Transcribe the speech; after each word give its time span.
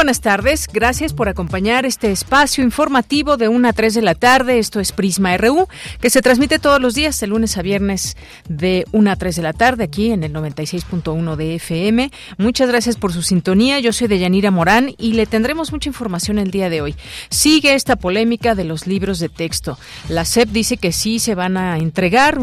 Buenas 0.00 0.22
tardes, 0.22 0.66
gracias 0.72 1.12
por 1.12 1.28
acompañar 1.28 1.84
este 1.84 2.10
espacio 2.10 2.64
informativo 2.64 3.36
de 3.36 3.48
1 3.48 3.68
a 3.68 3.72
3 3.74 3.92
de 3.92 4.00
la 4.00 4.14
tarde. 4.14 4.58
Esto 4.58 4.80
es 4.80 4.92
Prisma 4.92 5.36
RU, 5.36 5.68
que 6.00 6.08
se 6.08 6.22
transmite 6.22 6.58
todos 6.58 6.80
los 6.80 6.94
días, 6.94 7.20
de 7.20 7.26
lunes 7.26 7.58
a 7.58 7.62
viernes, 7.62 8.16
de 8.48 8.86
1 8.92 9.10
a 9.10 9.16
3 9.16 9.36
de 9.36 9.42
la 9.42 9.52
tarde, 9.52 9.84
aquí 9.84 10.10
en 10.10 10.24
el 10.24 10.32
96.1 10.32 11.36
de 11.36 11.56
FM. 11.56 12.10
Muchas 12.38 12.70
gracias 12.70 12.96
por 12.96 13.12
su 13.12 13.20
sintonía. 13.20 13.78
Yo 13.78 13.92
soy 13.92 14.08
Deyanira 14.08 14.50
Morán 14.50 14.94
y 14.96 15.12
le 15.12 15.26
tendremos 15.26 15.70
mucha 15.70 15.90
información 15.90 16.38
el 16.38 16.50
día 16.50 16.70
de 16.70 16.80
hoy. 16.80 16.94
Sigue 17.28 17.74
esta 17.74 17.96
polémica 17.96 18.54
de 18.54 18.64
los 18.64 18.86
libros 18.86 19.18
de 19.18 19.28
texto. 19.28 19.78
La 20.08 20.24
SEP 20.24 20.48
dice 20.48 20.78
que 20.78 20.92
sí 20.92 21.18
se 21.18 21.34
van 21.34 21.58
a 21.58 21.76
entregar 21.76 22.38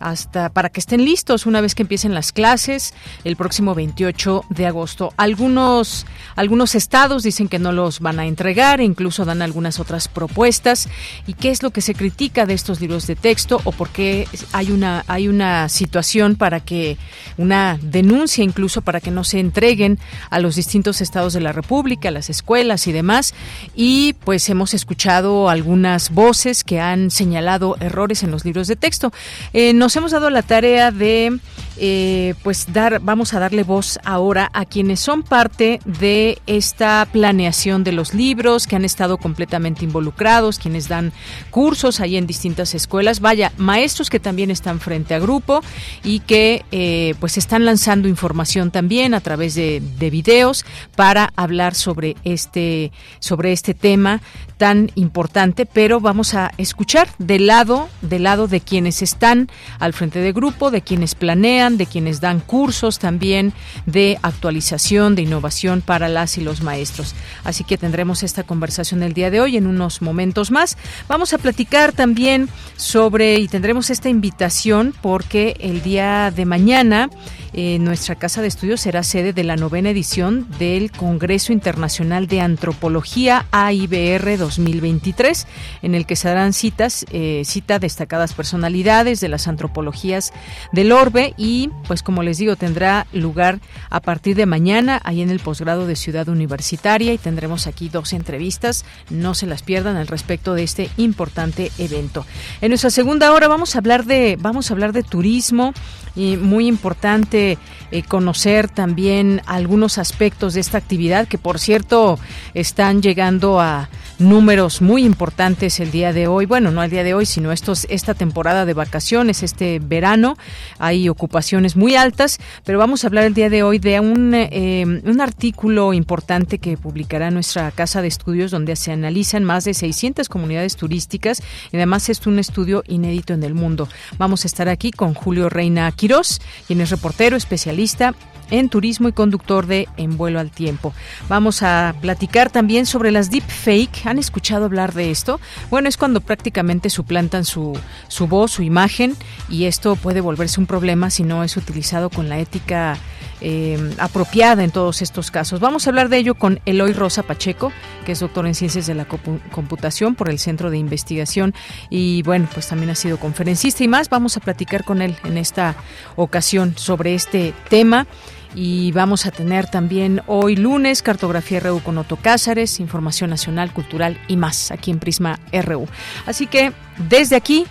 hasta 0.00 0.48
para 0.48 0.68
que 0.68 0.80
estén 0.80 1.04
listos 1.04 1.46
una 1.46 1.60
vez 1.60 1.74
que 1.74 1.82
empiecen 1.82 2.14
las 2.14 2.32
clases 2.32 2.94
el 3.24 3.36
próximo 3.36 3.74
28 3.74 4.46
de 4.48 4.66
agosto. 4.66 5.12
Algunos 5.18 6.06
algunos 6.36 6.74
estados 6.74 7.02
dicen 7.20 7.48
que 7.48 7.58
no 7.58 7.72
los 7.72 8.00
van 8.00 8.18
a 8.18 8.26
entregar 8.26 8.80
incluso 8.80 9.24
dan 9.24 9.42
algunas 9.42 9.78
otras 9.80 10.08
propuestas. 10.08 10.88
¿Y 11.26 11.34
qué 11.34 11.50
es 11.50 11.62
lo 11.62 11.70
que 11.70 11.80
se 11.80 11.94
critica 11.94 12.46
de 12.46 12.54
estos 12.54 12.80
libros 12.80 13.06
de 13.06 13.16
texto 13.16 13.60
o 13.64 13.72
por 13.72 13.90
qué 13.90 14.26
hay 14.52 14.70
una 14.70 15.04
hay 15.06 15.28
una 15.28 15.68
situación 15.68 16.36
para 16.36 16.60
que 16.60 16.96
una 17.36 17.78
denuncia 17.82 18.44
incluso 18.44 18.82
para 18.82 19.00
que 19.00 19.10
no 19.10 19.24
se 19.24 19.40
entreguen 19.40 19.98
a 20.30 20.38
los 20.38 20.56
distintos 20.56 21.00
estados 21.00 21.32
de 21.32 21.40
la 21.40 21.52
República, 21.52 22.08
a 22.08 22.12
las 22.12 22.30
escuelas 22.30 22.86
y 22.86 22.92
demás? 22.92 23.34
Y 23.74 24.14
pues 24.24 24.48
hemos 24.48 24.72
escuchado 24.72 25.48
algunas 25.48 26.10
voces 26.10 26.64
que 26.64 26.80
han 26.80 27.10
señalado 27.10 27.76
errores 27.80 28.22
en 28.22 28.30
los 28.30 28.44
libros 28.44 28.68
de 28.68 28.76
texto. 28.76 29.12
Eh, 29.52 29.72
nos 29.72 29.96
hemos 29.96 30.12
dado 30.12 30.30
la 30.30 30.42
tarea 30.42 30.90
de 30.90 31.38
eh, 31.76 32.34
pues 32.42 32.72
dar, 32.72 33.00
vamos 33.00 33.34
a 33.34 33.40
darle 33.40 33.62
voz 33.62 33.98
ahora 34.04 34.50
a 34.52 34.64
quienes 34.64 35.00
son 35.00 35.22
parte 35.22 35.80
de 35.84 36.38
esta 36.46 37.06
planeación 37.10 37.84
de 37.84 37.92
los 37.92 38.14
libros, 38.14 38.66
que 38.66 38.76
han 38.76 38.84
estado 38.84 39.18
completamente 39.18 39.84
involucrados, 39.84 40.58
quienes 40.58 40.88
dan 40.88 41.12
cursos 41.50 42.00
ahí 42.00 42.16
en 42.16 42.26
distintas 42.26 42.74
escuelas, 42.74 43.20
vaya, 43.20 43.52
maestros 43.56 44.10
que 44.10 44.20
también 44.20 44.50
están 44.50 44.80
frente 44.80 45.14
a 45.14 45.18
grupo 45.18 45.62
y 46.04 46.20
que 46.20 46.64
eh, 46.72 47.14
pues 47.20 47.38
están 47.38 47.64
lanzando 47.64 48.08
información 48.08 48.70
también 48.70 49.14
a 49.14 49.20
través 49.20 49.54
de, 49.54 49.82
de 49.98 50.10
videos 50.10 50.64
para 50.96 51.32
hablar 51.36 51.74
sobre 51.74 52.16
este, 52.24 52.92
sobre 53.18 53.52
este 53.52 53.74
tema 53.74 54.20
tan 54.56 54.90
importante, 54.94 55.66
pero 55.66 56.00
vamos 56.00 56.34
a 56.34 56.52
escuchar 56.56 57.08
del 57.18 57.48
lado, 57.48 57.88
del 58.00 58.22
lado 58.22 58.46
de 58.46 58.60
quienes 58.60 59.02
están 59.02 59.48
al 59.80 59.92
frente 59.92 60.20
de 60.20 60.32
grupo, 60.32 60.70
de 60.70 60.82
quienes 60.82 61.16
planean, 61.16 61.61
de 61.70 61.86
quienes 61.86 62.20
dan 62.20 62.40
cursos 62.40 62.98
también 62.98 63.52
de 63.86 64.18
actualización, 64.22 65.14
de 65.14 65.22
innovación 65.22 65.80
para 65.80 66.08
las 66.08 66.36
y 66.38 66.40
los 66.40 66.62
maestros. 66.62 67.14
Así 67.44 67.62
que 67.64 67.78
tendremos 67.78 68.22
esta 68.22 68.42
conversación 68.42 69.02
el 69.02 69.12
día 69.12 69.30
de 69.30 69.40
hoy 69.40 69.56
en 69.56 69.66
unos 69.66 70.02
momentos 70.02 70.50
más. 70.50 70.76
Vamos 71.08 71.32
a 71.32 71.38
platicar 71.38 71.92
también 71.92 72.48
sobre 72.76 73.38
y 73.38 73.48
tendremos 73.48 73.90
esta 73.90 74.08
invitación 74.08 74.92
porque 75.00 75.56
el 75.60 75.82
día 75.82 76.32
de 76.34 76.44
mañana 76.44 77.08
eh, 77.54 77.78
nuestra 77.78 78.14
casa 78.14 78.40
de 78.40 78.48
estudios 78.48 78.80
será 78.80 79.02
sede 79.02 79.34
de 79.34 79.44
la 79.44 79.56
novena 79.56 79.90
edición 79.90 80.48
del 80.58 80.90
Congreso 80.90 81.52
Internacional 81.52 82.26
de 82.26 82.40
Antropología 82.40 83.44
AIBR 83.50 84.38
2023, 84.38 85.46
en 85.82 85.94
el 85.94 86.06
que 86.06 86.16
se 86.16 86.28
darán 86.28 86.54
citas, 86.54 87.04
eh, 87.12 87.42
cita 87.44 87.78
destacadas 87.78 88.32
personalidades 88.32 89.20
de 89.20 89.28
las 89.28 89.48
antropologías 89.48 90.32
del 90.72 90.92
orbe 90.92 91.34
y, 91.36 91.51
pues 91.86 92.02
como 92.02 92.22
les 92.22 92.38
digo, 92.38 92.56
tendrá 92.56 93.06
lugar 93.12 93.60
a 93.90 94.00
partir 94.00 94.36
de 94.36 94.46
mañana 94.46 95.00
ahí 95.04 95.22
en 95.22 95.30
el 95.30 95.40
posgrado 95.40 95.86
de 95.86 95.96
Ciudad 95.96 96.28
Universitaria 96.28 97.12
y 97.12 97.18
tendremos 97.18 97.66
aquí 97.66 97.88
dos 97.88 98.12
entrevistas, 98.12 98.84
no 99.10 99.34
se 99.34 99.46
las 99.46 99.62
pierdan 99.62 99.96
al 99.96 100.06
respecto 100.06 100.54
de 100.54 100.62
este 100.62 100.90
importante 100.96 101.70
evento. 101.78 102.26
En 102.60 102.70
nuestra 102.70 102.90
segunda 102.90 103.32
hora 103.32 103.48
vamos 103.48 103.74
a 103.74 103.78
hablar 103.78 104.04
de 104.04 104.36
vamos 104.40 104.70
a 104.70 104.74
hablar 104.74 104.92
de 104.92 105.02
turismo 105.02 105.72
y 106.14 106.36
muy 106.36 106.66
importante 106.66 107.58
eh, 107.90 108.02
conocer 108.02 108.68
también 108.68 109.42
algunos 109.46 109.98
aspectos 109.98 110.54
de 110.54 110.60
esta 110.60 110.78
actividad 110.78 111.28
que 111.28 111.38
por 111.38 111.58
cierto 111.58 112.18
están 112.54 113.02
llegando 113.02 113.60
a 113.60 113.88
números 114.18 114.80
muy 114.80 115.04
importantes 115.04 115.80
el 115.80 115.90
día 115.90 116.12
de 116.12 116.26
hoy. 116.26 116.46
Bueno, 116.46 116.70
no 116.70 116.82
el 116.82 116.90
día 116.90 117.04
de 117.04 117.14
hoy, 117.14 117.26
sino 117.26 117.52
estos, 117.52 117.86
esta 117.90 118.14
temporada 118.14 118.64
de 118.64 118.74
vacaciones, 118.74 119.42
este 119.42 119.80
verano. 119.80 120.36
Hay 120.78 121.08
ocupaciones 121.08 121.76
muy 121.76 121.96
altas, 121.96 122.38
pero 122.64 122.78
vamos 122.78 123.04
a 123.04 123.08
hablar 123.08 123.24
el 123.24 123.34
día 123.34 123.50
de 123.50 123.62
hoy 123.62 123.78
de 123.78 124.00
un, 124.00 124.32
eh, 124.34 124.84
un 124.86 125.20
artículo 125.20 125.92
importante 125.92 126.58
que 126.58 126.76
publicará 126.76 127.30
nuestra 127.30 127.70
casa 127.72 128.02
de 128.02 128.08
estudios 128.08 128.50
donde 128.50 128.76
se 128.76 128.92
analizan 128.92 129.44
más 129.44 129.64
de 129.64 129.74
600 129.74 130.28
comunidades 130.28 130.76
turísticas 130.76 131.42
y 131.72 131.76
además 131.76 132.08
es 132.08 132.26
un 132.26 132.38
estudio 132.38 132.84
inédito 132.86 133.34
en 133.34 133.42
el 133.42 133.54
mundo. 133.54 133.88
Vamos 134.18 134.44
a 134.44 134.48
estar 134.48 134.68
aquí 134.68 134.92
con 134.92 135.14
Julio 135.14 135.48
Reina 135.48 135.90
Quirós, 136.02 136.40
quien 136.66 136.80
es 136.80 136.90
reportero, 136.90 137.36
especialista 137.36 138.12
en 138.50 138.68
turismo 138.68 139.06
y 139.06 139.12
conductor 139.12 139.66
de 139.66 139.86
En 139.96 140.16
vuelo 140.16 140.40
al 140.40 140.50
tiempo. 140.50 140.92
Vamos 141.28 141.62
a 141.62 141.94
platicar 142.00 142.50
también 142.50 142.86
sobre 142.86 143.12
las 143.12 143.30
deepfake. 143.30 144.04
¿Han 144.06 144.18
escuchado 144.18 144.64
hablar 144.64 144.94
de 144.94 145.12
esto? 145.12 145.38
Bueno, 145.70 145.88
es 145.88 145.96
cuando 145.96 146.20
prácticamente 146.20 146.90
suplantan 146.90 147.44
su, 147.44 147.78
su 148.08 148.26
voz, 148.26 148.50
su 148.50 148.64
imagen, 148.64 149.14
y 149.48 149.66
esto 149.66 149.94
puede 149.94 150.20
volverse 150.20 150.58
un 150.58 150.66
problema 150.66 151.08
si 151.08 151.22
no 151.22 151.44
es 151.44 151.56
utilizado 151.56 152.10
con 152.10 152.28
la 152.28 152.40
ética 152.40 152.98
eh, 153.44 153.94
apropiada 153.98 154.62
en 154.62 154.70
todos 154.70 155.02
estos 155.02 155.32
casos. 155.32 155.58
Vamos 155.58 155.86
a 155.86 155.90
hablar 155.90 156.08
de 156.08 156.16
ello 156.16 156.36
con 156.36 156.60
Eloy 156.64 156.92
Rosa 156.92 157.24
Pacheco, 157.24 157.72
que 158.04 158.12
es 158.12 158.20
doctor 158.20 158.46
en 158.46 158.54
ciencias 158.54 158.86
de 158.86 158.94
la 158.94 159.04
computación 159.04 160.14
por 160.14 160.30
el 160.30 160.38
Centro 160.38 160.70
de 160.70 160.78
Investigación 160.78 161.52
y 161.90 162.22
bueno, 162.22 162.48
pues 162.54 162.68
también 162.68 162.90
ha 162.90 162.94
sido 162.94 163.18
conferencista 163.18 163.82
y 163.82 163.88
más. 163.88 164.08
Vamos 164.08 164.36
a 164.36 164.40
platicar 164.40 164.84
con 164.84 165.02
él 165.02 165.16
en 165.24 165.38
esta 165.38 165.74
ocasión 166.16 166.74
sobre 166.76 167.14
este 167.14 167.54
tema. 167.68 168.06
Y 168.54 168.92
vamos 168.92 169.24
a 169.24 169.30
tener 169.30 169.66
también 169.70 170.20
hoy 170.26 170.56
lunes 170.56 171.00
cartografía 171.00 171.60
RU 171.60 171.80
con 171.80 171.96
Otto 171.96 172.16
Cázares, 172.16 172.80
información 172.80 173.30
nacional, 173.30 173.72
cultural 173.72 174.18
y 174.28 174.36
más 174.36 174.70
aquí 174.70 174.90
en 174.90 174.98
Prisma 174.98 175.40
RU. 175.52 175.86
Así 176.26 176.46
que 176.46 176.72
desde 177.08 177.36
aquí 177.36 177.64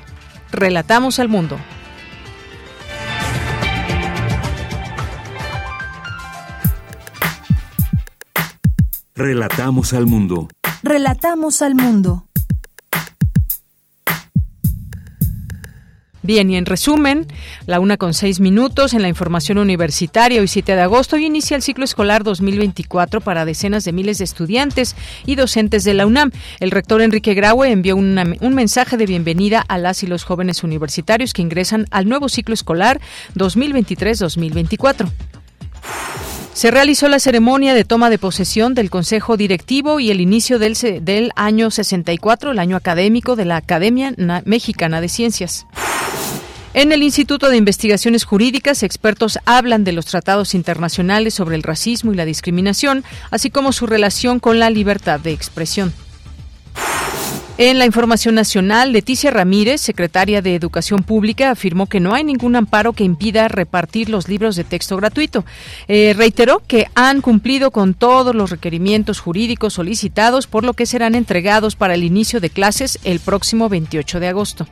relatamos 0.51 1.19
al 1.19 1.27
mundo. 1.27 1.57
Relatamos 9.13 9.93
al 9.93 10.07
mundo. 10.07 10.47
Relatamos 10.81 11.61
al 11.61 11.75
mundo. 11.75 12.30
Bien, 16.23 16.51
y 16.51 16.55
en 16.55 16.67
resumen, 16.67 17.25
la 17.65 17.79
una 17.79 17.97
con 17.97 18.13
seis 18.13 18.39
minutos 18.39 18.93
en 18.93 19.01
la 19.01 19.07
información 19.07 19.57
universitaria, 19.57 20.39
hoy 20.39 20.47
7 20.47 20.75
de 20.75 20.81
agosto, 20.81 21.17
y 21.17 21.25
inicia 21.25 21.55
el 21.55 21.63
ciclo 21.63 21.83
escolar 21.83 22.23
2024 22.23 23.21
para 23.21 23.43
decenas 23.43 23.85
de 23.85 23.91
miles 23.91 24.19
de 24.19 24.25
estudiantes 24.25 24.95
y 25.25 25.35
docentes 25.35 25.83
de 25.83 25.95
la 25.95 26.05
UNAM. 26.05 26.31
El 26.59 26.69
rector 26.69 27.01
Enrique 27.01 27.33
Graue 27.33 27.71
envió 27.71 27.95
un 27.95 28.53
mensaje 28.53 28.97
de 28.97 29.07
bienvenida 29.07 29.65
a 29.67 29.79
las 29.79 30.03
y 30.03 30.07
los 30.07 30.23
jóvenes 30.23 30.63
universitarios 30.63 31.33
que 31.33 31.41
ingresan 31.41 31.87
al 31.89 32.07
nuevo 32.07 32.29
ciclo 32.29 32.53
escolar 32.53 33.01
2023-2024. 33.35 35.09
Se 36.53 36.69
realizó 36.69 37.07
la 37.07 37.17
ceremonia 37.17 37.73
de 37.73 37.85
toma 37.85 38.11
de 38.11 38.19
posesión 38.19 38.75
del 38.75 38.91
Consejo 38.91 39.37
Directivo 39.37 39.99
y 39.99 40.11
el 40.11 40.21
inicio 40.21 40.59
del, 40.59 40.75
del 41.01 41.31
año 41.35 41.71
64, 41.71 42.51
el 42.51 42.59
año 42.59 42.75
académico 42.75 43.35
de 43.35 43.45
la 43.45 43.55
Academia 43.55 44.13
Mexicana 44.45 45.01
de 45.01 45.09
Ciencias. 45.09 45.65
En 46.73 46.93
el 46.93 47.03
Instituto 47.03 47.49
de 47.49 47.57
Investigaciones 47.57 48.23
Jurídicas, 48.23 48.83
expertos 48.83 49.39
hablan 49.45 49.83
de 49.83 49.91
los 49.91 50.05
tratados 50.05 50.53
internacionales 50.55 51.33
sobre 51.33 51.57
el 51.57 51.63
racismo 51.63 52.13
y 52.13 52.15
la 52.15 52.23
discriminación, 52.23 53.03
así 53.29 53.49
como 53.49 53.73
su 53.73 53.87
relación 53.87 54.39
con 54.39 54.57
la 54.57 54.69
libertad 54.69 55.19
de 55.19 55.33
expresión. 55.33 55.93
En 57.57 57.77
la 57.77 57.85
información 57.85 58.35
nacional, 58.35 58.93
Leticia 58.93 59.31
Ramírez, 59.31 59.81
secretaria 59.81 60.41
de 60.41 60.55
Educación 60.55 61.03
Pública, 61.03 61.51
afirmó 61.51 61.87
que 61.87 61.99
no 61.99 62.13
hay 62.13 62.23
ningún 62.23 62.55
amparo 62.55 62.93
que 62.93 63.03
impida 63.03 63.49
repartir 63.49 64.09
los 64.09 64.29
libros 64.29 64.55
de 64.55 64.63
texto 64.63 64.95
gratuito. 64.95 65.43
Eh, 65.89 66.13
reiteró 66.17 66.63
que 66.65 66.87
han 66.95 67.19
cumplido 67.19 67.71
con 67.71 67.93
todos 67.93 68.33
los 68.33 68.49
requerimientos 68.49 69.19
jurídicos 69.19 69.73
solicitados, 69.73 70.47
por 70.47 70.63
lo 70.63 70.73
que 70.73 70.85
serán 70.85 71.15
entregados 71.15 71.75
para 71.75 71.95
el 71.95 72.05
inicio 72.05 72.39
de 72.39 72.49
clases 72.49 72.97
el 73.03 73.19
próximo 73.19 73.67
28 73.67 74.21
de 74.21 74.27
agosto. 74.29 74.67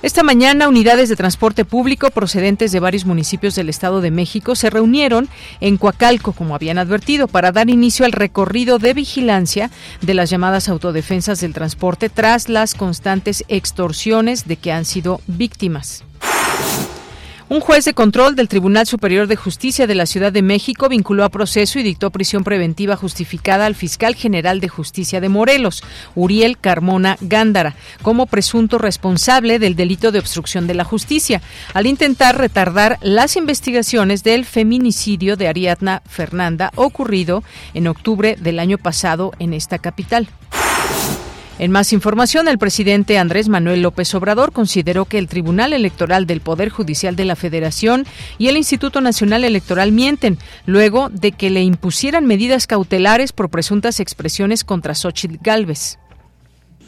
Esta 0.00 0.22
mañana, 0.22 0.68
unidades 0.68 1.08
de 1.08 1.16
transporte 1.16 1.64
público 1.64 2.10
procedentes 2.10 2.70
de 2.70 2.78
varios 2.78 3.04
municipios 3.04 3.56
del 3.56 3.68
Estado 3.68 4.00
de 4.00 4.12
México 4.12 4.54
se 4.54 4.70
reunieron 4.70 5.28
en 5.60 5.76
Coacalco, 5.76 6.32
como 6.32 6.54
habían 6.54 6.78
advertido, 6.78 7.26
para 7.26 7.50
dar 7.50 7.68
inicio 7.68 8.06
al 8.06 8.12
recorrido 8.12 8.78
de 8.78 8.94
vigilancia 8.94 9.72
de 10.00 10.14
las 10.14 10.30
llamadas 10.30 10.68
autodefensas 10.68 11.40
del 11.40 11.52
transporte 11.52 12.10
tras 12.10 12.48
las 12.48 12.76
constantes 12.76 13.42
extorsiones 13.48 14.46
de 14.46 14.56
que 14.56 14.70
han 14.70 14.84
sido 14.84 15.20
víctimas. 15.26 16.04
Un 17.50 17.60
juez 17.60 17.86
de 17.86 17.94
control 17.94 18.36
del 18.36 18.46
Tribunal 18.46 18.86
Superior 18.86 19.26
de 19.26 19.34
Justicia 19.34 19.86
de 19.86 19.94
la 19.94 20.04
Ciudad 20.04 20.30
de 20.30 20.42
México 20.42 20.90
vinculó 20.90 21.24
a 21.24 21.30
proceso 21.30 21.78
y 21.78 21.82
dictó 21.82 22.10
prisión 22.10 22.44
preventiva 22.44 22.94
justificada 22.94 23.64
al 23.64 23.74
fiscal 23.74 24.14
general 24.14 24.60
de 24.60 24.68
justicia 24.68 25.22
de 25.22 25.30
Morelos, 25.30 25.82
Uriel 26.14 26.58
Carmona 26.58 27.16
Gándara, 27.22 27.74
como 28.02 28.26
presunto 28.26 28.76
responsable 28.76 29.58
del 29.58 29.76
delito 29.76 30.12
de 30.12 30.18
obstrucción 30.18 30.66
de 30.66 30.74
la 30.74 30.84
justicia, 30.84 31.40
al 31.72 31.86
intentar 31.86 32.36
retardar 32.36 32.98
las 33.00 33.34
investigaciones 33.34 34.22
del 34.22 34.44
feminicidio 34.44 35.36
de 35.36 35.48
Ariadna 35.48 36.02
Fernanda 36.06 36.70
ocurrido 36.76 37.42
en 37.72 37.88
octubre 37.88 38.36
del 38.38 38.58
año 38.58 38.76
pasado 38.76 39.32
en 39.38 39.54
esta 39.54 39.78
capital. 39.78 40.28
En 41.58 41.72
más 41.72 41.92
información, 41.92 42.46
el 42.46 42.56
presidente 42.56 43.18
Andrés 43.18 43.48
Manuel 43.48 43.82
López 43.82 44.14
Obrador 44.14 44.52
consideró 44.52 45.06
que 45.06 45.18
el 45.18 45.26
Tribunal 45.26 45.72
Electoral 45.72 46.24
del 46.24 46.40
Poder 46.40 46.68
Judicial 46.68 47.16
de 47.16 47.24
la 47.24 47.34
Federación 47.34 48.06
y 48.38 48.46
el 48.46 48.56
Instituto 48.56 49.00
Nacional 49.00 49.42
Electoral 49.42 49.90
mienten 49.90 50.38
luego 50.66 51.08
de 51.10 51.32
que 51.32 51.50
le 51.50 51.64
impusieran 51.64 52.26
medidas 52.26 52.68
cautelares 52.68 53.32
por 53.32 53.50
presuntas 53.50 53.98
expresiones 53.98 54.62
contra 54.62 54.94
Xochitl 54.94 55.38
Gálvez. 55.42 55.98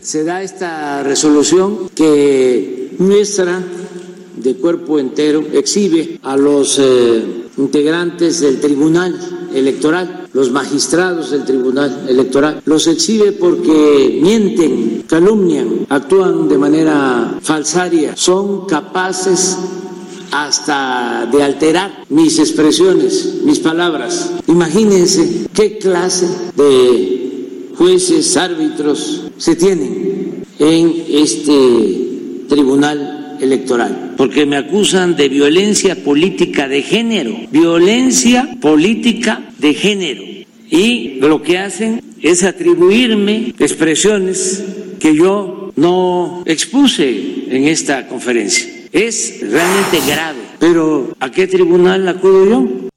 Se 0.01 0.23
da 0.23 0.41
esta 0.41 1.03
resolución 1.03 1.91
que 1.95 2.93
muestra 2.99 3.61
de 4.37 4.55
cuerpo 4.55 5.01
entero 5.01 5.45
exhibe 5.53 6.21
a 6.23 6.37
los 6.37 6.79
eh, 6.79 7.49
integrantes 7.61 8.41
del 8.41 8.61
Tribunal 8.61 9.49
Electoral, 9.55 10.29
los 10.33 10.51
magistrados 10.51 11.31
del 11.31 11.45
Tribunal 11.45 12.07
Electoral. 12.09 12.63
Los 12.65 12.87
exhibe 12.87 13.33
porque 13.33 14.21
mienten, 14.23 15.05
calumnian, 15.07 15.87
actúan 15.89 16.49
de 16.49 16.59
manera 16.59 17.39
falsaria, 17.43 18.17
son 18.17 18.67
capaces 18.67 19.59
hasta 20.33 21.29
de 21.31 21.43
alterar 21.43 22.05
mis 22.09 22.39
expresiones, 22.39 23.41
mis 23.45 23.59
palabras. 23.59 24.33
Imagínense 24.47 25.49
qué 25.53 25.79
clase 25.79 26.29
de 26.57 27.73
jueces, 27.77 28.37
árbitros 28.37 29.25
se 29.37 29.57
tienen 29.57 30.45
en 30.59 31.05
este 31.09 32.45
tribunal 32.49 33.20
electoral, 33.41 34.15
porque 34.17 34.47
me 34.47 34.57
acusan 34.57 35.17
de 35.17 35.29
violencia 35.29 35.97
política 35.97 36.69
de 36.69 36.83
género, 36.83 37.35
violencia 37.51 38.57
política 38.61 39.51
de 39.59 39.75
género. 39.75 40.23
Y 40.71 41.17
lo 41.21 41.43
que 41.43 41.59
hacen 41.59 42.03
es 42.23 42.45
atribuirme 42.45 43.55
expresiones 43.59 44.65
que 44.99 45.15
yo 45.15 45.73
no 45.77 46.43
expuse 46.47 47.47
en 47.49 47.67
esta 47.67 48.07
conferencia. 48.07 48.67
Es 48.93 49.41
realmente 49.41 50.01
grave, 50.07 50.39
pero 50.59 51.15
¿a 51.19 51.31
qué 51.31 51.47
tribunal 51.47 52.09
acudo 52.09 52.49
yo? 52.49 52.90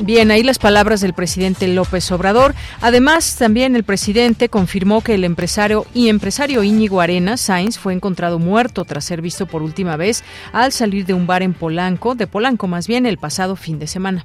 Bien, 0.00 0.30
ahí 0.30 0.44
las 0.44 0.60
palabras 0.60 1.00
del 1.00 1.12
presidente 1.12 1.66
López 1.66 2.10
Obrador. 2.12 2.54
Además, 2.80 3.36
también 3.36 3.74
el 3.74 3.82
presidente 3.82 4.48
confirmó 4.48 5.02
que 5.02 5.14
el 5.14 5.24
empresario 5.24 5.86
y 5.92 6.08
empresario 6.08 6.62
Íñigo 6.62 7.00
Arena 7.00 7.36
Sainz 7.36 7.78
fue 7.78 7.94
encontrado 7.94 8.38
muerto 8.38 8.84
tras 8.84 9.04
ser 9.04 9.20
visto 9.20 9.46
por 9.46 9.62
última 9.62 9.96
vez 9.96 10.22
al 10.52 10.70
salir 10.70 11.04
de 11.04 11.14
un 11.14 11.26
bar 11.26 11.42
en 11.42 11.52
Polanco, 11.52 12.14
de 12.14 12.28
Polanco 12.28 12.68
más 12.68 12.86
bien, 12.86 13.06
el 13.06 13.18
pasado 13.18 13.56
fin 13.56 13.80
de 13.80 13.88
semana. 13.88 14.24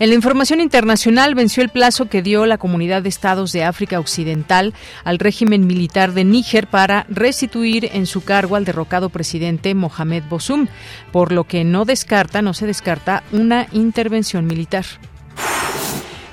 En 0.00 0.08
la 0.08 0.16
información 0.16 0.60
internacional 0.60 1.36
venció 1.36 1.62
el 1.62 1.68
plazo 1.68 2.06
que 2.06 2.20
dio 2.20 2.46
la 2.46 2.58
Comunidad 2.58 3.02
de 3.02 3.08
Estados 3.08 3.52
de 3.52 3.62
África 3.62 4.00
Occidental 4.00 4.74
al 5.04 5.20
régimen 5.20 5.68
militar 5.68 6.12
de 6.12 6.24
Níger 6.24 6.66
para 6.66 7.06
restituir 7.08 7.90
en 7.92 8.06
su 8.06 8.24
cargo 8.24 8.56
al 8.56 8.64
derrocado 8.64 9.08
presidente 9.08 9.72
Mohamed 9.74 10.24
Bosum, 10.28 10.66
por 11.12 11.30
lo 11.30 11.44
que 11.44 11.62
no 11.62 11.84
descarta, 11.84 12.42
no 12.42 12.54
se 12.54 12.66
descarta 12.66 13.22
una 13.30 13.68
intervención 13.70 14.46
militar. 14.46 14.84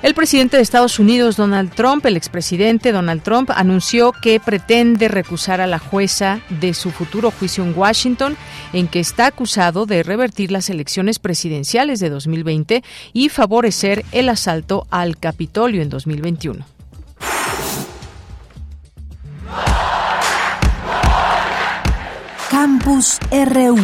El 0.02 0.14
presidente 0.14 0.56
de 0.56 0.64
Estados 0.64 0.98
Unidos, 0.98 1.36
Donald 1.36 1.72
Trump, 1.72 2.04
el 2.06 2.16
expresidente 2.16 2.90
Donald 2.90 3.22
Trump, 3.22 3.50
anunció 3.54 4.10
que 4.10 4.40
pretende 4.40 5.06
recusar 5.06 5.60
a 5.60 5.68
la 5.68 5.78
jueza 5.78 6.40
de 6.60 6.74
su 6.74 6.90
futuro 6.90 7.30
juicio 7.30 7.62
en 7.62 7.72
Washington, 7.78 8.36
en 8.72 8.88
que 8.88 8.98
está 8.98 9.26
acusado 9.26 9.86
de 9.86 10.02
revertir 10.02 10.50
las 10.50 10.70
elecciones 10.70 11.20
presidenciales 11.20 12.00
de 12.00 12.10
2020 12.10 12.82
y 13.12 13.28
favorecer 13.28 14.04
el 14.10 14.28
asalto 14.28 14.88
al 14.90 15.18
Capitolio 15.18 15.82
en 15.82 15.88
2021. 15.88 16.66
Campus 22.50 23.20
RU 23.30 23.78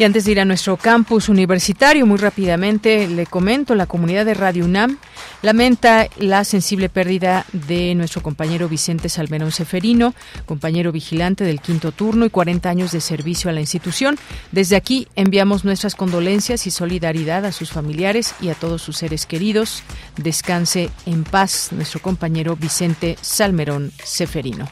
Y 0.00 0.04
antes 0.04 0.24
de 0.24 0.32
ir 0.32 0.40
a 0.40 0.46
nuestro 0.46 0.78
campus 0.78 1.28
universitario, 1.28 2.06
muy 2.06 2.16
rápidamente 2.16 3.06
le 3.06 3.26
comento, 3.26 3.74
la 3.74 3.84
comunidad 3.84 4.24
de 4.24 4.32
Radio 4.32 4.64
UNAM 4.64 4.96
lamenta 5.42 6.08
la 6.16 6.44
sensible 6.44 6.88
pérdida 6.88 7.44
de 7.52 7.94
nuestro 7.94 8.22
compañero 8.22 8.66
Vicente 8.66 9.10
Salmerón 9.10 9.52
Seferino, 9.52 10.14
compañero 10.46 10.90
vigilante 10.90 11.44
del 11.44 11.60
quinto 11.60 11.92
turno 11.92 12.24
y 12.24 12.30
40 12.30 12.70
años 12.70 12.92
de 12.92 13.02
servicio 13.02 13.50
a 13.50 13.52
la 13.52 13.60
institución. 13.60 14.18
Desde 14.52 14.76
aquí 14.76 15.06
enviamos 15.16 15.66
nuestras 15.66 15.94
condolencias 15.94 16.66
y 16.66 16.70
solidaridad 16.70 17.44
a 17.44 17.52
sus 17.52 17.70
familiares 17.70 18.34
y 18.40 18.48
a 18.48 18.54
todos 18.54 18.80
sus 18.80 18.96
seres 18.96 19.26
queridos. 19.26 19.82
Descanse 20.22 20.90
en 21.06 21.24
paz 21.24 21.70
nuestro 21.72 22.00
compañero 22.00 22.56
Vicente 22.56 23.16
Salmerón 23.20 23.90
Seferino. 24.02 24.66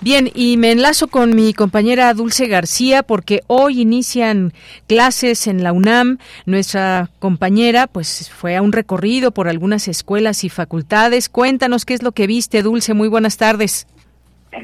Bien, 0.00 0.30
y 0.34 0.56
me 0.56 0.72
enlazo 0.72 1.08
con 1.08 1.34
mi 1.34 1.52
compañera 1.52 2.12
Dulce 2.14 2.46
García 2.46 3.02
porque 3.02 3.40
hoy 3.46 3.80
inician 3.80 4.52
clases 4.86 5.46
en 5.46 5.62
la 5.62 5.72
UNAM. 5.72 6.18
Nuestra 6.46 7.10
compañera 7.18 7.86
pues 7.86 8.30
fue 8.30 8.56
a 8.56 8.62
un 8.62 8.72
recorrido 8.72 9.30
por 9.32 9.48
algunas 9.48 9.88
escuelas 9.88 10.44
y 10.44 10.48
facultades. 10.48 11.28
Cuéntanos 11.28 11.84
qué 11.84 11.94
es 11.94 12.02
lo 12.02 12.12
que 12.12 12.26
viste, 12.26 12.62
Dulce. 12.62 12.94
Muy 12.94 13.08
buenas 13.08 13.36
tardes. 13.36 13.86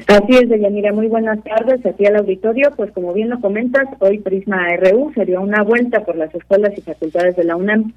Así 0.07 0.35
es, 0.35 0.49
Deyanira, 0.49 0.91
muy 0.93 1.07
buenas 1.07 1.43
tardes 1.43 1.85
aquí 1.85 2.05
al 2.05 2.17
auditorio. 2.17 2.71
Pues 2.75 2.91
como 2.91 3.13
bien 3.13 3.29
lo 3.29 3.39
comentas, 3.39 3.87
hoy 3.99 4.19
Prisma 4.19 4.75
RU 4.77 5.11
se 5.13 5.25
dio 5.25 5.41
una 5.41 5.63
vuelta 5.63 6.03
por 6.03 6.15
las 6.15 6.33
escuelas 6.33 6.73
y 6.77 6.81
facultades 6.81 7.35
de 7.35 7.43
la 7.43 7.55
UNAM 7.55 7.93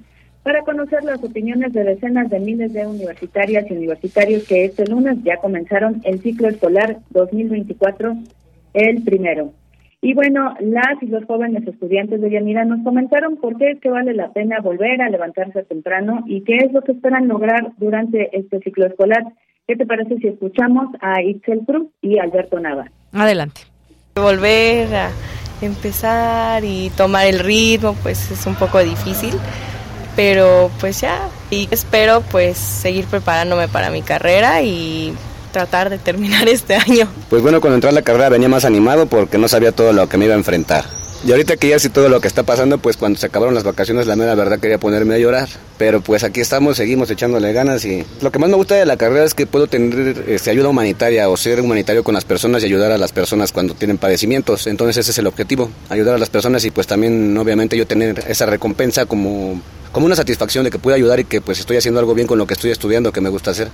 para 0.49 0.63
conocer 0.63 1.03
las 1.03 1.23
opiniones 1.23 1.71
de 1.73 1.83
decenas 1.83 2.27
de 2.27 2.39
miles 2.39 2.73
de 2.73 2.87
universitarias 2.87 3.69
y 3.69 3.73
universitarios 3.73 4.47
que 4.47 4.65
este 4.65 4.83
lunes 4.87 5.19
ya 5.23 5.37
comenzaron 5.37 6.01
el 6.05 6.21
ciclo 6.21 6.47
escolar 6.47 6.97
2024, 7.11 8.15
el 8.73 9.03
primero. 9.03 9.53
Y 10.01 10.15
bueno, 10.15 10.55
las 10.59 11.03
y 11.03 11.05
los 11.05 11.23
jóvenes 11.25 11.67
estudiantes 11.67 12.19
de 12.19 12.31
Yanira 12.31 12.65
nos 12.65 12.83
comentaron 12.83 13.37
por 13.37 13.59
qué 13.59 13.73
es 13.73 13.79
que 13.79 13.91
vale 13.91 14.15
la 14.15 14.33
pena 14.33 14.59
volver 14.59 15.03
a 15.03 15.11
levantarse 15.11 15.61
temprano 15.65 16.23
y 16.25 16.41
qué 16.41 16.55
es 16.55 16.73
lo 16.73 16.81
que 16.81 16.93
esperan 16.93 17.27
lograr 17.27 17.73
durante 17.77 18.35
este 18.35 18.57
ciclo 18.61 18.87
escolar. 18.87 19.21
¿Qué 19.67 19.75
te 19.75 19.85
parece 19.85 20.17
si 20.17 20.29
escuchamos 20.29 20.87
a 20.99 21.21
Itzel 21.21 21.59
Cruz 21.59 21.89
y 22.01 22.17
Alberto 22.17 22.59
Nava? 22.59 22.85
Adelante. 23.13 23.61
Volver 24.15 24.95
a 24.95 25.11
empezar 25.61 26.63
y 26.65 26.89
tomar 26.97 27.27
el 27.27 27.37
ritmo, 27.37 27.95
pues 28.01 28.31
es 28.31 28.47
un 28.47 28.55
poco 28.55 28.79
difícil, 28.79 29.35
pero 30.15 30.71
pues 30.79 31.01
ya, 31.01 31.29
y 31.49 31.67
espero 31.71 32.21
pues 32.31 32.57
seguir 32.57 33.05
preparándome 33.05 33.67
para 33.67 33.89
mi 33.89 34.01
carrera 34.01 34.61
y 34.61 35.13
tratar 35.51 35.89
de 35.89 35.97
terminar 35.97 36.47
este 36.49 36.75
año. 36.75 37.07
Pues 37.29 37.41
bueno, 37.41 37.61
cuando 37.61 37.75
entré 37.75 37.89
a 37.89 37.93
la 37.93 38.01
carrera 38.01 38.29
venía 38.29 38.49
más 38.49 38.65
animado 38.65 39.07
porque 39.07 39.37
no 39.37 39.47
sabía 39.47 39.71
todo 39.71 39.93
lo 39.93 40.07
que 40.07 40.17
me 40.17 40.25
iba 40.25 40.33
a 40.33 40.37
enfrentar. 40.37 40.85
Y 41.25 41.31
ahorita 41.31 41.57
que 41.57 41.67
ya 41.67 41.79
sé 41.79 41.89
todo 41.89 42.07
lo 42.07 42.21
que 42.21 42.29
está 42.29 42.43
pasando, 42.43 42.77
pues 42.77 42.95
cuando 42.95 43.19
se 43.19 43.25
acabaron 43.25 43.53
las 43.53 43.65
vacaciones, 43.65 44.07
la 44.07 44.15
mera 44.15 44.35
verdad 44.35 44.57
quería 44.57 44.77
ponerme 44.77 45.15
a 45.15 45.17
llorar. 45.17 45.49
Pero 45.77 45.99
pues 45.99 46.23
aquí 46.23 46.39
estamos, 46.39 46.77
seguimos 46.77 47.09
echándole 47.09 47.51
ganas 47.51 47.83
y 47.83 48.05
lo 48.21 48.31
que 48.31 48.39
más 48.39 48.49
me 48.49 48.55
gusta 48.55 48.75
de 48.75 48.85
la 48.85 48.95
carrera 48.95 49.25
es 49.25 49.33
que 49.33 49.45
puedo 49.45 49.67
tener 49.67 50.23
este, 50.29 50.49
ayuda 50.49 50.69
humanitaria 50.69 51.27
o 51.27 51.35
ser 51.35 51.59
humanitario 51.59 52.05
con 52.05 52.15
las 52.15 52.23
personas 52.23 52.63
y 52.63 52.67
ayudar 52.67 52.93
a 52.93 52.97
las 52.97 53.11
personas 53.11 53.51
cuando 53.51 53.73
tienen 53.73 53.97
padecimientos. 53.97 54.65
Entonces 54.67 54.95
ese 54.95 55.11
es 55.11 55.17
el 55.17 55.27
objetivo, 55.27 55.69
ayudar 55.89 56.15
a 56.15 56.19
las 56.19 56.29
personas 56.29 56.63
y 56.63 56.71
pues 56.71 56.87
también 56.87 57.37
obviamente 57.37 57.75
yo 57.75 57.85
tener 57.85 58.23
esa 58.27 58.45
recompensa 58.45 59.05
como, 59.05 59.61
como 59.91 60.05
una 60.05 60.15
satisfacción 60.15 60.63
de 60.63 60.71
que 60.71 60.79
puedo 60.79 60.95
ayudar 60.95 61.19
y 61.19 61.25
que 61.25 61.41
pues 61.41 61.59
estoy 61.59 61.77
haciendo 61.77 61.99
algo 61.99 62.13
bien 62.13 62.27
con 62.27 62.37
lo 62.37 62.45
que 62.45 62.53
estoy 62.53 62.71
estudiando, 62.71 63.11
que 63.11 63.21
me 63.21 63.29
gusta 63.29 63.51
hacer. 63.51 63.67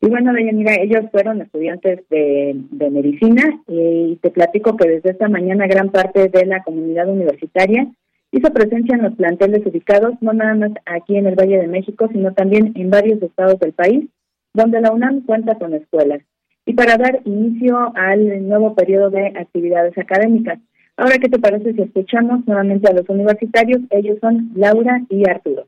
Y 0.00 0.06
bueno, 0.06 0.32
mira, 0.34 0.74
ellos 0.74 1.06
fueron 1.10 1.40
estudiantes 1.40 2.00
de, 2.10 2.54
medicina 2.90 3.42
y 3.66 4.16
te 4.16 4.30
platico 4.30 4.76
que 4.76 4.86
desde 4.86 5.10
esta 5.10 5.28
mañana 5.28 5.66
gran 5.66 5.88
parte 5.88 6.28
de 6.28 6.44
la 6.44 6.62
comunidad 6.62 7.08
universitaria 7.08 7.86
hizo 8.30 8.52
presencia 8.52 8.96
en 8.96 9.02
los 9.02 9.14
planteles 9.14 9.64
ubicados, 9.64 10.12
no 10.20 10.34
nada 10.34 10.54
más 10.54 10.72
aquí 10.84 11.16
en 11.16 11.26
el 11.26 11.36
Valle 11.36 11.58
de 11.58 11.68
México, 11.68 12.08
sino 12.12 12.34
también 12.34 12.72
en 12.74 12.90
varios 12.90 13.22
estados 13.22 13.58
del 13.60 13.72
país, 13.72 14.04
donde 14.52 14.82
la 14.82 14.92
UNAM 14.92 15.24
cuenta 15.24 15.54
con 15.54 15.72
escuelas. 15.72 16.20
Y 16.66 16.74
para 16.74 16.98
dar 16.98 17.20
inicio 17.24 17.92
al 17.96 18.46
nuevo 18.46 18.74
periodo 18.74 19.08
de 19.08 19.28
actividades 19.28 19.96
académicas. 19.96 20.58
Ahora, 20.96 21.18
¿qué 21.18 21.28
te 21.28 21.38
parece 21.38 21.72
si 21.72 21.82
escuchamos 21.82 22.46
nuevamente 22.46 22.88
a 22.88 22.92
los 22.92 23.08
universitarios? 23.08 23.80
Ellos 23.90 24.18
son 24.20 24.50
Laura 24.54 25.02
y 25.08 25.28
Arturo. 25.28 25.66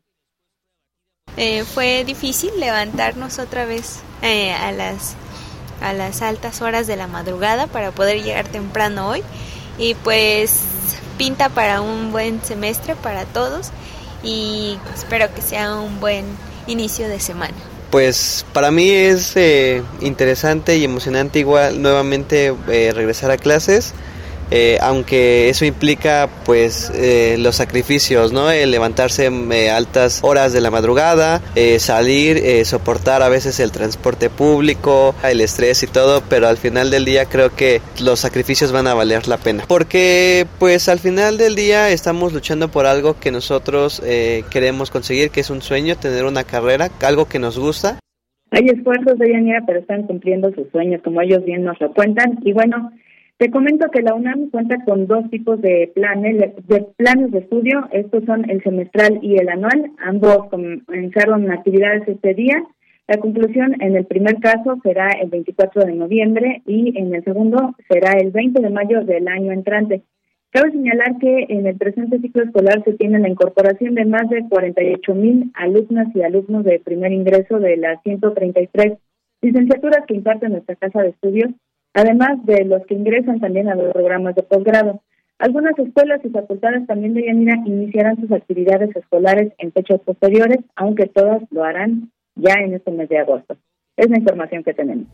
Eh, 1.36 1.64
fue 1.64 2.04
difícil 2.04 2.50
levantarnos 2.58 3.38
otra 3.38 3.66
vez 3.66 4.02
eh, 4.22 4.52
a 4.52 4.72
las 4.72 5.16
a 5.82 5.92
las 5.92 6.22
altas 6.22 6.62
horas 6.62 6.86
de 6.86 6.96
la 6.96 7.06
madrugada 7.06 7.66
para 7.66 7.90
poder 7.90 8.22
llegar 8.22 8.48
temprano 8.48 9.08
hoy 9.08 9.22
y 9.78 9.94
pues 9.96 10.96
pinta 11.18 11.50
para 11.50 11.82
un 11.82 12.12
buen 12.12 12.40
semestre 12.40 12.94
para 12.94 13.26
todos 13.26 13.72
y 14.22 14.78
espero 14.94 15.26
que 15.34 15.42
sea 15.42 15.74
un 15.74 16.00
buen 16.00 16.24
inicio 16.66 17.08
de 17.08 17.20
semana. 17.20 17.52
Pues 17.90 18.46
para 18.54 18.70
mí 18.70 18.88
es 18.88 19.36
eh, 19.36 19.82
interesante 20.00 20.78
y 20.78 20.84
emocionante 20.84 21.40
igual 21.40 21.82
nuevamente 21.82 22.54
regresar 22.66 23.30
a 23.30 23.36
clases. 23.36 23.92
Eh, 24.50 24.78
aunque 24.80 25.48
eso 25.48 25.64
implica 25.64 26.28
pues 26.44 26.92
eh, 26.94 27.36
los 27.38 27.56
sacrificios, 27.56 28.32
¿no? 28.32 28.50
El 28.50 28.70
levantarse 28.70 29.26
eh, 29.26 29.70
altas 29.70 30.20
horas 30.22 30.52
de 30.52 30.60
la 30.60 30.70
madrugada, 30.70 31.40
salir, 31.78 32.64
soportar 32.64 33.22
a 33.22 33.28
veces 33.28 33.60
el 33.60 33.72
transporte 33.72 34.30
público, 34.30 35.14
el 35.24 35.40
estrés 35.40 35.82
y 35.82 35.86
todo, 35.86 36.22
pero 36.28 36.48
al 36.48 36.56
final 36.56 36.90
del 36.90 37.04
día 37.04 37.24
creo 37.26 37.54
que 37.54 37.80
los 38.02 38.20
sacrificios 38.20 38.72
van 38.72 38.86
a 38.86 38.94
valer 38.94 39.28
la 39.28 39.38
pena. 39.38 39.64
Porque 39.66 40.46
pues 40.58 40.88
al 40.88 40.98
final 40.98 41.38
del 41.38 41.54
día 41.54 41.90
estamos 41.90 42.32
luchando 42.32 42.68
por 42.68 42.86
algo 42.86 43.18
que 43.18 43.30
nosotros 43.30 44.02
queremos 44.50 44.90
conseguir, 44.90 45.30
que 45.30 45.40
es 45.40 45.50
un 45.50 45.62
sueño, 45.62 45.96
tener 45.96 46.24
una 46.24 46.44
carrera, 46.44 46.90
algo 47.02 47.26
que 47.26 47.38
nos 47.38 47.58
gusta. 47.58 47.98
Hay 48.50 48.66
esfuerzos 48.66 49.18
de 49.18 49.32
Yanira, 49.32 49.62
pero 49.66 49.80
están 49.80 50.04
cumpliendo 50.04 50.52
sus 50.54 50.70
sueños, 50.70 51.02
como 51.02 51.20
ellos 51.20 51.44
bien 51.44 51.64
nos 51.64 51.80
lo 51.80 51.92
cuentan. 51.92 52.38
Y 52.42 52.52
bueno, 52.52 52.90
te 53.38 53.50
comento 53.50 53.90
que 53.90 54.00
la 54.00 54.14
UNAM 54.14 54.48
cuenta 54.50 54.82
con 54.86 55.06
dos 55.06 55.28
tipos 55.28 55.60
de 55.60 55.92
planes 55.94 56.38
de, 56.38 56.86
planes 56.96 57.30
de 57.32 57.40
estudio. 57.40 57.86
Estos 57.92 58.24
son 58.24 58.48
el 58.48 58.62
semestral 58.62 59.18
y 59.20 59.36
el 59.36 59.50
anual. 59.50 59.92
Ambos 59.98 60.48
comenzaron 60.48 61.50
actividades 61.50 62.08
este 62.08 62.32
día. 62.32 62.64
La 63.08 63.18
conclusión 63.18 63.74
en 63.82 63.94
el 63.94 64.06
primer 64.06 64.40
caso 64.40 64.78
será 64.82 65.08
el 65.20 65.28
24 65.28 65.84
de 65.84 65.92
noviembre 65.92 66.62
y 66.66 66.98
en 66.98 67.14
el 67.14 67.22
segundo 67.24 67.76
será 67.90 68.12
el 68.12 68.30
20 68.30 68.62
de 68.62 68.70
mayo 68.70 69.04
del 69.04 69.28
año 69.28 69.52
entrante. 69.52 70.02
Cabe 70.50 70.70
señalar 70.70 71.18
que 71.18 71.46
en 71.50 71.66
el 71.66 71.76
presente 71.76 72.18
ciclo 72.20 72.42
escolar 72.42 72.82
se 72.84 72.94
tiene 72.94 73.18
la 73.18 73.28
incorporación 73.28 73.94
de 73.94 74.06
más 74.06 74.30
de 74.30 74.48
48 74.48 75.14
mil 75.14 75.52
alumnas 75.54 76.08
y 76.14 76.22
alumnos 76.22 76.64
de 76.64 76.80
primer 76.80 77.12
ingreso 77.12 77.58
de 77.58 77.76
las 77.76 78.02
133 78.02 78.94
licenciaturas 79.42 80.06
que 80.08 80.14
imparte 80.14 80.48
nuestra 80.48 80.76
casa 80.76 81.02
de 81.02 81.10
estudios 81.10 81.50
además 81.96 82.44
de 82.44 82.64
los 82.66 82.84
que 82.86 82.94
ingresan 82.94 83.40
también 83.40 83.68
a 83.68 83.74
los 83.74 83.92
programas 83.92 84.34
de 84.34 84.42
posgrado. 84.42 85.00
Algunas 85.38 85.78
escuelas 85.78 86.20
y 86.24 86.28
facultades 86.28 86.86
también 86.86 87.14
de 87.14 87.24
Yanira 87.26 87.56
iniciarán 87.64 88.20
sus 88.20 88.30
actividades 88.32 88.94
escolares 88.94 89.52
en 89.58 89.72
fechas 89.72 90.00
posteriores, 90.00 90.58
aunque 90.76 91.06
todas 91.06 91.42
lo 91.50 91.64
harán 91.64 92.12
ya 92.34 92.52
en 92.60 92.74
este 92.74 92.90
mes 92.90 93.08
de 93.08 93.18
agosto 93.18 93.56
es 93.96 94.10
la 94.10 94.18
información 94.18 94.62
que 94.62 94.74
tenemos. 94.74 95.06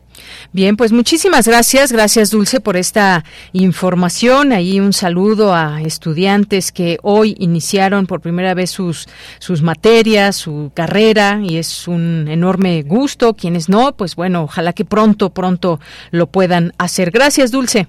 Bien, 0.51 0.75
pues 0.75 0.91
muchísimas 0.91 1.47
gracias, 1.47 1.91
gracias 1.91 2.31
Dulce 2.31 2.59
por 2.59 2.75
esta 2.75 3.23
información. 3.53 4.51
Ahí 4.51 4.79
un 4.79 4.91
saludo 4.91 5.53
a 5.53 5.81
estudiantes 5.81 6.71
que 6.71 6.97
hoy 7.01 7.35
iniciaron 7.39 8.05
por 8.07 8.19
primera 8.19 8.53
vez 8.53 8.71
sus 8.71 9.07
sus 9.39 9.61
materias, 9.61 10.35
su 10.35 10.71
carrera 10.73 11.39
y 11.41 11.57
es 11.57 11.87
un 11.87 12.27
enorme 12.27 12.81
gusto. 12.83 13.33
Quienes 13.33 13.69
no, 13.69 13.95
pues 13.95 14.15
bueno, 14.15 14.43
ojalá 14.43 14.73
que 14.73 14.85
pronto 14.85 15.29
pronto 15.29 15.79
lo 16.11 16.27
puedan 16.27 16.73
hacer. 16.77 17.11
Gracias, 17.11 17.51
Dulce. 17.51 17.87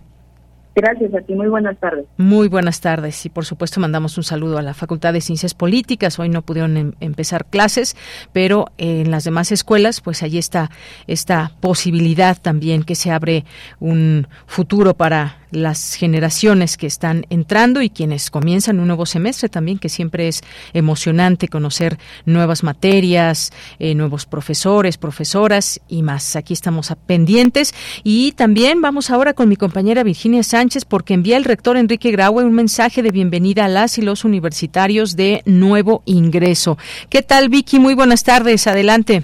Gracias 0.74 1.14
a 1.14 1.20
ti, 1.20 1.34
muy 1.34 1.46
buenas 1.46 1.78
tardes. 1.78 2.04
Muy 2.16 2.48
buenas 2.48 2.80
tardes 2.80 3.24
y 3.26 3.28
por 3.28 3.44
supuesto 3.44 3.78
mandamos 3.78 4.16
un 4.18 4.24
saludo 4.24 4.58
a 4.58 4.62
la 4.62 4.74
Facultad 4.74 5.12
de 5.12 5.20
Ciencias 5.20 5.54
Políticas. 5.54 6.18
Hoy 6.18 6.28
no 6.28 6.42
pudieron 6.42 6.76
em, 6.76 6.92
empezar 6.98 7.46
clases, 7.46 7.96
pero 8.32 8.66
en 8.76 9.10
las 9.12 9.22
demás 9.22 9.52
escuelas 9.52 10.00
pues 10.00 10.24
allí 10.24 10.38
está 10.38 10.70
esta 11.06 11.52
posibilidad 11.60 12.36
también 12.40 12.82
que 12.82 12.96
se 12.96 13.12
abre 13.12 13.44
un 13.78 14.26
futuro 14.46 14.94
para 14.94 15.43
las 15.54 15.94
generaciones 15.94 16.76
que 16.76 16.86
están 16.86 17.26
entrando 17.30 17.82
y 17.82 17.90
quienes 17.90 18.30
comienzan 18.30 18.80
un 18.80 18.86
nuevo 18.86 19.06
semestre 19.06 19.48
también, 19.48 19.78
que 19.78 19.88
siempre 19.88 20.28
es 20.28 20.42
emocionante 20.72 21.48
conocer 21.48 21.98
nuevas 22.24 22.62
materias, 22.62 23.52
eh, 23.78 23.94
nuevos 23.94 24.26
profesores, 24.26 24.98
profesoras 24.98 25.80
y 25.88 26.02
más. 26.02 26.36
Aquí 26.36 26.52
estamos 26.52 26.90
a 26.90 26.96
pendientes 26.96 27.74
y 28.02 28.32
también 28.32 28.80
vamos 28.80 29.10
ahora 29.10 29.34
con 29.34 29.48
mi 29.48 29.56
compañera 29.56 30.02
Virginia 30.02 30.42
Sánchez 30.42 30.84
porque 30.84 31.14
envía 31.14 31.36
el 31.36 31.44
rector 31.44 31.76
Enrique 31.76 32.10
Graue 32.10 32.44
un 32.44 32.54
mensaje 32.54 33.02
de 33.02 33.10
bienvenida 33.10 33.64
a 33.64 33.68
las 33.68 33.98
y 33.98 34.02
los 34.02 34.24
universitarios 34.24 35.16
de 35.16 35.42
nuevo 35.46 36.02
ingreso. 36.06 36.78
¿Qué 37.08 37.22
tal 37.22 37.48
Vicky? 37.48 37.78
Muy 37.78 37.94
buenas 37.94 38.24
tardes, 38.24 38.66
adelante. 38.66 39.22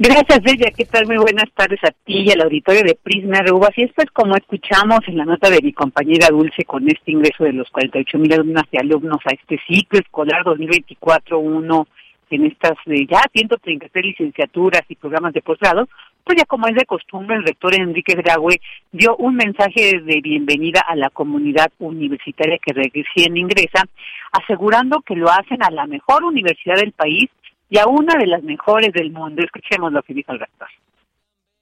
Gracias, 0.00 0.40
Bella. 0.42 0.70
¿Qué 0.76 0.84
tal? 0.84 1.06
Muy 1.06 1.16
buenas 1.16 1.50
tardes 1.56 1.80
a 1.82 1.90
ti 1.90 2.20
y 2.20 2.30
al 2.30 2.42
auditorio 2.42 2.82
de 2.84 2.94
Prisma 2.94 3.40
RU. 3.40 3.64
Así 3.64 3.82
es, 3.82 3.90
pues, 3.96 4.08
como 4.12 4.36
escuchamos 4.36 5.00
en 5.08 5.16
la 5.16 5.24
nota 5.24 5.50
de 5.50 5.60
mi 5.60 5.72
compañera 5.72 6.28
Dulce 6.30 6.64
con 6.64 6.88
este 6.88 7.10
ingreso 7.10 7.42
de 7.42 7.52
los 7.52 7.68
48 7.70 8.16
mil 8.16 8.32
alumnas 8.32 8.62
y 8.70 8.76
alumnos 8.76 9.18
a 9.24 9.34
este 9.34 9.58
ciclo 9.66 9.98
escolar 9.98 10.44
2024-1 10.44 11.86
en 12.30 12.46
estas 12.46 12.74
de 12.86 13.06
ya 13.06 13.22
133 13.32 14.04
licenciaturas 14.04 14.82
y 14.88 14.94
programas 14.94 15.32
de 15.32 15.42
posgrado, 15.42 15.88
pues 16.22 16.38
ya 16.38 16.44
como 16.44 16.68
es 16.68 16.76
de 16.76 16.84
costumbre, 16.84 17.36
el 17.36 17.44
rector 17.44 17.74
Enrique 17.74 18.14
Graue 18.14 18.60
dio 18.92 19.16
un 19.16 19.34
mensaje 19.34 19.98
de 20.00 20.20
bienvenida 20.20 20.80
a 20.86 20.94
la 20.94 21.10
comunidad 21.10 21.72
universitaria 21.80 22.58
que 22.64 22.72
recién 22.72 23.36
ingresa, 23.36 23.82
asegurando 24.30 25.00
que 25.00 25.16
lo 25.16 25.28
hacen 25.28 25.60
a 25.62 25.70
la 25.70 25.86
mejor 25.86 26.22
universidad 26.22 26.76
del 26.76 26.92
país 26.92 27.30
y 27.68 27.78
a 27.78 27.86
una 27.86 28.14
de 28.18 28.26
las 28.26 28.42
mejores 28.42 28.92
del 28.92 29.12
mundo. 29.12 29.42
Escuchemos 29.42 29.92
lo 29.92 30.02
que 30.02 30.14
dijo 30.14 30.32
el 30.32 30.40
rector. 30.40 30.68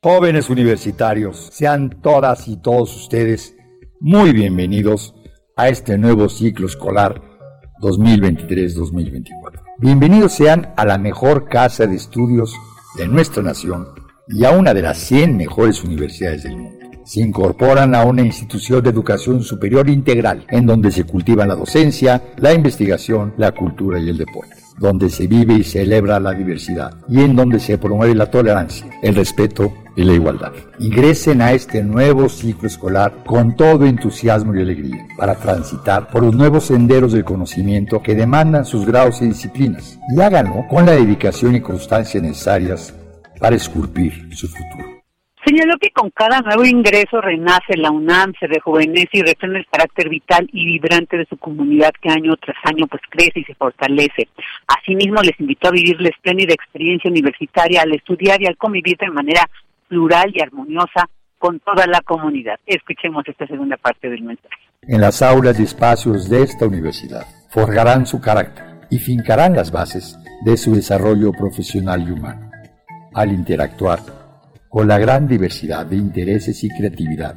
Jóvenes 0.03 0.51
universitarios, 0.51 1.49
sean 1.53 2.01
todas 2.01 2.47
y 2.49 2.61
todos 2.61 2.95
ustedes 2.95 3.57
muy 4.01 4.33
bienvenidos 4.33 5.15
a 5.57 5.69
este 5.69 5.99
nuevo 5.99 6.29
ciclo 6.29 6.67
escolar 6.67 7.21
2023-2024. 7.81 9.63
Bienvenidos 9.79 10.33
sean 10.33 10.73
a 10.77 10.85
la 10.85 10.99
mejor 10.99 11.49
casa 11.49 11.87
de 11.87 11.97
estudios 11.97 12.55
de 12.97 13.09
nuestra 13.09 13.43
nación 13.43 13.89
y 14.29 14.45
a 14.45 14.51
una 14.51 14.75
de 14.75 14.83
las 14.83 14.99
100 14.99 15.37
mejores 15.37 15.83
universidades 15.83 16.45
del 16.45 16.57
mundo. 16.57 16.87
Se 17.05 17.21
incorporan 17.21 17.95
a 17.95 18.05
una 18.05 18.23
institución 18.23 18.83
de 18.83 18.91
educación 18.91 19.43
superior 19.43 19.89
integral 19.89 20.45
en 20.51 20.67
donde 20.67 20.91
se 20.91 21.05
cultiva 21.05 21.47
la 21.47 21.55
docencia, 21.55 22.23
la 22.37 22.53
investigación, 22.53 23.35
la 23.39 23.53
cultura 23.53 23.99
y 23.99 24.09
el 24.09 24.19
deporte 24.19 24.66
donde 24.79 25.11
se 25.11 25.27
vive 25.27 25.55
y 25.55 25.65
celebra 25.65 26.21
la 26.21 26.33
diversidad 26.33 26.95
y 27.09 27.21
en 27.21 27.35
donde 27.35 27.61
se 27.61 27.79
promueve 27.79 28.15
la 28.15 28.31
tolerancia, 28.31 28.87
el 29.03 29.15
respeto 29.15 29.73
y 29.97 30.05
la 30.05 30.13
igualdad. 30.13 30.53
Ingresen 30.79 31.41
a 31.41 31.53
este 31.53 31.83
nuevo 31.83 32.29
ciclo 32.29 32.69
escolar 32.69 33.25
con 33.25 33.57
todo 33.57 33.87
entusiasmo 33.87 34.55
y 34.55 34.61
alegría 34.61 35.07
para 35.17 35.35
transitar 35.35 36.09
por 36.09 36.23
los 36.23 36.35
nuevos 36.35 36.65
senderos 36.65 37.13
del 37.13 37.25
conocimiento 37.25 38.03
que 38.03 38.15
demandan 38.15 38.65
sus 38.65 38.87
grados 38.87 39.23
y 39.23 39.27
disciplinas 39.27 39.99
y 40.15 40.21
háganlo 40.21 40.67
con 40.69 40.87
la 40.87 40.93
dedicación 40.93 41.57
y 41.57 41.61
constancia 41.61 42.21
necesarias 42.21 42.95
para 43.41 43.57
esculpir 43.57 44.29
su 44.35 44.49
futuro. 44.49 44.96
Señaló 45.47 45.79
que 45.81 45.91
con 45.91 46.11
cada 46.11 46.41
nuevo 46.41 46.65
ingreso 46.65 47.21
renace 47.21 47.77
la 47.77 47.93
UNAM, 47.93 48.33
se 48.41 48.49
rejuvenece 48.49 49.11
y 49.13 49.23
resuena 49.23 49.61
el 49.61 49.67
carácter 49.71 50.09
vital 50.09 50.49
y 50.53 50.67
vibrante 50.67 51.17
de 51.17 51.25
su 51.27 51.37
comunidad 51.37 51.93
que 52.03 52.11
año 52.11 52.35
tras 52.37 52.57
año 52.65 52.89
pues 52.89 53.01
crece 53.09 53.39
y 53.39 53.45
se 53.45 53.55
fortalece. 53.55 54.29
Asimismo, 54.67 55.23
les 55.23 55.39
invitó 55.39 55.69
a 55.69 55.71
vivir 55.71 56.01
la 56.01 56.09
espléndida 56.09 56.53
experiencia 56.53 57.09
universitaria 57.09 57.83
al 57.83 57.95
estudiar 57.95 58.43
y 58.43 58.47
al 58.47 58.57
convivir 58.57 58.97
de 58.97 59.09
manera 59.09 59.49
plural 59.87 60.33
y 60.35 60.43
armoniosa 60.43 61.09
con 61.39 61.61
toda 61.61 61.87
la 61.87 62.01
comunidad. 62.01 62.59
Escuchemos 62.67 63.23
esta 63.29 63.47
segunda 63.47 63.77
parte 63.77 64.11
del 64.11 64.23
mensaje. 64.23 64.57
En 64.83 65.01
las 65.01 65.23
aulas 65.23 65.61
y 65.61 65.63
espacios 65.63 66.29
de 66.29 66.43
esta 66.43 66.67
universidad 66.67 67.25
forjarán 67.51 68.05
su 68.05 68.21
carácter 68.21 68.65
y 68.91 68.99
fincarán 68.99 69.55
las 69.55 69.71
bases 69.71 70.19
de 70.45 70.57
su 70.57 70.75
desarrollo 70.75 71.31
profesional 71.31 72.05
y 72.09 72.11
humano. 72.11 72.51
Al 73.15 73.31
interactuar 73.31 74.01
con 74.69 74.89
la 74.89 74.99
gran 74.99 75.27
diversidad 75.29 75.87
de 75.87 75.97
intereses 75.97 76.63
y 76.65 76.69
creatividad 76.69 77.35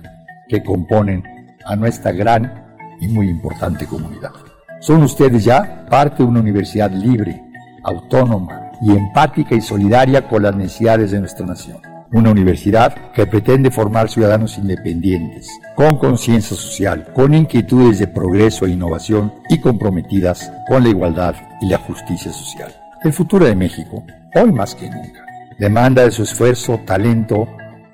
que 0.47 0.63
componen 0.63 1.23
a 1.65 1.75
nuestra 1.75 2.11
gran 2.11 2.75
y 2.99 3.07
muy 3.07 3.29
importante 3.29 3.85
comunidad. 3.85 4.31
Son 4.79 5.03
ustedes 5.03 5.43
ya 5.43 5.85
parte 5.89 6.23
de 6.23 6.29
una 6.29 6.39
universidad 6.39 6.91
libre, 6.91 7.41
autónoma 7.83 8.71
y 8.81 8.91
empática 8.91 9.55
y 9.55 9.61
solidaria 9.61 10.27
con 10.27 10.43
las 10.43 10.55
necesidades 10.55 11.11
de 11.11 11.19
nuestra 11.19 11.45
nación. 11.45 11.77
Una 12.11 12.31
universidad 12.31 13.11
que 13.11 13.27
pretende 13.27 13.69
formar 13.69 14.09
ciudadanos 14.09 14.57
independientes, 14.57 15.47
con 15.75 15.97
conciencia 15.97 16.57
social, 16.57 17.07
con 17.13 17.35
inquietudes 17.35 17.99
de 17.99 18.07
progreso 18.07 18.65
e 18.65 18.71
innovación 18.71 19.31
y 19.47 19.59
comprometidas 19.59 20.51
con 20.67 20.83
la 20.83 20.89
igualdad 20.89 21.35
y 21.61 21.67
la 21.67 21.77
justicia 21.77 22.31
social. 22.31 22.73
El 23.03 23.13
futuro 23.13 23.45
de 23.45 23.55
México, 23.55 24.03
hoy 24.33 24.51
más 24.51 24.73
que 24.73 24.89
nunca, 24.89 25.23
demanda 25.59 26.03
de 26.03 26.11
su 26.11 26.23
esfuerzo, 26.23 26.79
talento 26.85 27.47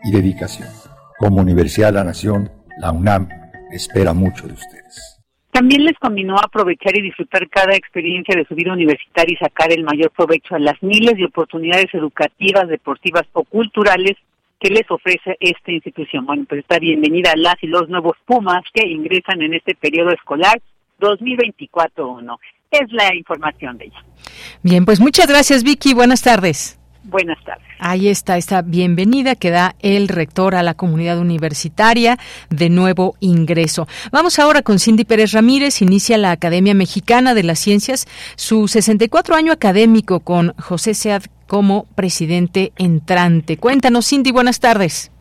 y 0.04 0.12
dedicación. 0.12 0.70
Como 1.18 1.42
Universidad 1.42 1.88
de 1.88 1.94
la 1.94 2.04
Nación, 2.04 2.52
la 2.80 2.92
UNAM 2.92 3.28
espera 3.72 4.14
mucho 4.14 4.48
de 4.48 4.54
ustedes. 4.54 5.20
También 5.52 5.86
les 5.86 5.98
combinó 5.98 6.36
aprovechar 6.38 6.96
y 6.98 7.02
disfrutar 7.02 7.50
cada 7.50 7.76
experiencia 7.76 8.36
de 8.36 8.46
su 8.46 8.56
vida 8.56 8.74
universitaria 8.74 9.34
y 9.34 9.44
sacar 9.44 9.72
el 9.72 9.84
mayor 9.84 10.12
provecho 10.12 10.54
a 10.56 10.60
las 10.60 10.82
miles 10.84 11.16
de 11.16 11.26
oportunidades 11.26 11.88
educativas, 11.94 12.68
deportivas 12.68 13.24
o 13.34 13.44
culturales 13.44 14.18
que 14.60 14.70
les 14.70 14.84
ofrece 14.90 15.38
esta 15.40 15.72
institución. 15.72 16.26
Bueno, 16.26 16.46
pues 16.48 16.60
está 16.60 16.78
bienvenida 16.78 17.32
a 17.32 17.38
las 17.38 17.56
y 17.62 17.68
los 17.68 17.88
nuevos 17.90 18.18
Pumas 18.26 18.64
que 18.74 18.86
ingresan 18.86 19.42
en 19.42 19.54
este 19.54 19.76
periodo 19.76 20.12
escolar 20.12 20.62
2024-1. 21.00 22.38
Es 22.70 22.92
la 22.92 23.16
información 23.16 23.78
de 23.78 23.86
ella. 23.86 24.04
Bien, 24.62 24.84
pues 24.84 25.00
muchas 25.00 25.28
gracias 25.28 25.64
Vicky, 25.64 25.94
buenas 25.94 26.22
tardes. 26.22 26.75
Buenas 27.06 27.38
tardes. 27.44 27.64
Ahí 27.80 28.08
está 28.08 28.38
esta 28.38 28.62
bienvenida 28.62 29.36
que 29.36 29.52
da 29.52 29.76
el 29.80 30.08
rector 30.08 30.56
a 30.56 30.64
la 30.64 30.74
comunidad 30.74 31.20
universitaria 31.20 32.18
de 32.50 32.70
nuevo 32.70 33.16
ingreso. 33.20 33.88
Vamos 34.12 34.40
ahora 34.40 34.62
con 34.64 34.80
Cindy 34.80 35.06
Pérez 35.06 35.32
Ramírez. 35.32 35.82
Inicia 35.82 36.18
la 36.18 36.32
Academia 36.32 36.74
Mexicana 36.74 37.34
de 37.34 37.44
las 37.44 37.60
Ciencias 37.60 38.08
su 38.36 38.68
64 38.68 39.36
año 39.36 39.54
académico 39.54 40.20
con 40.20 40.54
José 40.58 40.94
Sead 40.96 41.24
como 41.48 41.86
presidente 41.96 42.74
entrante. 42.78 43.58
Cuéntanos, 43.58 44.08
Cindy, 44.08 44.32
buenas 44.32 44.60
tardes. 44.60 45.12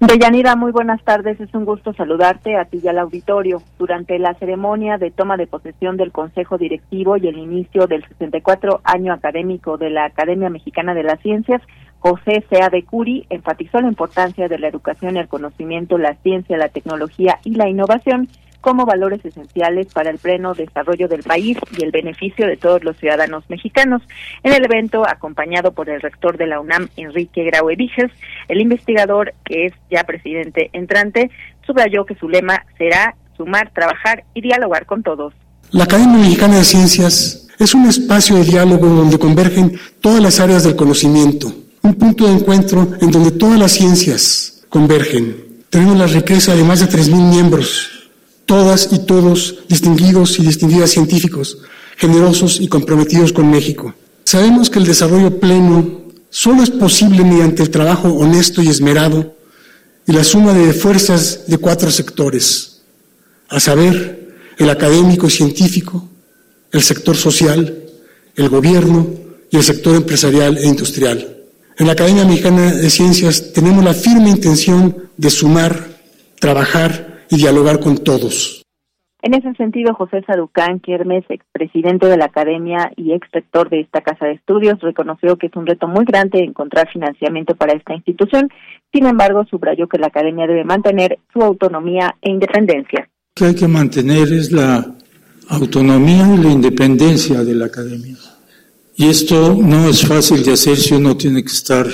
Deyanira, 0.00 0.56
muy 0.56 0.72
buenas 0.72 1.02
tardes. 1.04 1.40
Es 1.40 1.54
un 1.54 1.64
gusto 1.64 1.92
saludarte 1.94 2.56
a 2.56 2.64
ti 2.64 2.80
y 2.82 2.88
al 2.88 2.98
auditorio. 2.98 3.62
Durante 3.78 4.18
la 4.18 4.34
ceremonia 4.34 4.98
de 4.98 5.10
toma 5.10 5.36
de 5.36 5.46
posesión 5.46 5.96
del 5.96 6.12
Consejo 6.12 6.58
Directivo 6.58 7.16
y 7.16 7.28
el 7.28 7.38
inicio 7.38 7.86
del 7.86 8.06
64 8.06 8.80
año 8.84 9.12
académico 9.12 9.78
de 9.78 9.90
la 9.90 10.04
Academia 10.04 10.50
Mexicana 10.50 10.94
de 10.94 11.02
las 11.02 11.20
Ciencias, 11.20 11.62
José 11.98 12.44
Sea 12.50 12.68
de 12.68 12.84
Curi 12.84 13.26
enfatizó 13.30 13.80
la 13.80 13.88
importancia 13.88 14.48
de 14.48 14.58
la 14.58 14.68
educación, 14.68 15.16
el 15.16 15.28
conocimiento, 15.28 15.98
la 15.98 16.14
ciencia, 16.16 16.56
la 16.56 16.68
tecnología 16.68 17.38
y 17.42 17.54
la 17.54 17.68
innovación 17.68 18.28
como 18.60 18.84
valores 18.84 19.24
esenciales 19.24 19.86
para 19.92 20.10
el 20.10 20.18
pleno 20.18 20.54
desarrollo 20.54 21.08
del 21.08 21.22
país 21.22 21.58
y 21.76 21.84
el 21.84 21.90
beneficio 21.90 22.46
de 22.46 22.56
todos 22.56 22.82
los 22.84 22.96
ciudadanos 22.96 23.44
mexicanos. 23.48 24.02
En 24.42 24.52
el 24.52 24.64
evento, 24.64 25.06
acompañado 25.06 25.72
por 25.72 25.88
el 25.88 26.00
rector 26.00 26.36
de 26.36 26.46
la 26.46 26.60
UNAM, 26.60 26.88
Enrique 26.96 27.44
Graue 27.44 27.76
Viges, 27.76 28.10
el 28.48 28.60
investigador, 28.60 29.34
que 29.44 29.66
es 29.66 29.72
ya 29.90 30.04
presidente 30.04 30.70
entrante, 30.72 31.30
subrayó 31.66 32.04
que 32.04 32.14
su 32.14 32.28
lema 32.28 32.64
será 32.78 33.14
sumar, 33.36 33.70
trabajar 33.72 34.24
y 34.34 34.40
dialogar 34.40 34.86
con 34.86 35.02
todos. 35.02 35.34
La 35.70 35.84
Academia 35.84 36.18
Mexicana 36.18 36.58
de 36.58 36.64
Ciencias 36.64 37.48
es 37.58 37.74
un 37.74 37.86
espacio 37.86 38.36
de 38.36 38.44
diálogo 38.44 38.86
donde 38.86 39.18
convergen 39.18 39.78
todas 40.00 40.20
las 40.20 40.40
áreas 40.40 40.64
del 40.64 40.76
conocimiento, 40.76 41.52
un 41.82 41.94
punto 41.94 42.26
de 42.26 42.34
encuentro 42.34 42.88
en 43.00 43.10
donde 43.10 43.32
todas 43.32 43.58
las 43.58 43.72
ciencias 43.72 44.64
convergen. 44.68 45.36
Tenemos 45.70 45.96
la 45.96 46.06
riqueza 46.06 46.54
de 46.54 46.64
más 46.64 46.80
de 46.80 46.86
3.000 46.86 47.30
miembros 47.30 47.95
todas 48.46 48.88
y 48.92 49.00
todos 49.00 49.58
distinguidos 49.68 50.38
y 50.38 50.42
distinguidas 50.42 50.90
científicos, 50.90 51.58
generosos 51.96 52.60
y 52.60 52.68
comprometidos 52.68 53.32
con 53.32 53.50
México. 53.50 53.94
Sabemos 54.24 54.70
que 54.70 54.78
el 54.78 54.86
desarrollo 54.86 55.38
pleno 55.38 56.02
solo 56.30 56.62
es 56.62 56.70
posible 56.70 57.24
mediante 57.24 57.62
el 57.62 57.70
trabajo 57.70 58.08
honesto 58.08 58.62
y 58.62 58.68
esmerado 58.68 59.34
y 60.06 60.12
la 60.12 60.24
suma 60.24 60.54
de 60.54 60.72
fuerzas 60.72 61.42
de 61.46 61.58
cuatro 61.58 61.90
sectores, 61.90 62.82
a 63.48 63.60
saber, 63.60 64.26
el 64.58 64.70
académico 64.70 65.26
y 65.26 65.30
científico, 65.30 66.08
el 66.72 66.82
sector 66.82 67.16
social, 67.16 67.82
el 68.36 68.48
gobierno 68.48 69.08
y 69.50 69.56
el 69.56 69.62
sector 69.62 69.96
empresarial 69.96 70.56
e 70.58 70.66
industrial. 70.66 71.36
En 71.78 71.86
la 71.86 71.92
Academia 71.92 72.24
Mexicana 72.24 72.72
de 72.72 72.90
Ciencias 72.90 73.52
tenemos 73.52 73.84
la 73.84 73.92
firme 73.92 74.30
intención 74.30 74.96
de 75.16 75.30
sumar, 75.30 75.88
trabajar 76.40 77.15
y 77.30 77.36
dialogar 77.36 77.80
con 77.80 77.98
todos. 77.98 78.62
En 79.22 79.34
ese 79.34 79.52
sentido, 79.54 79.92
José 79.94 80.22
Sarucán 80.24 80.78
Quiermes, 80.78 81.24
expresidente 81.28 82.06
de 82.06 82.16
la 82.16 82.26
Academia 82.26 82.92
y 82.96 83.12
exrector 83.12 83.68
de 83.70 83.80
esta 83.80 84.00
Casa 84.00 84.26
de 84.26 84.34
Estudios, 84.34 84.78
reconoció 84.80 85.36
que 85.36 85.48
es 85.48 85.56
un 85.56 85.66
reto 85.66 85.88
muy 85.88 86.04
grande 86.04 86.44
encontrar 86.44 86.88
financiamiento 86.92 87.56
para 87.56 87.72
esta 87.72 87.94
institución. 87.94 88.48
Sin 88.92 89.06
embargo, 89.06 89.44
subrayó 89.50 89.88
que 89.88 89.98
la 89.98 90.08
Academia 90.08 90.46
debe 90.46 90.62
mantener 90.62 91.18
su 91.32 91.42
autonomía 91.42 92.14
e 92.20 92.30
independencia. 92.30 93.08
Lo 93.08 93.34
que 93.34 93.44
hay 93.46 93.54
que 93.56 93.66
mantener 93.66 94.32
es 94.32 94.52
la 94.52 94.94
autonomía 95.48 96.32
y 96.32 96.38
la 96.38 96.50
independencia 96.50 97.42
de 97.42 97.54
la 97.54 97.66
Academia. 97.66 98.16
Y 98.96 99.08
esto 99.08 99.56
no 99.60 99.88
es 99.88 100.06
fácil 100.06 100.44
de 100.44 100.52
hacer 100.52 100.76
si 100.76 100.94
uno 100.94 101.16
tiene 101.16 101.42
que 101.42 101.52
estar 101.52 101.86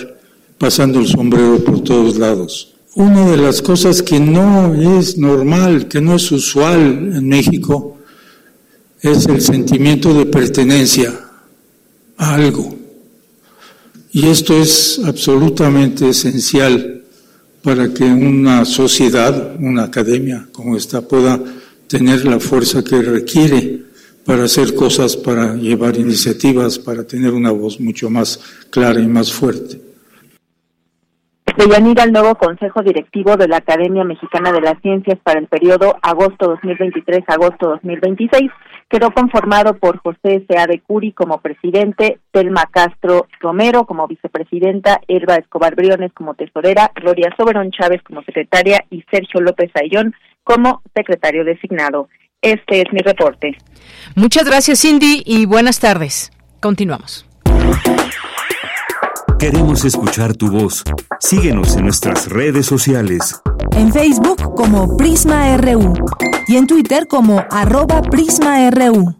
pasando 0.59 1.01
el 1.01 1.07
sombrero 1.07 1.65
por 1.65 1.83
todos 1.83 2.19
lados 2.19 2.72
una 2.95 3.31
de 3.31 3.37
las 3.37 3.63
cosas 3.63 4.03
que 4.03 4.21
no 4.21 4.75
es 4.99 5.17
normal, 5.17 5.89
que 5.89 6.01
no 6.01 6.17
es 6.17 6.31
usual 6.31 6.81
en 6.81 7.29
México, 7.29 7.99
es 9.01 9.27
el 9.27 9.41
sentimiento 9.41 10.13
de 10.13 10.27
pertenencia 10.27 11.13
a 12.17 12.35
algo. 12.35 12.77
Y 14.13 14.27
esto 14.27 14.61
es 14.61 15.01
absolutamente 15.05 16.09
esencial 16.11 17.03
para 17.63 17.93
que 17.95 18.05
una 18.05 18.65
sociedad, 18.65 19.57
una 19.59 19.85
academia 19.85 20.49
como 20.53 20.77
esta 20.77 21.01
pueda 21.01 21.43
tener 21.87 22.25
la 22.27 22.39
fuerza 22.39 22.85
que 22.85 23.01
requiere 23.01 23.83
para 24.25 24.45
hacer 24.45 24.75
cosas, 24.75 25.17
para 25.17 25.55
llevar 25.55 25.97
iniciativas, 25.97 26.79
para 26.79 27.05
tener 27.05 27.33
una 27.33 27.51
voz 27.51 27.81
mucho 27.81 28.11
más 28.11 28.39
clara 28.71 29.01
y 29.01 29.07
más 29.07 29.33
fuerte. 29.33 29.92
Deyanira, 31.57 32.05
el 32.05 32.13
nuevo 32.13 32.35
Consejo 32.35 32.83
Directivo 32.83 33.37
de 33.37 33.49
la 33.49 33.59
Academia 33.59 34.05
Mexicana 34.05 34.53
de 34.53 34.61
las 34.61 34.81
Ciencias 34.81 35.19
para 35.23 35.41
el 35.41 35.47
periodo 35.47 35.97
agosto 36.03 36.57
2023-agosto 36.57 37.69
2026 37.69 38.51
quedó 38.93 39.11
conformado 39.11 39.75
por 39.79 39.99
José 39.99 40.45
Sea 40.49 40.67
de 40.67 40.81
Curi 40.81 41.13
como 41.13 41.41
presidente, 41.41 42.19
Telma 42.31 42.69
Castro 42.71 43.27
Romero 43.41 43.87
como 43.87 44.07
vicepresidenta, 44.07 45.01
Elba 45.09 45.37
Escobar 45.37 45.75
Briones 45.75 46.13
como 46.13 46.35
tesorera, 46.35 46.93
Gloria 46.95 47.35
Soberón 47.39 47.71
Chávez 47.71 48.03
como 48.03 48.23
secretaria 48.23 48.85
y 48.91 49.03
Sergio 49.11 49.41
López 49.41 49.71
Ayllón 49.75 50.15
como 50.45 50.83
secretario 50.95 51.43
designado. 51.45 52.09
Este 52.43 52.83
es 52.83 52.93
mi 52.93 52.99
reporte. 53.01 53.57
Muchas 54.15 54.45
gracias, 54.45 54.81
Cindy, 54.81 55.23
y 55.25 55.47
buenas 55.47 55.81
tardes. 55.81 56.31
Continuamos. 56.61 57.27
Queremos 59.43 59.85
escuchar 59.85 60.37
tu 60.37 60.53
voz. 60.53 60.85
Síguenos 61.19 61.75
en 61.75 61.83
nuestras 61.83 62.29
redes 62.29 62.65
sociales. 62.65 63.41
En 63.73 63.93
Facebook 63.93 64.55
como 64.55 64.97
Prisma 64.97 65.57
RU 65.57 65.95
y 66.47 66.55
en 66.55 66.69
Twitter 66.69 67.09
como 67.09 67.45
arroba 67.51 68.03
PrismaRU. 68.03 69.17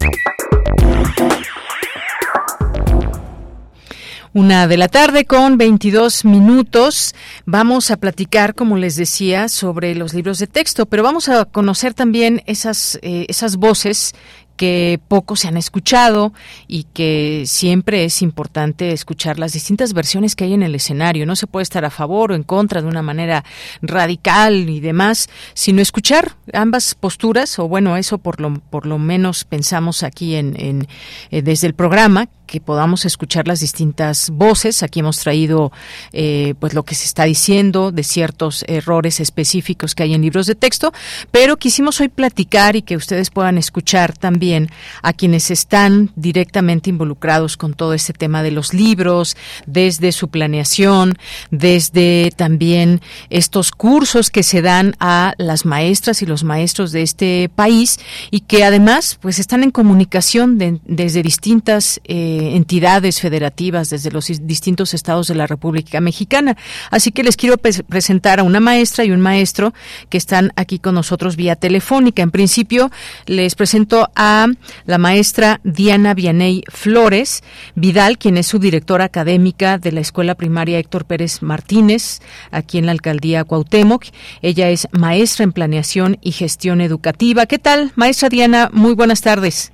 Una 4.33 4.69
de 4.69 4.77
la 4.77 4.87
tarde 4.87 5.25
con 5.25 5.59
22 5.59 6.25
minutos. 6.25 7.17
Vamos 7.45 7.91
a 7.91 7.97
platicar, 7.97 8.55
como 8.55 8.77
les 8.77 8.95
decía, 8.95 9.49
sobre 9.49 9.97
los 9.97 10.15
libros 10.15 10.39
de 10.39 10.47
texto, 10.47 10.87
pero 10.87 11.03
vamos 11.03 11.29
a 11.29 11.47
conocer 11.47 11.95
también 11.95 12.45
esas, 12.47 12.97
eh, 13.03 13.27
esas 13.29 13.57
voces 13.57 14.15
que 14.57 15.01
poco 15.09 15.37
se 15.37 15.49
han 15.49 15.57
escuchado 15.57 16.33
y 16.69 16.85
que 16.85 17.45
siempre 17.47 18.05
es 18.05 18.23
importante 18.23 18.93
escuchar 18.93 19.39
las 19.39 19.53
distintas 19.53 19.93
versiones 19.93 20.37
que 20.37 20.45
hay 20.45 20.55
en 20.55 20.63
el 20.63 20.75
escenario. 20.75 21.27
No 21.27 21.37
se 21.37 21.47
puede 21.47 21.63
estar 21.63 21.85
a 21.85 21.91
favor 21.91 22.33
o 22.33 22.35
en 22.35 22.43
contra 22.43 22.83
de 22.83 22.89
una 22.89 23.03
manera 23.03 23.45
radical 23.81 24.69
y 24.69 24.81
demás, 24.81 25.29
sino 25.55 25.83
escuchar 25.83 26.37
ambas 26.53 26.95
posturas, 26.95 27.59
o 27.59 27.69
bueno, 27.69 27.97
eso 27.97 28.19
por 28.19 28.41
lo, 28.41 28.55
por 28.55 28.87
lo 28.87 28.99
menos 28.99 29.45
pensamos 29.45 30.03
aquí 30.03 30.37
en, 30.37 30.59
en 30.59 30.89
eh, 31.31 31.43
desde 31.43 31.67
el 31.67 31.75
programa, 31.75 32.29
que 32.53 32.61
podamos 32.61 33.07
escuchar 33.07 33.49
las 33.49 33.61
distintas 33.61 34.29
voces. 34.29 34.83
Aquí 34.83 35.01
hemos 35.01 35.19
traído 35.19 35.73
eh, 36.13 36.53
pues 36.61 36.75
lo 36.75 36.83
que 36.83 36.95
se 36.95 37.07
está 37.07 37.25
diciendo 37.25 37.93
de 37.93 38.03
ciertos 38.03 38.63
errores 38.69 39.21
específicos 39.21 39.95
que 39.95 40.03
hay 40.03 40.13
en 40.13 40.21
libros 40.21 40.47
de 40.47 40.55
texto, 40.55 40.93
pero 41.31 41.57
quisimos 41.57 41.99
hoy 42.03 42.09
platicar 42.09 42.77
y 42.77 42.83
que 42.83 42.97
ustedes 42.97 43.31
puedan 43.31 43.57
escuchar 43.57 44.19
también 44.19 44.69
a 45.01 45.15
quienes 45.15 45.51
están 45.51 46.11
directamente 46.15 46.91
involucrados 46.91 47.57
con 47.57 47.73
todo 47.73 47.95
este 47.95 48.13
tema 48.13 48.43
de 48.43 48.51
los 48.51 48.75
libros, 48.75 49.35
desde 49.65 50.13
su 50.13 50.29
planeación, 50.29 51.17
desde 51.51 52.33
también 52.37 53.01
estos 53.31 53.71
cursos 53.71 54.31
que 54.31 54.43
se 54.43 54.61
dan 54.61 54.95
a 55.01 55.33
las 55.39 55.65
maestras 55.65 56.21
y 56.21 56.27
los 56.27 56.45
maestros 56.45 56.93
de 56.93 57.01
este 57.01 57.51
país 57.55 57.99
y 58.31 58.41
que 58.41 58.63
además 58.63 59.17
pues 59.23 59.39
están 59.39 59.63
en 59.63 59.71
comunicación 59.71 60.59
desde 60.85 61.23
distintas 61.23 61.99
eh, 62.05 62.42
entidades 62.57 63.21
federativas, 63.21 63.91
desde 63.91 64.11
los 64.11 64.27
distintos 64.47 64.95
estados 64.95 65.29
de 65.29 65.35
la 65.35 65.47
República 65.47 66.01
Mexicana. 66.01 66.57
Así 66.91 67.13
que 67.13 67.23
les 67.23 67.37
quiero 67.37 67.57
presentar 67.59 68.41
a 68.41 68.43
una 68.43 68.61
maestra 68.61 69.05
y 69.05 69.11
un 69.11 69.21
maestro 69.21 69.73
que 70.09 70.19
están 70.19 70.53
aquí 70.57 70.79
con 70.79 70.95
nosotros 70.95 71.37
vía 71.37 71.57
telefónica. 71.57 72.23
En 72.23 72.31
principio 72.31 72.91
les 73.27 73.55
presento 73.55 74.11
a 74.15 74.47
la 74.85 74.99
maestra 74.99 75.61
Diana 75.65 76.15
Vianey 76.15 76.65
Flores 76.69 77.43
Vidal, 77.75 78.19
quien 78.19 78.37
es 78.37 78.47
su 78.47 78.59
directora 78.59 79.05
académica 79.05 79.79
de 79.79 79.93
la 79.93 80.01
Escuela 80.01 80.35
Primaria 80.35 80.79
Héctor 80.79 81.05
Pérez 81.05 81.43
Martínez, 81.43 82.21
aquí 82.51 82.79
en 82.79 82.87
la 82.87 82.93
alcaldía 82.93 83.45
Cuauhtémoc. 83.45 84.07
Ella 84.43 84.71
es 84.71 84.89
maestra 84.93 85.45
en 85.45 85.53
planeación 85.53 86.19
y 86.21 86.33
gestión 86.33 86.81
educativa. 86.81 87.47
¿Qué 87.47 87.59
tal, 87.59 87.93
maestra 87.97 88.29
Diana? 88.29 88.71
Muy 88.73 88.95
buenas 88.95 89.21
tardes. 89.21 89.72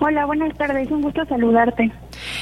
Hola, 0.00 0.26
buenas 0.26 0.56
tardes, 0.56 0.90
un 0.90 1.02
gusto 1.02 1.24
saludarte. 1.26 1.92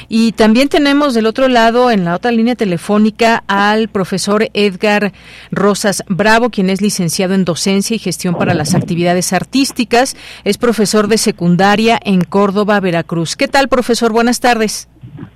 Y 0.08 0.32
también 0.32 0.68
tenemos 0.68 1.14
del 1.14 1.26
otro 1.26 1.48
lado, 1.48 1.90
en 1.90 2.04
la 2.04 2.14
otra 2.14 2.30
línea 2.30 2.54
telefónica, 2.54 3.44
al 3.46 3.88
profesor 3.88 4.48
Edgar 4.54 5.12
Rosas 5.50 6.04
Bravo, 6.08 6.50
quien 6.50 6.70
es 6.70 6.80
licenciado 6.80 7.34
en 7.34 7.44
docencia 7.44 7.94
y 7.94 7.98
gestión 7.98 8.36
para 8.36 8.54
las 8.54 8.74
actividades 8.74 9.32
artísticas. 9.32 10.16
Es 10.44 10.58
profesor 10.58 11.08
de 11.08 11.18
secundaria 11.18 11.98
en 12.04 12.22
Córdoba, 12.22 12.80
Veracruz. 12.80 13.36
¿Qué 13.36 13.48
tal, 13.48 13.68
profesor? 13.68 14.12
Buenas 14.12 14.40
tardes. 14.40 14.88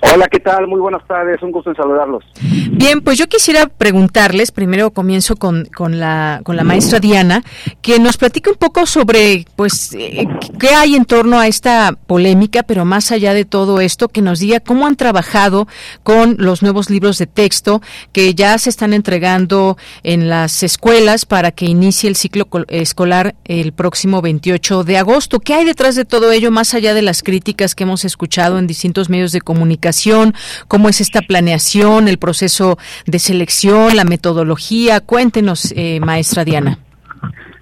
Hola, 0.03 0.29
¿qué 0.29 0.41
tal? 0.41 0.67
Muy 0.67 0.81
buenas 0.81 1.07
tardes, 1.07 1.43
un 1.43 1.53
gusto 1.53 1.71
en 1.71 1.77
saludarlos. 1.77 2.25
Bien, 2.73 3.01
pues 3.03 3.19
yo 3.19 3.27
quisiera 3.29 3.67
preguntarles, 3.67 4.51
primero 4.51 4.91
comienzo 4.91 5.37
con, 5.37 5.67
con, 5.67 6.01
la, 6.01 6.41
con 6.43 6.57
la 6.57 6.65
maestra 6.65 7.01
Diana, 7.01 7.43
que 7.83 7.99
nos 7.99 8.17
platique 8.17 8.51
un 8.51 8.57
poco 8.57 8.87
sobre, 8.87 9.45
pues, 9.57 9.95
eh, 9.95 10.27
qué 10.59 10.69
hay 10.69 10.97
en 10.97 11.05
torno 11.05 11.39
a 11.39 11.47
esta 11.47 11.93
polémica, 12.07 12.63
pero 12.63 12.85
más 12.85 13.13
allá 13.13 13.35
de 13.35 13.45
todo 13.45 13.81
esto, 13.81 14.09
que 14.09 14.23
nos 14.23 14.30
diga 14.39 14.61
cómo 14.61 14.87
han 14.87 14.97
trabajado 14.97 15.67
con 16.03 16.37
los 16.39 16.63
nuevos 16.63 16.91
libros 16.91 17.19
de 17.19 17.27
texto 17.27 17.83
que 18.13 18.35
ya 18.35 18.57
se 18.59 18.71
están 18.71 18.93
entregando 18.93 19.77
en 20.03 20.29
las 20.29 20.63
escuelas 20.63 21.27
para 21.27 21.51
que 21.51 21.67
inicie 21.67 22.09
el 22.09 22.17
ciclo 22.17 22.49
escolar 22.69 23.35
el 23.45 23.73
próximo 23.73 24.23
28 24.23 24.85
de 24.85 24.99
agosto. 24.99 25.41
¿Qué 25.41 25.55
hay 25.55 25.65
detrás 25.65 25.97
de 25.97 26.05
todo 26.05 26.31
ello, 26.31 26.51
más 26.51 26.75
allá 26.75 26.95
de 26.95 27.03
las 27.03 27.23
críticas 27.23 27.75
que 27.75 27.83
hemos 27.83 28.05
escuchado 28.05 28.59
en 28.59 28.67
distintos 28.67 29.09
medios 29.11 29.33
de 29.33 29.41
comunicación? 29.41 30.35
cómo 30.69 30.89
es 30.89 31.01
esta 31.01 31.21
planeación, 31.23 32.09
el 32.09 32.19
proceso 32.19 32.79
de 33.07 33.19
selección, 33.19 33.97
la 33.97 34.05
metodología. 34.05 35.01
Cuéntenos, 35.01 35.73
eh, 35.77 36.01
maestra 36.01 36.45
Diana. 36.45 36.79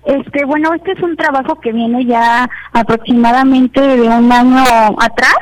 Este, 0.04 0.44
bueno, 0.46 0.72
este 0.72 0.92
es 0.92 1.02
un 1.02 1.16
trabajo 1.16 1.61
que 1.61 1.72
viene 1.72 2.04
ya 2.07 2.48
aproximadamente 2.72 3.81
de 3.81 4.09
un 4.09 4.33
año 4.33 4.64
atrás, 4.98 5.37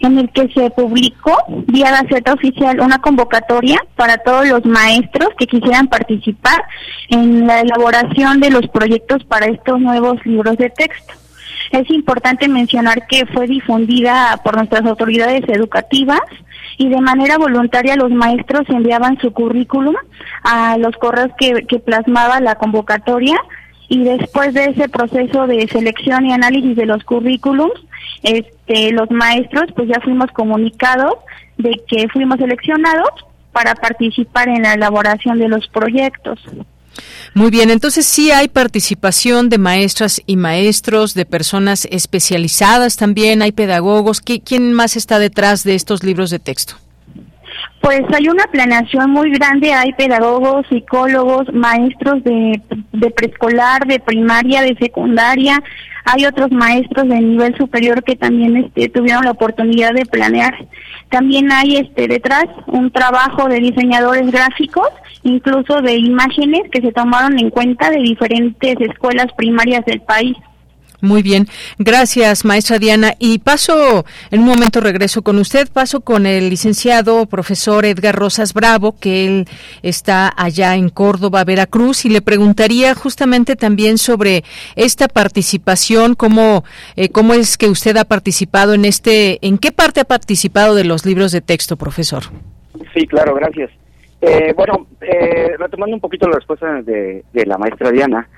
en 0.00 0.18
el 0.18 0.30
que 0.30 0.48
se 0.48 0.70
publicó 0.70 1.36
vía 1.66 1.90
Gaceta 1.90 2.34
Oficial 2.34 2.80
una 2.80 2.98
convocatoria 2.98 3.78
para 3.96 4.18
todos 4.18 4.48
los 4.48 4.64
maestros 4.64 5.30
que 5.38 5.46
quisieran 5.46 5.88
participar 5.88 6.64
en 7.08 7.46
la 7.46 7.60
elaboración 7.60 8.40
de 8.40 8.50
los 8.50 8.66
proyectos 8.68 9.24
para 9.24 9.46
estos 9.46 9.80
nuevos 9.80 10.24
libros 10.24 10.56
de 10.56 10.70
texto. 10.70 11.14
Es 11.72 11.90
importante 11.90 12.48
mencionar 12.48 13.06
que 13.06 13.26
fue 13.26 13.46
difundida 13.46 14.40
por 14.44 14.56
nuestras 14.56 14.84
autoridades 14.86 15.42
educativas 15.48 16.20
y 16.78 16.88
de 16.88 17.00
manera 17.00 17.38
voluntaria 17.38 17.96
los 17.96 18.10
maestros 18.10 18.68
enviaban 18.68 19.18
su 19.20 19.32
currículum 19.32 19.96
a 20.42 20.76
los 20.78 20.94
correos 20.96 21.30
que, 21.38 21.66
que 21.66 21.78
plasmaba 21.78 22.40
la 22.40 22.56
convocatoria 22.56 23.36
y 23.88 24.02
después 24.02 24.54
de 24.54 24.66
ese 24.66 24.88
proceso 24.88 25.46
de 25.46 25.66
selección 25.68 26.26
y 26.26 26.32
análisis 26.32 26.76
de 26.76 26.86
los 26.86 27.04
currículums, 27.04 27.80
este, 28.22 28.92
los 28.92 29.10
maestros 29.10 29.66
pues 29.74 29.88
ya 29.88 30.00
fuimos 30.00 30.30
comunicados 30.32 31.14
de 31.58 31.80
que 31.88 32.08
fuimos 32.08 32.38
seleccionados 32.38 33.10
para 33.52 33.74
participar 33.74 34.48
en 34.48 34.62
la 34.62 34.74
elaboración 34.74 35.38
de 35.38 35.48
los 35.48 35.66
proyectos. 35.68 36.38
Muy 37.34 37.50
bien, 37.50 37.70
entonces 37.70 38.06
sí 38.06 38.30
hay 38.30 38.48
participación 38.48 39.48
de 39.48 39.58
maestras 39.58 40.22
y 40.26 40.36
maestros, 40.36 41.14
de 41.14 41.26
personas 41.26 41.86
especializadas 41.90 42.96
también, 42.96 43.42
hay 43.42 43.52
pedagogos. 43.52 44.20
¿Quién 44.20 44.72
más 44.72 44.96
está 44.96 45.18
detrás 45.18 45.62
de 45.62 45.74
estos 45.74 46.02
libros 46.02 46.30
de 46.30 46.38
texto? 46.38 46.76
Pues 47.86 48.02
hay 48.12 48.28
una 48.28 48.48
planeación 48.48 49.12
muy 49.12 49.30
grande, 49.30 49.72
hay 49.72 49.92
pedagogos, 49.92 50.66
psicólogos, 50.68 51.54
maestros 51.54 52.24
de, 52.24 52.60
de 52.92 53.10
preescolar, 53.12 53.86
de 53.86 54.00
primaria, 54.00 54.62
de 54.62 54.74
secundaria, 54.74 55.62
hay 56.04 56.26
otros 56.26 56.50
maestros 56.50 57.08
de 57.08 57.20
nivel 57.20 57.56
superior 57.56 58.02
que 58.02 58.16
también 58.16 58.56
este, 58.56 58.88
tuvieron 58.88 59.24
la 59.24 59.30
oportunidad 59.30 59.92
de 59.92 60.04
planear. 60.04 60.66
También 61.10 61.52
hay 61.52 61.76
este 61.76 62.08
detrás 62.08 62.46
un 62.66 62.90
trabajo 62.90 63.48
de 63.48 63.60
diseñadores 63.60 64.32
gráficos, 64.32 64.88
incluso 65.22 65.80
de 65.80 65.94
imágenes 65.94 66.62
que 66.72 66.80
se 66.80 66.90
tomaron 66.90 67.38
en 67.38 67.50
cuenta 67.50 67.90
de 67.90 67.98
diferentes 67.98 68.80
escuelas 68.80 69.28
primarias 69.36 69.84
del 69.84 70.00
país. 70.00 70.36
Muy 71.00 71.22
bien, 71.22 71.46
gracias 71.78 72.44
maestra 72.44 72.78
Diana. 72.78 73.14
Y 73.18 73.38
paso, 73.38 74.04
en 74.30 74.40
un 74.40 74.46
momento 74.46 74.80
regreso 74.80 75.22
con 75.22 75.38
usted, 75.38 75.68
paso 75.70 76.00
con 76.00 76.26
el 76.26 76.48
licenciado 76.48 77.26
profesor 77.26 77.84
Edgar 77.84 78.14
Rosas 78.14 78.54
Bravo, 78.54 78.96
que 78.98 79.26
él 79.26 79.48
está 79.82 80.32
allá 80.36 80.74
en 80.74 80.88
Córdoba, 80.88 81.44
Veracruz, 81.44 82.04
y 82.04 82.08
le 82.08 82.22
preguntaría 82.22 82.94
justamente 82.94 83.56
también 83.56 83.98
sobre 83.98 84.44
esta 84.74 85.08
participación, 85.08 86.14
cómo, 86.14 86.64
eh, 86.96 87.10
cómo 87.10 87.34
es 87.34 87.58
que 87.58 87.68
usted 87.68 87.96
ha 87.96 88.04
participado 88.04 88.74
en 88.74 88.84
este, 88.84 89.38
en 89.46 89.58
qué 89.58 89.72
parte 89.72 90.00
ha 90.00 90.04
participado 90.04 90.74
de 90.74 90.84
los 90.84 91.04
libros 91.04 91.32
de 91.32 91.40
texto, 91.40 91.76
profesor. 91.76 92.24
Sí, 92.94 93.06
claro, 93.06 93.34
gracias. 93.34 93.70
Eh, 94.20 94.54
bueno, 94.56 94.86
eh, 95.00 95.54
retomando 95.58 95.94
un 95.94 96.00
poquito 96.00 96.26
la 96.28 96.36
respuesta 96.36 96.80
de, 96.82 97.24
de 97.32 97.46
la 97.46 97.58
maestra 97.58 97.90
Diana, 97.90 98.28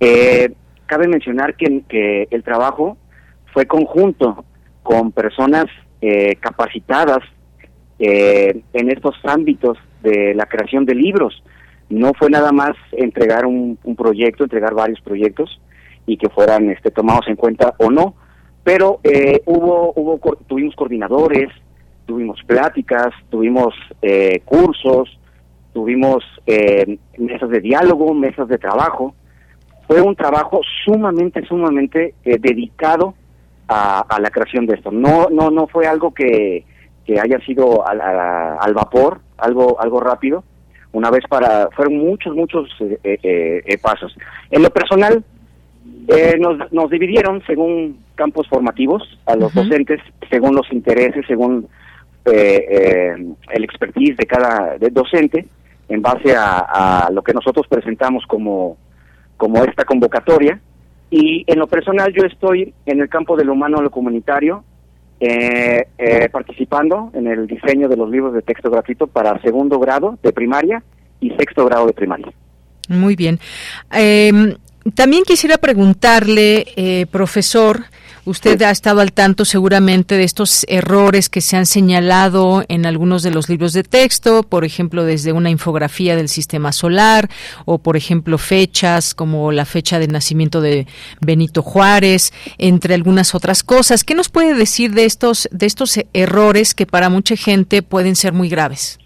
eh, 0.00 0.52
cabe 0.90 1.06
mencionar 1.06 1.54
que, 1.54 2.26
el 2.28 2.42
trabajo 2.42 2.98
fue 3.54 3.66
conjunto 3.66 4.44
con 4.82 5.12
personas 5.12 5.66
eh, 6.00 6.34
capacitadas 6.40 7.20
eh, 8.00 8.60
en 8.72 8.90
estos 8.90 9.14
ámbitos 9.22 9.78
de 10.02 10.34
la 10.34 10.46
creación 10.46 10.84
de 10.84 10.96
libros. 10.96 11.44
No 11.90 12.12
fue 12.14 12.28
nada 12.28 12.50
más 12.50 12.72
entregar 12.90 13.46
un, 13.46 13.78
proyecto, 13.96 14.42
entregar 14.42 14.74
varios 14.74 15.00
proyectos 15.00 15.60
y 16.06 16.16
que 16.16 16.28
fueran 16.28 16.70
este, 16.70 16.90
tomados 16.90 17.28
en 17.28 17.36
cuenta 17.36 17.74
o 17.78 17.88
no, 17.88 18.14
pero 18.64 18.98
eh, 19.04 19.42
hubo, 19.46 19.92
hubo, 19.94 20.18
tuvimos 20.48 20.74
coordinadores, 20.74 21.50
tuvimos 22.04 22.42
pláticas, 22.44 23.14
tuvimos 23.28 23.72
cursos, 24.44 25.20
tuvimos 25.72 26.24
mesas 27.16 27.48
de 27.48 27.60
diálogo, 27.60 28.12
mesas 28.12 28.48
de 28.48 28.58
trabajo, 28.58 29.14
fue 29.90 30.00
un 30.00 30.14
trabajo 30.14 30.60
sumamente, 30.84 31.44
sumamente 31.46 32.14
eh, 32.24 32.38
dedicado 32.38 33.12
a, 33.66 34.20
la 34.20 34.30
creación 34.30 34.64
de 34.64 34.76
esto. 34.76 34.92
No, 34.92 35.26
no, 35.32 35.50
no 35.50 35.66
fue 35.66 35.88
algo 35.88 36.14
que, 36.14 36.64
haya 37.20 37.40
sido 37.44 37.84
al, 37.84 38.00
al, 38.00 38.72
vapor, 38.72 39.20
algo, 39.36 39.80
algo 39.80 39.98
rápido. 39.98 40.44
Una 40.92 41.10
vez 41.10 41.24
para, 41.28 41.70
fueron 41.70 41.98
muchos, 41.98 42.36
muchos 42.36 42.68
eh, 42.80 43.18
eh, 43.24 43.78
pasos. 43.82 44.16
En 44.52 44.62
lo 44.62 44.70
personal, 44.70 45.24
nos, 46.38 46.72
nos 46.72 46.88
dividieron 46.88 47.42
según 47.44 47.98
campos 48.14 48.46
formativos 48.46 49.18
a 49.26 49.34
los 49.34 49.52
docentes, 49.52 50.00
según 50.30 50.54
los 50.54 50.70
intereses, 50.70 51.24
según 51.26 51.66
el 52.26 53.64
expertise 53.64 54.16
de 54.16 54.26
cada 54.26 54.76
docente, 54.92 55.48
en 55.88 56.00
base 56.00 56.32
a, 56.36 57.06
a 57.06 57.10
lo 57.10 57.22
que 57.22 57.34
nosotros 57.34 57.66
presentamos 57.66 58.24
como 58.28 58.76
como 59.40 59.64
esta 59.64 59.84
convocatoria. 59.84 60.60
Y 61.10 61.44
en 61.46 61.58
lo 61.58 61.66
personal 61.66 62.12
yo 62.12 62.24
estoy 62.24 62.72
en 62.84 63.00
el 63.00 63.08
campo 63.08 63.36
de 63.36 63.44
lo 63.44 63.54
humano 63.54 63.78
a 63.78 63.82
lo 63.82 63.90
comunitario, 63.90 64.62
eh, 65.18 65.88
eh, 65.98 66.28
participando 66.30 67.10
en 67.14 67.26
el 67.26 67.46
diseño 67.46 67.88
de 67.88 67.96
los 67.96 68.08
libros 68.08 68.34
de 68.34 68.42
texto 68.42 68.70
gratuito 68.70 69.06
para 69.06 69.40
segundo 69.40 69.78
grado 69.78 70.18
de 70.22 70.32
primaria 70.32 70.82
y 71.20 71.30
sexto 71.30 71.64
grado 71.64 71.86
de 71.86 71.94
primaria. 71.94 72.30
Muy 72.88 73.16
bien. 73.16 73.40
Em, 73.90 74.54
también 74.94 75.24
quisiera 75.24 75.56
preguntarle, 75.58 76.66
eh, 76.76 77.06
profesor, 77.10 77.84
Usted 78.24 78.60
ha 78.62 78.70
estado 78.70 79.00
al 79.00 79.12
tanto 79.12 79.44
seguramente 79.44 80.16
de 80.16 80.24
estos 80.24 80.64
errores 80.68 81.28
que 81.28 81.40
se 81.40 81.56
han 81.56 81.66
señalado 81.66 82.64
en 82.68 82.86
algunos 82.86 83.22
de 83.22 83.30
los 83.30 83.48
libros 83.48 83.72
de 83.72 83.82
texto, 83.82 84.42
por 84.42 84.64
ejemplo, 84.64 85.04
desde 85.04 85.32
una 85.32 85.50
infografía 85.50 86.16
del 86.16 86.28
sistema 86.28 86.72
solar 86.72 87.28
o, 87.64 87.78
por 87.78 87.96
ejemplo, 87.96 88.38
fechas 88.38 89.14
como 89.14 89.52
la 89.52 89.64
fecha 89.64 89.98
de 89.98 90.08
nacimiento 90.08 90.60
de 90.60 90.86
Benito 91.20 91.62
Juárez, 91.62 92.32
entre 92.58 92.94
algunas 92.94 93.34
otras 93.34 93.62
cosas. 93.62 94.04
¿Qué 94.04 94.14
nos 94.14 94.28
puede 94.28 94.54
decir 94.54 94.92
de 94.92 95.04
estos 95.04 95.48
de 95.50 95.66
estos 95.66 95.98
errores 96.12 96.74
que 96.74 96.86
para 96.86 97.08
mucha 97.08 97.36
gente 97.36 97.82
pueden 97.82 98.16
ser 98.16 98.32
muy 98.32 98.48
graves? 98.48 98.98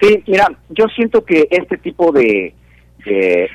Sí, 0.00 0.22
mira, 0.26 0.48
yo 0.70 0.86
siento 0.94 1.24
que 1.24 1.48
este 1.50 1.76
tipo 1.76 2.12
de, 2.12 2.54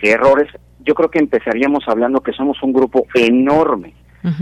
errores, 0.02 0.50
yo 0.80 0.94
creo 0.94 1.10
que 1.10 1.20
empezaríamos 1.20 1.84
hablando 1.88 2.22
que 2.22 2.34
somos 2.34 2.62
un 2.64 2.74
grupo 2.74 3.06
enorme, 3.14 3.94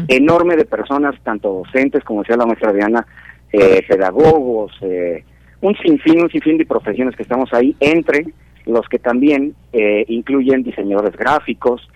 enorme 0.07 0.55
de 0.55 0.65
personas, 0.65 1.15
tanto 1.23 1.63
docentes, 1.63 2.03
como 2.03 2.21
decía 2.21 2.37
la 2.37 2.45
maestra 2.45 2.73
Diana, 2.73 3.05
eh, 3.51 3.83
pedagogos, 3.87 4.71
eh, 4.81 5.23
un 5.61 5.75
sinfín, 5.75 6.21
un 6.21 6.29
sinfín 6.29 6.57
de 6.57 6.65
profesiones 6.65 7.15
que 7.15 7.23
estamos 7.23 7.53
ahí, 7.53 7.75
entre 7.79 8.25
los 8.65 8.87
que 8.87 8.99
también 8.99 9.55
eh, 9.73 10.05
incluyen 10.07 10.63
diseñadores 10.63 11.15
gráficos, 11.15 11.87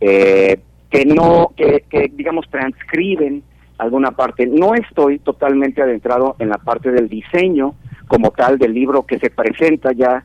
que 0.00 1.06
no, 1.06 1.52
que, 1.56 1.84
que 1.88 2.10
digamos 2.14 2.48
transcriben 2.50 3.42
alguna 3.78 4.10
parte. 4.10 4.46
No 4.46 4.74
estoy 4.74 5.18
totalmente 5.18 5.82
adentrado 5.82 6.36
en 6.38 6.48
la 6.48 6.58
parte 6.58 6.90
del 6.90 7.08
diseño 7.08 7.74
como 8.06 8.30
tal 8.30 8.58
del 8.58 8.74
libro 8.74 9.04
que 9.06 9.18
se 9.18 9.30
presenta 9.30 9.92
ya 9.92 10.24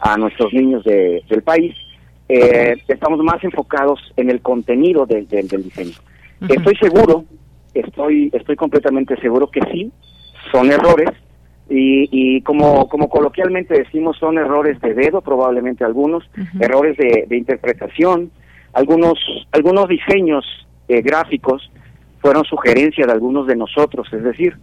a 0.00 0.16
nuestros 0.16 0.52
niños 0.52 0.84
de, 0.84 1.22
del 1.28 1.42
país. 1.42 1.74
Eh, 2.28 2.76
estamos 2.88 3.18
más 3.20 3.42
enfocados 3.42 4.00
en 4.16 4.30
el 4.30 4.40
contenido 4.40 5.06
del 5.06 5.26
diseño. 5.26 5.96
Estoy 6.48 6.76
seguro, 6.76 7.24
estoy, 7.74 8.30
estoy 8.32 8.56
completamente 8.56 9.16
seguro 9.20 9.50
que 9.50 9.60
sí, 9.72 9.92
son 10.50 10.70
errores, 10.70 11.10
y, 11.68 12.08
y 12.10 12.40
como, 12.42 12.88
como 12.88 13.08
coloquialmente 13.08 13.74
decimos, 13.74 14.16
son 14.18 14.38
errores 14.38 14.80
de 14.80 14.94
dedo, 14.94 15.20
probablemente 15.20 15.84
algunos, 15.84 16.28
errores 16.58 16.96
de, 16.96 17.26
de, 17.28 17.36
interpretación, 17.36 18.30
algunos, 18.72 19.18
algunos 19.52 19.88
diseños 19.88 20.44
eh, 20.88 21.00
gráficos 21.02 21.70
fueron 22.20 22.44
sugerencia 22.44 23.06
de 23.06 23.12
algunos 23.12 23.46
de 23.46 23.56
nosotros, 23.56 24.08
es 24.12 24.22
decir, 24.22 24.56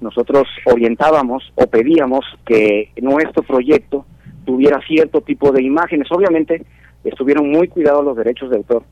nosotros 0.00 0.46
orientábamos 0.66 1.52
o 1.54 1.66
pedíamos 1.66 2.24
que 2.44 2.90
nuestro 3.00 3.42
proyecto 3.42 4.04
tuviera 4.44 4.80
cierto 4.86 5.20
tipo 5.20 5.52
de 5.52 5.62
imágenes. 5.62 6.08
Obviamente 6.10 6.64
estuvieron 7.04 7.50
muy 7.50 7.68
cuidados 7.68 8.04
los 8.04 8.16
derechos 8.16 8.50
de 8.50 8.56
autor 8.56 8.82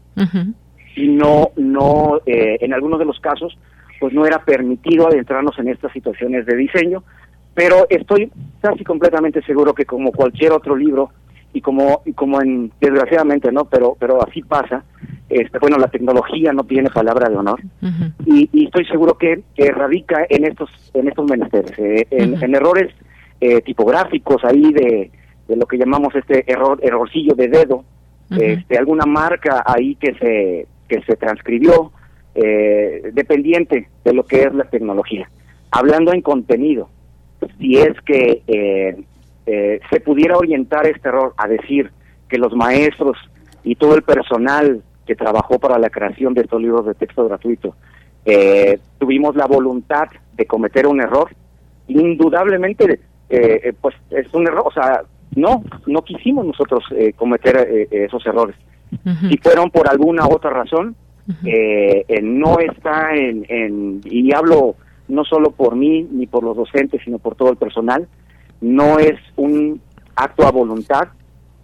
y 0.96 1.08
no, 1.08 1.50
no, 1.56 2.20
eh, 2.26 2.58
en 2.60 2.74
algunos 2.74 2.98
de 2.98 3.04
los 3.04 3.20
casos, 3.20 3.56
pues 3.98 4.12
no 4.12 4.26
era 4.26 4.44
permitido 4.44 5.06
adentrarnos 5.06 5.58
en 5.58 5.68
estas 5.68 5.92
situaciones 5.92 6.46
de 6.46 6.56
diseño, 6.56 7.04
pero 7.54 7.86
estoy 7.90 8.32
casi 8.60 8.84
completamente 8.84 9.42
seguro 9.42 9.74
que 9.74 9.84
como 9.84 10.12
cualquier 10.12 10.52
otro 10.52 10.76
libro 10.76 11.10
y 11.52 11.60
como 11.60 12.02
y 12.04 12.12
como 12.12 12.40
en 12.40 12.70
desgraciadamente 12.80 13.50
no 13.50 13.64
pero 13.64 13.96
pero 13.98 14.22
así 14.22 14.42
pasa 14.42 14.84
este 15.28 15.58
bueno 15.58 15.78
la 15.78 15.88
tecnología 15.88 16.52
no 16.52 16.64
tiene 16.64 16.90
palabra 16.90 17.28
de 17.28 17.36
honor 17.36 17.60
y, 18.24 18.48
estoy 18.64 18.84
seguro 18.86 19.18
que, 19.18 19.42
radica 19.56 20.24
en 20.28 20.44
estos 20.44 20.70
en 20.94 21.08
estos 21.08 21.28
menesteres 21.28 21.76
eh, 21.78 22.06
en, 22.10 22.54
errores 22.54 22.94
eh, 23.40 23.60
tipográficos 23.62 24.44
ahí 24.44 24.72
de, 24.72 25.10
de 25.48 25.56
lo 25.56 25.66
que 25.66 25.76
llamamos 25.76 26.14
este 26.14 26.50
error 26.50 26.78
errorcillo 26.82 27.34
de 27.34 27.48
dedo 27.48 27.84
este 28.30 28.78
alguna 28.78 29.06
marca 29.06 29.64
ahí 29.66 29.96
que 29.96 30.14
se 30.14 30.66
que 30.90 31.00
se 31.02 31.16
transcribió 31.16 31.92
eh, 32.34 33.10
dependiente 33.12 33.88
de 34.04 34.12
lo 34.12 34.24
que 34.24 34.42
es 34.42 34.54
la 34.54 34.64
tecnología 34.64 35.30
hablando 35.70 36.12
en 36.12 36.20
contenido 36.20 36.88
si 37.58 37.78
es 37.78 37.98
que 38.02 38.42
eh, 38.46 38.96
eh, 39.46 39.80
se 39.90 40.00
pudiera 40.00 40.36
orientar 40.36 40.86
este 40.86 41.08
error 41.08 41.34
a 41.36 41.48
decir 41.48 41.90
que 42.28 42.38
los 42.38 42.54
maestros 42.54 43.16
y 43.64 43.74
todo 43.74 43.94
el 43.94 44.02
personal 44.02 44.82
que 45.06 45.14
trabajó 45.14 45.58
para 45.58 45.78
la 45.78 45.90
creación 45.90 46.34
de 46.34 46.42
estos 46.42 46.60
libros 46.60 46.86
de 46.86 46.94
texto 46.94 47.26
gratuito 47.26 47.74
eh, 48.24 48.78
tuvimos 48.98 49.34
la 49.36 49.46
voluntad 49.46 50.08
de 50.34 50.46
cometer 50.46 50.86
un 50.86 51.00
error, 51.00 51.30
indudablemente 51.88 53.00
eh, 53.30 53.72
pues 53.80 53.94
es 54.10 54.32
un 54.34 54.46
error, 54.46 54.64
o 54.66 54.72
sea, 54.72 55.02
no, 55.34 55.62
no 55.86 56.02
quisimos 56.02 56.44
nosotros 56.44 56.84
cometer 57.16 57.88
esos 57.90 58.26
errores. 58.26 58.56
Si 59.28 59.36
fueron 59.38 59.70
por 59.70 59.88
alguna 59.88 60.26
otra 60.26 60.50
razón, 60.50 60.96
no 62.22 62.58
está 62.58 63.14
en, 63.14 63.46
en, 63.48 64.00
y 64.04 64.34
hablo 64.34 64.76
no 65.08 65.24
solo 65.24 65.50
por 65.50 65.76
mí 65.76 66.06
ni 66.10 66.26
por 66.26 66.44
los 66.44 66.56
docentes, 66.56 67.02
sino 67.04 67.18
por 67.18 67.34
todo 67.34 67.50
el 67.50 67.56
personal, 67.56 68.08
no 68.60 68.98
es 68.98 69.18
un 69.36 69.80
acto 70.16 70.46
a 70.46 70.50
voluntad 70.50 71.08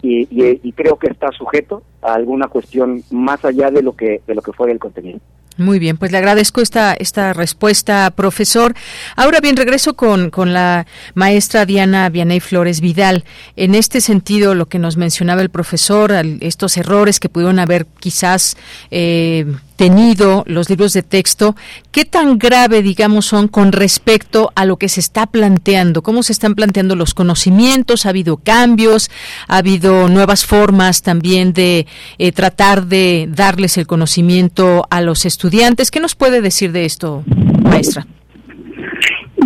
y, 0.03 0.29
y, 0.31 0.73
creo 0.73 0.97
que 0.97 1.09
está 1.09 1.33
sujeto 1.33 1.83
a 2.03 2.15
alguna 2.15 2.49
cuestión 2.49 3.03
más 3.11 3.45
allá 3.45 3.71
de 3.71 3.83
lo 3.83 3.97
que 3.97 4.21
de 4.27 4.35
lo 4.35 4.43
que 4.43 4.53
fue 4.53 4.71
el 4.71 4.79
contenido. 4.79 5.19
Muy 5.59 5.79
bien, 5.79 5.97
pues 5.97 6.12
le 6.12 6.19
agradezco 6.19 6.61
esta, 6.61 6.92
esta 6.92 7.33
respuesta, 7.33 8.11
profesor. 8.11 8.75
Ahora 9.16 9.40
bien, 9.40 9.57
regreso 9.57 9.95
con, 9.95 10.29
con 10.29 10.53
la 10.53 10.87
maestra 11.14 11.64
Diana 11.64 12.11
Vianey 12.11 12.40
Flores 12.40 12.83
Vidal. 12.83 13.25
En 13.57 13.75
este 13.75 14.03
sentido, 14.03 14.55
lo 14.55 14.66
que 14.66 14.79
nos 14.79 14.99
mencionaba 14.99 15.40
el 15.40 15.49
profesor, 15.49 16.12
estos 16.40 16.77
errores 16.77 17.21
que 17.21 17.31
pudieron 17.31 17.59
haber 17.59 17.87
quizás 18.01 18.59
eh, 18.90 19.47
tenido 19.77 20.43
los 20.47 20.69
libros 20.69 20.93
de 20.93 21.03
texto, 21.03 21.55
¿qué 21.93 22.05
tan 22.05 22.39
grave, 22.39 22.83
digamos, 22.83 23.27
son 23.27 23.49
con 23.49 23.73
respecto 23.73 24.51
a 24.55 24.65
lo 24.65 24.77
que 24.77 24.89
se 24.89 25.01
está 25.01 25.27
planteando? 25.27 26.03
¿Cómo 26.03 26.23
se 26.23 26.33
están 26.33 26.55
planteando 26.55 26.97
los 26.97 27.15
conocimientos? 27.15 28.07
¿Ha 28.07 28.11
habido 28.11 28.39
cambios? 28.39 29.11
¿Ha 29.49 29.59
habido 29.59 30.09
nuevas 30.09 30.45
formas 30.47 31.03
también 31.03 31.53
de 31.53 31.87
eh, 32.19 32.33
tratar 32.33 32.87
de 32.87 33.29
darles 33.29 33.77
el 33.77 33.87
conocimiento 33.87 34.87
a 34.91 35.01
los 35.01 35.25
estudiantes? 35.25 35.91
¿Qué 35.91 36.01
nos 36.01 36.15
puede 36.15 36.41
decir 36.41 36.73
de 36.73 36.85
esto, 36.85 37.23
maestra? 37.62 38.07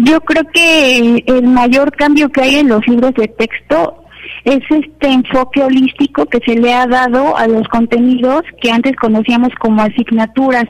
Yo 0.02 0.20
creo 0.20 0.44
que 0.52 1.22
el 1.26 1.42
mayor 1.42 1.92
cambio 1.92 2.30
que 2.30 2.40
hay 2.40 2.56
en 2.56 2.68
los 2.68 2.86
libros 2.86 3.12
de 3.14 3.28
texto 3.28 3.99
es 4.44 4.60
este 4.70 5.08
enfoque 5.08 5.62
holístico 5.62 6.26
que 6.26 6.40
se 6.44 6.54
le 6.54 6.72
ha 6.72 6.86
dado 6.86 7.36
a 7.36 7.46
los 7.46 7.66
contenidos 7.68 8.42
que 8.60 8.70
antes 8.70 8.96
conocíamos 8.96 9.50
como 9.58 9.82
asignaturas. 9.82 10.64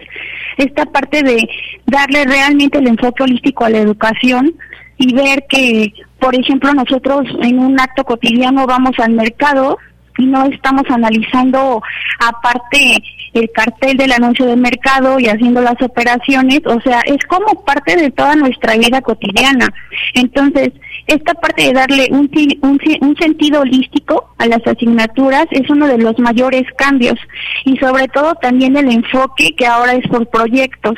Esta 0.56 0.86
parte 0.86 1.22
de 1.22 1.48
darle 1.86 2.24
realmente 2.24 2.78
el 2.78 2.88
enfoque 2.88 3.22
holístico 3.22 3.64
a 3.64 3.70
la 3.70 3.78
educación 3.78 4.54
y 4.98 5.14
ver 5.14 5.44
que, 5.48 5.92
por 6.18 6.34
ejemplo, 6.34 6.72
nosotros 6.74 7.22
en 7.42 7.58
un 7.58 7.78
acto 7.80 8.04
cotidiano 8.04 8.66
vamos 8.66 8.98
al 8.98 9.12
mercado 9.12 9.78
y 10.18 10.26
no 10.26 10.44
estamos 10.46 10.84
analizando 10.90 11.82
aparte 12.18 13.02
el 13.34 13.50
cartel 13.52 13.96
del 13.96 14.12
anuncio 14.12 14.46
de 14.46 14.56
mercado 14.56 15.18
y 15.18 15.26
haciendo 15.26 15.60
las 15.60 15.80
operaciones, 15.80 16.60
o 16.66 16.80
sea, 16.80 17.00
es 17.00 17.18
como 17.28 17.64
parte 17.64 17.96
de 17.96 18.10
toda 18.10 18.34
nuestra 18.34 18.76
vida 18.76 19.00
cotidiana. 19.00 19.68
Entonces, 20.14 20.70
esta 21.06 21.34
parte 21.34 21.64
de 21.64 21.72
darle 21.72 22.08
un, 22.10 22.30
un, 22.62 23.16
sentido 23.16 23.60
holístico 23.60 24.32
a 24.38 24.46
las 24.46 24.64
asignaturas 24.66 25.46
es 25.50 25.68
uno 25.68 25.86
de 25.86 25.98
los 25.98 26.18
mayores 26.18 26.62
cambios 26.76 27.18
y 27.64 27.76
sobre 27.78 28.06
todo 28.08 28.34
también 28.36 28.76
el 28.76 28.90
enfoque 28.90 29.54
que 29.56 29.66
ahora 29.66 29.94
es 29.94 30.06
por 30.08 30.28
proyectos. 30.28 30.94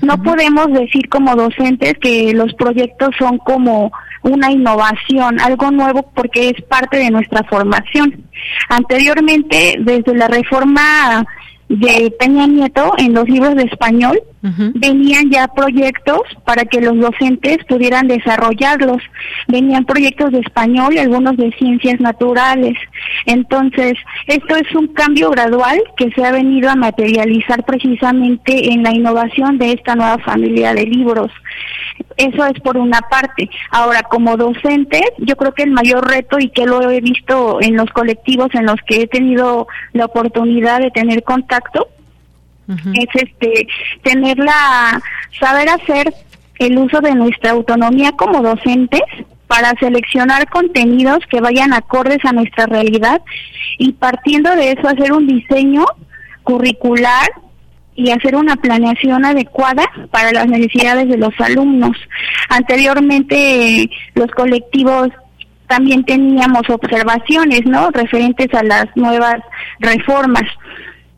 No 0.00 0.20
podemos 0.22 0.66
decir 0.72 1.08
como 1.08 1.36
docentes 1.36 1.94
que 2.00 2.32
los 2.34 2.52
proyectos 2.54 3.10
son 3.18 3.38
como 3.38 3.92
una 4.22 4.50
innovación, 4.50 5.40
algo 5.40 5.70
nuevo 5.70 6.10
porque 6.14 6.50
es 6.50 6.62
parte 6.62 6.96
de 6.96 7.10
nuestra 7.10 7.42
formación. 7.44 8.24
Anteriormente, 8.68 9.76
desde 9.80 10.14
la 10.14 10.28
reforma 10.28 11.24
de 11.72 12.10
Peña 12.18 12.46
Nieto 12.46 12.92
en 12.98 13.14
los 13.14 13.28
libros 13.28 13.54
de 13.56 13.62
español, 13.62 14.22
venían 14.42 15.30
ya 15.30 15.46
proyectos 15.48 16.20
para 16.44 16.64
que 16.64 16.80
los 16.80 16.98
docentes 16.98 17.58
pudieran 17.68 18.08
desarrollarlos. 18.08 19.02
Venían 19.48 19.84
proyectos 19.84 20.32
de 20.32 20.40
español 20.40 20.94
y 20.94 20.98
algunos 20.98 21.36
de 21.36 21.52
ciencias 21.52 22.00
naturales. 22.00 22.74
Entonces, 23.26 23.94
esto 24.26 24.56
es 24.56 24.74
un 24.74 24.88
cambio 24.88 25.30
gradual 25.30 25.80
que 25.96 26.10
se 26.10 26.24
ha 26.24 26.32
venido 26.32 26.70
a 26.70 26.74
materializar 26.74 27.64
precisamente 27.64 28.72
en 28.72 28.82
la 28.82 28.92
innovación 28.92 29.58
de 29.58 29.72
esta 29.72 29.94
nueva 29.94 30.18
familia 30.18 30.74
de 30.74 30.86
libros. 30.86 31.30
Eso 32.16 32.44
es 32.46 32.58
por 32.60 32.76
una 32.76 33.00
parte. 33.02 33.48
Ahora, 33.70 34.02
como 34.02 34.36
docente, 34.36 35.02
yo 35.18 35.36
creo 35.36 35.52
que 35.52 35.62
el 35.62 35.70
mayor 35.70 36.08
reto 36.08 36.38
y 36.38 36.48
que 36.48 36.66
lo 36.66 36.90
he 36.90 37.00
visto 37.00 37.58
en 37.60 37.76
los 37.76 37.90
colectivos 37.90 38.48
en 38.54 38.66
los 38.66 38.76
que 38.86 39.02
he 39.02 39.06
tenido 39.06 39.68
la 39.92 40.06
oportunidad 40.06 40.80
de 40.80 40.90
tener 40.90 41.22
contacto 41.22 41.88
es 42.68 43.08
este 43.14 43.66
tener 44.02 44.38
la 44.38 45.00
saber 45.38 45.68
hacer 45.68 46.14
el 46.58 46.78
uso 46.78 47.00
de 47.00 47.14
nuestra 47.14 47.50
autonomía 47.50 48.12
como 48.12 48.42
docentes 48.42 49.02
para 49.46 49.72
seleccionar 49.80 50.48
contenidos 50.48 51.18
que 51.28 51.40
vayan 51.40 51.72
acordes 51.74 52.24
a 52.24 52.32
nuestra 52.32 52.66
realidad 52.66 53.20
y 53.78 53.92
partiendo 53.92 54.54
de 54.56 54.72
eso 54.72 54.88
hacer 54.88 55.12
un 55.12 55.26
diseño 55.26 55.84
curricular 56.42 57.28
y 57.94 58.10
hacer 58.10 58.36
una 58.36 58.56
planeación 58.56 59.24
adecuada 59.24 59.84
para 60.10 60.32
las 60.32 60.46
necesidades 60.46 61.08
de 61.08 61.18
los 61.18 61.38
alumnos. 61.38 61.96
Anteriormente 62.48 63.90
los 64.14 64.30
colectivos 64.30 65.08
también 65.68 66.04
teníamos 66.04 66.68
observaciones, 66.68 67.62
¿no? 67.64 67.90
Referentes 67.90 68.52
a 68.54 68.62
las 68.62 68.86
nuevas 68.94 69.36
reformas. 69.80 70.44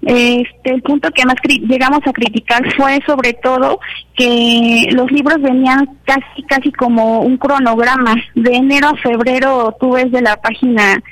Este, 0.07 0.71
el 0.71 0.83
punto 0.83 1.11
que 1.13 1.25
más 1.25 1.37
llegamos 1.67 2.01
a 2.07 2.13
criticar 2.13 2.63
fue 2.77 3.01
sobre 3.07 3.33
todo 3.33 3.81
que 4.15 4.89
los 4.93 5.11
libros 5.11 5.41
venían 5.41 5.99
casi 6.05 6.43
casi 6.47 6.71
como 6.73 7.21
un 7.21 7.39
cronograma 7.39 8.15
de 8.35 8.55
enero 8.55 8.89
a 8.89 8.97
febrero 8.97 9.75
tú 9.81 9.93
ves 9.93 10.13
de 10.13 10.21
la 10.21 10.37
página 10.37 11.03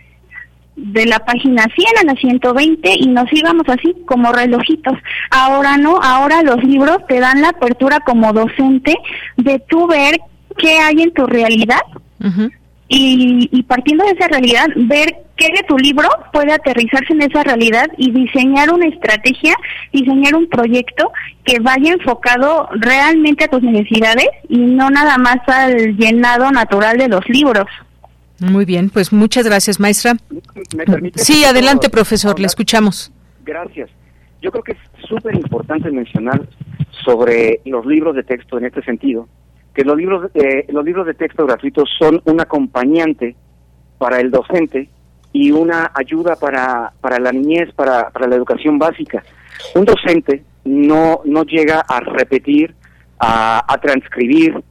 de 0.77 1.07
la 1.07 1.21
página 1.21 1.65
100 1.75 1.87
a 2.01 2.13
la 2.13 2.15
120 2.15 2.95
y 2.99 3.07
nos 3.07 3.33
íbamos 3.33 3.69
así 3.69 3.95
como 4.07 4.33
relojitos. 4.33 4.95
Ahora 5.31 5.77
no, 5.77 5.99
ahora 6.03 6.43
los 6.43 6.63
libros 6.65 6.99
te 7.09 7.21
dan 7.21 7.43
la 7.43 7.51
apertura 7.51 8.01
como 8.01 8.33
docente 8.33 8.97
de 9.37 9.59
tú 9.69 9.87
ver 9.87 10.21
qué 10.59 10.79
hay 10.79 11.03
en 11.03 11.13
tu 11.13 11.27
realidad 11.27 11.81
y, 12.95 13.49
y 13.51 13.63
partiendo 13.63 14.05
de 14.05 14.11
esa 14.11 14.29
realidad, 14.29 14.67
ver 14.77 15.15
qué 15.37 15.47
de 15.47 15.63
tu 15.67 15.79
libro 15.79 16.09
puede 16.31 16.53
aterrizarse 16.53 17.15
en 17.15 17.23
esa 17.23 17.43
realidad 17.43 17.87
y 17.97 18.11
diseñar 18.11 18.71
una 18.71 18.87
estrategia, 18.87 19.55
diseñar 19.93 20.35
un 20.35 20.47
proyecto 20.49 21.11
que 21.45 21.59
vaya 21.59 21.95
enfocado 21.95 22.69
realmente 22.73 23.45
a 23.45 23.49
tus 23.49 23.63
necesidades 23.63 24.27
y 24.49 24.59
no 24.59 24.91
nada 24.91 25.17
más 25.17 25.39
al 25.47 25.97
llenado 25.97 26.51
natural 26.51 26.99
de 26.99 27.09
los 27.09 27.27
libros. 27.31 27.67
Muy 28.41 28.67
bien, 28.67 28.91
pues 28.91 29.11
muchas 29.11 29.47
gracias, 29.47 29.81
maestra. 29.81 30.17
sí, 31.15 31.45
adelante, 31.45 31.89
profesor, 31.89 32.39
le 32.39 32.47
escuchamos. 32.47 33.11
Gracias. 33.45 33.89
Yo 34.43 34.51
creo 34.51 34.65
que 34.65 34.73
es 34.73 35.09
súper 35.09 35.35
importante 35.37 35.91
mencionar 35.91 36.43
sobre 37.05 37.61
los 37.65 37.87
libros 37.87 38.15
de 38.17 38.23
texto 38.23 38.59
en 38.59 38.67
este 38.67 38.83
sentido, 38.83 39.29
que 39.75 39.85
los 39.85 39.97
libros, 39.97 40.31
eh, 40.35 40.67
los 40.69 40.85
libros 40.85 41.07
de 41.07 41.15
texto 41.15 41.47
gratuitos 41.47 41.89
son 41.99 42.21
un 42.25 42.41
acompañante 42.41 43.35
para 43.99 44.21
el 44.21 44.31
docente 44.31 44.89
y 45.33 45.51
una 45.51 45.91
ayuda 45.95 46.37
para, 46.37 46.93
para 47.01 47.19
la 47.19 47.33
niñez, 47.33 47.73
para, 47.75 48.11
para 48.11 48.27
la 48.27 48.37
educación 48.37 48.79
básica. 48.79 49.23
Un 49.75 49.85
docente 49.85 50.43
no, 50.65 51.21
no 51.25 51.45
llega 51.45 51.81
a 51.81 52.01
repetir, 52.01 52.75
a, 53.19 53.65
a 53.73 53.79
transcribir, 53.79 54.63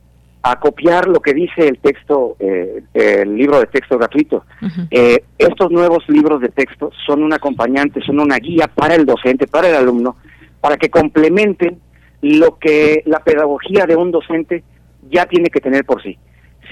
a 0.43 0.59
copiar 0.59 1.07
lo 1.07 1.19
que 1.19 1.33
dice 1.33 1.67
el 1.67 1.77
texto, 1.79 2.35
eh, 2.39 2.83
el 2.93 3.35
libro 3.35 3.59
de 3.59 3.67
texto 3.67 3.97
gratuito. 3.97 4.45
Eh, 4.89 5.23
estos 5.37 5.71
nuevos 5.71 6.03
libros 6.09 6.41
de 6.41 6.49
texto 6.49 6.91
son 7.05 7.23
un 7.23 7.33
acompañante, 7.33 8.01
son 8.01 8.19
una 8.19 8.37
guía 8.37 8.67
para 8.67 8.95
el 8.95 9.05
docente, 9.05 9.47
para 9.47 9.69
el 9.69 9.75
alumno, 9.75 10.17
para 10.59 10.77
que 10.77 10.89
complementen 10.89 11.79
lo 12.21 12.57
que 12.57 13.03
la 13.05 13.19
pedagogía 13.19 13.85
de 13.85 13.95
un 13.95 14.11
docente 14.11 14.63
ya 15.11 15.25
tiene 15.25 15.49
que 15.49 15.59
tener 15.59 15.85
por 15.85 16.01
sí. 16.01 16.17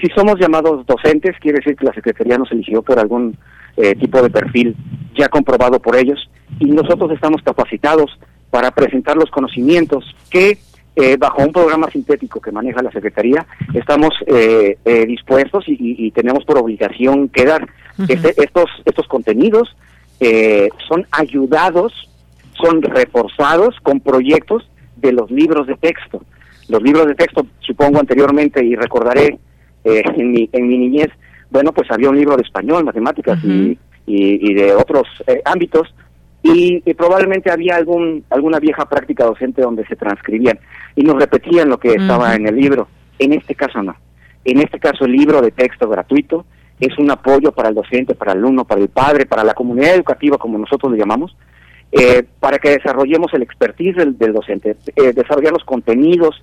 Si 0.00 0.08
somos 0.14 0.38
llamados 0.38 0.86
docentes, 0.86 1.36
quiere 1.40 1.58
decir 1.58 1.76
que 1.76 1.84
la 1.84 1.92
Secretaría 1.92 2.38
nos 2.38 2.50
eligió 2.50 2.82
por 2.82 2.98
algún 2.98 3.36
eh, 3.76 3.94
tipo 3.94 4.22
de 4.22 4.30
perfil 4.30 4.74
ya 5.14 5.28
comprobado 5.28 5.80
por 5.80 5.96
ellos 5.96 6.30
y 6.58 6.66
nosotros 6.66 7.10
estamos 7.12 7.42
capacitados 7.42 8.18
para 8.50 8.70
presentar 8.70 9.16
los 9.16 9.30
conocimientos 9.30 10.04
que 10.30 10.58
eh, 10.96 11.16
bajo 11.16 11.42
un 11.42 11.52
programa 11.52 11.88
sintético 11.90 12.40
que 12.40 12.50
maneja 12.50 12.82
la 12.82 12.90
Secretaría, 12.90 13.46
estamos 13.74 14.10
eh, 14.26 14.76
eh, 14.84 15.06
dispuestos 15.06 15.64
y, 15.68 16.10
tenemos 16.10 16.44
por 16.44 16.58
obligación 16.58 17.28
que 17.28 17.44
dar. 17.44 17.66
Este, 18.08 18.34
estos, 18.42 18.66
estos 18.84 19.06
contenidos 19.06 19.76
son 20.88 21.06
ayudados, 21.12 22.10
son 22.60 22.82
reforzados 22.82 23.76
con 23.82 24.00
proyectos 24.00 24.68
de 24.96 25.12
los 25.12 25.30
libros 25.30 25.66
de 25.66 25.76
texto. 25.76 26.22
Los 26.70 26.82
libros 26.82 27.06
de 27.06 27.14
texto, 27.14 27.46
supongo 27.60 27.98
anteriormente, 27.98 28.64
y 28.64 28.74
recordaré 28.74 29.38
en, 29.84 30.32
mi, 30.32 30.48
en 30.52 30.68
mi 30.68 30.78
niñez, 30.78 31.08
bueno, 31.50 31.72
pues 31.72 31.90
había 31.90 32.10
un 32.10 32.16
libro 32.16 32.36
de 32.36 32.42
español, 32.42 32.84
matemáticas 32.84 33.42
y, 33.44 33.78
y, 34.06 34.54
de 34.54 34.74
otros 34.74 35.06
ámbitos, 35.44 35.92
y, 36.42 36.80
probablemente 36.94 37.50
había 37.50 37.76
algún 37.76 38.24
alguna 38.30 38.58
vieja 38.58 38.86
práctica 38.86 39.24
docente 39.24 39.62
donde 39.62 39.86
se 39.86 39.96
transcribían 39.96 40.58
y 40.96 41.02
nos 41.02 41.16
repetían 41.16 41.68
lo 41.68 41.78
que 41.78 41.92
estaba 41.92 42.34
en 42.34 42.46
el 42.46 42.56
libro. 42.56 42.88
En 43.18 43.32
este 43.32 43.54
caso 43.54 43.82
no. 43.82 43.96
En 44.44 44.58
este 44.58 44.78
caso 44.78 45.04
el 45.04 45.12
libro 45.12 45.42
de 45.42 45.50
texto 45.50 45.88
gratuito 45.88 46.46
es 46.78 46.96
un 46.98 47.10
apoyo 47.10 47.52
para 47.52 47.68
el 47.68 47.74
docente, 47.74 48.14
para 48.14 48.32
el 48.32 48.38
alumno, 48.38 48.64
para 48.64 48.80
el 48.80 48.88
padre, 48.88 49.26
para 49.26 49.44
la 49.44 49.52
comunidad 49.52 49.94
educativa, 49.94 50.38
como 50.38 50.56
nosotros 50.56 50.90
le 50.92 50.98
llamamos, 50.98 51.36
eh, 51.92 52.24
para 52.40 52.58
que 52.58 52.70
desarrollemos 52.70 53.34
el 53.34 53.42
expertise 53.42 53.96
del, 53.96 54.32
docente, 54.32 54.76
eh, 54.96 55.12
desarrollar 55.12 55.52
los 55.52 55.64
contenidos 55.64 56.42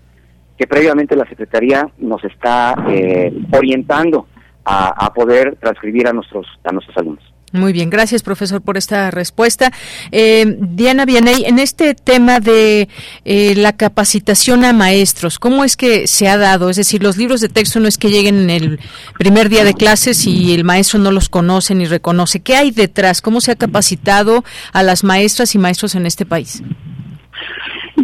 que 0.58 0.68
previamente 0.68 1.16
la 1.16 1.28
Secretaría 1.28 1.88
nos 1.98 2.24
está 2.24 2.76
eh, 2.90 3.32
orientando 3.52 4.28
a, 4.70 5.14
poder 5.14 5.56
transcribir 5.62 6.08
a 6.08 6.14
nuestros, 6.14 6.46
a 6.66 6.74
nuestros 6.74 6.98
alumnos. 6.98 7.24
Muy 7.54 7.72
bien, 7.72 7.90
gracias 7.90 8.24
profesor 8.24 8.62
por 8.62 8.76
esta 8.76 9.10
respuesta. 9.10 9.72
Eh, 10.12 10.58
Diana 10.60 11.06
Vianey, 11.06 11.46
en 11.46 11.60
este 11.60 11.96
tema 11.96 12.42
de 12.42 12.90
eh, 13.24 13.56
la 13.56 13.78
capacitación 13.78 14.66
a 14.66 14.74
maestros, 14.74 15.40
¿cómo 15.40 15.64
es 15.64 15.78
que 15.78 16.08
se 16.08 16.28
ha 16.28 16.38
dado? 16.38 16.70
Es 16.70 16.76
decir, 16.76 17.02
los 17.02 17.16
libros 17.16 17.40
de 17.40 17.48
texto 17.48 17.80
no 17.80 17.88
es 17.88 17.98
que 17.98 18.10
lleguen 18.10 18.38
en 18.42 18.50
el 18.50 18.80
primer 19.18 19.48
día 19.48 19.64
de 19.64 19.74
clases 19.74 20.28
y 20.28 20.54
el 20.54 20.66
maestro 20.66 21.00
no 21.00 21.12
los 21.12 21.30
conoce 21.30 21.74
ni 21.74 21.86
reconoce. 21.86 22.42
¿Qué 22.42 22.58
hay 22.58 22.72
detrás? 22.72 23.22
¿Cómo 23.22 23.40
se 23.40 23.54
ha 23.54 23.56
capacitado 23.56 24.44
a 24.74 24.84
las 24.84 25.06
maestras 25.06 25.56
y 25.56 25.58
maestros 25.58 25.96
en 25.96 26.06
este 26.06 26.26
país? 26.26 26.62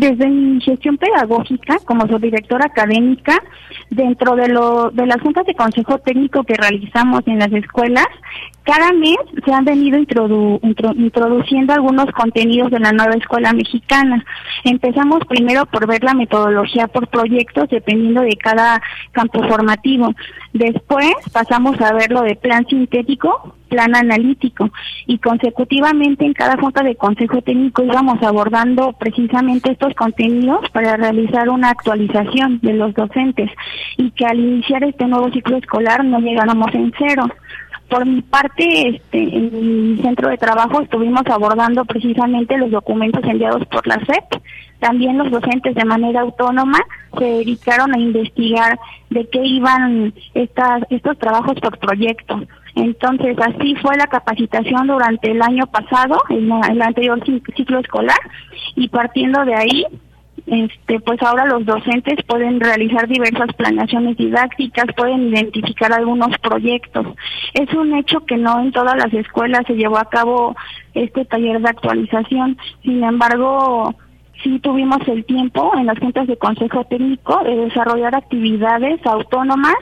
Desde 0.03 0.27
mi 0.27 0.59
gestión 0.59 0.97
pedagógica, 0.97 1.77
como 1.85 2.05
subdirectora 2.09 2.65
académica, 2.65 3.41
dentro 3.89 4.35
de, 4.35 4.49
lo, 4.49 4.91
de 4.91 5.05
las 5.05 5.21
juntas 5.21 5.45
de 5.45 5.55
consejo 5.55 5.97
técnico 5.99 6.43
que 6.43 6.55
realizamos 6.55 7.21
en 7.25 7.39
las 7.39 7.53
escuelas, 7.53 8.07
cada 8.63 8.91
mes 8.91 9.15
se 9.45 9.53
han 9.53 9.63
venido 9.63 9.97
introduciendo 9.97 11.73
algunos 11.73 12.07
contenidos 12.11 12.69
de 12.71 12.79
la 12.79 12.91
nueva 12.91 13.13
escuela 13.15 13.53
mexicana. 13.53 14.25
Empezamos 14.65 15.21
primero 15.25 15.65
por 15.67 15.87
ver 15.87 16.03
la 16.03 16.13
metodología 16.13 16.89
por 16.89 17.07
proyectos, 17.07 17.69
dependiendo 17.69 18.23
de 18.23 18.35
cada 18.35 18.81
campo 19.13 19.41
formativo. 19.47 20.13
Después 20.51 21.13
pasamos 21.31 21.79
a 21.79 21.93
ver 21.93 22.11
lo 22.11 22.23
de 22.23 22.35
plan 22.35 22.67
sintético, 22.67 23.55
plan 23.73 23.95
analítico 23.95 24.69
y 25.07 25.17
consecutivamente 25.17 26.23
en 26.23 26.33
cada 26.33 26.57
junta 26.57 26.83
de 26.83 26.95
consejo 26.95 27.41
técnico 27.41 27.83
íbamos 27.83 28.21
abordando 28.21 28.93
precisamente 28.93 29.71
estos 29.71 29.95
contenidos 29.95 30.69
para 30.69 30.95
realizar 30.95 31.49
una 31.49 31.71
actualización 31.71 32.59
de 32.61 32.73
los 32.73 32.93
docentes 32.93 33.49
y 33.97 34.11
que 34.11 34.27
al 34.27 34.39
iniciar 34.39 34.83
este 34.83 35.07
nuevo 35.07 35.31
ciclo 35.31 35.57
escolar 35.57 36.05
no 36.05 36.19
llegáramos 36.19 36.71
en 36.75 36.93
cero. 36.99 37.25
Por 37.89 38.05
mi 38.05 38.21
parte, 38.21 38.89
este, 38.89 39.17
en 39.17 39.95
mi 39.95 40.01
centro 40.01 40.29
de 40.29 40.37
trabajo 40.37 40.81
estuvimos 40.81 41.23
abordando 41.25 41.83
precisamente 41.85 42.57
los 42.57 42.69
documentos 42.69 43.23
enviados 43.23 43.65
por 43.67 43.85
la 43.87 43.95
SEP. 44.05 44.41
También 44.79 45.17
los 45.17 45.31
docentes 45.31 45.73
de 45.75 45.85
manera 45.85 46.21
autónoma 46.21 46.79
se 47.17 47.25
dedicaron 47.25 47.93
a 47.93 47.99
investigar 47.99 48.77
de 49.09 49.27
qué 49.29 49.43
iban 49.43 50.13
estas, 50.33 50.83
estos 50.89 51.17
trabajos 51.17 51.59
por 51.59 51.77
proyecto. 51.79 52.41
Entonces, 52.75 53.37
así 53.39 53.75
fue 53.75 53.95
la 53.97 54.07
capacitación 54.07 54.87
durante 54.87 55.31
el 55.31 55.41
año 55.41 55.67
pasado, 55.67 56.17
en 56.29 56.51
el 56.51 56.81
anterior 56.81 57.23
ciclo 57.55 57.79
escolar, 57.79 58.17
y 58.75 58.87
partiendo 58.87 59.45
de 59.45 59.55
ahí, 59.55 59.85
este, 60.47 60.99
pues 60.99 61.21
ahora 61.21 61.45
los 61.45 61.65
docentes 61.65 62.17
pueden 62.27 62.59
realizar 62.59 63.07
diversas 63.07 63.53
planeaciones 63.55 64.17
didácticas, 64.17 64.85
pueden 64.97 65.29
identificar 65.29 65.93
algunos 65.93 66.37
proyectos. 66.39 67.07
Es 67.53 67.71
un 67.73 67.93
hecho 67.93 68.25
que 68.25 68.37
no 68.37 68.59
en 68.59 68.71
todas 68.71 68.95
las 68.97 69.13
escuelas 69.13 69.61
se 69.67 69.75
llevó 69.75 69.97
a 69.97 70.09
cabo 70.09 70.55
este 70.95 71.25
taller 71.25 71.61
de 71.61 71.69
actualización, 71.69 72.57
sin 72.83 73.03
embargo, 73.03 73.95
sí 74.43 74.59
tuvimos 74.59 75.07
el 75.07 75.23
tiempo 75.25 75.71
en 75.77 75.85
las 75.85 75.99
juntas 75.99 76.27
de 76.27 76.37
consejo 76.37 76.83
técnico 76.85 77.41
de 77.43 77.55
desarrollar 77.55 78.15
actividades 78.15 78.99
autónomas 79.05 79.75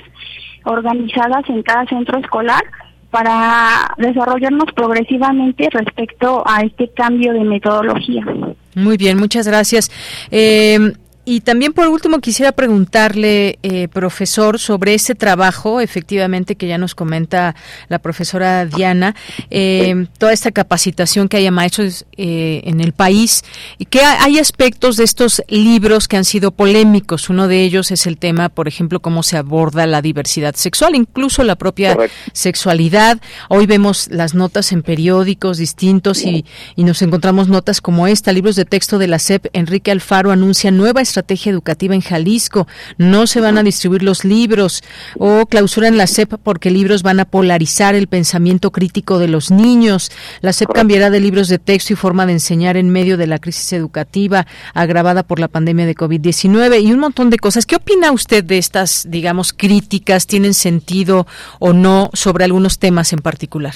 organizadas 0.65 1.47
en 1.49 1.63
cada 1.63 1.85
centro 1.85 2.19
escolar 2.19 2.63
para 3.09 3.93
desarrollarnos 3.97 4.71
progresivamente 4.73 5.69
respecto 5.69 6.43
a 6.45 6.61
este 6.61 6.89
cambio 6.89 7.33
de 7.33 7.41
metodología. 7.41 8.25
Muy 8.73 8.95
bien, 8.95 9.17
muchas 9.17 9.47
gracias. 9.47 9.91
Eh, 10.31 10.93
Y 11.23 11.41
también 11.41 11.73
por 11.73 11.87
último 11.87 12.19
quisiera 12.19 12.51
preguntarle, 12.51 13.59
eh, 13.61 13.87
profesor, 13.89 14.57
sobre 14.57 14.95
ese 14.95 15.13
trabajo, 15.13 15.79
efectivamente, 15.79 16.55
que 16.55 16.67
ya 16.67 16.79
nos 16.79 16.95
comenta 16.95 17.55
la 17.89 17.99
profesora 17.99 18.65
Diana, 18.65 19.15
eh, 19.51 20.07
toda 20.17 20.33
esta 20.33 20.51
capacitación 20.51 21.29
que 21.29 21.37
haya 21.37 21.51
maestros 21.51 22.05
eh, 22.17 22.61
en 22.65 22.81
el 22.81 22.93
país, 22.93 23.43
y 23.77 23.85
que 23.85 24.01
hay 24.01 24.39
aspectos 24.39 24.97
de 24.97 25.03
estos 25.03 25.43
libros 25.47 26.07
que 26.07 26.17
han 26.17 26.25
sido 26.25 26.51
polémicos. 26.51 27.29
Uno 27.29 27.47
de 27.47 27.61
ellos 27.61 27.91
es 27.91 28.07
el 28.07 28.17
tema, 28.17 28.49
por 28.49 28.67
ejemplo, 28.67 28.99
cómo 28.99 29.21
se 29.21 29.37
aborda 29.37 29.85
la 29.85 30.01
diversidad 30.01 30.55
sexual, 30.55 30.95
incluso 30.95 31.43
la 31.43 31.55
propia 31.55 31.95
sexualidad. 32.33 33.21
Hoy 33.47 33.67
vemos 33.67 34.07
las 34.09 34.33
notas 34.33 34.71
en 34.71 34.81
periódicos 34.81 35.59
distintos 35.59 36.23
y, 36.25 36.45
y 36.75 36.83
nos 36.83 37.03
encontramos 37.03 37.47
notas 37.47 37.79
como 37.79 38.07
esta, 38.07 38.31
libros 38.31 38.55
de 38.55 38.65
texto 38.65 38.97
de 38.97 39.07
la 39.07 39.19
SEP, 39.19 39.47
Enrique 39.53 39.91
Alfaro 39.91 40.31
anuncia 40.31 40.71
nueva 40.71 41.01
estrategia 41.11 41.51
educativa 41.51 41.93
en 41.93 42.01
Jalisco, 42.01 42.67
no 42.97 43.27
se 43.27 43.41
van 43.41 43.57
a 43.57 43.63
distribuir 43.63 44.01
los 44.01 44.23
libros 44.23 44.81
o 45.17 45.45
clausura 45.45 45.87
en 45.87 45.97
la 45.97 46.07
SEP 46.07 46.35
porque 46.41 46.71
libros 46.71 47.03
van 47.03 47.19
a 47.19 47.25
polarizar 47.25 47.95
el 47.95 48.07
pensamiento 48.07 48.71
crítico 48.71 49.19
de 49.19 49.27
los 49.27 49.51
niños. 49.51 50.11
La 50.41 50.53
SEP 50.53 50.71
cambiará 50.71 51.09
de 51.09 51.19
libros 51.19 51.49
de 51.49 51.59
texto 51.59 51.93
y 51.93 51.95
forma 51.95 52.25
de 52.25 52.33
enseñar 52.33 52.77
en 52.77 52.89
medio 52.89 53.17
de 53.17 53.27
la 53.27 53.39
crisis 53.39 53.73
educativa 53.73 54.47
agravada 54.73 55.23
por 55.23 55.39
la 55.39 55.49
pandemia 55.49 55.85
de 55.85 55.95
COVID-19 55.95 56.81
y 56.81 56.91
un 56.93 56.99
montón 56.99 57.29
de 57.29 57.37
cosas. 57.37 57.65
¿Qué 57.65 57.75
opina 57.75 58.11
usted 58.11 58.43
de 58.43 58.57
estas, 58.57 59.07
digamos, 59.09 59.53
críticas? 59.53 60.27
¿Tienen 60.27 60.53
sentido 60.53 61.27
o 61.59 61.73
no 61.73 62.09
sobre 62.13 62.45
algunos 62.45 62.79
temas 62.79 63.11
en 63.11 63.19
particular? 63.19 63.73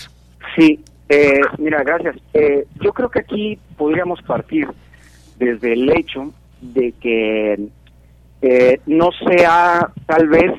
Sí, 0.55 0.79
eh, 1.09 1.41
mira, 1.57 1.83
gracias. 1.83 2.15
Eh, 2.33 2.65
yo 2.81 2.93
creo 2.93 3.09
que 3.09 3.19
aquí 3.19 3.59
podríamos 3.77 4.21
partir 4.21 4.67
desde 5.37 5.73
el 5.73 5.89
hecho 5.91 6.31
de 6.61 6.93
que 6.93 7.67
eh, 8.41 8.79
no 8.85 9.09
se 9.11 9.45
ha 9.45 9.89
tal 10.05 10.27
vez 10.27 10.51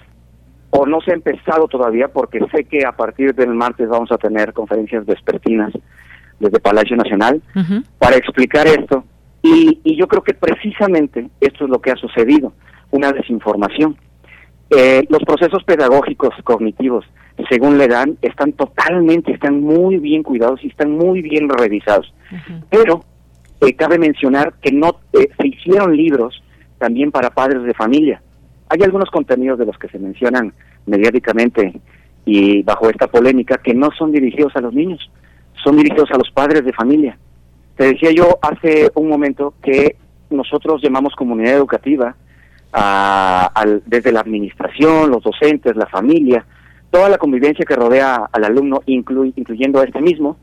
o 0.71 0.87
no 0.87 1.01
se 1.01 1.13
ha 1.13 1.15
empezado 1.15 1.69
todavía 1.69 2.09
porque 2.09 2.41
sé 2.53 2.65
que 2.65 2.85
a 2.85 2.93
partir 2.93 3.35
del 3.35 3.55
martes 3.55 3.89
vamos 3.89 4.11
a 4.13 4.19
tener 4.19 4.53
conferencias 4.53 5.07
vespertinas 5.07 5.73
desde 6.39 6.61
Palacio 6.61 6.97
Nacional 6.97 7.41
para 7.99 8.17
explicar 8.17 8.67
esto 8.67 9.05
y, 9.43 9.81
y, 9.85 9.97
yo 9.97 10.09
creo 10.09 10.23
que 10.23 10.35
precisamente 10.35 11.29
esto 11.41 11.65
es 11.65 11.71
lo 11.71 11.81
que 11.81 11.93
ha 11.93 11.97
sucedido, 11.97 12.53
una 12.91 13.13
desinformación. 13.13 13.97
Eh, 14.71 15.07
los 15.09 15.23
procesos 15.23 15.63
pedagógicos 15.63 16.35
cognitivos, 16.43 17.05
según 17.49 17.79
le 17.79 17.87
dan, 17.87 18.19
están 18.23 18.53
totalmente, 18.53 19.33
están 19.33 19.61
muy 19.61 19.99
bien 19.99 20.25
cuidados 20.25 20.65
y 20.65 20.69
están 20.69 20.91
muy 20.91 21.23
bien 21.23 21.49
revisados. 21.49 22.13
Pero 22.71 23.05
eh, 23.61 23.75
cabe 23.75 23.99
mencionar 23.99 24.55
que 24.61 24.73
no 24.73 25.01
eh, 25.13 25.29
se 25.39 25.49
hicieron 25.49 25.97
libros 25.97 26.43
también 26.79 27.11
para 27.11 27.31
padres 27.31 27.63
de 27.63 27.75
familia. 27.75 28.23
Hay 28.69 28.83
algunos 28.83 29.11
contenidos 29.11 29.59
de 29.59 29.67
los 29.67 29.79
que 29.79 29.89
se 29.89 29.99
mencionan 29.99 30.53
mediáticamente 30.87 31.81
y 32.25 32.63
bajo 32.63 32.91
esta 32.91 33.07
polémica 33.07 33.59
que 33.59 33.75
no 33.75 33.91
son 33.97 34.13
dirigidos 34.13 34.55
a 34.57 34.61
los 34.61 34.75
niños, 34.75 35.11
son 35.63 35.77
dirigidos 35.77 36.11
a 36.11 36.19
los 36.19 36.31
padres 36.33 36.65
de 36.65 36.73
familia. 36.73 37.17
Te 37.77 37.93
decía 37.93 38.11
yo 38.11 38.39
hace 38.43 38.91
un 38.95 39.09
momento 39.09 39.55
que 39.63 39.97
nosotros 40.31 40.83
llamamos 40.83 41.15
comunidad 41.15 41.55
educativa 41.55 42.17
a, 42.73 43.65
desde 43.87 44.13
la 44.13 44.21
administración, 44.21 45.11
los 45.11 45.23
docentes, 45.23 45.77
la 45.77 45.87
familia, 45.87 46.45
toda 46.97 47.11
la 47.11 47.19
convivencia 47.19 47.67
que 47.67 47.77
rodea 47.77 48.27
al 48.33 48.45
alumno, 48.45 48.81
incluyendo 48.87 49.81
a 49.81 49.85
este 49.85 50.01
mismo, 50.01 50.39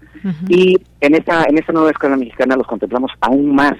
y 0.47 0.77
en 1.01 1.15
esta, 1.15 1.45
en 1.45 1.57
esta 1.57 1.73
nueva 1.73 1.89
escuela 1.89 2.15
mexicana 2.15 2.55
los 2.55 2.67
contemplamos 2.67 3.11
aún 3.21 3.55
más. 3.55 3.73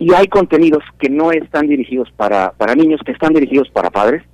Y 0.00 0.12
hay 0.12 0.26
contenidos 0.26 0.82
que 0.98 1.08
no 1.08 1.30
están 1.30 1.68
dirigidos 1.68 2.10
para, 2.16 2.50
para 2.50 2.74
niños, 2.74 3.00
que 3.06 3.12
están 3.12 3.32
dirigidos 3.32 3.68
para 3.70 3.90
padres, 3.90 4.24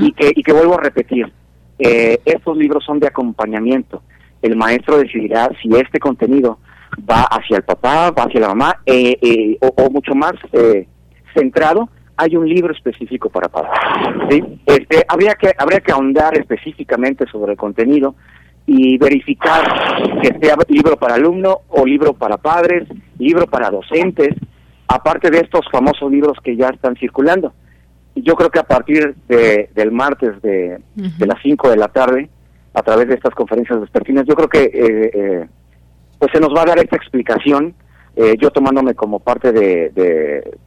y, 0.00 0.12
que, 0.12 0.30
y 0.36 0.42
que 0.44 0.52
vuelvo 0.52 0.78
a 0.78 0.82
repetir, 0.82 1.32
eh, 1.80 2.20
estos 2.24 2.56
libros 2.56 2.84
son 2.84 3.00
de 3.00 3.08
acompañamiento. 3.08 4.04
El 4.40 4.54
maestro 4.54 4.98
decidirá 4.98 5.50
si 5.60 5.68
este 5.74 5.98
contenido 5.98 6.60
va 7.10 7.22
hacia 7.22 7.56
el 7.56 7.64
papá, 7.64 8.12
va 8.12 8.22
hacia 8.22 8.40
la 8.40 8.48
mamá, 8.54 8.76
eh, 8.86 9.18
eh, 9.20 9.58
o, 9.60 9.90
mucho 9.90 10.14
más 10.14 10.34
centrado 11.34 11.88
hay 12.16 12.36
un 12.36 12.48
libro 12.48 12.72
específico 12.72 13.28
para 13.28 13.48
padres. 13.48 13.72
¿sí? 14.30 14.60
Este, 14.66 15.04
habría 15.08 15.34
que 15.34 15.52
habría 15.56 15.80
que 15.80 15.92
ahondar 15.92 16.36
específicamente 16.38 17.26
sobre 17.30 17.52
el 17.52 17.58
contenido 17.58 18.14
y 18.66 18.98
verificar 18.98 19.64
que 20.20 20.36
sea 20.40 20.56
libro 20.68 20.96
para 20.96 21.14
alumno 21.14 21.60
o 21.68 21.86
libro 21.86 22.14
para 22.14 22.36
padres, 22.36 22.88
libro 23.18 23.46
para 23.46 23.70
docentes, 23.70 24.34
aparte 24.88 25.30
de 25.30 25.38
estos 25.38 25.66
famosos 25.70 26.10
libros 26.10 26.38
que 26.42 26.56
ya 26.56 26.68
están 26.68 26.96
circulando. 26.96 27.52
Yo 28.14 28.34
creo 28.34 28.50
que 28.50 28.58
a 28.58 28.64
partir 28.64 29.14
de, 29.28 29.70
del 29.74 29.92
martes 29.92 30.40
de, 30.42 30.80
de 30.94 31.26
las 31.26 31.40
5 31.42 31.68
de 31.70 31.76
la 31.76 31.88
tarde, 31.88 32.30
a 32.74 32.82
través 32.82 33.08
de 33.08 33.14
estas 33.14 33.34
conferencias 33.34 33.80
vespertinas, 33.80 34.24
yo 34.26 34.34
creo 34.34 34.48
que 34.48 34.64
eh, 34.64 35.10
eh, 35.14 35.46
pues 36.18 36.32
se 36.32 36.40
nos 36.40 36.54
va 36.54 36.62
a 36.62 36.66
dar 36.66 36.78
esta 36.78 36.96
explicación, 36.96 37.74
eh, 38.16 38.34
yo 38.38 38.50
tomándome 38.50 38.94
como 38.94 39.20
parte 39.20 39.52
de, 39.52 39.90
de 39.90 40.58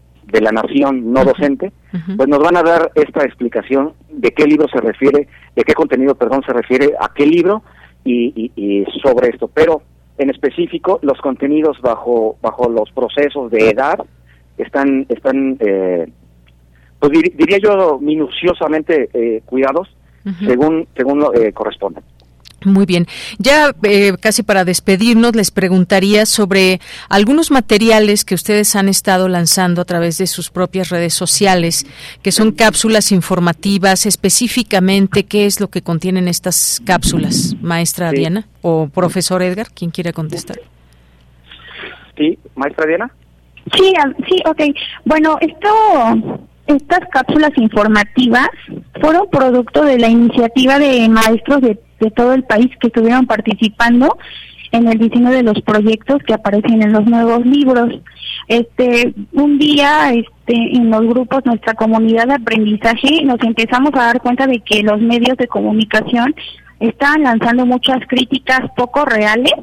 la 0.42 0.52
nación 0.52 1.12
no 1.12 1.24
docente, 1.24 1.72
pues 2.16 2.28
nos 2.28 2.40
van 2.40 2.58
a 2.58 2.64
dar 2.64 2.92
esta 2.96 3.24
explicación 3.24 3.94
de 4.10 4.32
qué 4.32 4.46
libro 4.46 4.68
se 4.68 4.80
refiere, 4.80 5.28
de 5.56 5.64
qué 5.64 5.74
contenido, 5.74 6.16
perdón, 6.16 6.44
se 6.46 6.54
refiere 6.54 6.94
a 7.00 7.12
qué 7.14 7.26
libro 7.26 7.64
y, 8.04 8.52
y, 8.56 8.86
sobre 9.02 9.30
esto. 9.30 9.48
Pero 9.48 9.82
en 10.18 10.30
específico, 10.30 11.00
los 11.02 11.20
contenidos 11.20 11.82
bajo 11.82 12.38
bajo 12.42 12.70
los 12.70 12.92
procesos 12.92 13.52
de 13.52 13.70
edad 13.70 14.00
están 14.58 15.06
están 15.10 15.58
eh, 15.60 16.08
pues 17.00 17.12
diría 17.12 17.58
yo 17.60 18.00
minuciosamente 18.00 19.10
eh, 19.14 19.42
cuidados 19.46 19.90
según 20.46 20.88
según 20.96 21.20
lo, 21.20 21.34
eh, 21.34 21.54
corresponde. 21.54 22.02
Muy 22.66 22.86
bien. 22.86 23.07
Ya 23.38 23.74
eh, 23.84 24.14
casi 24.20 24.43
para 24.43 24.66
despedirnos, 24.66 25.36
les 25.36 25.51
preguntaría 25.51 26.26
sobre 26.26 26.80
algunos 27.07 27.51
materiales 27.51 28.26
que 28.26 28.36
ustedes 28.36 28.76
han 28.76 28.89
estado 28.89 29.28
lanzando 29.30 29.82
a 29.82 29.86
través 29.86 30.18
de 30.18 30.28
sus 30.28 30.49
propias 30.49 30.89
redes 30.89 31.14
sociales, 31.14 31.86
que 32.22 32.32
son 32.32 32.51
cápsulas 32.51 33.12
informativas. 33.12 34.05
Específicamente, 34.05 35.26
¿qué 35.26 35.45
es 35.45 35.60
lo 35.60 35.70
que 35.70 35.82
contienen 35.82 36.28
estas 36.28 36.82
cápsulas, 36.86 37.55
maestra 37.62 38.12
Diana 38.12 38.47
o 38.62 38.89
profesor 38.89 39.41
Edgar? 39.41 39.68
¿Quién 39.74 39.91
quiere 39.91 40.14
contestar? 40.14 40.60
Sí, 42.18 42.38
maestra 42.55 42.86
Diana. 42.86 43.12
Sí, 43.74 43.93
sí, 44.28 44.41
ok. 44.45 44.62
Bueno, 45.05 45.38
esto 45.41 45.70
estas 46.70 46.99
cápsulas 47.12 47.51
informativas 47.57 48.49
fueron 49.01 49.28
producto 49.32 49.84
de 49.84 49.97
la 49.97 50.07
iniciativa 50.07 50.78
de 50.78 51.10
maestros 51.10 51.62
de 51.62 51.80
de 52.00 52.12
todo 52.12 52.34
el 52.34 52.43
país 52.43 52.70
que 52.80 52.88
estuvieron 52.88 53.26
participando 53.26 54.18
en 54.72 54.88
el 54.88 55.00
diseño 55.00 55.32
de 55.32 55.43
los 55.43 55.62
proyectos 55.62 56.22
que 56.26 56.34
aparecen 56.34 56.82
en 56.82 56.93
los 56.93 57.06
nuevos 57.06 57.45
libros. 57.45 58.00
Este, 58.47 59.14
un 59.34 59.58
día, 59.58 60.14
este, 60.14 60.54
en 60.54 60.89
los 60.89 61.02
grupos, 61.02 61.45
nuestra 61.45 61.74
comunidad 61.74 62.28
de 62.28 62.36
aprendizaje, 62.36 63.24
nos 63.24 63.41
empezamos 63.41 63.91
a 63.93 64.06
dar 64.06 64.22
cuenta 64.22 64.47
de 64.47 64.60
que 64.60 64.84
los 64.84 65.02
medios 65.02 65.38
de 65.38 65.47
comunicación 65.47 66.36
estaban 66.80 67.24
lanzando 67.24 67.66
muchas 67.66 68.00
críticas 68.08 68.62
poco 68.76 69.06
reales 69.06 69.54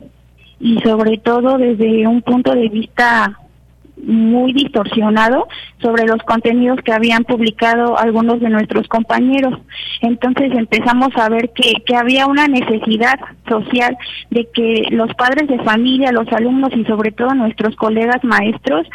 y 0.60 0.78
sobre 0.80 1.18
todo 1.18 1.58
desde 1.58 2.06
un 2.06 2.22
punto 2.22 2.54
de 2.54 2.68
vista 2.68 3.38
muy 4.02 4.52
distorsionado 4.52 5.48
sobre 5.80 6.04
los 6.04 6.22
contenidos 6.22 6.80
que 6.84 6.92
habían 6.92 7.24
publicado 7.24 7.98
algunos 7.98 8.40
de 8.40 8.50
nuestros 8.50 8.86
compañeros. 8.88 9.58
Entonces 10.00 10.52
empezamos 10.52 11.10
a 11.16 11.28
ver 11.28 11.50
que, 11.54 11.74
que 11.84 11.96
había 11.96 12.26
una 12.26 12.46
necesidad 12.46 13.18
social 13.48 13.96
de 14.30 14.48
que 14.52 14.88
los 14.90 15.12
padres 15.14 15.48
de 15.48 15.62
familia, 15.64 16.12
los 16.12 16.28
alumnos 16.32 16.70
y 16.74 16.84
sobre 16.84 17.12
todo 17.12 17.34
nuestros 17.34 17.74
colegas 17.76 18.22
maestros 18.22 18.86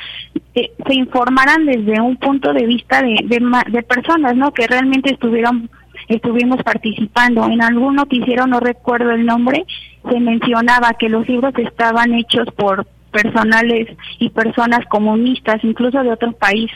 eh, 0.55 0.71
se 0.85 0.93
informaran 0.93 1.65
desde 1.65 1.99
un 1.99 2.17
punto 2.17 2.53
de 2.53 2.65
vista 2.65 3.01
de, 3.01 3.15
de, 3.25 3.41
de 3.71 3.83
personas, 3.83 4.35
¿no? 4.35 4.53
Que 4.53 4.67
realmente 4.67 5.11
estuvieron 5.11 5.69
estuvimos 6.07 6.61
participando. 6.63 7.45
En 7.45 7.61
algún 7.61 7.95
noticiero, 7.95 8.47
no 8.47 8.59
recuerdo 8.59 9.11
el 9.11 9.25
nombre, 9.25 9.65
se 10.09 10.19
mencionaba 10.19 10.93
que 10.93 11.09
los 11.09 11.27
libros 11.27 11.53
estaban 11.57 12.13
hechos 12.13 12.47
por 12.55 12.85
personales 13.11 13.87
y 14.19 14.29
personas 14.29 14.85
comunistas, 14.87 15.63
incluso 15.63 16.01
de 16.01 16.11
otro 16.11 16.31
país, 16.31 16.71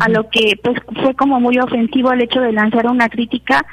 a 0.00 0.08
lo 0.08 0.28
que 0.28 0.58
pues 0.62 0.78
fue 1.02 1.14
como 1.14 1.40
muy 1.40 1.58
ofensivo 1.58 2.12
el 2.12 2.22
hecho 2.22 2.40
de 2.40 2.52
lanzar 2.52 2.86
una 2.86 3.08
crítica, 3.08 3.64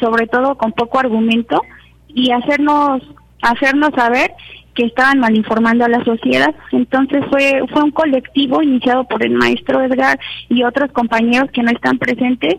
sobre 0.00 0.26
todo 0.26 0.56
con 0.56 0.72
poco 0.72 0.98
argumento, 0.98 1.62
y 2.08 2.30
hacernos 2.30 3.02
hacernos 3.42 3.90
saber 3.94 4.32
que 4.74 4.86
estaban 4.86 5.20
mal 5.20 5.36
informando 5.36 5.84
a 5.84 5.88
la 5.88 6.04
sociedad. 6.04 6.54
Entonces 6.72 7.24
fue 7.30 7.62
fue 7.70 7.82
un 7.82 7.90
colectivo 7.90 8.62
iniciado 8.62 9.04
por 9.04 9.24
el 9.24 9.32
maestro 9.32 9.82
Edgar 9.82 10.18
y 10.48 10.64
otros 10.64 10.90
compañeros 10.92 11.50
que 11.52 11.62
no 11.62 11.70
están 11.70 11.98
presentes, 11.98 12.56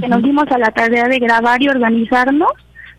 que 0.00 0.08
nos 0.08 0.22
dimos 0.22 0.44
a 0.50 0.58
la 0.58 0.70
tarea 0.70 1.08
de 1.08 1.18
grabar 1.18 1.62
y 1.62 1.68
organizarnos 1.68 2.52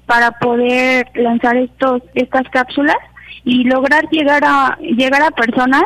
para 0.05 0.31
poder 0.31 1.07
lanzar 1.15 1.57
estos 1.57 2.01
estas 2.15 2.47
cápsulas 2.49 2.97
y 3.43 3.63
lograr 3.63 4.07
llegar 4.09 4.43
a 4.45 4.77
llegar 4.79 5.21
a 5.21 5.31
personas 5.31 5.83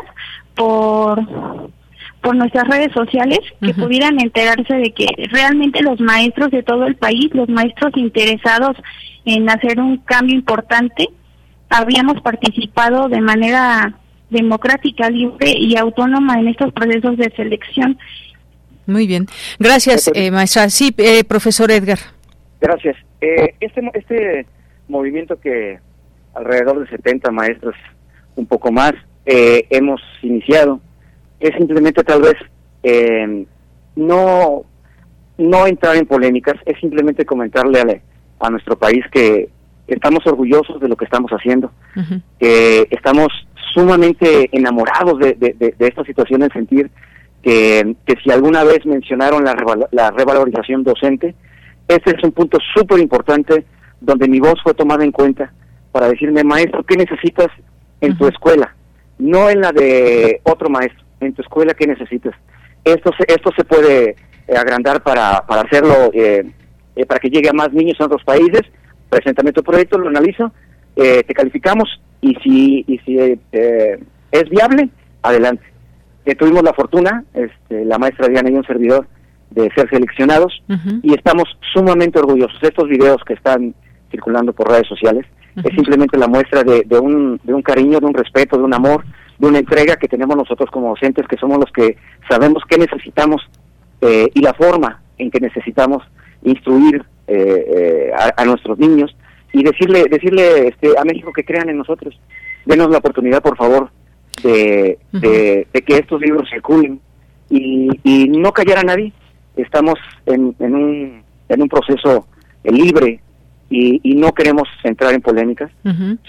por 0.56 1.20
por 2.22 2.36
nuestras 2.36 2.68
redes 2.68 2.93
sociales, 2.93 3.39
que 3.62 3.74
pudieran 3.74 4.20
enterarse 4.22 4.76
de 4.76 4.91
que 4.91 5.08
realmente 5.32 5.82
los 5.82 5.99
maestros 5.99 6.52
de 6.52 6.62
todo 6.62 6.86
el 6.86 6.95
país, 6.95 7.32
los 7.34 7.49
maestros 7.49 7.93
interesados 7.95 8.78
en 9.26 9.49
hacer 9.49 9.80
un 9.80 9.97
cambio 9.97 10.36
importante, 10.36 11.08
habíamos 11.70 12.22
participado 12.22 13.10
de 13.10 13.22
manera 13.22 13.97
democrática, 14.30 15.10
libre 15.10 15.54
y 15.58 15.76
autónoma 15.78 16.39
en 16.39 16.49
estos 16.49 16.72
procesos 16.74 17.18
de 17.18 17.32
selección. 17.36 17.97
Muy 18.86 19.08
bien. 19.08 19.26
Gracias, 19.60 20.12
eh, 20.14 20.30
maestra. 20.30 20.70
Sí, 20.70 20.93
eh, 20.97 21.24
profesor 21.24 21.72
Edgar. 21.72 21.99
Gracias. 22.60 22.97
Eh, 23.20 23.56
este, 23.60 23.82
este 23.93 24.45
movimiento 24.88 25.39
que 25.39 25.80
alrededor 26.34 26.80
de 26.80 26.90
70 26.90 27.32
maestros, 27.32 27.76
un 28.36 28.46
poco 28.46 28.72
más, 28.72 28.94
eh, 29.26 29.68
hemos 29.70 30.02
iniciado, 30.22 30.80
es 31.40 31.56
simplemente 31.56 32.04
tal 32.04 32.22
vez 32.22 32.36
eh, 32.84 33.46
no, 33.96 34.64
no 35.38 35.68
entrar 35.68 35.96
en 35.96 36.06
polémicas, 36.06 36.56
es 36.66 36.80
simplemente 36.80 37.26
comentarle 37.26 38.02
a, 38.40 38.50
nuestro 38.50 38.78
país 38.78 39.06
que 39.12 39.50
estamos 39.88 40.26
orgullosos 40.26 40.80
de 40.80 40.88
lo 40.88 40.96
que 40.96 41.06
estamos 41.06 41.32
haciendo, 41.32 41.72
que 42.40 42.88
estamos 42.90 43.28
sumamente 43.74 44.50
enamorados 44.52 45.20
de, 45.20 45.34
de, 45.36 45.76
esta 45.78 46.04
situación 46.04 46.42
en 46.42 46.52
sentir 46.52 46.90
que, 47.44 47.96
que, 48.06 48.16
si 48.24 48.32
alguna 48.32 48.64
vez 48.64 48.84
mencionaron 48.86 49.44
la, 49.44 49.56
la 49.92 50.10
revalorización 50.12 50.84
docente, 50.84 51.36
este 51.88 52.16
es 52.18 52.24
un 52.24 52.32
punto 52.32 52.58
súper 52.74 53.00
importante 53.00 53.66
donde 54.00 54.28
mi 54.28 54.40
voz 54.40 54.56
fue 54.64 54.74
tomada 54.74 55.04
en 55.04 55.12
cuenta 55.12 55.52
para 55.92 56.10
decirme, 56.10 56.44
maestro, 56.44 56.84
¿qué 56.84 56.96
necesitas 56.96 57.48
en 58.00 58.18
tu 58.18 58.28
escuela? 58.28 58.76
No 59.20 59.50
en 59.50 59.62
la 59.62 59.72
de 59.72 60.42
otro 60.44 60.70
maestro, 60.70 61.04
en 61.20 61.34
tu 61.34 61.42
escuela, 61.42 61.74
¿qué 61.74 61.86
necesitas? 61.86 62.34
Esto 62.84 63.12
se, 63.18 63.32
esto 63.32 63.52
se 63.56 63.64
puede 63.64 64.16
eh, 64.48 64.58
agrandar 64.58 65.04
para, 65.04 65.46
para 65.46 65.62
hacerlo, 65.62 66.12
eh, 66.14 66.44
eh, 66.96 67.06
para 67.06 67.20
que 67.20 67.30
llegue 67.30 67.50
a 67.50 67.54
más 67.54 67.72
niños 67.74 67.98
en 68.00 68.06
otros 68.06 68.24
países. 68.24 68.62
Preséntame 69.10 69.52
tu 69.52 69.64
proyecto, 69.64 69.98
lo 69.98 70.08
analizo, 70.08 70.52
te 70.96 71.34
calificamos 71.34 72.02
y 72.22 72.36
si, 72.36 72.86
y 72.88 72.98
si 73.00 73.18
es 73.18 74.50
viable, 74.50 74.89
adelante. 75.22 75.64
tuvimos 76.38 76.64
la 76.64 76.74
fortuna, 76.74 77.24
este, 77.34 77.84
la 77.84 77.98
maestra 77.98 78.30
Diana 78.30 78.50
y 78.50 78.54
un 78.54 78.66
servidor, 78.66 79.08
de 79.50 79.70
ser 79.76 79.89
seleccionados 79.89 80.64
y 81.04 81.14
estamos 81.14 81.46
sumamente 81.74 82.20
orgullosos. 82.20 82.58
Estos 82.62 82.88
videos 82.88 83.22
que 83.26 83.34
están 83.34 83.76
circulando 84.12 84.54
por 84.54 84.70
redes 84.70 84.88
sociales 84.88 85.26
es 85.56 85.76
simplemente 85.76 86.18
la 86.18 86.28
muestra 86.28 86.64
de, 86.64 86.84
de, 86.86 86.99
un, 86.99 87.39
de 87.43 87.54
un 87.54 87.62
cariño, 87.62 87.99
de 87.99 88.06
un 88.06 88.14
respeto, 88.14 88.58
de 88.58 88.64
un 88.64 88.74
amor, 88.74 89.04
de 89.38 89.47
una 89.47 89.60
entrega 89.60 89.95
que 89.95 90.08
tenemos 90.08 90.38
nosotros 90.38 90.70
como 90.72 90.89
docentes, 90.89 91.28
que 91.28 91.38
somos 91.38 91.60
los 91.60 91.72
que 91.72 91.97
sabemos 92.30 92.64
qué 92.70 92.78
necesitamos 92.78 93.41
eh, 94.02 94.30
y 94.34 94.41
la 94.41 94.54
forma 94.54 95.02
en 95.18 95.32
que 95.32 95.39
necesitamos 95.39 96.04
instruir 96.43 97.04
eh, 97.28 97.66
eh, 98.08 98.12
a, 98.38 98.45
nuestros 98.45 98.78
niños 98.78 99.16
y 99.54 99.64
decirle 99.64 100.06
decirle 100.10 100.68
este, 100.68 100.97
a 100.97 101.04
México 101.04 101.32
que 101.34 101.43
crean 101.43 101.70
en 101.70 101.78
nosotros. 101.78 102.20
Denos 102.66 102.89
la 102.89 102.99
oportunidad, 102.99 103.41
por 103.41 103.58
favor, 103.58 103.89
de, 104.43 104.99
de, 105.12 105.68
que 105.86 105.97
estos 105.97 106.22
libros 106.22 106.49
circulen 106.49 106.99
y, 107.49 107.89
y 108.04 108.28
no 108.30 108.52
callar 108.52 108.80
a 108.80 108.84
nadie. 108.84 109.12
Estamos 109.56 109.95
en, 110.26 110.56
en, 110.60 110.76
un, 110.76 111.24
en 111.49 111.62
un 111.62 111.68
proceso 111.68 112.28
libre 112.64 113.22
y, 113.72 114.01
y, 114.03 114.15
no 114.15 114.34
queremos 114.34 114.67
entrar 114.84 115.13
en 115.13 115.22
polémicas, 115.22 115.72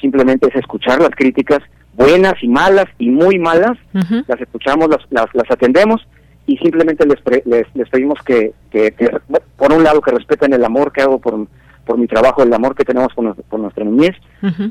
simplemente 0.01 0.49
es 0.49 0.55
escuchar 0.55 1.01
las 1.01 1.11
críticas, 1.11 1.59
buenas 1.95 2.35
y 2.41 2.49
malas 2.49 2.87
y 2.99 3.11
muy 3.11 3.39
malas, 3.39 3.77
las 3.93 4.41
escuchamos, 4.41 4.89
las, 4.89 5.27
las, 5.35 5.51
atendemos 5.51 6.07
y 6.47 6.57
simplemente 6.59 7.05
les, 7.05 7.19
les, 7.45 7.67
les, 7.75 7.89
pedimos 7.91 8.21
que, 8.25 8.53
que, 8.71 8.95
por 9.57 9.73
un 9.73 9.83
lado, 9.83 10.01
que 10.01 10.13
respeten 10.13 10.53
el 10.53 10.65
amor 10.65 10.93
que 10.93 11.03
hago 11.03 11.19
por, 11.19 11.49
por 11.85 11.99
mi 11.99 12.07
trabajo, 12.07 12.45
el 12.45 12.55
amor 12.55 12.77
que 12.77 12.85
tenemos 12.85 13.13
por, 13.13 13.35
por 13.35 13.59
nuestra 13.59 13.85
niñez 13.85 14.17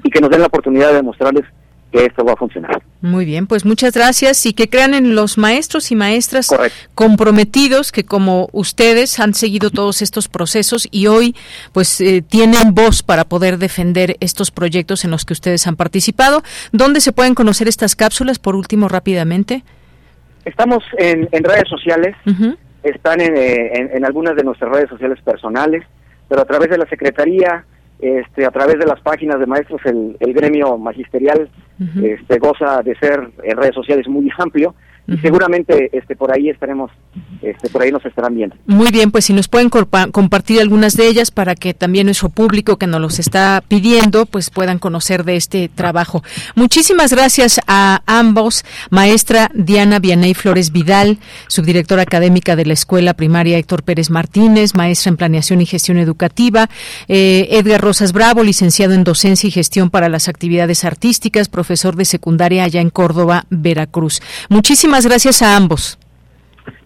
y 0.03 0.09
que 0.09 0.21
nos 0.21 0.29
den 0.29 0.39
la 0.39 0.47
oportunidad 0.47 0.93
de 0.93 1.03
mostrarles 1.03 1.45
que 1.91 2.05
esto 2.05 2.23
va 2.23 2.33
a 2.33 2.35
funcionar. 2.35 2.81
Muy 3.01 3.25
bien, 3.25 3.47
pues 3.47 3.65
muchas 3.65 3.93
gracias 3.93 4.45
y 4.45 4.53
que 4.53 4.69
crean 4.69 4.93
en 4.93 5.15
los 5.15 5.37
maestros 5.37 5.91
y 5.91 5.95
maestras 5.95 6.49
comprometidos 6.95 7.91
que 7.91 8.05
como 8.05 8.47
ustedes 8.53 9.19
han 9.19 9.33
seguido 9.33 9.69
todos 9.69 10.01
estos 10.01 10.27
procesos 10.27 10.87
y 10.91 11.07
hoy 11.07 11.35
pues 11.73 11.99
eh, 11.99 12.23
tienen 12.27 12.73
voz 12.73 13.03
para 13.03 13.25
poder 13.25 13.57
defender 13.57 14.15
estos 14.19 14.51
proyectos 14.51 15.03
en 15.03 15.11
los 15.11 15.25
que 15.25 15.33
ustedes 15.33 15.67
han 15.67 15.75
participado. 15.75 16.43
¿Dónde 16.71 17.01
se 17.01 17.11
pueden 17.11 17.35
conocer 17.35 17.67
estas 17.67 17.95
cápsulas 17.95 18.39
por 18.39 18.55
último 18.55 18.87
rápidamente? 18.87 19.63
Estamos 20.45 20.83
en, 20.97 21.27
redes 21.31 21.69
sociales, 21.69 22.15
están 22.81 23.21
eh, 23.21 23.71
en, 23.73 23.95
en 23.95 24.05
algunas 24.05 24.35
de 24.35 24.43
nuestras 24.43 24.71
redes 24.71 24.89
sociales 24.89 25.19
personales, 25.23 25.83
pero 26.27 26.41
a 26.41 26.45
través 26.45 26.69
de 26.69 26.79
la 26.79 26.87
Secretaría 26.87 27.65
este, 28.01 28.45
a 28.45 28.51
través 28.51 28.79
de 28.79 28.85
las 28.85 28.99
páginas 29.01 29.39
de 29.39 29.45
maestros 29.45 29.79
el, 29.85 30.17
el 30.19 30.33
gremio 30.33 30.77
magisterial 30.77 31.49
este, 32.03 32.37
goza 32.37 32.81
de 32.83 32.95
ser 32.95 33.31
en 33.43 33.57
redes 33.57 33.73
sociales 33.73 34.07
muy 34.07 34.29
amplio 34.37 34.75
y 35.11 35.17
seguramente 35.17 35.89
este 35.91 36.15
por 36.15 36.33
ahí 36.33 36.49
estaremos 36.49 36.89
este 37.41 37.69
por 37.69 37.81
ahí 37.81 37.91
nos 37.91 38.05
estarán 38.05 38.35
viendo. 38.35 38.55
Muy 38.65 38.91
bien 38.91 39.11
pues 39.11 39.25
si 39.25 39.33
nos 39.33 39.47
pueden 39.47 39.69
compartir 39.69 40.61
algunas 40.61 40.95
de 40.95 41.07
ellas 41.07 41.31
para 41.31 41.55
que 41.55 41.73
también 41.73 42.05
nuestro 42.05 42.29
público 42.29 42.77
que 42.77 42.87
nos 42.87 43.01
los 43.01 43.19
está 43.19 43.63
pidiendo 43.67 44.25
pues 44.25 44.49
puedan 44.49 44.79
conocer 44.79 45.23
de 45.25 45.35
este 45.35 45.69
trabajo. 45.69 46.23
Muchísimas 46.55 47.11
gracias 47.11 47.59
a 47.67 48.01
ambos 48.05 48.63
maestra 48.89 49.51
Diana 49.53 49.99
Vianey 49.99 50.33
Flores 50.33 50.71
Vidal 50.71 51.17
subdirectora 51.47 52.03
académica 52.03 52.55
de 52.55 52.65
la 52.65 52.73
escuela 52.73 53.13
primaria 53.13 53.57
Héctor 53.57 53.83
Pérez 53.83 54.09
Martínez 54.09 54.75
maestra 54.75 55.09
en 55.09 55.17
planeación 55.17 55.61
y 55.61 55.65
gestión 55.65 55.97
educativa 55.97 56.69
eh, 57.07 57.49
Edgar 57.51 57.81
Rosas 57.81 58.13
Bravo 58.13 58.43
licenciado 58.43 58.93
en 58.93 59.03
docencia 59.03 59.47
y 59.47 59.51
gestión 59.51 59.89
para 59.89 60.09
las 60.09 60.29
actividades 60.29 60.85
artísticas 60.85 61.49
profesor 61.49 61.95
de 61.95 62.05
secundaria 62.05 62.63
allá 62.63 62.81
en 62.81 62.89
Córdoba 62.89 63.45
Veracruz. 63.49 64.21
Muchísimas 64.49 65.00
gracias 65.05 65.41
a 65.41 65.55
ambos. 65.55 65.97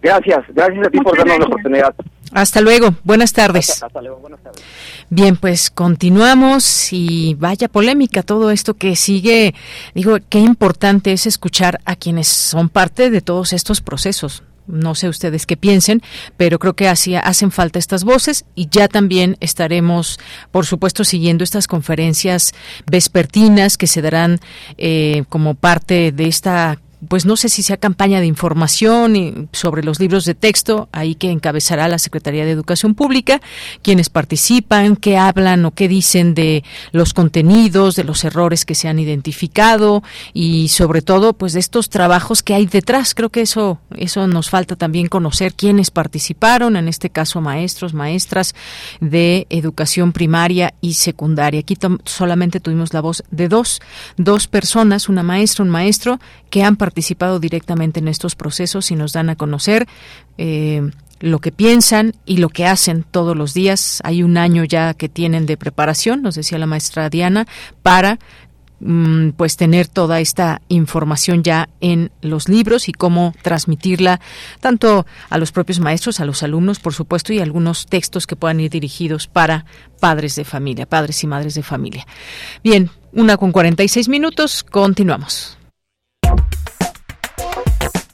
Gracias, 0.02 0.44
gracias 0.48 0.86
a 0.86 0.90
ti 0.90 0.98
por 1.00 1.16
darnos 1.16 1.38
la 1.38 1.46
oportunidad. 1.46 1.94
Hasta 2.32 2.60
luego, 2.60 2.94
buenas 3.04 3.32
tardes. 3.32 3.82
Hasta, 3.82 4.00
luego, 4.02 4.18
buenas 4.18 4.40
tardes. 4.40 4.62
Bien, 5.08 5.36
pues 5.36 5.70
continuamos 5.70 6.92
y 6.92 7.34
vaya 7.34 7.68
polémica 7.68 8.22
todo 8.22 8.50
esto 8.50 8.74
que 8.74 8.96
sigue. 8.96 9.54
Digo, 9.94 10.18
qué 10.28 10.38
importante 10.38 11.12
es 11.12 11.26
escuchar 11.26 11.80
a 11.84 11.96
quienes 11.96 12.28
son 12.28 12.68
parte 12.68 13.10
de 13.10 13.20
todos 13.20 13.52
estos 13.52 13.80
procesos. 13.80 14.42
No 14.66 14.96
sé 14.96 15.08
ustedes 15.08 15.46
qué 15.46 15.56
piensen, 15.56 16.02
pero 16.36 16.58
creo 16.58 16.74
que 16.74 16.88
así 16.88 17.14
hacen 17.14 17.52
falta 17.52 17.78
estas 17.78 18.02
voces 18.02 18.44
y 18.56 18.68
ya 18.68 18.88
también 18.88 19.36
estaremos, 19.40 20.18
por 20.50 20.66
supuesto, 20.66 21.04
siguiendo 21.04 21.44
estas 21.44 21.68
conferencias 21.68 22.52
vespertinas 22.90 23.76
que 23.76 23.86
se 23.86 24.02
darán 24.02 24.40
eh, 24.76 25.22
como 25.28 25.54
parte 25.54 26.10
de 26.10 26.26
esta 26.26 26.78
pues 27.08 27.26
no 27.26 27.36
sé 27.36 27.48
si 27.48 27.62
sea 27.62 27.76
campaña 27.76 28.20
de 28.20 28.26
información 28.26 29.48
sobre 29.52 29.82
los 29.82 30.00
libros 30.00 30.24
de 30.24 30.34
texto, 30.34 30.88
ahí 30.92 31.14
que 31.14 31.30
encabezará 31.30 31.88
la 31.88 31.98
Secretaría 31.98 32.44
de 32.44 32.50
Educación 32.50 32.94
Pública, 32.94 33.40
quienes 33.82 34.08
participan, 34.08 34.96
qué 34.96 35.16
hablan 35.16 35.64
o 35.64 35.72
qué 35.72 35.88
dicen 35.88 36.34
de 36.34 36.64
los 36.92 37.12
contenidos, 37.12 37.96
de 37.96 38.04
los 38.04 38.24
errores 38.24 38.64
que 38.64 38.74
se 38.74 38.88
han 38.88 38.98
identificado 38.98 40.02
y 40.32 40.68
sobre 40.68 41.02
todo 41.02 41.32
pues 41.34 41.52
de 41.52 41.60
estos 41.60 41.90
trabajos 41.90 42.42
que 42.42 42.54
hay 42.54 42.66
detrás. 42.66 43.14
Creo 43.14 43.30
que 43.30 43.42
eso 43.42 43.78
eso 43.96 44.26
nos 44.26 44.50
falta 44.50 44.76
también 44.76 45.08
conocer 45.08 45.54
quiénes 45.54 45.90
participaron, 45.90 46.76
en 46.76 46.88
este 46.88 47.10
caso 47.10 47.40
maestros, 47.40 47.94
maestras 47.94 48.54
de 49.00 49.46
educación 49.50 50.12
primaria 50.12 50.74
y 50.80 50.94
secundaria. 50.94 51.60
Aquí 51.60 51.76
solamente 52.04 52.60
tuvimos 52.60 52.92
la 52.92 53.00
voz 53.00 53.22
de 53.30 53.48
dos, 53.48 53.80
dos 54.16 54.46
personas, 54.46 55.08
una 55.08 55.22
maestra, 55.22 55.64
un 55.64 55.70
maestro 55.70 56.20
que 56.50 56.62
han 56.62 56.76
participado 56.76 56.85
participado 56.86 57.40
directamente 57.40 57.98
en 57.98 58.06
estos 58.06 58.36
procesos 58.36 58.92
y 58.92 58.94
nos 58.94 59.12
dan 59.12 59.28
a 59.28 59.34
conocer 59.34 59.88
eh, 60.38 60.88
lo 61.18 61.40
que 61.40 61.50
piensan 61.50 62.14
y 62.24 62.36
lo 62.36 62.48
que 62.48 62.64
hacen 62.64 63.02
todos 63.02 63.36
los 63.36 63.54
días. 63.54 64.00
Hay 64.04 64.22
un 64.22 64.36
año 64.36 64.62
ya 64.62 64.94
que 64.94 65.08
tienen 65.08 65.46
de 65.46 65.56
preparación, 65.56 66.22
nos 66.22 66.36
decía 66.36 66.58
la 66.58 66.66
maestra 66.66 67.10
Diana, 67.10 67.48
para 67.82 68.20
mm, 68.78 69.30
pues 69.30 69.56
tener 69.56 69.88
toda 69.88 70.20
esta 70.20 70.62
información 70.68 71.42
ya 71.42 71.68
en 71.80 72.12
los 72.22 72.48
libros 72.48 72.88
y 72.88 72.92
cómo 72.92 73.34
transmitirla 73.42 74.20
tanto 74.60 75.06
a 75.28 75.38
los 75.38 75.50
propios 75.50 75.80
maestros, 75.80 76.20
a 76.20 76.24
los 76.24 76.44
alumnos, 76.44 76.78
por 76.78 76.94
supuesto, 76.94 77.32
y 77.32 77.40
algunos 77.40 77.86
textos 77.86 78.28
que 78.28 78.36
puedan 78.36 78.60
ir 78.60 78.70
dirigidos 78.70 79.26
para 79.26 79.64
padres 79.98 80.36
de 80.36 80.44
familia, 80.44 80.86
padres 80.86 81.24
y 81.24 81.26
madres 81.26 81.56
de 81.56 81.64
familia. 81.64 82.06
Bien, 82.62 82.90
una 83.10 83.36
con 83.36 83.50
46 83.50 84.08
minutos, 84.08 84.62
continuamos. 84.62 85.58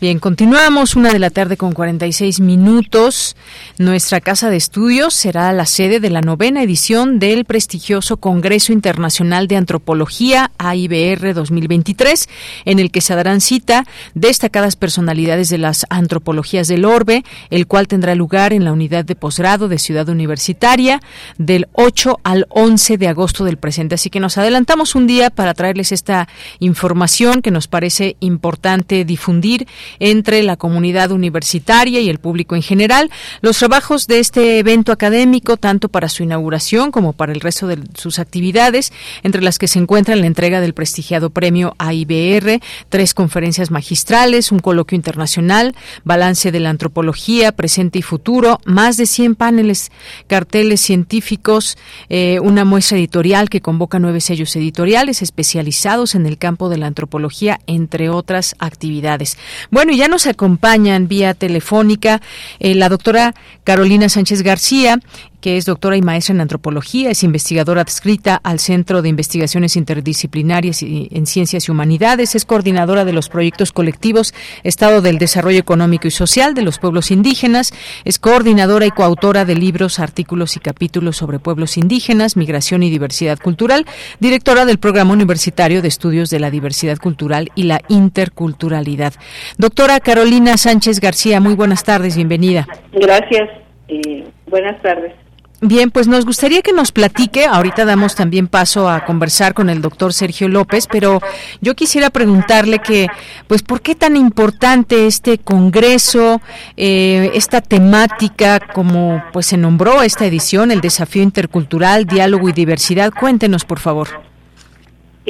Bien, 0.00 0.20
continuamos, 0.20 0.94
una 0.94 1.12
de 1.12 1.18
la 1.18 1.28
tarde 1.28 1.56
con 1.56 1.72
46 1.72 2.38
minutos. 2.38 3.34
Nuestra 3.78 4.20
casa 4.20 4.48
de 4.48 4.56
estudios 4.56 5.12
será 5.12 5.52
la 5.52 5.66
sede 5.66 5.98
de 5.98 6.08
la 6.08 6.20
novena 6.20 6.62
edición 6.62 7.18
del 7.18 7.44
prestigioso 7.44 8.18
Congreso 8.18 8.72
Internacional 8.72 9.48
de 9.48 9.56
Antropología 9.56 10.52
AIBR 10.56 11.34
2023, 11.34 12.28
en 12.64 12.78
el 12.78 12.92
que 12.92 13.00
se 13.00 13.16
darán 13.16 13.40
cita 13.40 13.86
destacadas 14.14 14.76
personalidades 14.76 15.48
de 15.48 15.58
las 15.58 15.84
antropologías 15.90 16.68
del 16.68 16.84
orbe, 16.84 17.24
el 17.50 17.66
cual 17.66 17.88
tendrá 17.88 18.14
lugar 18.14 18.52
en 18.52 18.64
la 18.64 18.72
unidad 18.72 19.04
de 19.04 19.16
posgrado 19.16 19.66
de 19.66 19.80
Ciudad 19.80 20.08
Universitaria 20.08 21.02
del 21.38 21.66
8 21.72 22.20
al 22.22 22.46
11 22.50 22.98
de 22.98 23.08
agosto 23.08 23.44
del 23.44 23.56
presente. 23.56 23.96
Así 23.96 24.10
que 24.10 24.20
nos 24.20 24.38
adelantamos 24.38 24.94
un 24.94 25.08
día 25.08 25.30
para 25.30 25.54
traerles 25.54 25.90
esta 25.90 26.28
información 26.60 27.42
que 27.42 27.50
nos 27.50 27.66
parece 27.66 28.16
importante 28.20 29.04
difundir 29.04 29.66
entre 29.98 30.42
la 30.42 30.56
comunidad 30.56 31.10
universitaria 31.10 32.00
y 32.00 32.08
el 32.08 32.18
público 32.18 32.56
en 32.56 32.62
general. 32.62 33.10
Los 33.40 33.58
trabajos 33.58 34.06
de 34.06 34.20
este 34.20 34.58
evento 34.58 34.92
académico, 34.92 35.56
tanto 35.56 35.88
para 35.88 36.08
su 36.08 36.22
inauguración 36.22 36.90
como 36.90 37.12
para 37.12 37.32
el 37.32 37.40
resto 37.40 37.66
de 37.66 37.78
sus 37.94 38.18
actividades, 38.18 38.92
entre 39.22 39.42
las 39.42 39.58
que 39.58 39.68
se 39.68 39.78
encuentran 39.78 40.20
la 40.20 40.26
entrega 40.26 40.60
del 40.60 40.74
prestigiado 40.74 41.30
premio 41.30 41.74
AIBR, 41.78 42.60
tres 42.88 43.14
conferencias 43.14 43.70
magistrales, 43.70 44.52
un 44.52 44.58
coloquio 44.58 44.96
internacional, 44.96 45.74
balance 46.04 46.52
de 46.52 46.60
la 46.60 46.70
antropología, 46.70 47.52
presente 47.52 47.98
y 47.98 48.02
futuro, 48.02 48.60
más 48.64 48.96
de 48.96 49.06
100 49.06 49.34
paneles, 49.34 49.90
carteles 50.26 50.80
científicos, 50.80 51.76
eh, 52.08 52.40
una 52.42 52.64
muestra 52.64 52.98
editorial 52.98 53.50
que 53.50 53.60
convoca 53.60 53.98
nueve 53.98 54.20
sellos 54.20 54.54
editoriales 54.56 55.22
especializados 55.22 56.14
en 56.14 56.26
el 56.26 56.38
campo 56.38 56.68
de 56.68 56.78
la 56.78 56.86
antropología, 56.86 57.60
entre 57.66 58.08
otras 58.10 58.54
actividades. 58.58 59.38
Ya 59.86 60.08
nos 60.08 60.26
acompañan 60.26 61.08
vía 61.08 61.34
telefónica 61.34 62.20
eh, 62.58 62.74
la 62.74 62.88
doctora 62.88 63.34
Carolina 63.64 64.08
Sánchez 64.08 64.42
García, 64.42 64.98
que 65.40 65.56
es 65.56 65.64
doctora 65.64 65.96
y 65.96 66.02
maestra 66.02 66.34
en 66.34 66.40
antropología, 66.40 67.10
es 67.10 67.22
investigadora 67.22 67.82
adscrita 67.82 68.40
al 68.42 68.58
Centro 68.58 69.02
de 69.02 69.08
Investigaciones 69.08 69.76
Interdisciplinarias 69.76 70.82
en 70.82 71.26
Ciencias 71.26 71.68
y 71.68 71.70
Humanidades, 71.70 72.34
es 72.34 72.44
coordinadora 72.44 73.04
de 73.04 73.12
los 73.12 73.28
proyectos 73.28 73.72
colectivos 73.72 74.34
Estado 74.64 75.00
del 75.00 75.18
Desarrollo 75.18 75.58
Económico 75.58 76.08
y 76.08 76.10
Social 76.10 76.54
de 76.54 76.62
los 76.62 76.78
Pueblos 76.78 77.10
Indígenas, 77.10 77.72
es 78.04 78.18
coordinadora 78.18 78.86
y 78.86 78.90
coautora 78.90 79.44
de 79.44 79.54
libros, 79.54 80.00
artículos 80.00 80.56
y 80.56 80.60
capítulos 80.60 81.16
sobre 81.16 81.38
pueblos 81.38 81.76
indígenas, 81.76 82.36
migración 82.36 82.82
y 82.82 82.90
diversidad 82.90 83.38
cultural, 83.38 83.86
directora 84.20 84.64
del 84.64 84.78
Programa 84.78 85.12
Universitario 85.12 85.82
de 85.82 85.88
Estudios 85.88 86.30
de 86.30 86.40
la 86.40 86.50
Diversidad 86.50 86.98
Cultural 86.98 87.50
y 87.54 87.64
la 87.64 87.80
Interculturalidad. 87.88 89.14
Doctora 89.56 90.00
Carolina 90.00 90.56
Sánchez 90.56 91.00
García, 91.00 91.40
muy 91.40 91.54
buenas 91.54 91.84
tardes, 91.84 92.16
bienvenida. 92.16 92.66
Gracias. 92.92 93.48
y 93.88 94.24
buenas 94.46 94.80
tardes. 94.82 95.14
Bien, 95.60 95.90
pues 95.90 96.06
nos 96.06 96.24
gustaría 96.24 96.62
que 96.62 96.72
nos 96.72 96.92
platique, 96.92 97.44
ahorita 97.44 97.84
damos 97.84 98.14
también 98.14 98.46
paso 98.46 98.88
a 98.88 99.04
conversar 99.04 99.54
con 99.54 99.68
el 99.68 99.82
doctor 99.82 100.14
Sergio 100.14 100.48
López, 100.48 100.86
pero 100.86 101.20
yo 101.60 101.74
quisiera 101.74 102.10
preguntarle 102.10 102.78
que, 102.78 103.08
pues, 103.48 103.62
¿por 103.62 103.80
qué 103.80 103.96
tan 103.96 104.16
importante 104.16 105.08
este 105.08 105.38
congreso, 105.38 106.40
eh, 106.76 107.32
esta 107.34 107.60
temática, 107.60 108.60
como 108.72 109.24
pues 109.32 109.46
se 109.46 109.56
nombró 109.56 110.02
esta 110.02 110.26
edición, 110.26 110.70
el 110.70 110.80
desafío 110.80 111.24
intercultural, 111.24 112.06
diálogo 112.06 112.48
y 112.48 112.52
diversidad? 112.52 113.12
Cuéntenos, 113.12 113.64
por 113.64 113.80
favor. 113.80 114.27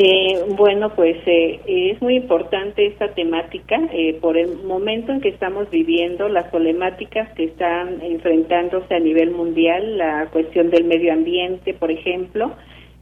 Eh, 0.01 0.45
bueno, 0.57 0.95
pues 0.95 1.17
eh, 1.27 1.59
es 1.67 2.01
muy 2.01 2.15
importante 2.15 2.87
esta 2.87 3.09
temática 3.15 3.81
eh, 3.93 4.17
por 4.21 4.37
el 4.39 4.63
momento 4.63 5.11
en 5.11 5.21
que 5.21 5.31
estamos 5.31 5.69
viviendo, 5.71 6.29
las 6.29 6.47
problemáticas 6.51 7.29
que 7.35 7.47
están 7.47 8.01
enfrentándose 8.03 8.95
a 8.95 9.01
nivel 9.01 9.33
mundial, 9.33 9.99
la 9.99 10.29
cuestión 10.31 10.71
del 10.71 10.85
medio 10.85 11.13
ambiente, 11.13 11.75
por 11.75 11.91
ejemplo, 11.91 12.53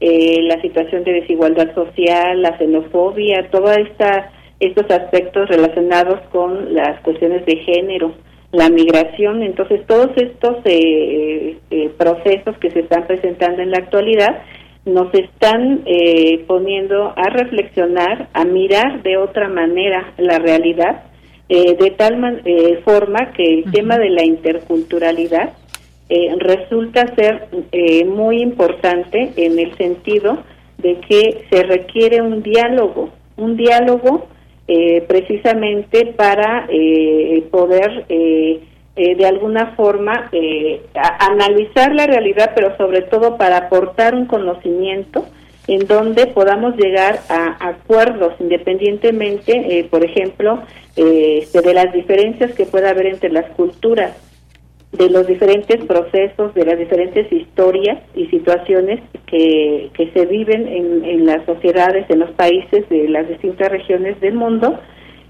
eh, 0.00 0.40
la 0.44 0.58
situación 0.62 1.04
de 1.04 1.20
desigualdad 1.20 1.74
social, 1.74 2.40
la 2.40 2.56
xenofobia, 2.56 3.50
todos 3.50 3.76
estos 4.58 4.90
aspectos 4.90 5.50
relacionados 5.50 6.20
con 6.32 6.72
las 6.72 6.98
cuestiones 7.02 7.44
de 7.44 7.56
género, 7.56 8.14
la 8.52 8.70
migración, 8.70 9.42
entonces 9.42 9.86
todos 9.86 10.16
estos 10.16 10.56
eh, 10.64 11.58
eh, 11.70 11.90
procesos 11.98 12.56
que 12.56 12.70
se 12.70 12.80
están 12.80 13.06
presentando 13.06 13.60
en 13.60 13.70
la 13.70 13.78
actualidad 13.80 14.42
nos 14.86 15.12
están 15.12 15.82
eh, 15.84 16.44
poniendo 16.46 17.12
a 17.16 17.28
reflexionar, 17.28 18.28
a 18.32 18.44
mirar 18.44 19.02
de 19.02 19.16
otra 19.16 19.48
manera 19.48 20.14
la 20.16 20.38
realidad, 20.38 21.02
eh, 21.48 21.76
de 21.76 21.90
tal 21.90 22.16
man, 22.16 22.40
eh, 22.44 22.80
forma 22.84 23.32
que 23.32 23.42
el 23.42 23.72
tema 23.72 23.98
de 23.98 24.10
la 24.10 24.24
interculturalidad 24.24 25.54
eh, 26.08 26.34
resulta 26.38 27.04
ser 27.16 27.48
eh, 27.72 28.04
muy 28.04 28.40
importante 28.40 29.32
en 29.36 29.58
el 29.58 29.76
sentido 29.76 30.38
de 30.78 31.00
que 31.00 31.44
se 31.50 31.64
requiere 31.64 32.22
un 32.22 32.42
diálogo, 32.42 33.10
un 33.36 33.56
diálogo 33.56 34.28
eh, 34.68 35.02
precisamente 35.08 36.14
para 36.16 36.66
eh, 36.68 37.42
poder 37.50 38.04
eh, 38.96 39.14
de 39.14 39.26
alguna 39.26 39.74
forma 39.76 40.28
eh, 40.32 40.80
analizar 41.20 41.94
la 41.94 42.06
realidad, 42.06 42.52
pero 42.54 42.76
sobre 42.78 43.02
todo 43.02 43.36
para 43.36 43.58
aportar 43.58 44.14
un 44.14 44.26
conocimiento 44.26 45.26
en 45.68 45.86
donde 45.86 46.26
podamos 46.28 46.76
llegar 46.76 47.20
a 47.28 47.68
acuerdos 47.68 48.34
independientemente, 48.38 49.78
eh, 49.78 49.84
por 49.84 50.04
ejemplo, 50.04 50.62
eh, 50.96 51.40
este, 51.42 51.60
de 51.60 51.74
las 51.74 51.92
diferencias 51.92 52.52
que 52.54 52.66
pueda 52.66 52.90
haber 52.90 53.06
entre 53.06 53.30
las 53.30 53.50
culturas, 53.50 54.16
de 54.92 55.10
los 55.10 55.26
diferentes 55.26 55.84
procesos, 55.84 56.54
de 56.54 56.64
las 56.64 56.78
diferentes 56.78 57.30
historias 57.30 57.98
y 58.14 58.26
situaciones 58.26 59.00
que, 59.26 59.90
que 59.92 60.10
se 60.12 60.24
viven 60.24 60.68
en, 60.68 61.04
en 61.04 61.26
las 61.26 61.44
sociedades, 61.44 62.08
en 62.08 62.20
los 62.20 62.30
países 62.30 62.88
de 62.88 63.08
las 63.08 63.28
distintas 63.28 63.70
regiones 63.70 64.18
del 64.20 64.34
mundo, 64.34 64.78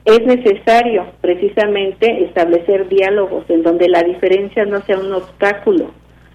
es 0.07 0.24
necesario 0.24 1.04
precisamente 1.20 2.24
establecer 2.24 2.88
diálogos 2.88 3.44
en 3.48 3.64
donde 3.64 3.88
la 3.88 4.02
diferencia 4.04 4.64
no 4.64 4.80
sea 4.82 4.98
un 4.98 5.12
obstáculo 5.12 5.90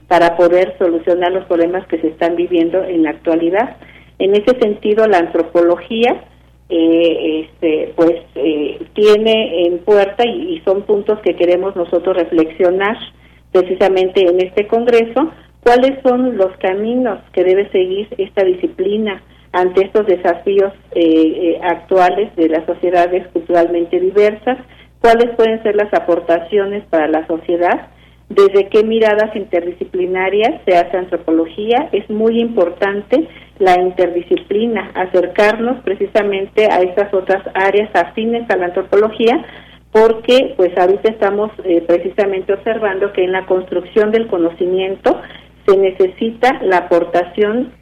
para 0.09 0.35
poder 0.35 0.75
solucionar 0.77 1.31
los 1.31 1.45
problemas 1.45 1.87
que 1.87 1.97
se 1.99 2.09
están 2.09 2.35
viviendo 2.35 2.83
en 2.83 3.03
la 3.03 3.11
actualidad. 3.11 3.77
En 4.19 4.35
ese 4.35 4.59
sentido, 4.59 5.07
la 5.07 5.19
antropología 5.19 6.21
eh, 6.67 7.45
este, 7.45 7.93
pues 7.95 8.11
eh, 8.35 8.77
tiene 8.93 9.65
en 9.67 9.79
puerta 9.79 10.25
y, 10.27 10.55
y 10.55 10.61
son 10.65 10.81
puntos 10.81 11.19
que 11.21 11.37
queremos 11.37 11.73
nosotros 11.77 12.17
reflexionar 12.17 12.97
precisamente 13.53 14.21
en 14.21 14.41
este 14.41 14.67
congreso 14.67 15.31
cuáles 15.63 16.01
son 16.03 16.35
los 16.35 16.55
caminos 16.57 17.19
que 17.31 17.45
debe 17.45 17.69
seguir 17.69 18.09
esta 18.17 18.43
disciplina 18.43 19.21
ante 19.53 19.85
estos 19.85 20.05
desafíos 20.05 20.71
eh, 20.91 21.01
eh, 21.01 21.59
actuales 21.63 22.35
de 22.35 22.49
las 22.49 22.65
sociedades 22.65 23.27
culturalmente 23.33 23.99
diversas, 23.99 24.57
cuáles 25.01 25.35
pueden 25.35 25.61
ser 25.63 25.75
las 25.75 25.93
aportaciones 25.93 26.85
para 26.89 27.07
la 27.07 27.25
sociedad, 27.27 27.89
desde 28.29 28.69
qué 28.69 28.83
miradas 28.83 29.35
interdisciplinarias 29.35 30.61
se 30.65 30.77
hace 30.77 30.97
antropología. 30.97 31.89
Es 31.91 32.09
muy 32.09 32.39
importante 32.39 33.27
la 33.59 33.79
interdisciplina, 33.81 34.91
acercarnos 34.95 35.83
precisamente 35.83 36.65
a 36.71 36.81
estas 36.81 37.13
otras 37.13 37.43
áreas 37.53 37.89
afines 37.93 38.49
a 38.49 38.55
la 38.55 38.67
antropología, 38.67 39.45
porque 39.91 40.53
pues 40.55 40.71
ahorita 40.77 41.11
estamos 41.11 41.51
eh, 41.65 41.83
precisamente 41.85 42.53
observando 42.53 43.11
que 43.11 43.25
en 43.25 43.33
la 43.33 43.45
construcción 43.45 44.11
del 44.11 44.27
conocimiento 44.27 45.19
se 45.67 45.77
necesita 45.77 46.61
la 46.63 46.77
aportación 46.77 47.73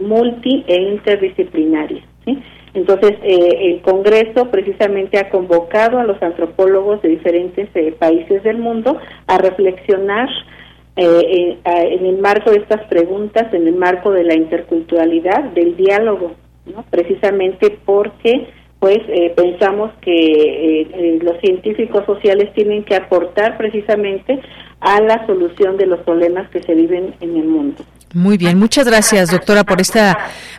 multi 0.00 0.64
e 0.66 0.82
interdisciplinaria. 0.92 2.02
Entonces, 2.74 3.12
eh, 3.22 3.72
el 3.72 3.80
Congreso 3.80 4.50
precisamente 4.50 5.18
ha 5.18 5.30
convocado 5.30 5.98
a 5.98 6.04
los 6.04 6.22
antropólogos 6.22 7.02
de 7.02 7.08
diferentes 7.08 7.68
eh, 7.74 7.92
países 7.98 8.42
del 8.42 8.58
mundo 8.58 8.98
a 9.26 9.38
reflexionar 9.38 10.28
eh, 10.96 11.58
en 11.64 12.06
el 12.06 12.18
marco 12.18 12.50
de 12.50 12.58
estas 12.58 12.82
preguntas, 12.88 13.52
en 13.54 13.66
el 13.66 13.76
marco 13.76 14.10
de 14.10 14.24
la 14.24 14.34
interculturalidad, 14.34 15.44
del 15.54 15.76
diálogo, 15.76 16.32
precisamente 16.90 17.78
porque 17.84 18.48
pues 18.78 18.98
eh, 19.08 19.32
pensamos 19.34 19.92
que 20.00 20.12
eh, 20.12 20.88
eh, 20.92 21.18
los 21.22 21.40
científicos 21.40 22.04
sociales 22.06 22.52
tienen 22.54 22.84
que 22.84 22.94
aportar 22.94 23.56
precisamente 23.56 24.40
a 24.80 25.00
la 25.00 25.26
solución 25.26 25.76
de 25.76 25.86
los 25.86 26.00
problemas 26.00 26.48
que 26.50 26.62
se 26.62 26.74
viven 26.74 27.14
en 27.20 27.36
el 27.36 27.44
mundo. 27.44 27.82
Muy 28.14 28.38
bien, 28.38 28.58
muchas 28.58 28.86
gracias, 28.86 29.30
doctora, 29.30 29.64
por 29.64 29.80
esta 29.80 30.16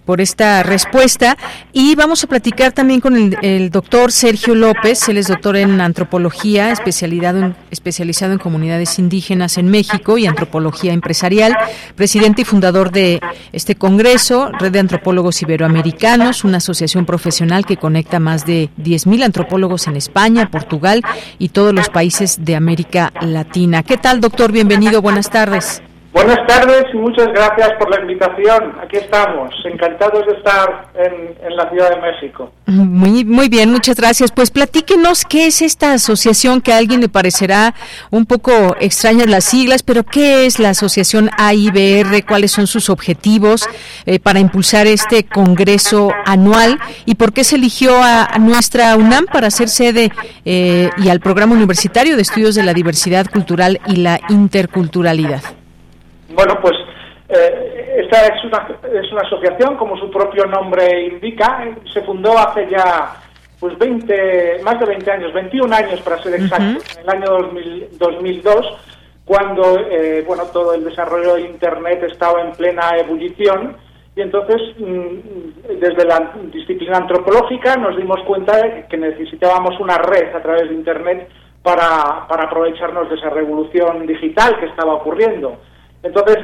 por 0.10 0.22
esta 0.22 0.64
respuesta. 0.64 1.38
Y 1.72 1.94
vamos 1.94 2.24
a 2.24 2.28
platicar 2.28 2.72
también 2.72 3.00
con 3.00 3.36
el, 3.44 3.70
doctor 3.70 4.12
Sergio 4.12 4.56
López. 4.56 5.08
Él 5.08 5.18
es 5.18 5.28
doctor 5.28 5.56
en 5.56 5.80
antropología, 5.82 6.72
especializado 6.72 7.40
en, 7.40 7.56
especializado 7.70 8.34
en 8.34 8.40
comunidades 8.40 8.98
indígenas 8.98 9.60
en 9.60 9.68
México 9.68 10.18
y 10.18 10.26
antropología 10.26 10.94
empresarial, 10.94 11.56
presidente 11.96 12.42
y 12.42 12.46
fundador 12.46 12.92
de 12.92 13.22
este 13.52 13.76
congreso, 13.76 14.50
Red 14.60 14.72
de 14.72 14.80
Antropólogos 14.80 15.44
Iberoamericanos, 15.44 16.44
una 16.44 16.58
asociación 16.58 17.06
profesional 17.06 17.68
que 17.68 17.78
conecta 17.78 18.20
más 18.20 18.48
de 18.48 18.72
10.000 18.80 19.26
antropólogos 19.26 19.86
en 19.86 19.96
España, 19.96 20.50
Portugal 20.50 21.04
y 21.38 21.50
todos 21.50 21.72
los 21.72 21.90
países 21.90 22.44
de 22.44 22.56
América 22.56 23.14
Latina. 23.22 23.84
¿Qué 23.84 23.98
tal, 23.98 24.22
doctor? 24.22 24.52
Bienvenido, 24.52 25.04
buenas 25.04 25.30
tardes. 25.30 25.84
Buenas 26.12 26.40
tardes 26.48 26.86
y 26.92 26.98
muchas 26.98 27.28
gracias 27.28 27.70
por 27.78 27.88
la 27.92 28.02
invitación. 28.02 28.74
Aquí 28.84 28.98
estamos, 28.98 29.54
encantados 29.64 30.26
de 30.26 30.34
estar 30.34 30.88
en, 30.96 31.56
la 31.56 31.70
Ciudad 31.70 31.92
de 31.92 32.02
México. 32.02 32.52
Muy, 32.66 33.24
muy 33.26 33.48
bien, 33.48 33.72
muchas 33.72 33.96
gracias. 33.96 34.32
Pues 34.32 34.50
platíquenos 34.50 35.24
qué 35.24 35.46
es 35.46 35.62
esta 35.62 35.94
asociación 35.94 36.62
que 36.62 36.74
a 36.74 36.78
alguien 36.78 37.02
le 37.02 37.10
parecerá 37.10 37.76
un 38.10 38.26
poco 38.26 38.76
extrañas 38.80 39.28
las 39.28 39.44
siglas, 39.44 39.84
pero 39.84 40.04
qué 40.04 40.48
es 40.48 40.58
la 40.58 40.70
asociación 40.70 41.30
AIBR, 41.38 42.26
cuáles 42.26 42.52
son 42.52 42.66
sus 42.66 42.90
objetivos 42.90 43.70
eh, 44.08 44.20
para 44.20 44.40
impulsar 44.40 44.88
este 44.88 45.26
congreso 45.26 46.12
anual 46.26 46.80
y 47.06 47.16
por 47.16 47.34
qué 47.34 47.44
se 47.44 47.58
eligió 47.58 48.02
a, 48.02 48.38
nuestra 48.40 48.96
UNAM 48.96 49.26
para 49.26 49.52
ser 49.52 49.70
sede 49.70 50.12
eh, 50.44 50.90
y 50.98 51.10
al 51.10 51.20
programa 51.20 51.54
universitario 51.54 52.16
de 52.16 52.24
estudios 52.24 52.56
de 52.56 52.64
la 52.64 52.74
diversidad 52.74 53.28
cultural 53.30 53.80
y 53.86 53.98
la 53.98 54.20
interculturalidad. 54.30 55.59
Bueno, 56.40 56.58
pues 56.62 56.74
eh, 57.28 57.98
esta 57.98 58.28
es 58.28 58.46
una, 58.46 58.66
es 58.98 59.12
una 59.12 59.24
asociación, 59.24 59.76
como 59.76 59.98
su 59.98 60.10
propio 60.10 60.46
nombre 60.46 61.08
indica, 61.08 61.68
se 61.92 62.02
fundó 62.04 62.38
hace 62.38 62.66
ya 62.70 63.14
pues 63.60 63.78
20, 63.78 64.62
más 64.64 64.80
de 64.80 64.86
20 64.86 65.12
años, 65.12 65.34
21 65.34 65.76
años 65.76 66.00
para 66.00 66.24
ser 66.24 66.36
exacto, 66.36 66.82
en 66.98 67.04
el 67.04 67.10
año 67.10 67.52
2002, 67.98 68.78
cuando 69.26 69.80
eh, 69.92 70.24
bueno 70.26 70.46
todo 70.46 70.74
el 70.74 70.86
desarrollo 70.86 71.36
de 71.36 71.42
Internet 71.42 72.04
estaba 72.04 72.40
en 72.40 72.54
plena 72.54 72.90
ebullición 72.98 73.76
y 74.16 74.22
entonces 74.22 74.62
mm, 74.78 75.78
desde 75.78 76.06
la 76.06 76.32
disciplina 76.54 77.00
antropológica 77.00 77.76
nos 77.76 77.98
dimos 77.98 78.22
cuenta 78.26 78.56
de 78.64 78.86
que 78.90 78.96
necesitábamos 78.96 79.78
una 79.82 79.98
red 79.98 80.34
a 80.34 80.42
través 80.42 80.70
de 80.70 80.76
Internet 80.76 81.28
para, 81.62 82.26
para 82.30 82.46
aprovecharnos 82.46 83.10
de 83.10 83.16
esa 83.16 83.30
revolución 83.30 84.08
digital 84.08 84.58
que 84.58 84.68
estaba 84.68 84.94
ocurriendo. 84.94 85.58
Entonces, 86.02 86.38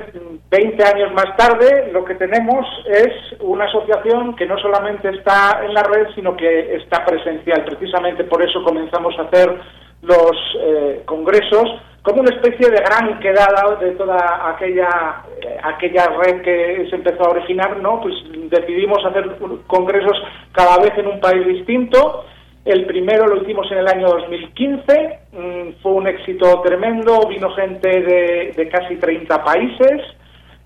20 0.51 0.83
años 0.83 1.13
más 1.13 1.35
tarde, 1.37 1.89
lo 1.93 2.03
que 2.03 2.15
tenemos 2.15 2.65
es 2.87 3.39
una 3.39 3.65
asociación 3.65 4.35
que 4.35 4.45
no 4.45 4.57
solamente 4.57 5.09
está 5.09 5.61
en 5.65 5.73
la 5.73 5.83
red, 5.83 6.07
sino 6.13 6.35
que 6.35 6.75
está 6.75 7.05
presencial. 7.05 7.63
Precisamente 7.63 8.25
por 8.25 8.43
eso 8.43 8.61
comenzamos 8.63 9.17
a 9.17 9.23
hacer 9.23 9.57
los 10.01 10.31
eh, 10.59 11.03
congresos 11.05 11.69
como 12.01 12.21
una 12.21 12.35
especie 12.35 12.69
de 12.69 12.77
gran 12.77 13.19
quedada 13.19 13.77
de 13.79 13.91
toda 13.91 14.49
aquella 14.49 15.23
eh, 15.41 15.57
aquella 15.63 16.05
red 16.21 16.41
que 16.41 16.87
se 16.89 16.97
empezó 16.97 17.23
a 17.23 17.31
originar, 17.31 17.77
¿no? 17.77 17.99
Pues 18.01 18.13
decidimos 18.49 19.03
hacer 19.05 19.37
congresos 19.65 20.15
cada 20.51 20.77
vez 20.77 20.95
en 20.97 21.07
un 21.07 21.19
país 21.19 21.47
distinto 21.47 22.25
el 22.65 22.85
primero 22.85 23.27
lo 23.27 23.43
hicimos 23.43 23.71
en 23.71 23.77
el 23.77 23.87
año 23.87 24.07
2015, 24.07 25.19
mm, 25.31 25.81
fue 25.83 25.91
un 25.91 26.07
éxito 26.07 26.61
tremendo, 26.63 27.27
vino 27.29 27.51
gente 27.51 27.87
de, 27.87 28.69
casi 28.69 28.95
30 28.95 29.43
países, 29.43 30.01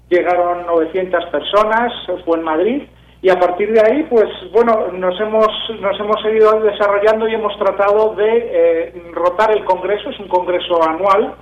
llegaron 0.10 0.66
900 0.66 1.26
personas, 1.26 1.92
fue 2.24 2.38
en 2.38 2.44
Madrid, 2.44 2.84
y 3.22 3.30
a 3.30 3.36
partir 3.36 3.74
de 3.74 3.82
ahí, 3.82 4.04
pues 4.10 4.30
bueno, 4.54 4.94
nos 4.94 5.20
hemos, 5.20 5.48
nos 5.82 6.00
hemos 6.00 6.22
seguido 6.24 6.62
desarrollando 6.62 7.28
y 7.28 7.36
hemos 7.36 7.58
tratado 7.60 8.16
de 8.16 8.50
eh, 8.50 8.94
rotar 9.12 9.52
el 9.52 9.66
Congreso, 9.66 10.10
es 10.10 10.20
un 10.22 10.30
Congreso 10.30 10.82
anual, 10.82 11.36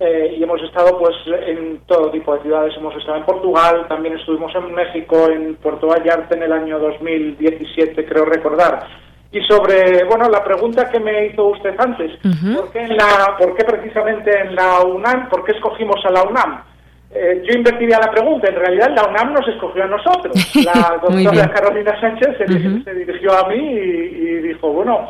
eh, 0.00 0.36
y 0.38 0.42
hemos 0.42 0.62
estado 0.62 0.98
pues 0.98 1.16
en 1.46 1.80
todo 1.86 2.10
tipo 2.10 2.34
de 2.34 2.42
ciudades, 2.42 2.74
hemos 2.78 2.96
estado 2.96 3.18
en 3.18 3.24
Portugal, 3.24 3.84
también 3.88 4.16
estuvimos 4.16 4.54
en 4.54 4.72
México, 4.72 5.28
en 5.30 5.56
Puerto 5.56 5.88
Vallarta 5.88 6.34
en 6.34 6.44
el 6.44 6.52
año 6.52 6.78
2017, 6.78 8.06
creo 8.06 8.24
recordar 8.24 9.07
y 9.30 9.40
sobre, 9.42 10.04
bueno, 10.04 10.28
la 10.28 10.42
pregunta 10.42 10.88
que 10.88 11.00
me 11.00 11.26
hizo 11.26 11.48
usted 11.48 11.74
antes, 11.78 12.12
¿por, 12.56 12.72
qué 12.72 12.80
en 12.80 12.96
la, 12.96 13.36
¿por 13.38 13.54
qué 13.54 13.64
precisamente 13.64 14.30
en 14.40 14.54
la 14.54 14.80
UNAM, 14.80 15.28
por 15.28 15.44
qué 15.44 15.52
escogimos 15.52 16.02
a 16.06 16.10
la 16.10 16.22
UNAM? 16.22 16.62
Eh, 17.10 17.42
yo 17.46 17.54
invertiría 17.54 17.98
la 17.98 18.10
pregunta, 18.10 18.48
en 18.48 18.56
realidad 18.56 18.90
la 18.94 19.04
UNAM 19.06 19.34
nos 19.34 19.48
escogió 19.48 19.84
a 19.84 19.86
nosotros. 19.86 20.34
La 20.64 20.98
doctora 21.02 21.50
Carolina 21.50 21.98
Sánchez 22.00 22.36
se, 22.36 22.94
dirigió 22.94 23.32
a 23.32 23.48
mí 23.48 23.56
y, 23.56 24.38
dijo, 24.42 24.72
bueno, 24.72 25.08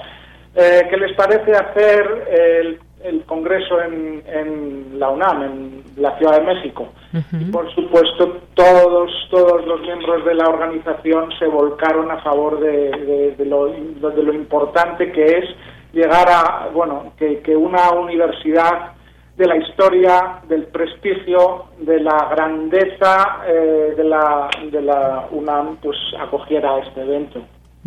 eh, 0.55 0.87
¿qué 0.89 0.97
les 0.97 1.13
parece 1.17 1.53
hacer 1.53 2.29
el 2.31 2.81
el 3.03 3.25
Congreso 3.25 3.81
en, 3.83 4.23
en, 4.27 4.99
la 4.99 5.11
UNAM, 5.11 5.43
en 5.43 5.85
la 5.97 6.17
Ciudad 6.19 6.39
de 6.39 6.55
México. 6.55 6.89
Y 7.33 7.45
por 7.47 7.73
supuesto, 7.75 8.39
todos, 8.55 9.11
todos 9.31 9.67
los 9.67 9.81
miembros 9.83 10.25
de 10.25 10.35
la 10.35 10.45
organización 10.49 11.31
se 11.39 11.47
volcaron 11.47 12.11
a 12.11 12.19
favor 12.23 12.61
de, 12.61 13.35
de, 13.37 13.45
lo, 13.47 13.67
de 13.67 14.23
lo 14.23 14.33
importante 14.33 15.13
que 15.13 15.25
es 15.25 15.45
llegar 15.93 16.29
a, 16.29 16.69
bueno, 16.73 17.13
que, 17.17 17.41
que 17.41 17.57
una 17.57 17.91
universidad 17.93 18.93
de 19.37 19.47
la 19.47 19.57
historia, 19.57 20.41
del 20.49 20.65
prestigio, 20.65 21.67
de 21.79 22.01
la 22.01 22.29
grandeza 22.29 23.43
eh, 23.47 23.95
de, 23.97 24.05
la, 24.05 24.49
de 24.71 24.83
la 24.83 25.29
UNAM, 25.31 25.77
pues 25.77 25.97
acogiera 26.19 26.79
este 26.79 27.03
evento. 27.03 27.41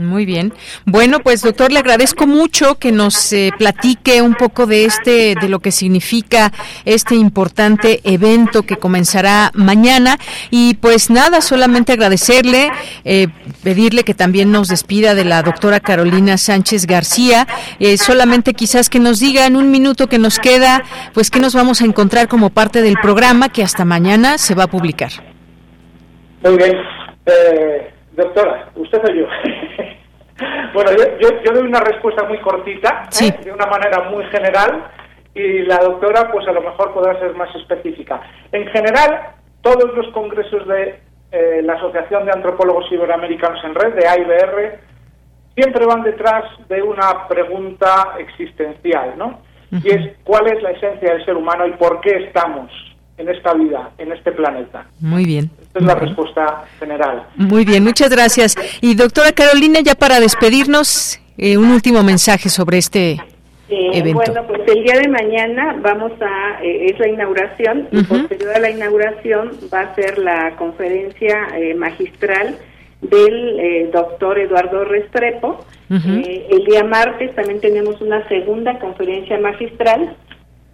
Muy 0.06 0.26
bien. 0.26 0.54
Bueno, 0.86 1.20
pues 1.20 1.42
doctor, 1.42 1.72
le 1.72 1.80
agradezco 1.80 2.28
mucho 2.28 2.76
que 2.80 2.92
nos 2.92 3.32
eh, 3.34 3.52
platique 3.58 4.22
un 4.22 4.36
poco 4.36 4.66
de 4.66 4.86
este, 4.86 5.36
de 5.40 5.50
lo 5.50 5.60
que 5.60 5.72
significa 5.72 6.52
este 6.86 7.16
importante 7.16 8.02
evento 8.04 8.64
que 8.64 8.78
comenzará 8.78 9.52
mañana. 9.54 10.18
Y 10.50 10.76
pues 10.76 11.10
nada, 11.10 11.42
solamente 11.42 11.94
agradecerle, 11.94 12.72
eh, 13.04 13.28
pedirle 13.64 14.04
que 14.04 14.14
también 14.14 14.52
nos 14.52 14.68
despida 14.68 15.16
de 15.16 15.26
la 15.26 15.44
doctora 15.44 15.80
Carolina 15.80 16.38
Sánchez 16.38 16.88
García. 16.88 17.48
Eh, 17.80 17.98
solamente 17.98 18.54
quizás 18.54 18.90
que 18.90 19.00
nos 19.00 19.20
diga 19.20 19.46
en 19.46 19.56
un 19.56 19.72
minuto 19.72 20.08
que 20.08 20.20
nos 20.20 20.40
queda, 20.40 20.84
pues 21.14 21.30
que 21.30 21.40
nos 21.40 21.54
vamos 21.54 21.82
a 21.82 21.86
encontrar 21.86 22.28
como 22.28 22.50
parte 22.50 22.82
del 22.82 22.96
programa 23.02 23.50
que 23.50 23.64
hasta 23.64 23.86
mañana 23.86 24.38
se 24.38 24.56
va 24.56 24.64
a 24.64 24.68
publicar. 24.68 25.12
Muy 26.44 26.58
bien. 26.58 26.76
Doctora, 28.12 28.70
usted 28.76 29.02
o 29.04 29.14
yo. 29.14 29.28
Bueno, 30.74 30.90
yo, 31.20 31.30
yo, 31.44 31.52
doy 31.54 31.68
una 31.68 31.82
respuesta 31.82 32.24
muy 32.24 32.40
cortita, 32.40 33.08
¿eh? 33.22 33.32
de 33.44 33.52
una 33.52 33.68
manera 33.68 34.10
muy 34.10 34.26
general, 34.26 34.88
y 35.36 35.60
la 35.64 35.78
doctora, 35.78 36.32
pues 36.32 36.48
a 36.48 36.52
lo 36.52 36.62
mejor 36.62 36.94
podrá 36.94 37.20
ser 37.20 37.36
más 37.36 37.54
específica. 37.56 38.22
En 38.52 38.66
general, 38.68 39.34
todos 39.62 39.94
los 39.94 40.12
congresos 40.14 40.68
de 40.68 41.00
eh, 41.32 41.62
la 41.62 41.74
Asociación 41.74 42.26
de 42.26 42.32
Antropólogos 42.32 42.92
Iberoamericanos 42.92 43.64
en 43.64 43.76
Red, 43.76 43.94
de 43.94 44.08
AIBR, 44.08 44.80
siempre 45.56 45.86
van 45.86 46.04
detrás 46.04 46.46
de 46.68 46.82
una 46.82 47.28
pregunta 47.28 48.16
existencial, 48.18 49.14
¿no? 49.18 49.42
Y 49.72 49.90
es 49.90 50.18
cuál 50.24 50.48
es 50.48 50.62
la 50.64 50.72
esencia 50.72 51.14
del 51.14 51.24
ser 51.24 51.36
humano 51.36 51.66
y 51.68 51.72
por 51.74 52.02
qué 52.02 52.26
estamos 52.26 52.72
en 53.22 53.30
esta 53.30 53.54
vida, 53.54 53.92
en 53.98 54.12
este 54.12 54.32
planeta. 54.32 54.86
Muy 55.00 55.26
bien. 55.26 55.52
Esta 55.62 55.80
es 55.80 55.86
la 55.86 55.96
respuesta 55.96 56.64
general. 56.80 57.28
Muy 57.36 57.66
bien, 57.66 57.84
muchas 57.84 58.10
gracias. 58.10 58.56
Y 58.82 58.96
doctora 58.96 59.32
Carolina, 59.32 59.80
ya 59.82 59.96
para 59.96 60.20
despedirnos, 60.20 61.22
eh, 61.38 61.58
un 61.58 61.72
último 61.72 62.04
mensaje 62.04 62.50
sobre 62.50 62.80
este 62.80 63.12
eh, 63.12 63.92
evento. 63.94 64.24
Bueno, 64.26 64.44
pues 64.48 64.62
el 64.68 64.84
día 64.84 65.00
de 65.00 65.08
mañana 65.08 65.78
vamos 65.82 66.12
a, 66.20 66.64
eh, 66.64 66.88
es 66.92 67.00
la 67.00 67.08
inauguración, 67.08 67.88
y 67.92 68.04
posterior 68.04 68.56
a 68.56 68.60
la 68.60 68.70
inauguración 68.70 69.52
va 69.74 69.82
a 69.82 69.96
ser 69.96 70.18
la 70.18 70.56
conferencia 70.58 71.48
magistral 71.78 72.58
del 73.02 73.90
doctor 73.92 74.40
Eduardo 74.40 74.84
Restrepo. 74.84 75.66
el 75.90 76.66
día 76.66 76.84
martes 76.84 77.34
también 77.36 77.60
tenemos 77.60 78.00
una 78.02 78.28
segunda 78.28 78.78
conferencia 78.80 79.40
magistral 79.40 80.16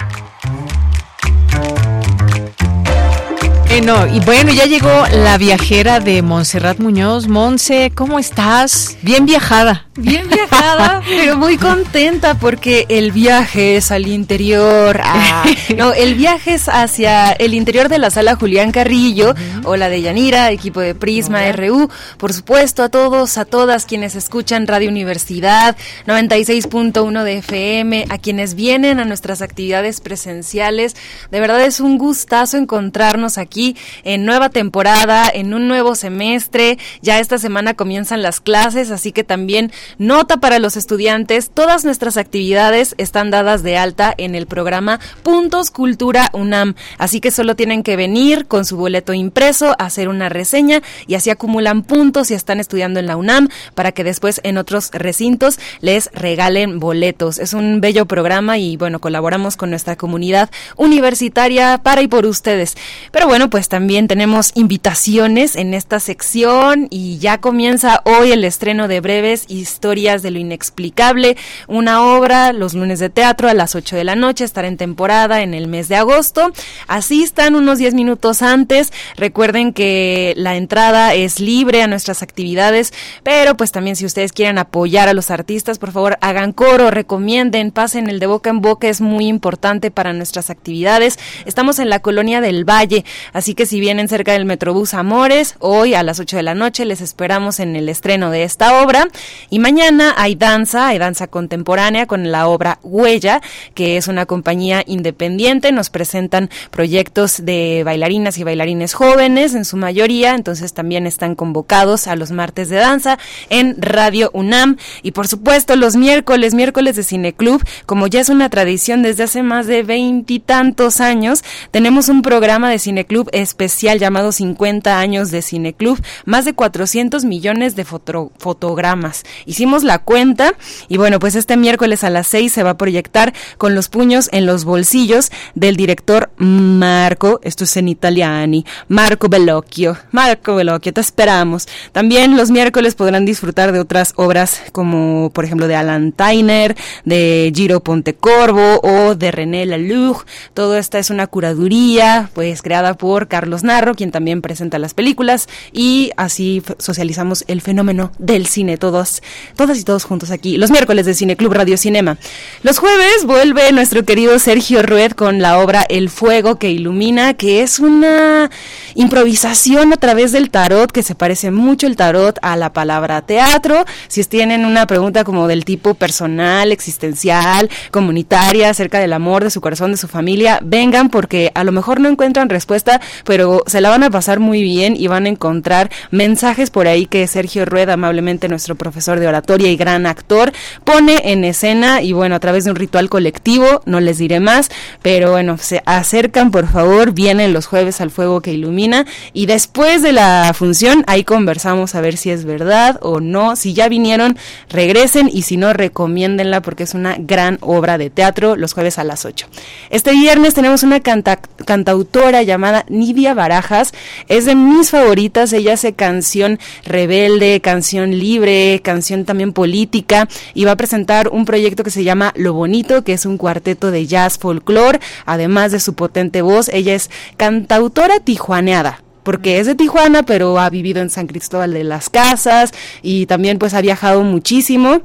Bueno, 3.77 4.07
y 4.07 4.21
bueno, 4.21 4.53
ya 4.53 4.67
llegó 4.67 5.05
la 5.11 5.37
viajera 5.37 5.99
de 5.99 6.21
Montserrat 6.21 6.79
Muñoz. 6.79 7.27
Monse, 7.27 7.91
¿cómo 7.93 8.19
estás? 8.19 8.95
Bien 9.01 9.25
viajada. 9.25 9.84
Bien 9.97 10.27
viajada, 10.27 11.01
pero 11.07 11.37
muy 11.37 11.55
contenta 11.55 12.37
porque 12.37 12.85
el 12.89 13.13
viaje 13.13 13.77
es 13.77 13.91
al 13.91 14.07
interior. 14.07 14.99
Ah, 15.01 15.45
no, 15.77 15.93
el 15.93 16.15
viaje 16.15 16.55
es 16.55 16.67
hacia 16.67 17.31
el 17.31 17.53
interior 17.53 17.87
de 17.87 17.97
la 17.97 18.09
sala 18.09 18.35
Julián 18.35 18.73
Carrillo 18.73 19.33
o 19.63 19.77
la 19.77 19.87
de 19.87 20.01
Yanira, 20.01 20.51
equipo 20.51 20.81
de 20.81 20.95
Prisma 20.95 21.49
RU. 21.53 21.89
Por 22.17 22.33
supuesto, 22.33 22.83
a 22.83 22.89
todos, 22.89 23.37
a 23.37 23.45
todas 23.45 23.85
quienes 23.85 24.15
escuchan 24.15 24.67
Radio 24.67 24.89
Universidad 24.89 25.77
96.1 26.07 27.23
de 27.23 27.37
FM, 27.37 28.05
a 28.09 28.17
quienes 28.17 28.55
vienen 28.55 28.99
a 28.99 29.05
nuestras 29.05 29.41
actividades 29.41 30.01
presenciales. 30.01 30.97
De 31.31 31.39
verdad 31.39 31.61
es 31.61 31.79
un 31.79 31.97
gustazo 31.97 32.57
encontrarnos 32.57 33.37
aquí 33.37 33.77
en 34.03 34.25
nueva 34.25 34.49
temporada, 34.49 35.31
en 35.33 35.53
un 35.53 35.69
nuevo 35.69 35.95
semestre. 35.95 36.77
Ya 37.01 37.21
esta 37.21 37.37
semana 37.37 37.75
comienzan 37.75 38.21
las 38.21 38.41
clases, 38.41 38.91
así 38.91 39.13
que 39.13 39.23
también 39.23 39.71
nota 39.97 40.37
para 40.37 40.59
los 40.59 40.77
estudiantes. 40.77 41.49
Todas 41.49 41.85
nuestras 41.85 42.17
actividades 42.17 42.95
están 42.97 43.31
dadas 43.31 43.63
de 43.63 43.77
alta 43.77 44.13
en 44.17 44.35
el 44.35 44.47
programa 44.47 44.99
Puntos 45.23 45.71
Cultura 45.71 46.29
UNAM. 46.33 46.75
Así 46.97 47.21
que 47.21 47.31
solo 47.31 47.55
tienen 47.55 47.83
que 47.83 47.95
venir 47.95 48.47
con 48.47 48.65
su 48.65 48.77
boleto 48.77 49.13
impreso, 49.13 49.75
hacer 49.79 50.09
una 50.09 50.29
reseña 50.29 50.81
y 51.07 51.15
así 51.15 51.29
acumulan 51.29 51.83
puntos 51.83 52.27
si 52.27 52.33
están 52.33 52.59
estudiando 52.59 52.99
en 52.99 53.07
la 53.07 53.17
UNAM 53.17 53.49
para 53.73 53.91
que 53.91 54.03
después 54.03 54.41
en 54.43 54.57
otros 54.57 54.89
recintos 54.91 55.59
les 55.81 56.09
regalen 56.13 56.79
boletos. 56.79 57.39
Es 57.39 57.53
un 57.53 57.81
bello 57.81 58.05
programa 58.05 58.57
y 58.57 58.77
bueno, 58.77 58.99
colaboramos 58.99 59.57
con 59.57 59.69
nuestra 59.69 59.95
comunidad 59.95 60.49
universitaria 60.77 61.79
para 61.83 62.01
y 62.01 62.07
por 62.07 62.25
ustedes. 62.25 62.75
Pero 63.11 63.27
bueno, 63.27 63.49
pues 63.49 63.69
también 63.69 64.07
tenemos 64.07 64.51
invitaciones 64.55 65.55
en 65.55 65.73
esta 65.73 65.99
sección 65.99 66.87
y 66.89 67.17
ya 67.17 67.39
comienza 67.39 68.01
hoy 68.05 68.31
el 68.31 68.43
estreno 68.43 68.87
de 68.87 69.01
breves 69.01 69.45
historias 69.75 70.23
de 70.23 70.31
lo 70.31 70.39
inexplicable, 70.39 71.35
una 71.67 72.01
obra 72.01 72.53
los 72.53 72.73
lunes 72.73 72.99
de 72.99 73.09
teatro 73.09 73.49
a 73.49 73.53
las 73.53 73.75
8 73.75 73.97
de 73.97 74.05
la 74.05 74.15
noche, 74.15 74.45
estará 74.45 74.69
en 74.69 74.77
temporada 74.77 75.41
en 75.41 75.53
el 75.53 75.67
mes 75.67 75.89
de 75.89 75.97
agosto. 75.97 76.53
Asistan 76.87 77.55
unos 77.55 77.77
10 77.77 77.93
minutos 77.93 78.41
antes. 78.41 78.93
Recuerden 79.17 79.73
que 79.73 80.33
la 80.37 80.55
entrada 80.55 81.13
es 81.13 81.41
libre 81.41 81.81
a 81.81 81.87
nuestras 81.87 82.23
actividades, 82.23 82.93
pero 83.23 83.57
pues 83.57 83.73
también 83.73 83.97
si 83.97 84.05
ustedes 84.05 84.31
quieren 84.31 84.57
apoyar 84.57 85.09
a 85.09 85.13
los 85.13 85.29
artistas, 85.29 85.77
por 85.77 85.91
favor 85.91 86.17
hagan 86.21 86.53
coro, 86.53 86.89
recomienden, 86.89 87.71
pasen 87.71 88.09
el 88.09 88.19
de 88.19 88.27
boca 88.27 88.49
en 88.49 88.61
boca, 88.61 88.87
es 88.87 89.01
muy 89.01 89.27
importante 89.27 89.91
para 89.91 90.13
nuestras 90.13 90.49
actividades. 90.49 91.19
Estamos 91.45 91.79
en 91.79 91.89
la 91.89 91.99
colonia 91.99 92.39
del 92.39 92.63
Valle, 92.63 93.03
Así 93.33 93.53
que 93.53 93.65
si 93.65 93.79
vienen 93.79 94.07
cerca 94.07 94.31
del 94.31 94.45
Metrobús 94.45 94.93
Amores, 94.93 95.55
hoy 95.59 95.93
a 95.93 96.03
las 96.03 96.19
8 96.19 96.37
de 96.37 96.43
la 96.43 96.55
noche 96.55 96.85
les 96.85 97.01
esperamos 97.01 97.59
en 97.59 97.75
el 97.75 97.89
estreno 97.89 98.29
de 98.31 98.43
esta 98.43 98.81
obra. 98.81 99.07
Y 99.49 99.59
mañana 99.65 100.13
hay 100.15 100.35
danza, 100.35 100.89
hay 100.89 100.99
danza 100.99 101.25
contemporánea 101.25 102.05
con 102.05 102.31
la 102.31 102.47
obra 102.47 102.77
Huella, 102.83 103.41
que 103.73 103.97
es 103.97 104.07
una 104.07 104.27
compañía 104.27 104.83
independiente. 104.85 105.71
Nos 105.71 105.89
presentan 105.89 106.51
proyectos 106.69 107.43
de 107.43 107.81
bailarinas 107.83 108.37
y 108.37 108.43
bailarines 108.43 108.93
jóvenes 108.93 109.55
en 109.55 109.65
su 109.65 109.75
mayoría, 109.75 110.35
entonces 110.35 110.73
también 110.73 111.07
están 111.07 111.33
convocados 111.33 112.05
a 112.05 112.15
los 112.15 112.29
martes 112.29 112.69
de 112.69 112.75
danza 112.75 113.17
en 113.49 113.81
Radio 113.81 114.29
UNAM. 114.33 114.77
Y 115.01 115.13
por 115.13 115.27
supuesto 115.27 115.75
los 115.75 115.95
miércoles, 115.95 116.53
miércoles 116.53 116.95
de 116.95 117.01
Cineclub, 117.01 117.63
como 117.87 118.05
ya 118.05 118.21
es 118.21 118.29
una 118.29 118.51
tradición 118.51 119.01
desde 119.01 119.23
hace 119.23 119.41
más 119.41 119.65
de 119.65 119.81
veintitantos 119.81 121.01
años, 121.01 121.43
tenemos 121.71 122.07
un 122.07 122.21
programa 122.21 122.69
de 122.69 122.77
Cineclub 122.77 123.29
especial 123.31 123.97
llamado 123.97 124.31
50 124.31 124.99
años 124.99 125.31
de 125.31 125.41
Cineclub, 125.41 125.99
más 126.23 126.45
de 126.45 126.53
400 126.53 127.25
millones 127.25 127.75
de 127.75 127.83
fotogramas. 127.83 129.23
Hicimos 129.55 129.85
la 129.85 129.99
cuenta 129.99 130.53
y 130.89 130.97
bueno, 130.97 131.17
pues 131.17 131.33
este 131.35 131.55
miércoles 131.55 132.03
a 132.03 132.09
las 132.09 132.27
6 132.27 132.51
se 132.51 132.61
va 132.61 132.71
a 132.71 132.77
proyectar 132.77 133.33
con 133.57 133.73
los 133.73 133.87
puños 133.87 134.27
en 134.33 134.45
los 134.45 134.65
bolsillos 134.65 135.31
del 135.53 135.77
director 135.77 136.29
Marco, 136.35 137.39
esto 137.41 137.63
es 137.63 137.77
en 137.77 137.87
italiani, 137.87 138.65
Marco 138.89 139.29
Bellocchio. 139.29 139.97
Marco 140.11 140.55
Bellocchio, 140.55 140.91
te 140.91 140.99
esperamos. 140.99 141.69
También 141.93 142.35
los 142.35 142.51
miércoles 142.51 142.95
podrán 142.95 143.23
disfrutar 143.23 143.71
de 143.71 143.79
otras 143.79 144.11
obras 144.17 144.61
como 144.73 145.29
por 145.29 145.45
ejemplo 145.45 145.69
de 145.69 145.77
Alan 145.77 146.11
Tyner, 146.11 146.75
de 147.05 147.53
Giro 147.55 147.79
Pontecorvo 147.79 148.81
o 148.83 149.15
de 149.15 149.31
René 149.31 149.65
Laloux. 149.65 150.25
Todo 150.53 150.77
esta 150.77 150.99
es 150.99 151.09
una 151.09 151.27
curaduría 151.27 152.29
pues 152.33 152.61
creada 152.61 152.95
por 152.95 153.29
Carlos 153.29 153.63
Narro, 153.63 153.95
quien 153.95 154.11
también 154.11 154.41
presenta 154.41 154.79
las 154.79 154.93
películas 154.93 155.47
y 155.71 156.11
así 156.17 156.61
socializamos 156.77 157.45
el 157.47 157.61
fenómeno 157.61 158.11
del 158.19 158.47
cine 158.47 158.75
todos, 158.77 159.21
todas 159.55 159.79
y 159.79 159.83
todos 159.83 160.03
juntos 160.03 160.31
aquí, 160.31 160.57
los 160.57 160.71
miércoles 160.71 161.05
de 161.05 161.13
Cine 161.13 161.35
Club 161.35 161.53
Radio 161.53 161.77
Cinema. 161.77 162.17
Los 162.63 162.79
jueves 162.79 163.25
vuelve 163.25 163.71
nuestro 163.71 164.03
querido 164.03 164.39
Sergio 164.39 164.81
Rued 164.81 165.11
con 165.11 165.41
la 165.41 165.59
obra 165.59 165.85
El 165.87 166.09
fuego 166.09 166.57
que 166.57 166.71
ilumina, 166.71 167.33
que 167.33 167.61
es 167.61 167.79
una 167.79 168.49
improvisación 168.95 169.93
a 169.93 169.97
través 169.97 170.31
del 170.31 170.49
tarot 170.49 170.91
que 170.91 171.03
se 171.03 171.15
parece 171.15 171.51
mucho 171.51 171.87
el 171.87 171.95
tarot 171.95 172.37
a 172.41 172.55
la 172.55 172.73
palabra 172.73 173.21
teatro. 173.21 173.85
Si 174.07 174.23
tienen 174.23 174.65
una 174.65 174.87
pregunta 174.87 175.23
como 175.23 175.47
del 175.47 175.65
tipo 175.65 175.93
personal, 175.93 176.71
existencial, 176.71 177.69
comunitaria, 177.91 178.69
acerca 178.69 178.99
del 178.99 179.13
amor 179.13 179.43
de 179.43 179.51
su 179.51 179.61
corazón, 179.61 179.91
de 179.91 179.97
su 179.97 180.07
familia, 180.07 180.59
vengan 180.63 181.09
porque 181.09 181.51
a 181.53 181.63
lo 181.63 181.71
mejor 181.71 181.99
no 181.99 182.09
encuentran 182.09 182.49
respuesta 182.49 182.95
pero 183.23 183.63
se 183.67 183.81
la 183.81 183.89
van 183.89 184.03
a 184.03 184.09
pasar 184.09 184.39
muy 184.39 184.61
bien 184.61 184.95
y 184.97 185.07
van 185.07 185.25
a 185.25 185.29
encontrar 185.29 185.91
mensajes 186.11 186.69
por 186.69 186.87
ahí 186.87 187.05
que 187.05 187.27
Sergio 187.27 187.65
Rueda, 187.65 187.93
amablemente 187.93 188.47
nuestro 188.47 188.75
profesor 188.75 189.19
de 189.19 189.27
y 189.59 189.75
gran 189.75 190.05
actor, 190.05 190.51
pone 190.83 191.31
en 191.31 191.43
escena 191.43 192.01
y 192.01 192.13
bueno, 192.13 192.35
a 192.35 192.39
través 192.39 192.65
de 192.65 192.71
un 192.71 192.75
ritual 192.75 193.09
colectivo, 193.09 193.81
no 193.85 193.99
les 193.99 194.17
diré 194.17 194.39
más, 194.39 194.69
pero 195.01 195.31
bueno, 195.31 195.57
se 195.57 195.81
acercan 195.85 196.51
por 196.51 196.67
favor, 196.67 197.13
vienen 197.13 197.53
los 197.53 197.65
jueves 197.65 198.01
al 198.01 198.11
fuego 198.11 198.41
que 198.41 198.53
ilumina 198.53 199.05
y 199.33 199.45
después 199.45 200.01
de 200.01 200.11
la 200.11 200.51
función 200.53 201.03
ahí 201.07 201.23
conversamos 201.23 201.95
a 201.95 202.01
ver 202.01 202.17
si 202.17 202.31
es 202.31 202.45
verdad 202.45 202.99
o 203.01 203.19
no, 203.19 203.55
si 203.55 203.73
ya 203.73 203.89
vinieron, 203.89 204.37
regresen 204.69 205.29
y 205.31 205.43
si 205.43 205.57
no, 205.57 205.73
recomiéndenla 205.73 206.61
porque 206.61 206.83
es 206.83 206.93
una 206.93 207.15
gran 207.17 207.57
obra 207.61 207.97
de 207.97 208.09
teatro 208.09 208.55
los 208.55 208.73
jueves 208.73 208.99
a 208.99 209.03
las 209.03 209.25
8. 209.25 209.47
Este 209.89 210.11
viernes 210.11 210.53
tenemos 210.53 210.83
una 210.83 210.99
cantautora 210.99 212.43
llamada 212.43 212.85
Nidia 212.89 213.33
Barajas. 213.33 213.93
Es 214.27 214.45
de 214.45 214.55
mis 214.55 214.91
favoritas. 214.91 215.53
Ella 215.53 215.73
hace 215.73 215.93
canción 215.93 216.59
rebelde, 216.85 217.61
canción 217.61 218.17
libre, 218.17 218.81
canción 218.83 219.14
también 219.23 219.53
política 219.53 220.27
y 220.53 220.65
va 220.65 220.71
a 220.71 220.77
presentar 220.77 221.29
un 221.29 221.45
proyecto 221.45 221.83
que 221.83 221.91
se 221.91 222.03
llama 222.03 222.33
Lo 222.35 222.53
Bonito, 222.53 223.03
que 223.03 223.13
es 223.13 223.25
un 223.25 223.37
cuarteto 223.37 223.91
de 223.91 224.05
jazz 224.05 224.37
folclore. 224.37 224.99
Además 225.25 225.71
de 225.71 225.79
su 225.79 225.93
potente 225.93 226.41
voz, 226.41 226.67
ella 226.69 226.95
es 226.95 227.09
cantautora 227.37 228.19
tijuaneada 228.19 228.99
porque 229.23 229.59
es 229.59 229.65
de 229.65 229.73
Tijuana, 229.73 230.21
pero 230.21 230.59
ha 230.59 230.69
vivido 230.69 231.01
en 231.01 231.09
San 231.09 231.25
Cristóbal 231.25 231.73
de 231.73 231.83
las 231.83 232.09
Casas 232.09 232.71
y 233.01 233.25
también 233.25 233.57
pues 233.57 233.73
ha 233.73 233.81
viajado 233.81 234.21
muchísimo 234.21 235.01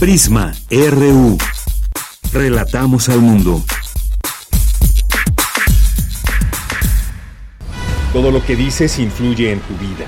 Prisma 0.00 0.54
RU. 0.70 1.36
Relatamos 2.32 3.10
al 3.10 3.20
mundo. 3.20 3.62
Todo 8.10 8.30
lo 8.30 8.42
que 8.42 8.56
dices 8.56 8.98
influye 8.98 9.52
en 9.52 9.60
tu 9.60 9.74
vida. 9.74 10.06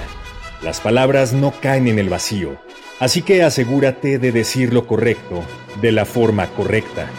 Las 0.63 0.81
palabras 0.81 1.35
no 1.35 1.53
caen 1.61 1.89
en 1.89 1.99
el 1.99 2.09
vacío, 2.09 2.57
así 3.01 3.21
que 3.21 3.43
asegúrate 3.43 4.19
de 4.19 4.33
decir 4.33 4.73
lo 4.73 4.87
correcto 4.87 5.45
de 5.83 5.93
la 5.93 6.07
forma 6.07 6.47
correcta. 6.47 7.11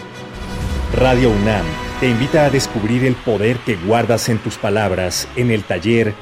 Radio 0.95 1.29
UNAM 1.29 1.65
te 1.99 2.09
invita 2.09 2.45
a 2.45 2.49
descubrir 2.49 3.05
el 3.05 3.13
poder 3.13 3.57
que 3.57 3.75
guardas 3.75 4.29
en 4.29 4.39
tus 4.39 4.57
palabras 4.57 5.27
en 5.35 5.51
el 5.51 5.63
taller 5.63 6.15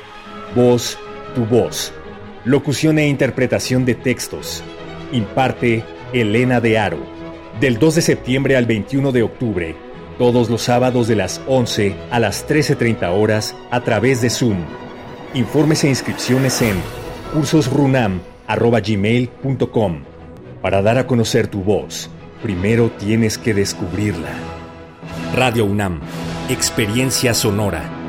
Voz, 0.53 0.99
tu 1.33 1.45
voz. 1.45 1.93
Locución 2.43 2.99
e 2.99 3.07
interpretación 3.07 3.85
de 3.85 3.95
textos. 3.95 4.65
Imparte 5.13 5.85
Elena 6.13 6.59
de 6.59 6.77
Aro. 6.77 6.99
Del 7.59 7.79
2 7.79 7.95
de 7.95 8.01
septiembre 8.01 8.57
al 8.57 8.65
21 8.65 9.11
de 9.11 9.23
octubre, 9.23 9.75
todos 10.17 10.49
los 10.49 10.63
sábados 10.63 11.07
de 11.07 11.15
las 11.15 11.41
11 11.47 11.95
a 12.11 12.19
las 12.19 12.47
13.30 12.47 13.11
horas 13.11 13.55
a 13.71 13.81
través 13.81 14.21
de 14.21 14.29
Zoom. 14.29 14.57
Informes 15.33 15.83
e 15.83 15.89
inscripciones 15.89 16.61
en 16.61 16.75
cursosrunam.gmail.com. 17.33 20.03
Para 20.61 20.81
dar 20.81 20.97
a 20.97 21.07
conocer 21.07 21.47
tu 21.47 21.63
voz, 21.63 22.09
primero 22.43 22.91
tienes 22.91 23.37
que 23.37 23.53
descubrirla. 23.53 24.31
Radio 25.35 25.65
UNAM, 25.65 25.99
Experiencia 26.49 27.33
Sonora. 27.33 28.00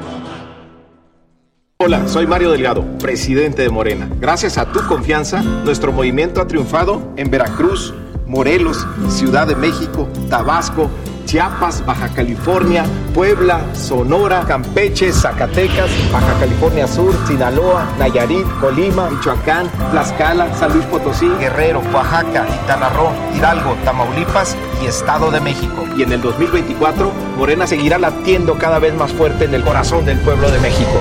Hola, 1.85 2.07
soy 2.07 2.29
Mario 2.29 2.53
Delgado, 2.53 2.85
presidente 2.99 3.63
de 3.63 3.69
Morena. 3.69 4.09
Gracias 4.21 4.57
a 4.57 4.67
tu 4.67 4.87
confianza, 4.87 5.43
nuestro 5.43 5.91
movimiento 5.91 6.41
ha 6.41 6.47
triunfado 6.47 7.03
en 7.17 7.29
Veracruz, 7.29 7.93
Morelos, 8.25 8.87
Ciudad 9.09 9.49
de 9.49 9.57
México, 9.57 10.09
Tabasco, 10.31 10.89
Chiapas, 11.25 11.85
Baja 11.85 12.09
California, 12.11 12.85
Puebla, 13.13 13.63
Sonora, 13.75 14.45
Campeche, 14.47 15.13
Zacatecas, 15.13 15.91
Baja 16.13 16.33
California 16.39 16.87
Sur, 16.87 17.17
Sinaloa, 17.27 17.85
Nayarit, 17.99 18.47
Colima, 18.61 19.11
Michoacán, 19.11 19.69
Tlaxcala, 19.91 20.55
San 20.55 20.73
Luis 20.75 20.85
Potosí, 20.85 21.29
Guerrero, 21.41 21.83
Oaxaca, 21.93 22.47
Quintana 22.47 22.93
Hidalgo, 23.37 23.77
Tamaulipas 23.85 24.57
y 24.81 24.87
Estado 24.87 25.33
de 25.33 25.41
México. 25.41 25.85
Y 25.97 26.05
en 26.05 26.13
el 26.13 26.23
2024, 26.23 27.11
Morena 27.37 27.67
seguirá 27.67 27.99
latiendo 27.99 28.55
cada 28.55 28.79
vez 28.79 28.95
más 28.95 29.13
fuerte 29.13 29.47
en 29.47 29.55
el 29.55 29.65
corazón 29.65 30.05
del 30.05 30.21
pueblo 30.21 30.49
de 30.49 30.61
México. 30.61 31.01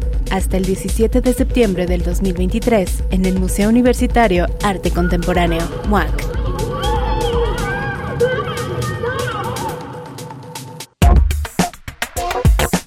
hasta 0.31 0.57
el 0.57 0.65
17 0.65 1.21
de 1.21 1.33
septiembre 1.33 1.85
del 1.85 2.03
2023 2.03 3.03
en 3.11 3.25
el 3.25 3.37
Museo 3.37 3.69
Universitario 3.69 4.47
Arte 4.63 4.89
Contemporáneo, 4.89 5.61
MUAC. 5.87 6.09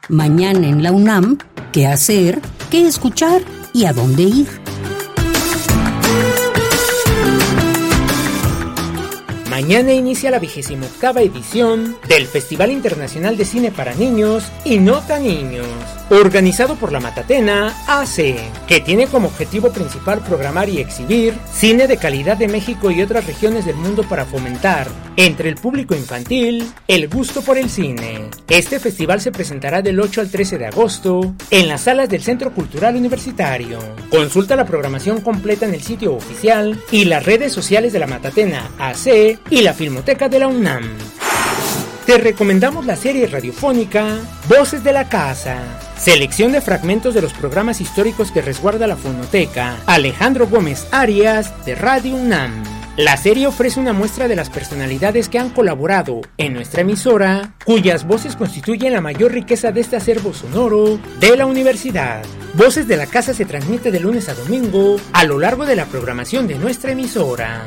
Mañana 0.09 0.67
en 0.67 0.83
la 0.83 0.91
UNAM 0.93 1.39
qué 1.73 1.87
hacer, 1.87 2.41
qué 2.71 2.87
escuchar 2.87 3.41
y 3.73 3.87
a 3.87 3.93
dónde 3.95 4.23
ir. 4.25 4.63
Mañana 9.49 9.93
inicia 9.93 10.31
la 10.31 10.39
vigésima 10.39 10.87
octava 10.87 11.23
edición 11.23 11.97
del 12.09 12.27
Festival 12.27 12.73
Internacional 12.73 13.37
de 13.37 13.45
Cine 13.45 13.71
para 13.71 13.95
Niños 13.95 14.45
y 14.65 14.79
Nota 14.79 15.19
Niños, 15.19 15.67
organizado 16.11 16.75
por 16.75 16.93
la 16.93 17.01
Matatena 17.01 17.75
AC, 17.87 18.37
que 18.67 18.81
tiene 18.85 19.07
como 19.07 19.29
objetivo 19.29 19.71
principal 19.71 20.21
programar 20.21 20.69
y 20.69 20.79
exhibir 20.79 21.35
cine 21.51 21.87
de 21.87 21.97
calidad 21.97 22.37
de 22.37 22.49
México 22.49 22.91
y 22.91 23.03
otras 23.03 23.27
regiones 23.27 23.65
del 23.65 23.77
mundo 23.77 24.03
para 24.03 24.27
fomentar 24.27 24.89
entre 25.17 25.49
el 25.49 25.57
público 25.57 25.95
infantil 25.95 26.67
el 26.89 27.09
gusto 27.09 27.43
por 27.43 27.59
el 27.59 27.71
cine. 27.71 28.31
Este 28.49 28.79
festival 28.79 29.21
se 29.21 29.33
presentará 29.33 29.83
del 29.83 30.01
8 30.01 30.21
al 30.21 30.31
13 30.31 30.59
de 30.59 30.67
agosto 30.67 31.35
en 31.51 31.69
las 31.69 31.83
salas 31.83 32.09
del 32.09 32.23
Centro 32.23 32.53
Cultural 32.53 32.97
Universitario. 32.97 33.79
Consulta 34.11 34.57
la 34.57 34.67
programación 34.67 35.21
completa 35.21 35.67
en 35.67 35.75
el 35.75 35.83
sitio 35.83 36.15
oficial 36.15 36.81
y 36.91 37.05
las 37.05 37.25
redes 37.25 37.53
sociales 37.53 37.93
de 37.93 37.99
la 37.99 38.07
Matatena 38.07 38.71
AC 38.79 39.39
y 39.51 39.63
la 39.63 39.75
Filmoteca 39.75 40.29
de 40.29 40.39
la 40.39 40.49
UNAM. 40.49 40.85
Te 42.07 42.19
recomendamos 42.19 42.85
la 42.85 42.97
serie 42.97 43.29
radiofónica 43.29 44.19
Voces 44.49 44.83
de 44.83 44.93
la 44.93 45.09
Casa. 45.09 45.59
Selección 45.97 46.51
de 46.51 46.61
fragmentos 46.61 47.15
de 47.15 47.23
los 47.23 47.33
programas 47.33 47.81
históricos 47.81 48.33
que 48.33 48.43
resguarda 48.43 48.89
la 48.89 48.97
fonoteca 48.97 49.77
Alejandro 49.87 50.49
Gómez 50.49 50.89
Arias 50.91 51.65
de 51.65 51.77
Radio 51.77 52.17
UNAM. 52.17 52.72
La 52.99 53.17
serie 53.17 53.47
ofrece 53.47 53.81
una 53.81 53.95
muestra 53.95 54.29
de 54.29 54.37
las 54.37 54.51
personalidades 54.51 55.31
que 55.31 55.39
han 55.39 55.49
colaborado 55.49 56.21
en 56.37 56.53
nuestra 56.53 56.83
emisora, 56.83 57.55
cuyas 57.65 58.07
voces 58.07 58.37
constituyen 58.37 58.93
la 58.93 59.01
mayor 59.01 59.33
riqueza 59.33 59.73
de 59.73 59.81
este 59.81 59.97
acervo 59.97 60.35
sonoro 60.35 61.01
de 61.19 61.35
la 61.39 61.47
universidad. 61.47 62.23
Voces 62.53 62.87
de 62.87 62.99
la 62.99 63.07
Casa 63.07 63.33
se 63.33 63.47
transmite 63.47 63.91
de 63.91 63.99
lunes 63.99 64.29
a 64.29 64.35
domingo 64.35 64.97
a 65.15 65.25
lo 65.25 65.39
largo 65.39 65.65
de 65.65 65.75
la 65.75 65.87
programación 65.87 66.47
de 66.47 66.59
nuestra 66.59 66.93
emisora. 66.93 67.63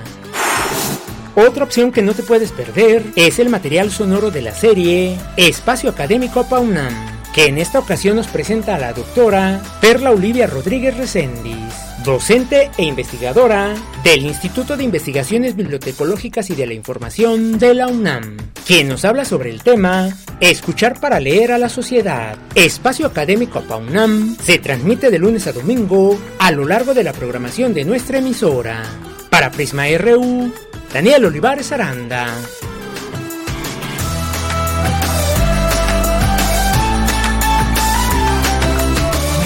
Otra 1.36 1.64
opción 1.64 1.92
que 1.92 2.04
no 2.04 2.14
te 2.14 2.22
puedes 2.22 2.52
perder 2.52 3.04
es 3.16 3.40
el 3.40 3.50
material 3.50 3.90
sonoro 3.90 4.30
de 4.30 4.44
la 4.44 4.54
serie 4.54 5.18
Espacio 5.38 5.90
Académico 5.90 6.48
Paunam, 6.48 6.94
que 7.34 7.48
en 7.48 7.58
esta 7.58 7.80
ocasión 7.80 8.16
nos 8.16 8.28
presenta 8.28 8.76
a 8.76 8.80
la 8.80 8.94
doctora 8.94 9.60
Perla 9.82 10.12
Olivia 10.12 10.46
Rodríguez 10.46 10.96
Recendis, 10.96 11.74
docente 12.06 12.70
e 12.78 12.84
investigadora 12.84 13.74
del 14.04 14.26
Instituto 14.26 14.78
de 14.78 14.84
Investigaciones 14.84 15.56
Bibliotecológicas 15.56 16.50
y 16.50 16.56
de 16.56 16.68
la 16.68 16.74
Información 16.74 17.58
de 17.58 17.74
la 17.74 17.88
UNAM, 17.88 18.38
quien 18.66 18.88
nos 18.88 19.04
habla 19.04 19.26
sobre 19.26 19.50
el 19.50 19.64
tema 19.64 20.16
Escuchar 20.40 21.00
para 21.00 21.20
leer 21.20 21.52
a 21.52 21.58
la 21.58 21.70
sociedad. 21.70 22.38
Espacio 22.54 23.08
Académico 23.08 23.62
PAUNAM 23.62 24.38
se 24.38 24.60
transmite 24.60 25.10
de 25.10 25.20
lunes 25.20 25.48
a 25.48 25.54
domingo 25.54 26.20
a 26.40 26.52
lo 26.52 26.66
largo 26.66 26.94
de 26.94 27.04
la 27.04 27.14
programación 27.14 27.74
de 27.74 27.86
nuestra 27.86 28.20
emisora. 28.20 28.84
Para 29.30 29.52
Prisma 29.52 29.86
RU, 29.98 30.52
Daniel 30.94 31.26
Olivares 31.26 31.72
Aranda. 31.72 32.28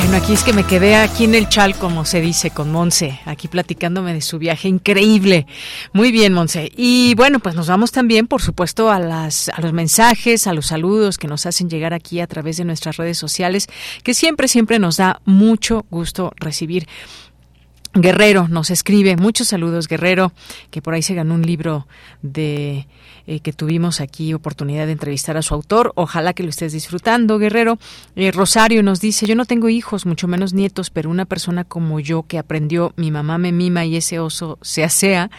Bueno, 0.09 0.23
aquí 0.23 0.33
es 0.33 0.43
que 0.43 0.53
me 0.53 0.65
quedé 0.65 0.95
aquí 0.95 1.25
en 1.25 1.35
el 1.35 1.49
chal, 1.49 1.75
como 1.75 2.03
se 2.03 2.19
dice, 2.19 2.49
con 2.49 2.71
Monse, 2.71 3.19
aquí 3.25 3.47
platicándome 3.47 4.11
de 4.11 4.21
su 4.21 4.39
viaje 4.39 4.67
increíble. 4.67 5.45
Muy 5.93 6.11
bien, 6.11 6.33
Monse. 6.33 6.71
Y 6.75 7.13
bueno, 7.13 7.37
pues 7.37 7.53
nos 7.53 7.67
vamos 7.67 7.91
también, 7.91 8.25
por 8.25 8.41
supuesto, 8.41 8.89
a, 8.89 8.97
las, 8.97 9.49
a 9.49 9.61
los 9.61 9.71
mensajes, 9.71 10.47
a 10.47 10.53
los 10.53 10.65
saludos 10.65 11.19
que 11.19 11.27
nos 11.27 11.45
hacen 11.45 11.69
llegar 11.69 11.93
aquí 11.93 12.21
a 12.21 12.25
través 12.25 12.57
de 12.57 12.65
nuestras 12.65 12.97
redes 12.97 13.19
sociales, 13.19 13.67
que 14.01 14.15
siempre, 14.15 14.47
siempre 14.47 14.79
nos 14.79 14.97
da 14.97 15.21
mucho 15.25 15.85
gusto 15.91 16.33
recibir. 16.37 16.87
Guerrero 17.93 18.47
nos 18.47 18.71
escribe, 18.71 19.15
muchos 19.15 19.49
saludos 19.49 19.87
Guerrero, 19.87 20.33
que 20.71 20.81
por 20.81 20.95
ahí 20.95 21.03
se 21.03 21.13
ganó 21.13 21.35
un 21.35 21.43
libro 21.43 21.87
de 22.23 22.87
eh, 23.29 23.41
que 23.41 23.53
tuvimos 23.53 24.01
aquí 24.01 24.33
oportunidad 24.33 24.87
de 24.87 24.93
entrevistar 24.93 25.37
a 25.37 25.43
su 25.43 25.53
autor. 25.53 25.91
Ojalá 25.93 26.33
que 26.33 26.41
lo 26.41 26.49
estés 26.49 26.73
disfrutando, 26.73 27.37
Guerrero. 27.37 27.77
Eh, 28.15 28.31
Rosario 28.31 28.81
nos 28.81 29.01
dice, 29.01 29.27
yo 29.27 29.35
no 29.35 29.45
tengo 29.45 29.69
hijos, 29.69 30.07
mucho 30.07 30.27
menos 30.27 30.53
nietos, 30.53 30.89
pero 30.89 31.11
una 31.11 31.25
persona 31.25 31.63
como 31.63 31.99
yo 31.99 32.23
que 32.23 32.39
aprendió, 32.39 32.91
mi 32.95 33.11
mamá 33.11 33.37
me 33.37 33.51
mima 33.51 33.85
y 33.85 33.97
ese 33.97 34.19
oso 34.19 34.57
se 34.63 34.83
asea 34.83 35.29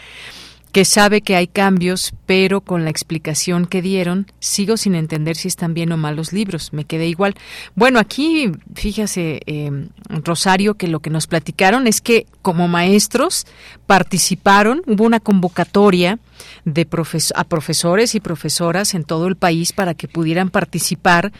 que 0.71 0.85
sabe 0.85 1.21
que 1.21 1.35
hay 1.35 1.47
cambios, 1.47 2.13
pero 2.25 2.61
con 2.61 2.83
la 2.85 2.89
explicación 2.89 3.65
que 3.65 3.81
dieron, 3.81 4.27
sigo 4.39 4.77
sin 4.77 4.95
entender 4.95 5.35
si 5.35 5.47
están 5.47 5.73
bien 5.73 5.91
o 5.91 5.97
mal 5.97 6.15
los 6.15 6.31
libros. 6.31 6.71
Me 6.71 6.85
quedé 6.85 7.07
igual. 7.07 7.35
Bueno, 7.75 7.99
aquí, 7.99 8.51
fíjese, 8.73 9.41
eh, 9.45 9.87
Rosario, 10.09 10.75
que 10.75 10.87
lo 10.87 10.99
que 10.99 11.09
nos 11.09 11.27
platicaron 11.27 11.87
es 11.87 11.99
que 11.99 12.25
como 12.41 12.67
maestros 12.67 13.45
participaron, 13.85 14.81
hubo 14.87 15.03
una 15.03 15.19
convocatoria 15.19 16.19
de 16.65 16.87
a 17.35 17.43
profesores 17.43 18.15
y 18.15 18.19
profesoras 18.19 18.93
en 18.93 19.03
todo 19.03 19.27
el 19.27 19.35
país 19.35 19.73
para 19.73 19.93
que 19.93 20.07
pudieran 20.07 20.49
participar 20.49 21.31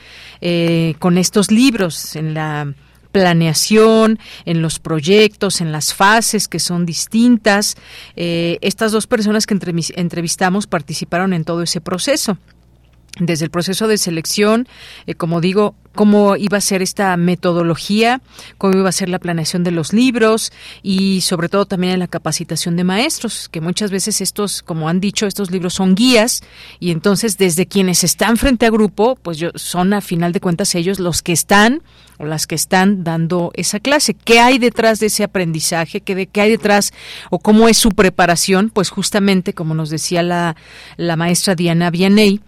eh, 0.41 0.95
con 0.99 1.17
estos 1.17 1.51
libros 1.51 2.15
en 2.15 2.33
la 2.33 2.73
planeación, 3.11 4.19
en 4.45 4.61
los 4.61 4.79
proyectos, 4.79 5.61
en 5.61 5.71
las 5.71 5.93
fases 5.93 6.47
que 6.47 6.59
son 6.59 6.85
distintas. 6.85 7.75
Eh, 8.15 8.57
estas 8.61 8.91
dos 8.91 9.07
personas 9.07 9.45
que 9.45 9.57
entrevistamos 9.95 10.67
participaron 10.67 11.33
en 11.33 11.43
todo 11.43 11.63
ese 11.63 11.81
proceso 11.81 12.37
desde 13.19 13.45
el 13.45 13.51
proceso 13.51 13.87
de 13.87 13.97
selección, 13.97 14.67
eh, 15.05 15.15
como 15.15 15.41
digo, 15.41 15.75
cómo 15.93 16.37
iba 16.37 16.57
a 16.57 16.61
ser 16.61 16.81
esta 16.81 17.17
metodología, 17.17 18.21
cómo 18.57 18.77
iba 18.77 18.87
a 18.87 18.93
ser 18.93 19.09
la 19.09 19.19
planeación 19.19 19.63
de 19.63 19.71
los 19.71 19.91
libros 19.91 20.53
y 20.81 21.19
sobre 21.21 21.49
todo 21.49 21.65
también 21.65 21.93
en 21.93 21.99
la 21.99 22.07
capacitación 22.07 22.77
de 22.77 22.85
maestros, 22.85 23.49
que 23.49 23.59
muchas 23.59 23.91
veces 23.91 24.21
estos, 24.21 24.63
como 24.63 24.87
han 24.87 25.01
dicho, 25.01 25.27
estos 25.27 25.51
libros 25.51 25.73
son 25.73 25.95
guías 25.95 26.41
y 26.79 26.91
entonces 26.91 27.37
desde 27.37 27.65
quienes 27.65 28.05
están 28.05 28.37
frente 28.37 28.65
a 28.65 28.69
grupo, 28.69 29.17
pues 29.21 29.37
yo, 29.37 29.49
son 29.55 29.93
a 29.93 29.99
final 29.99 30.31
de 30.31 30.39
cuentas 30.39 30.73
ellos 30.75 30.99
los 30.99 31.21
que 31.21 31.33
están 31.33 31.81
o 32.17 32.25
las 32.25 32.47
que 32.47 32.55
están 32.55 33.03
dando 33.03 33.51
esa 33.55 33.79
clase. 33.79 34.13
¿Qué 34.13 34.39
hay 34.39 34.57
detrás 34.59 34.99
de 34.99 35.07
ese 35.07 35.23
aprendizaje? 35.23 35.99
¿Qué, 35.99 36.15
de, 36.15 36.27
qué 36.27 36.41
hay 36.41 36.51
detrás 36.51 36.93
o 37.29 37.39
cómo 37.39 37.67
es 37.67 37.77
su 37.77 37.89
preparación? 37.89 38.69
Pues 38.69 38.89
justamente, 38.89 39.53
como 39.53 39.73
nos 39.73 39.89
decía 39.89 40.23
la, 40.23 40.55
la 40.97 41.15
maestra 41.17 41.55
Diana 41.55 41.89
Vianey, 41.89 42.39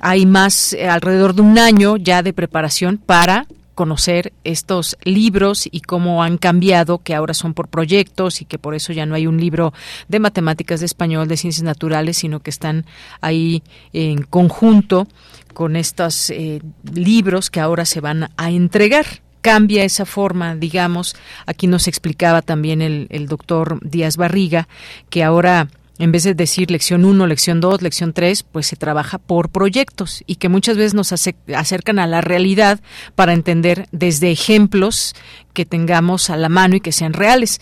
hay 0.00 0.26
más, 0.26 0.72
eh, 0.72 0.88
alrededor 0.88 1.34
de 1.34 1.42
un 1.42 1.58
año 1.58 1.96
ya 1.96 2.22
de 2.22 2.32
preparación 2.32 2.98
para 2.98 3.46
conocer 3.74 4.34
estos 4.44 4.98
libros 5.04 5.66
y 5.70 5.80
cómo 5.80 6.22
han 6.22 6.36
cambiado, 6.36 6.98
que 6.98 7.14
ahora 7.14 7.32
son 7.32 7.54
por 7.54 7.68
proyectos 7.68 8.42
y 8.42 8.44
que 8.44 8.58
por 8.58 8.74
eso 8.74 8.92
ya 8.92 9.06
no 9.06 9.14
hay 9.14 9.26
un 9.26 9.40
libro 9.40 9.72
de 10.06 10.18
matemáticas, 10.18 10.80
de 10.80 10.86
español, 10.86 11.28
de 11.28 11.38
ciencias 11.38 11.62
naturales, 11.62 12.18
sino 12.18 12.40
que 12.40 12.50
están 12.50 12.84
ahí 13.22 13.62
en 13.94 14.22
conjunto 14.22 15.08
con 15.54 15.76
estos 15.76 16.28
eh, 16.28 16.60
libros 16.92 17.48
que 17.48 17.60
ahora 17.60 17.86
se 17.86 18.02
van 18.02 18.28
a 18.36 18.50
entregar 18.50 19.06
cambia 19.40 19.84
esa 19.84 20.04
forma, 20.04 20.54
digamos. 20.54 21.16
Aquí 21.46 21.66
nos 21.66 21.88
explicaba 21.88 22.42
también 22.42 22.82
el, 22.82 23.06
el 23.08 23.28
doctor 23.28 23.78
Díaz 23.82 24.18
Barriga 24.18 24.68
que 25.08 25.24
ahora 25.24 25.68
en 26.00 26.12
vez 26.12 26.22
de 26.22 26.34
decir 26.34 26.70
lección 26.70 27.04
1, 27.04 27.26
lección 27.26 27.60
2, 27.60 27.82
lección 27.82 28.14
3, 28.14 28.42
pues 28.44 28.66
se 28.66 28.76
trabaja 28.76 29.18
por 29.18 29.50
proyectos 29.50 30.24
y 30.26 30.36
que 30.36 30.48
muchas 30.48 30.78
veces 30.78 30.94
nos 30.94 31.12
acercan 31.12 31.98
a 31.98 32.06
la 32.06 32.22
realidad 32.22 32.80
para 33.14 33.34
entender 33.34 33.86
desde 33.92 34.30
ejemplos 34.30 35.14
que 35.52 35.66
tengamos 35.66 36.30
a 36.30 36.38
la 36.38 36.48
mano 36.48 36.74
y 36.76 36.80
que 36.80 36.92
sean 36.92 37.12
reales. 37.12 37.60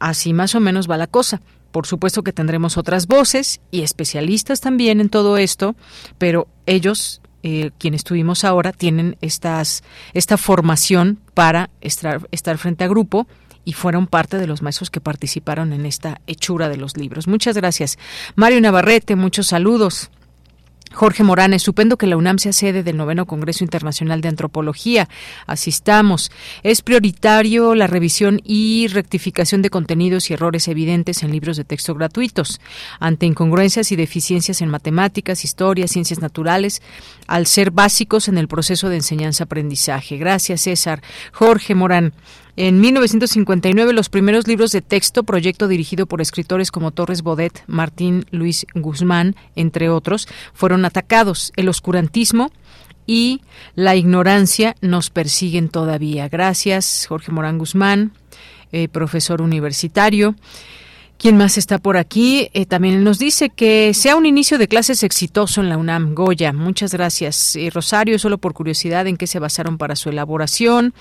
Así 0.00 0.32
más 0.32 0.56
o 0.56 0.60
menos 0.60 0.90
va 0.90 0.96
la 0.96 1.06
cosa. 1.06 1.40
Por 1.70 1.86
supuesto 1.86 2.24
que 2.24 2.32
tendremos 2.32 2.76
otras 2.76 3.06
voces 3.06 3.60
y 3.70 3.82
especialistas 3.82 4.60
también 4.60 5.00
en 5.00 5.08
todo 5.08 5.36
esto, 5.36 5.76
pero 6.18 6.48
ellos 6.66 7.20
eh, 7.44 7.70
quienes 7.78 8.02
tuvimos 8.02 8.42
ahora 8.42 8.72
tienen 8.72 9.16
estas, 9.20 9.84
esta 10.12 10.36
formación 10.38 11.20
para 11.34 11.70
estar, 11.80 12.26
estar 12.32 12.58
frente 12.58 12.82
a 12.82 12.88
grupo 12.88 13.28
y 13.66 13.74
fueron 13.74 14.06
parte 14.06 14.38
de 14.38 14.46
los 14.46 14.62
maestros 14.62 14.90
que 14.90 15.02
participaron 15.02 15.74
en 15.74 15.84
esta 15.84 16.22
hechura 16.26 16.70
de 16.70 16.78
los 16.78 16.96
libros. 16.96 17.26
Muchas 17.26 17.56
gracias. 17.56 17.98
Mario 18.36 18.62
Navarrete, 18.62 19.16
muchos 19.16 19.48
saludos. 19.48 20.10
Jorge 20.92 21.24
Morán, 21.24 21.52
estupendo 21.52 21.98
que 21.98 22.06
la 22.06 22.16
UNAM 22.16 22.38
sea 22.38 22.54
sede 22.54 22.82
del 22.82 22.96
noveno 22.96 23.26
Congreso 23.26 23.64
Internacional 23.64 24.22
de 24.22 24.28
Antropología. 24.28 25.08
Asistamos. 25.46 26.30
Es 26.62 26.80
prioritario 26.80 27.74
la 27.74 27.86
revisión 27.86 28.40
y 28.44 28.86
rectificación 28.86 29.60
de 29.60 29.68
contenidos 29.68 30.30
y 30.30 30.34
errores 30.34 30.68
evidentes 30.68 31.22
en 31.22 31.32
libros 31.32 31.58
de 31.58 31.64
texto 31.64 31.94
gratuitos. 31.94 32.60
Ante 32.98 33.26
incongruencias 33.26 33.92
y 33.92 33.96
deficiencias 33.96 34.62
en 34.62 34.70
matemáticas, 34.70 35.44
historia, 35.44 35.86
ciencias 35.86 36.20
naturales, 36.20 36.80
al 37.26 37.46
ser 37.46 37.70
básicos 37.70 38.28
en 38.28 38.38
el 38.38 38.48
proceso 38.48 38.88
de 38.88 38.96
enseñanza-aprendizaje. 38.96 40.16
Gracias, 40.16 40.62
César. 40.62 41.02
Jorge 41.32 41.74
Morán. 41.74 42.12
En 42.58 42.80
1959, 42.80 43.92
los 43.92 44.08
primeros 44.08 44.48
libros 44.48 44.72
de 44.72 44.80
texto, 44.80 45.24
proyecto 45.24 45.68
dirigido 45.68 46.06
por 46.06 46.22
escritores 46.22 46.70
como 46.70 46.90
Torres 46.90 47.22
Bodet, 47.22 47.62
Martín 47.66 48.24
Luis 48.30 48.66
Guzmán, 48.74 49.36
entre 49.56 49.90
otros, 49.90 50.26
fueron 50.54 50.86
atacados. 50.86 51.52
El 51.56 51.68
oscurantismo 51.68 52.50
y 53.06 53.42
la 53.74 53.94
ignorancia 53.94 54.74
nos 54.80 55.10
persiguen 55.10 55.68
todavía. 55.68 56.28
Gracias, 56.28 57.06
Jorge 57.06 57.30
Morán 57.30 57.58
Guzmán, 57.58 58.12
eh, 58.72 58.88
profesor 58.88 59.42
universitario. 59.42 60.34
¿Quién 61.18 61.38
más 61.38 61.56
está 61.56 61.78
por 61.78 61.96
aquí? 61.96 62.50
Eh, 62.52 62.66
también 62.66 63.02
nos 63.02 63.18
dice 63.18 63.48
que 63.48 63.94
sea 63.94 64.16
un 64.16 64.26
inicio 64.26 64.58
de 64.58 64.68
clases 64.68 65.02
exitoso 65.02 65.62
en 65.62 65.70
la 65.70 65.78
UNAM. 65.78 66.14
Goya, 66.14 66.52
muchas 66.52 66.92
gracias. 66.92 67.56
Eh, 67.56 67.70
Rosario, 67.72 68.18
solo 68.18 68.36
por 68.36 68.52
curiosidad, 68.52 69.06
¿en 69.06 69.16
qué 69.16 69.26
se 69.26 69.38
basaron 69.38 69.78
para 69.78 69.96
su 69.96 70.10
elaboración? 70.10 70.92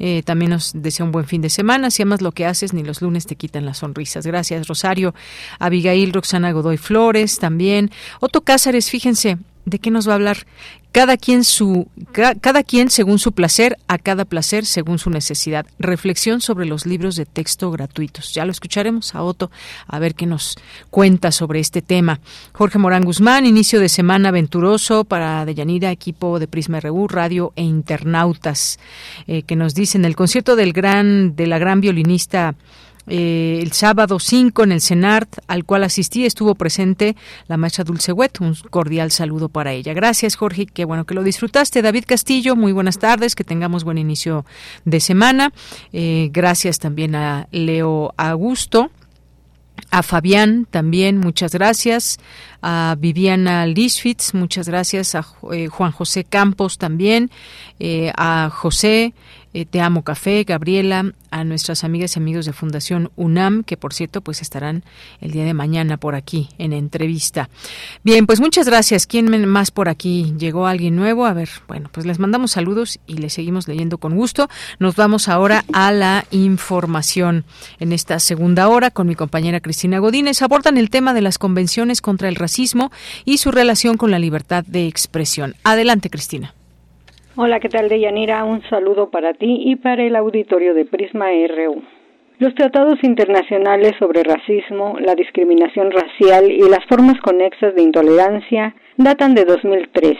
Eh, 0.00 0.22
también 0.24 0.50
nos 0.50 0.72
desea 0.74 1.06
un 1.06 1.12
buen 1.12 1.26
fin 1.26 1.40
de 1.40 1.50
semana. 1.50 1.92
Si 1.92 2.02
amas 2.02 2.20
lo 2.20 2.32
que 2.32 2.46
haces, 2.46 2.72
ni 2.72 2.82
los 2.82 3.00
lunes 3.00 3.26
te 3.26 3.36
quitan 3.36 3.64
las 3.64 3.78
sonrisas. 3.78 4.26
Gracias, 4.26 4.66
Rosario. 4.66 5.14
Abigail, 5.60 6.12
Roxana 6.12 6.50
Godoy 6.50 6.76
Flores, 6.76 7.38
también. 7.38 7.92
Otto 8.18 8.40
Cázares, 8.40 8.90
fíjense, 8.90 9.38
¿de 9.66 9.78
qué 9.78 9.92
nos 9.92 10.08
va 10.08 10.12
a 10.12 10.14
hablar? 10.16 10.46
Cada 10.92 11.16
quien 11.16 11.44
su 11.44 11.88
cada 12.12 12.62
quien 12.62 12.90
según 12.90 13.18
su 13.18 13.32
placer, 13.32 13.76
a 13.86 13.98
cada 13.98 14.24
placer 14.24 14.66
según 14.66 14.98
su 14.98 15.10
necesidad. 15.10 15.66
Reflexión 15.78 16.40
sobre 16.40 16.66
los 16.66 16.86
libros 16.86 17.16
de 17.16 17.26
texto 17.26 17.70
gratuitos. 17.70 18.34
Ya 18.34 18.44
lo 18.44 18.50
escucharemos 18.50 19.14
a 19.14 19.22
Otto 19.22 19.50
a 19.86 19.98
ver 19.98 20.14
qué 20.14 20.26
nos 20.26 20.56
cuenta 20.90 21.30
sobre 21.32 21.60
este 21.60 21.82
tema. 21.82 22.20
Jorge 22.52 22.78
Morán 22.78 23.04
Guzmán, 23.04 23.46
inicio 23.46 23.80
de 23.80 23.88
semana 23.88 24.30
aventuroso 24.30 25.04
para 25.04 25.44
Deyanira, 25.44 25.90
equipo 25.90 26.38
de 26.38 26.48
Prisma 26.48 26.80
RU, 26.80 27.08
radio 27.08 27.52
e 27.56 27.62
internautas, 27.62 28.78
eh, 29.26 29.42
que 29.42 29.56
nos 29.56 29.74
dicen 29.74 30.04
el 30.04 30.16
concierto 30.16 30.56
del 30.56 30.72
gran 30.72 31.36
de 31.36 31.46
la 31.46 31.58
gran 31.58 31.80
violinista 31.80 32.54
eh, 33.12 33.58
el 33.60 33.72
sábado 33.72 34.20
5 34.20 34.62
en 34.62 34.70
el 34.70 34.80
CENART, 34.80 35.38
al 35.48 35.64
cual 35.64 35.82
asistí, 35.82 36.24
estuvo 36.24 36.54
presente 36.54 37.16
la 37.48 37.56
maestra 37.56 37.82
Dulce 37.82 38.12
Wet. 38.12 38.40
Un 38.40 38.54
cordial 38.70 39.10
saludo 39.10 39.48
para 39.48 39.72
ella. 39.72 39.92
Gracias, 39.94 40.36
Jorge. 40.36 40.66
Qué 40.66 40.84
bueno 40.84 41.04
que 41.04 41.14
lo 41.14 41.24
disfrutaste. 41.24 41.82
David 41.82 42.04
Castillo, 42.06 42.54
muy 42.54 42.70
buenas 42.70 42.98
tardes. 42.98 43.34
Que 43.34 43.42
tengamos 43.42 43.82
buen 43.82 43.98
inicio 43.98 44.46
de 44.84 45.00
semana. 45.00 45.52
Eh, 45.92 46.30
gracias 46.32 46.78
también 46.78 47.16
a 47.16 47.48
Leo 47.50 48.14
Augusto. 48.16 48.92
A 49.90 50.04
Fabián 50.04 50.68
también, 50.70 51.18
muchas 51.18 51.52
gracias. 51.52 52.18
A 52.62 52.94
Viviana 52.96 53.66
Lischwitz, 53.66 54.34
muchas 54.34 54.68
gracias. 54.68 55.16
A 55.16 55.26
eh, 55.52 55.66
Juan 55.66 55.90
José 55.90 56.22
Campos 56.22 56.78
también. 56.78 57.30
a 58.16 58.50
José 58.52 59.14
eh, 59.54 59.64
Te 59.64 59.80
Amo 59.80 60.02
Café, 60.02 60.44
Gabriela, 60.44 61.12
a 61.30 61.44
nuestras 61.44 61.84
amigas 61.84 62.16
y 62.16 62.18
amigos 62.18 62.46
de 62.46 62.52
Fundación 62.52 63.10
UNAM, 63.16 63.62
que 63.64 63.76
por 63.76 63.94
cierto 63.94 64.20
pues 64.20 64.42
estarán 64.42 64.84
el 65.20 65.30
día 65.30 65.44
de 65.44 65.54
mañana 65.54 65.96
por 65.96 66.14
aquí 66.14 66.48
en 66.58 66.72
entrevista. 66.72 67.48
Bien, 68.02 68.26
pues 68.26 68.40
muchas 68.40 68.66
gracias. 68.66 69.06
¿Quién 69.06 69.30
más 69.46 69.70
por 69.70 69.88
aquí? 69.88 70.34
¿Llegó 70.38 70.66
alguien 70.66 70.96
nuevo? 70.96 71.26
A 71.26 71.32
ver, 71.32 71.48
bueno, 71.68 71.88
pues 71.92 72.06
les 72.06 72.18
mandamos 72.18 72.52
saludos 72.52 72.98
y 73.06 73.14
les 73.14 73.32
seguimos 73.32 73.68
leyendo 73.68 73.98
con 73.98 74.16
gusto. 74.16 74.48
Nos 74.78 74.96
vamos 74.96 75.28
ahora 75.28 75.64
a 75.72 75.92
la 75.92 76.24
información 76.30 77.44
en 77.78 77.92
esta 77.92 78.18
segunda 78.20 78.68
hora 78.68 78.90
con 78.90 79.06
mi 79.06 79.14
compañera 79.14 79.60
Cristina 79.60 79.98
Godínez. 79.98 80.42
Abordan 80.42 80.78
el 80.78 80.90
tema 80.90 81.14
de 81.14 81.22
las 81.22 81.38
convenciones 81.38 82.00
contra 82.00 82.28
el 82.28 82.36
racismo 82.36 82.90
y 83.24 83.38
su 83.38 83.50
relación 83.50 83.96
con 83.96 84.10
la 84.10 84.18
libertad 84.18 84.64
de 84.66 84.86
expresión. 84.86 85.54
Adelante, 85.64 86.10
Cristina. 86.10 86.54
Hola, 87.42 87.58
¿qué 87.58 87.70
tal, 87.70 87.88
Deyanira? 87.88 88.44
Un 88.44 88.60
saludo 88.68 89.08
para 89.08 89.32
ti 89.32 89.62
y 89.64 89.76
para 89.76 90.02
el 90.02 90.14
auditorio 90.14 90.74
de 90.74 90.84
Prisma 90.84 91.28
RU. 91.48 91.82
Los 92.38 92.54
tratados 92.54 93.02
internacionales 93.02 93.92
sobre 93.98 94.22
racismo, 94.22 94.98
la 95.00 95.14
discriminación 95.14 95.90
racial 95.90 96.52
y 96.52 96.68
las 96.68 96.84
formas 96.86 97.18
conexas 97.22 97.74
de 97.74 97.80
intolerancia 97.80 98.74
datan 98.98 99.34
de 99.34 99.46
2013. 99.46 100.18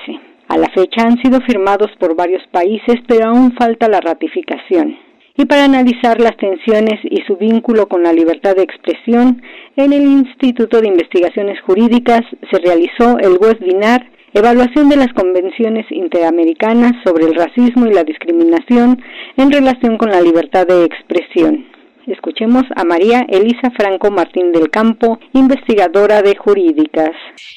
A 0.48 0.56
la 0.56 0.70
fecha 0.70 1.02
han 1.02 1.20
sido 1.22 1.42
firmados 1.42 1.90
por 1.98 2.16
varios 2.16 2.42
países, 2.47 2.97
pero 3.06 3.26
aún 3.26 3.52
falta 3.52 3.86
la 3.86 4.01
ratificación. 4.01 4.97
Y 5.36 5.44
para 5.44 5.66
analizar 5.66 6.18
las 6.22 6.38
tensiones 6.38 7.01
y 7.05 7.18
su 7.26 7.36
vínculo 7.36 7.86
con 7.86 8.02
la 8.02 8.14
libertad 8.14 8.56
de 8.56 8.62
expresión, 8.62 9.42
en 9.76 9.92
el 9.92 10.05
Instituto 10.05 10.80
de 10.80 10.88
Investigaciones 10.88 11.60
Jurídicas 11.66 12.22
se 12.51 12.59
realizó 12.60 13.18
el 13.18 13.36
webinar 13.38 14.06
Evaluación 14.32 14.89
de 14.89 14.97
las 14.97 15.12
convenciones 15.12 15.86
interamericanas 15.90 16.93
sobre 17.05 17.24
el 17.24 17.35
racismo 17.35 17.86
y 17.86 17.93
la 17.93 18.05
discriminación 18.05 19.02
en 19.36 19.51
relación 19.51 19.98
con 19.98 20.11
la 20.11 20.20
libertad 20.20 20.69
de 20.69 20.85
expresión. 20.85 21.66
Escuchemos 22.07 22.62
a 22.77 22.85
María 22.85 23.27
Elisa 23.28 23.70
Franco 23.77 24.12
Martín 24.12 24.52
del 24.52 24.70
Campo, 24.70 25.19
investigadora 25.32 26.23
de 26.23 26.36
jurídicas. 26.36 27.11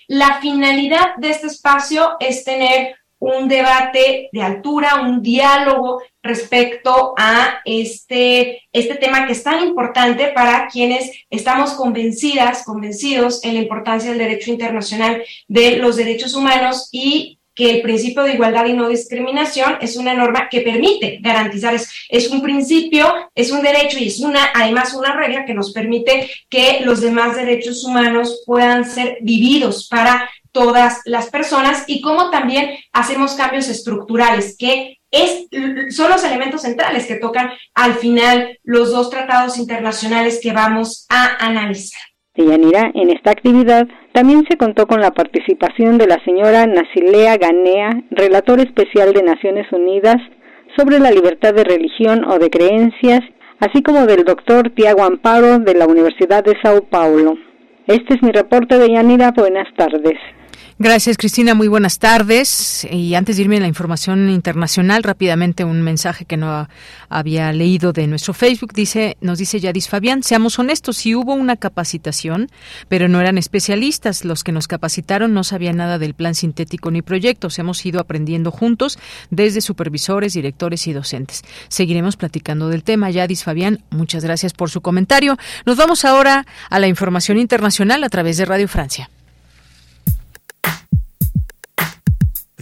La 0.08 0.40
finalidad 0.42 1.16
de 1.18 1.30
este 1.30 1.48
espacio 1.48 2.18
es 2.20 2.44
tener 2.44 2.96
un 3.24 3.48
debate 3.48 4.30
de 4.34 4.42
altura, 4.42 5.02
un 5.02 5.22
diálogo 5.22 6.02
respecto 6.22 7.14
a 7.18 7.62
este, 7.64 8.64
este 8.74 8.96
tema 8.96 9.26
que 9.26 9.32
es 9.32 9.44
tan 9.44 9.66
importante 9.66 10.28
para 10.36 10.68
quienes 10.68 11.10
estamos 11.30 11.72
convencidas, 11.72 12.66
convencidos 12.66 13.42
en 13.46 13.54
la 13.54 13.62
importancia 13.62 14.10
del 14.10 14.20
derecho 14.20 14.52
internacional 14.52 15.24
de 15.48 15.78
los 15.78 15.96
derechos 15.96 16.36
humanos 16.36 16.90
y 16.92 17.40
que 17.56 17.70
el 17.70 17.82
principio 17.82 18.24
de 18.24 18.34
igualdad 18.34 18.66
y 18.66 18.74
no 18.74 18.90
discriminación 18.90 19.78
es 19.80 19.96
una 19.96 20.14
norma 20.16 20.50
que 20.50 20.62
permite 20.62 21.20
garantizar, 21.22 21.76
es, 21.76 21.90
es 22.10 22.30
un 22.30 22.42
principio, 22.42 23.08
es 23.36 23.52
un 23.52 23.62
derecho 23.62 24.00
y 24.00 24.08
es 24.08 24.20
una, 24.20 24.50
además 24.54 24.94
una 24.94 25.16
regla 25.16 25.46
que 25.46 25.54
nos 25.54 25.72
permite 25.72 26.30
que 26.50 26.80
los 26.82 27.00
demás 27.00 27.38
derechos 27.38 27.86
humanos 27.86 28.44
puedan 28.46 28.90
ser 28.90 29.20
vividos 29.22 29.88
para 29.88 30.30
todas 30.54 31.02
las 31.04 31.30
personas 31.30 31.84
y 31.88 32.00
cómo 32.00 32.30
también 32.30 32.78
hacemos 32.94 33.34
cambios 33.34 33.68
estructurales, 33.68 34.56
que 34.58 35.00
es, 35.12 35.48
son 35.90 36.10
los 36.10 36.24
elementos 36.24 36.62
centrales 36.62 37.06
que 37.06 37.16
tocan 37.16 37.50
al 37.76 37.96
final 37.96 38.58
los 38.64 38.92
dos 38.92 39.10
tratados 39.10 39.58
internacionales 39.58 40.40
que 40.42 40.54
vamos 40.54 41.06
a 41.10 41.46
analizar. 41.46 42.02
Deyanira, 42.36 42.92
en 42.96 43.12
esta 43.12 43.30
actividad 43.30 43.88
también 44.14 44.44
se 44.50 44.58
contó 44.58 44.88
con 44.88 45.02
la 45.02 45.12
participación 45.12 45.98
de 45.98 46.08
la 46.08 46.24
señora 46.24 46.66
Nasilea 46.66 47.38
Ganea, 47.38 47.92
relator 48.10 48.60
especial 48.60 49.14
de 49.14 49.22
Naciones 49.22 49.72
Unidas 49.72 50.18
sobre 50.76 51.00
la 51.00 51.12
libertad 51.12 51.54
de 51.54 51.64
religión 51.64 52.26
o 52.26 52.40
de 52.40 52.50
creencias, 52.50 53.22
así 53.60 53.84
como 53.84 54.08
del 54.08 54.24
doctor 54.24 54.72
Tiago 54.72 55.04
Amparo 55.04 55.60
de 55.60 55.76
la 55.76 55.86
Universidad 55.86 56.44
de 56.44 56.56
Sao 56.64 56.84
Paulo. 56.86 57.36
Este 57.86 58.16
es 58.16 58.24
mi 58.24 58.32
reporte 58.32 58.80
de 58.80 58.92
Yanira. 58.92 59.32
Buenas 59.32 59.68
tardes. 59.76 60.18
Gracias, 60.80 61.18
Cristina. 61.18 61.54
Muy 61.54 61.68
buenas 61.68 62.00
tardes. 62.00 62.88
Y 62.90 63.14
antes 63.14 63.38
de 63.38 63.44
irme 63.44 63.58
a 63.58 63.60
la 63.60 63.68
información 63.68 64.30
internacional, 64.32 65.04
rápidamente 65.04 65.64
un 65.64 65.84
mensaje 65.84 66.26
que 66.26 66.36
no 66.36 66.68
había 67.10 67.52
leído 67.54 67.94
de 67.94 68.08
nuestro 68.08 68.34
Facebook. 68.34 68.74
Dice, 68.74 69.16
nos 69.22 69.38
dice 69.38 69.60
Yadis 69.60 69.88
Fabián, 69.88 70.24
seamos 70.24 70.58
honestos, 70.58 70.98
si 70.98 71.14
hubo 71.14 71.36
una 71.36 71.58
capacitación, 71.58 72.50
pero 72.88 73.08
no 73.08 73.22
eran 73.22 73.38
especialistas. 73.38 74.26
Los 74.26 74.44
que 74.44 74.52
nos 74.52 74.68
capacitaron 74.68 75.34
no 75.34 75.44
sabían 75.44 75.78
nada 75.78 76.00
del 76.00 76.16
plan 76.16 76.34
sintético 76.34 76.90
ni 76.90 77.04
proyectos. 77.04 77.60
Hemos 77.60 77.86
ido 77.86 78.00
aprendiendo 78.00 78.50
juntos 78.50 78.98
desde 79.30 79.62
supervisores, 79.62 80.34
directores 80.34 80.88
y 80.88 80.94
docentes. 80.94 81.44
Seguiremos 81.68 82.18
platicando 82.18 82.70
del 82.70 82.84
tema. 82.84 83.12
Yadis 83.12 83.44
Fabián, 83.44 83.84
muchas 83.92 84.24
gracias 84.24 84.54
por 84.54 84.72
su 84.72 84.82
comentario. 84.82 85.38
Nos 85.68 85.78
vamos 85.78 86.04
ahora 86.04 86.48
a 86.72 86.80
la 86.80 86.88
información 86.88 87.38
internacional 87.38 88.04
a 88.04 88.10
través 88.10 88.38
de 88.38 88.46
Radio 88.46 88.68
Francia. 88.68 89.10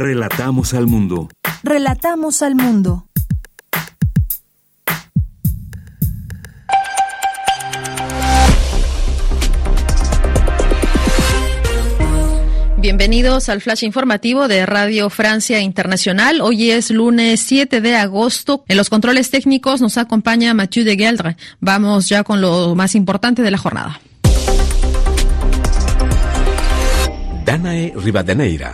Relatamos 0.03 0.73
al 0.73 0.88
mundo. 0.88 1.30
Relatamos 1.61 2.41
al 2.41 2.56
mundo. 2.56 3.06
Bienvenidos 12.80 13.48
al 13.49 13.61
flash 13.61 13.84
informativo 13.84 14.48
de 14.48 14.65
Radio 14.65 15.11
Francia 15.11 15.60
Internacional. 15.60 16.41
Hoy 16.41 16.72
es 16.72 16.90
lunes 16.90 17.40
7 17.41 17.80
de 17.80 17.95
agosto. 17.95 18.65
En 18.68 18.78
los 18.78 18.90
controles 18.90 19.30
técnicos 19.30 19.82
nos 19.82 19.99
acompaña 19.99 20.56
Mathieu 20.56 20.84
de 20.84 20.98
Geldre. 20.98 21.38
Vamos 21.60 22.10
ya 22.10 22.23
con 22.23 22.41
lo 22.41 22.73
más 22.73 22.95
importante 22.95 23.44
de 23.44 23.52
la 23.52 23.60
jornada. 23.60 24.02
Danae 27.45 27.94
Rivadeneira. 27.95 28.72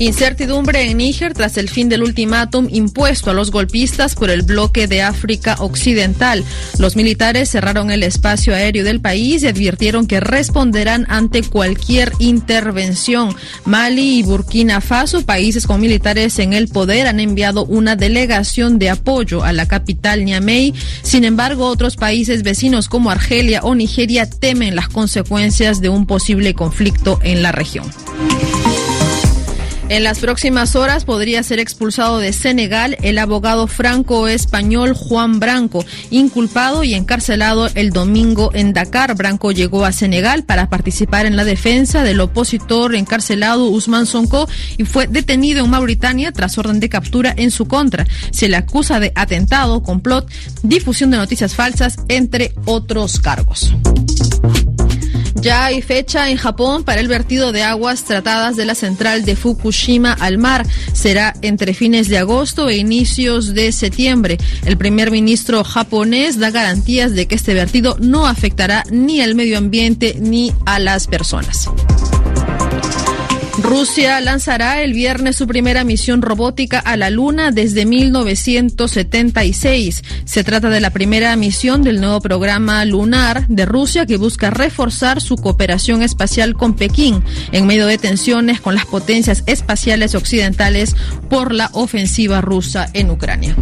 Incertidumbre 0.00 0.90
en 0.90 0.96
Níger 0.96 1.34
tras 1.34 1.58
el 1.58 1.68
fin 1.68 1.90
del 1.90 2.02
ultimátum 2.02 2.68
impuesto 2.70 3.30
a 3.30 3.34
los 3.34 3.50
golpistas 3.50 4.14
por 4.14 4.30
el 4.30 4.40
bloque 4.40 4.86
de 4.86 5.02
África 5.02 5.56
Occidental. 5.58 6.42
Los 6.78 6.96
militares 6.96 7.50
cerraron 7.50 7.90
el 7.90 8.02
espacio 8.02 8.54
aéreo 8.54 8.82
del 8.82 9.02
país 9.02 9.42
y 9.42 9.48
advirtieron 9.48 10.06
que 10.06 10.20
responderán 10.20 11.04
ante 11.10 11.42
cualquier 11.42 12.14
intervención. 12.18 13.36
Mali 13.66 14.20
y 14.20 14.22
Burkina 14.22 14.80
Faso, 14.80 15.20
países 15.26 15.66
con 15.66 15.82
militares 15.82 16.38
en 16.38 16.54
el 16.54 16.68
poder, 16.68 17.06
han 17.06 17.20
enviado 17.20 17.66
una 17.66 17.94
delegación 17.94 18.78
de 18.78 18.88
apoyo 18.88 19.44
a 19.44 19.52
la 19.52 19.68
capital 19.68 20.24
Niamey. 20.24 20.72
Sin 21.02 21.24
embargo, 21.24 21.66
otros 21.66 21.96
países 21.96 22.42
vecinos 22.42 22.88
como 22.88 23.10
Argelia 23.10 23.60
o 23.64 23.74
Nigeria 23.74 24.24
temen 24.30 24.76
las 24.76 24.88
consecuencias 24.88 25.82
de 25.82 25.90
un 25.90 26.06
posible 26.06 26.54
conflicto 26.54 27.18
en 27.22 27.42
la 27.42 27.52
región. 27.52 27.84
En 29.90 30.04
las 30.04 30.20
próximas 30.20 30.76
horas 30.76 31.04
podría 31.04 31.42
ser 31.42 31.58
expulsado 31.58 32.18
de 32.18 32.32
Senegal 32.32 32.96
el 33.02 33.18
abogado 33.18 33.66
franco-español 33.66 34.92
Juan 34.94 35.40
Branco, 35.40 35.84
inculpado 36.10 36.84
y 36.84 36.94
encarcelado 36.94 37.68
el 37.74 37.90
domingo 37.90 38.52
en 38.54 38.72
Dakar. 38.72 39.16
Branco 39.16 39.50
llegó 39.50 39.84
a 39.84 39.90
Senegal 39.90 40.44
para 40.44 40.70
participar 40.70 41.26
en 41.26 41.34
la 41.34 41.42
defensa 41.42 42.04
del 42.04 42.20
opositor 42.20 42.94
encarcelado 42.94 43.66
Usman 43.66 44.06
Sonko 44.06 44.48
y 44.78 44.84
fue 44.84 45.08
detenido 45.08 45.64
en 45.64 45.70
Mauritania 45.70 46.30
tras 46.30 46.56
orden 46.56 46.78
de 46.78 46.88
captura 46.88 47.34
en 47.36 47.50
su 47.50 47.66
contra. 47.66 48.06
Se 48.30 48.48
le 48.48 48.58
acusa 48.58 49.00
de 49.00 49.10
atentado, 49.16 49.82
complot, 49.82 50.30
difusión 50.62 51.10
de 51.10 51.16
noticias 51.16 51.56
falsas, 51.56 51.96
entre 52.08 52.54
otros 52.64 53.18
cargos. 53.18 53.74
Ya 55.40 55.64
hay 55.64 55.80
fecha 55.80 56.28
en 56.28 56.36
Japón 56.36 56.84
para 56.84 57.00
el 57.00 57.08
vertido 57.08 57.50
de 57.50 57.62
aguas 57.62 58.04
tratadas 58.04 58.56
de 58.56 58.66
la 58.66 58.74
central 58.74 59.24
de 59.24 59.36
Fukushima 59.36 60.12
al 60.12 60.36
mar. 60.36 60.66
Será 60.92 61.34
entre 61.40 61.72
fines 61.72 62.08
de 62.08 62.18
agosto 62.18 62.68
e 62.68 62.76
inicios 62.76 63.54
de 63.54 63.72
septiembre. 63.72 64.36
El 64.66 64.76
primer 64.76 65.10
ministro 65.10 65.64
japonés 65.64 66.38
da 66.38 66.50
garantías 66.50 67.12
de 67.12 67.26
que 67.26 67.36
este 67.36 67.54
vertido 67.54 67.96
no 68.00 68.26
afectará 68.26 68.84
ni 68.90 69.22
al 69.22 69.34
medio 69.34 69.56
ambiente 69.56 70.16
ni 70.20 70.52
a 70.66 70.78
las 70.78 71.06
personas. 71.06 71.70
Rusia 73.62 74.20
lanzará 74.20 74.82
el 74.82 74.94
viernes 74.94 75.36
su 75.36 75.46
primera 75.46 75.84
misión 75.84 76.22
robótica 76.22 76.78
a 76.78 76.96
la 76.96 77.10
Luna 77.10 77.50
desde 77.50 77.84
1976. 77.84 80.02
Se 80.24 80.44
trata 80.44 80.70
de 80.70 80.80
la 80.80 80.90
primera 80.90 81.34
misión 81.36 81.82
del 81.82 82.00
nuevo 82.00 82.20
programa 82.20 82.84
lunar 82.84 83.46
de 83.48 83.66
Rusia 83.66 84.06
que 84.06 84.16
busca 84.16 84.50
reforzar 84.50 85.20
su 85.20 85.36
cooperación 85.36 86.02
espacial 86.02 86.54
con 86.54 86.74
Pekín 86.74 87.22
en 87.52 87.66
medio 87.66 87.86
de 87.86 87.98
tensiones 87.98 88.60
con 88.60 88.74
las 88.74 88.86
potencias 88.86 89.42
espaciales 89.46 90.14
occidentales 90.14 90.96
por 91.28 91.52
la 91.52 91.70
ofensiva 91.72 92.40
rusa 92.40 92.88
en 92.94 93.10
Ucrania. 93.10 93.56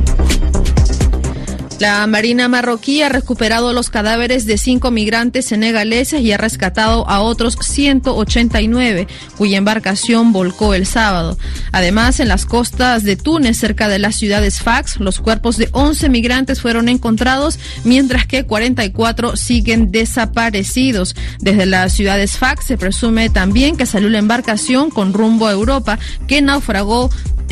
La 1.78 2.04
Marina 2.08 2.48
marroquí 2.48 3.02
ha 3.02 3.08
recuperado 3.08 3.72
los 3.72 3.88
cadáveres 3.88 4.46
de 4.46 4.58
cinco 4.58 4.90
migrantes 4.90 5.44
senegaleses 5.44 6.20
y 6.22 6.32
ha 6.32 6.36
rescatado 6.36 7.08
a 7.08 7.20
otros 7.20 7.56
189, 7.60 9.06
cuya 9.36 9.58
embarcación 9.58 10.32
volcó 10.32 10.74
el 10.74 10.86
sábado. 10.86 11.38
Además, 11.70 12.18
en 12.18 12.26
las 12.26 12.46
costas 12.46 13.04
de 13.04 13.14
Túnez, 13.14 13.58
cerca 13.58 13.86
de 13.86 14.00
las 14.00 14.16
ciudades 14.16 14.60
Fax, 14.60 14.98
los 14.98 15.20
cuerpos 15.20 15.56
de 15.56 15.68
11 15.70 16.08
migrantes 16.08 16.60
fueron 16.60 16.88
encontrados, 16.88 17.60
mientras 17.84 18.26
que 18.26 18.44
44 18.44 19.36
siguen 19.36 19.92
desaparecidos. 19.92 21.14
Desde 21.38 21.64
las 21.64 21.92
ciudades 21.92 22.38
Fax 22.38 22.66
se 22.66 22.76
presume 22.76 23.30
también 23.30 23.76
que 23.76 23.86
salió 23.86 24.08
la 24.08 24.18
embarcación 24.18 24.90
con 24.90 25.12
rumbo 25.12 25.46
a 25.46 25.52
Europa, 25.52 26.00
que 26.26 26.42
naufragó 26.42 27.08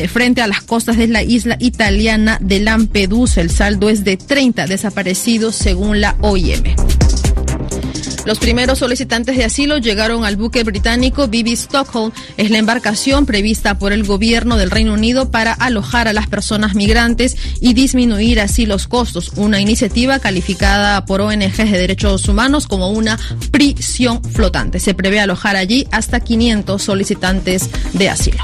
frente 0.07 0.41
a 0.41 0.47
las 0.47 0.61
costas 0.61 0.97
de 0.97 1.07
la 1.07 1.23
isla 1.23 1.57
italiana 1.59 2.37
de 2.39 2.59
Lampedusa. 2.59 3.41
El 3.41 3.49
saldo 3.49 3.89
es 3.89 4.03
de 4.03 4.16
30 4.17 4.67
desaparecidos 4.67 5.55
según 5.55 6.01
la 6.01 6.15
OIM. 6.21 6.63
Los 8.27 8.39
primeros 8.39 8.79
solicitantes 8.79 9.37
de 9.37 9.45
asilo 9.45 9.77
llegaron 9.77 10.25
al 10.25 10.35
buque 10.35 10.65
británico 10.65 11.29
BB 11.29 11.53
Stockholm. 11.53 12.11
Es 12.35 12.51
la 12.51 12.57
embarcación 12.57 13.25
prevista 13.25 13.79
por 13.79 13.93
el 13.93 14.03
gobierno 14.03 14.57
del 14.57 14.69
Reino 14.69 14.93
Unido 14.93 15.31
para 15.31 15.53
alojar 15.53 16.09
a 16.09 16.13
las 16.13 16.27
personas 16.27 16.75
migrantes 16.75 17.37
y 17.61 17.73
disminuir 17.73 18.41
así 18.41 18.65
los 18.65 18.87
costos. 18.87 19.31
Una 19.37 19.61
iniciativa 19.61 20.19
calificada 20.19 21.05
por 21.05 21.21
ONGs 21.21 21.55
de 21.55 21.77
derechos 21.77 22.27
humanos 22.27 22.67
como 22.67 22.89
una 22.89 23.17
prisión 23.49 24.21
flotante. 24.21 24.81
Se 24.81 24.93
prevé 24.93 25.21
alojar 25.21 25.55
allí 25.55 25.87
hasta 25.91 26.19
500 26.19 26.83
solicitantes 26.83 27.69
de 27.93 28.09
asilo. 28.09 28.43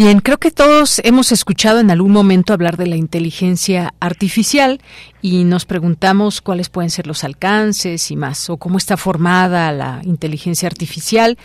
Bien, 0.00 0.20
creo 0.20 0.38
que 0.38 0.50
todos 0.50 0.98
hemos 1.04 1.30
escuchado 1.30 1.78
en 1.78 1.90
algún 1.90 2.10
momento 2.10 2.54
hablar 2.54 2.78
de 2.78 2.86
la 2.86 2.96
inteligencia 2.96 3.92
artificial 4.00 4.80
y 5.20 5.44
nos 5.44 5.66
preguntamos 5.66 6.40
cuáles 6.40 6.70
pueden 6.70 6.88
ser 6.88 7.06
los 7.06 7.22
alcances 7.22 8.10
y 8.10 8.16
más, 8.16 8.48
o 8.48 8.56
cómo 8.56 8.78
está 8.78 8.96
formada 8.96 9.70
la 9.72 10.00
inteligencia 10.04 10.66
artificial. 10.68 11.36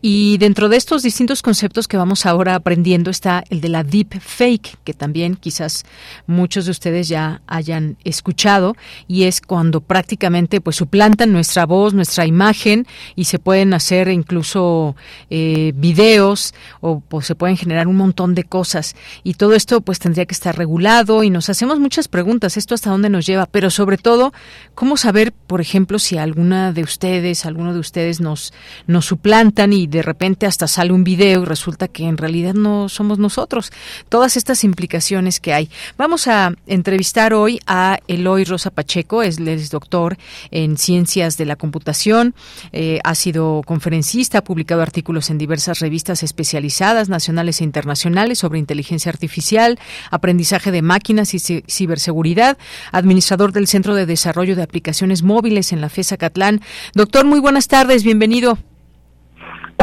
Y 0.00 0.38
dentro 0.38 0.68
de 0.68 0.76
estos 0.76 1.02
distintos 1.02 1.42
conceptos 1.42 1.88
que 1.88 1.96
vamos 1.96 2.26
ahora 2.26 2.54
aprendiendo 2.54 3.10
está 3.10 3.42
el 3.50 3.60
de 3.60 3.68
la 3.68 3.82
deep 3.82 4.20
fake, 4.20 4.78
que 4.84 4.94
también 4.94 5.34
quizás 5.34 5.84
muchos 6.28 6.66
de 6.66 6.70
ustedes 6.70 7.08
ya 7.08 7.42
hayan 7.48 7.96
escuchado, 8.04 8.76
y 9.08 9.24
es 9.24 9.40
cuando 9.40 9.80
prácticamente 9.80 10.60
pues 10.60 10.76
suplantan 10.76 11.32
nuestra 11.32 11.66
voz, 11.66 11.94
nuestra 11.94 12.26
imagen, 12.26 12.86
y 13.16 13.24
se 13.24 13.40
pueden 13.40 13.74
hacer 13.74 14.06
incluso 14.08 14.94
eh, 15.30 15.72
videos 15.74 16.54
o 16.80 17.00
pues, 17.00 17.26
se 17.26 17.34
pueden 17.34 17.56
generar 17.56 17.88
un 17.88 18.03
montón 18.04 18.34
de 18.34 18.44
cosas. 18.44 18.94
Y 19.22 19.34
todo 19.34 19.54
esto 19.54 19.80
pues 19.80 19.98
tendría 19.98 20.26
que 20.26 20.34
estar 20.34 20.56
regulado 20.56 21.22
y 21.22 21.30
nos 21.30 21.48
hacemos 21.48 21.80
muchas 21.80 22.08
preguntas. 22.08 22.56
¿Esto 22.56 22.74
hasta 22.74 22.90
dónde 22.90 23.08
nos 23.08 23.26
lleva, 23.26 23.46
pero 23.46 23.70
sobre 23.70 23.98
todo, 23.98 24.32
¿cómo 24.74 24.96
saber, 24.96 25.32
por 25.32 25.60
ejemplo, 25.60 25.98
si 25.98 26.18
alguna 26.18 26.72
de 26.72 26.82
ustedes, 26.82 27.46
alguno 27.46 27.72
de 27.72 27.80
ustedes 27.80 28.20
nos, 28.20 28.52
nos 28.86 29.06
suplantan 29.06 29.72
y 29.72 29.86
de 29.86 30.02
repente 30.02 30.46
hasta 30.46 30.68
sale 30.68 30.92
un 30.92 31.04
video 31.04 31.42
y 31.42 31.44
resulta 31.46 31.88
que 31.88 32.04
en 32.04 32.16
realidad 32.16 32.54
no 32.54 32.88
somos 32.88 33.18
nosotros? 33.18 33.72
Todas 34.08 34.36
estas 34.36 34.64
implicaciones 34.64 35.40
que 35.40 35.52
hay. 35.52 35.70
Vamos 35.96 36.28
a 36.28 36.52
entrevistar 36.66 37.32
hoy 37.32 37.60
a 37.66 37.98
Eloy 38.06 38.44
Rosa 38.44 38.70
Pacheco, 38.70 39.22
es, 39.22 39.38
es 39.38 39.70
doctor 39.70 40.18
en 40.50 40.76
ciencias 40.76 41.36
de 41.36 41.46
la 41.46 41.56
computación, 41.56 42.34
eh, 42.72 43.00
ha 43.04 43.14
sido 43.14 43.62
conferencista, 43.64 44.38
ha 44.38 44.44
publicado 44.44 44.82
artículos 44.82 45.30
en 45.30 45.38
diversas 45.38 45.80
revistas 45.80 46.22
especializadas, 46.22 47.08
nacionales 47.08 47.60
e 47.60 47.64
internacionales, 47.64 47.93
sobre 48.34 48.58
inteligencia 48.58 49.10
artificial, 49.10 49.78
aprendizaje 50.10 50.70
de 50.70 50.82
máquinas 50.82 51.34
y 51.34 51.38
ciberseguridad, 51.38 52.58
administrador 52.92 53.52
del 53.52 53.66
Centro 53.66 53.94
de 53.94 54.06
Desarrollo 54.06 54.56
de 54.56 54.62
Aplicaciones 54.62 55.22
Móviles 55.22 55.72
en 55.72 55.80
la 55.80 55.88
FESA 55.88 56.16
Catlán. 56.16 56.60
Doctor, 56.94 57.24
muy 57.24 57.40
buenas 57.40 57.68
tardes, 57.68 58.04
bienvenido. 58.04 58.58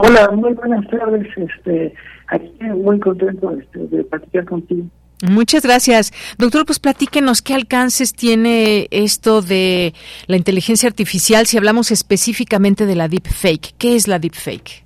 Hola, 0.04 0.30
muy 0.32 0.54
buenas 0.54 0.88
tardes. 0.90 1.28
Este, 1.36 1.94
aquí 2.28 2.52
muy 2.76 3.00
contento 3.00 3.52
este, 3.52 3.80
de 3.96 4.04
platicar 4.04 4.46
contigo. 4.46 4.86
Muchas 5.22 5.64
gracias. 5.64 6.12
Doctor, 6.38 6.66
pues 6.66 6.80
platíquenos 6.80 7.42
qué 7.42 7.54
alcances 7.54 8.14
tiene 8.14 8.88
esto 8.90 9.42
de 9.42 9.94
la 10.26 10.38
inteligencia 10.38 10.88
artificial 10.90 11.46
si 11.46 11.58
hablamos 11.58 11.92
específicamente 11.92 12.88
de 12.88 12.96
la 12.96 13.08
deepfake. 13.08 13.76
¿Qué 13.78 13.96
es 13.96 14.08
la 14.08 14.18
deepfake? 14.18 14.84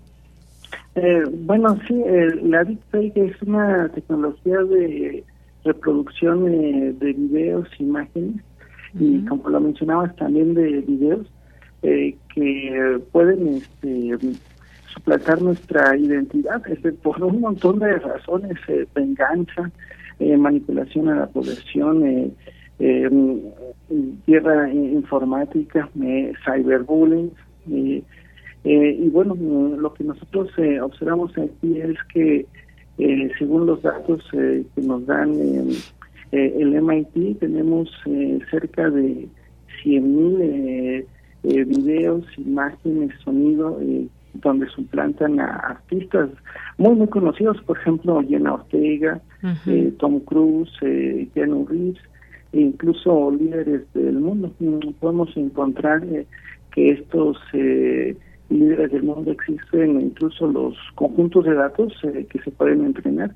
Eh, 0.95 1.23
bueno, 1.29 1.77
sí, 1.87 2.01
eh, 2.05 2.39
la 2.43 2.63
deepfake 2.63 3.17
es 3.17 3.41
una 3.41 3.89
tecnología 3.89 4.63
de 4.63 5.23
reproducción 5.65 6.47
eh, 6.47 6.93
de 6.97 7.13
videos, 7.13 7.67
imágenes 7.79 8.41
y 8.97 9.25
como 9.25 9.49
lo 9.49 9.59
mencionabas 9.59 10.15
también 10.15 10.53
de 10.53 10.81
videos 10.81 11.27
eh, 11.81 12.15
que 12.33 13.01
pueden 13.11 13.55
este, 13.55 14.37
suplantar 14.93 15.41
nuestra 15.41 15.97
identidad 15.97 16.61
este, 16.69 16.93
por 16.93 17.21
un 17.21 17.41
montón 17.41 17.79
de 17.79 17.97
razones, 17.97 18.57
eh, 18.69 18.85
venganza, 18.95 19.69
manipulación 20.17 21.09
a 21.09 21.15
la 21.15 21.27
población, 21.27 22.33
guerra 24.25 24.73
informática, 24.73 25.89
cyberbullying. 26.45 27.33
Y 28.67 29.09
bueno, 29.09 29.35
lo 29.77 29.93
que 29.93 30.03
nosotros 30.03 30.49
observamos 30.81 31.37
aquí 31.37 31.79
es 31.79 31.97
que 32.11 32.45
eh, 32.97 33.29
según 33.37 33.65
los 33.65 33.81
datos 33.81 34.23
eh, 34.33 34.63
que 34.73 34.81
nos 34.81 35.05
dan 35.05 35.33
eh, 36.31 36.55
el 36.57 36.81
MIT, 36.81 37.39
tenemos 37.39 37.89
cerca 38.49 38.89
de 38.89 39.27
100.000 39.83 41.05
videos, 41.43 42.25
imágenes, 42.37 43.11
sonido, 43.23 43.79
donde 44.33 44.67
suplantan 44.67 45.39
a 45.39 45.55
artistas 45.55 46.29
muy, 46.77 46.95
muy 46.95 47.07
conocidos, 47.07 47.61
por 47.61 47.77
ejemplo, 47.77 48.21
Jenna 48.27 48.55
Ortega, 48.55 49.21
Tom 49.99 50.19
Cruise, 50.21 50.71
Keanu 51.33 51.67
Reeves, 51.67 52.01
e 52.51 52.61
incluso 52.61 53.31
líderes 53.31 53.81
del 53.93 54.19
mundo. 54.19 54.51
Mm, 54.59 54.93
podemos 54.99 55.29
encontrar 55.37 56.01
que 56.71 56.91
estos 56.91 57.37
líderes 58.49 58.91
del 58.91 59.03
mundo 59.03 59.31
existen 59.31 60.01
incluso 60.01 60.47
los 60.47 60.75
conjuntos 60.95 61.45
de 61.45 61.55
datos 61.55 61.93
eh, 62.03 62.27
que 62.29 62.39
se 62.39 62.51
pueden 62.51 62.85
entrenar 62.85 63.31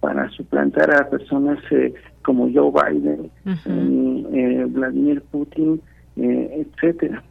para 0.00 0.28
suplantar 0.30 0.90
a 0.94 1.08
personas 1.08 1.58
eh, 1.70 1.94
como 2.24 2.50
Joe 2.52 2.72
Biden, 2.72 3.30
eh, 3.46 4.66
Vladimir 4.68 5.22
Putin, 5.30 5.80
etcétera. 6.16 7.22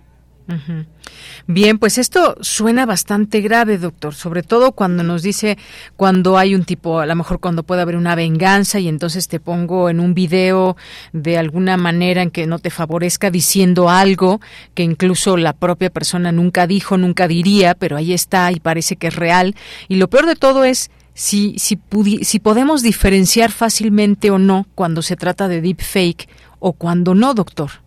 Bien, 1.48 1.80
pues 1.80 1.98
esto 1.98 2.36
suena 2.42 2.86
bastante 2.86 3.42
grave, 3.42 3.78
doctor, 3.78 4.14
sobre 4.14 4.44
todo 4.44 4.74
cuando 4.74 5.04
nos 5.04 5.24
dice 5.24 5.58
cuando 5.96 6.38
hay 6.38 6.56
un 6.56 6.64
tipo, 6.64 7.00
a 7.00 7.06
lo 7.06 7.16
mejor 7.16 7.40
cuando 7.40 7.64
puede 7.64 7.82
haber 7.82 7.96
una 7.96 8.16
venganza 8.16 8.80
y 8.80 8.88
entonces 8.88 9.28
te 9.28 9.40
pongo 9.40 9.90
en 9.90 10.00
un 10.00 10.14
video 10.14 10.78
de 11.14 11.38
alguna 11.38 11.78
manera 11.78 12.22
en 12.22 12.32
que 12.32 12.48
no 12.48 12.60
te 12.60 12.70
favorezca 12.70 13.32
diciendo 13.32 13.90
algo 13.90 14.40
que 14.74 14.84
incluso 14.84 15.38
la 15.38 15.54
propia 15.54 15.90
persona 15.90 16.32
nunca 16.32 16.68
dijo, 16.68 16.98
nunca 16.98 17.28
diría, 17.28 17.76
pero 17.76 17.98
ahí 17.98 18.14
está 18.14 18.52
y 18.52 18.60
parece 18.60 18.96
que 18.96 19.08
es 19.08 19.16
real. 19.16 19.56
Y 19.88 19.96
lo 19.96 20.10
peor 20.10 20.26
de 20.26 20.36
todo 20.36 20.64
es 20.64 20.92
si, 21.14 21.56
si, 21.58 21.80
si 22.24 22.40
podemos 22.40 22.82
diferenciar 22.82 23.52
fácilmente 23.52 24.32
o 24.32 24.40
no 24.40 24.68
cuando 24.76 25.02
se 25.02 25.16
trata 25.16 25.48
de 25.48 25.62
deepfake 25.62 26.30
o 26.60 26.74
cuando 26.74 27.16
no, 27.16 27.34
doctor. 27.34 27.81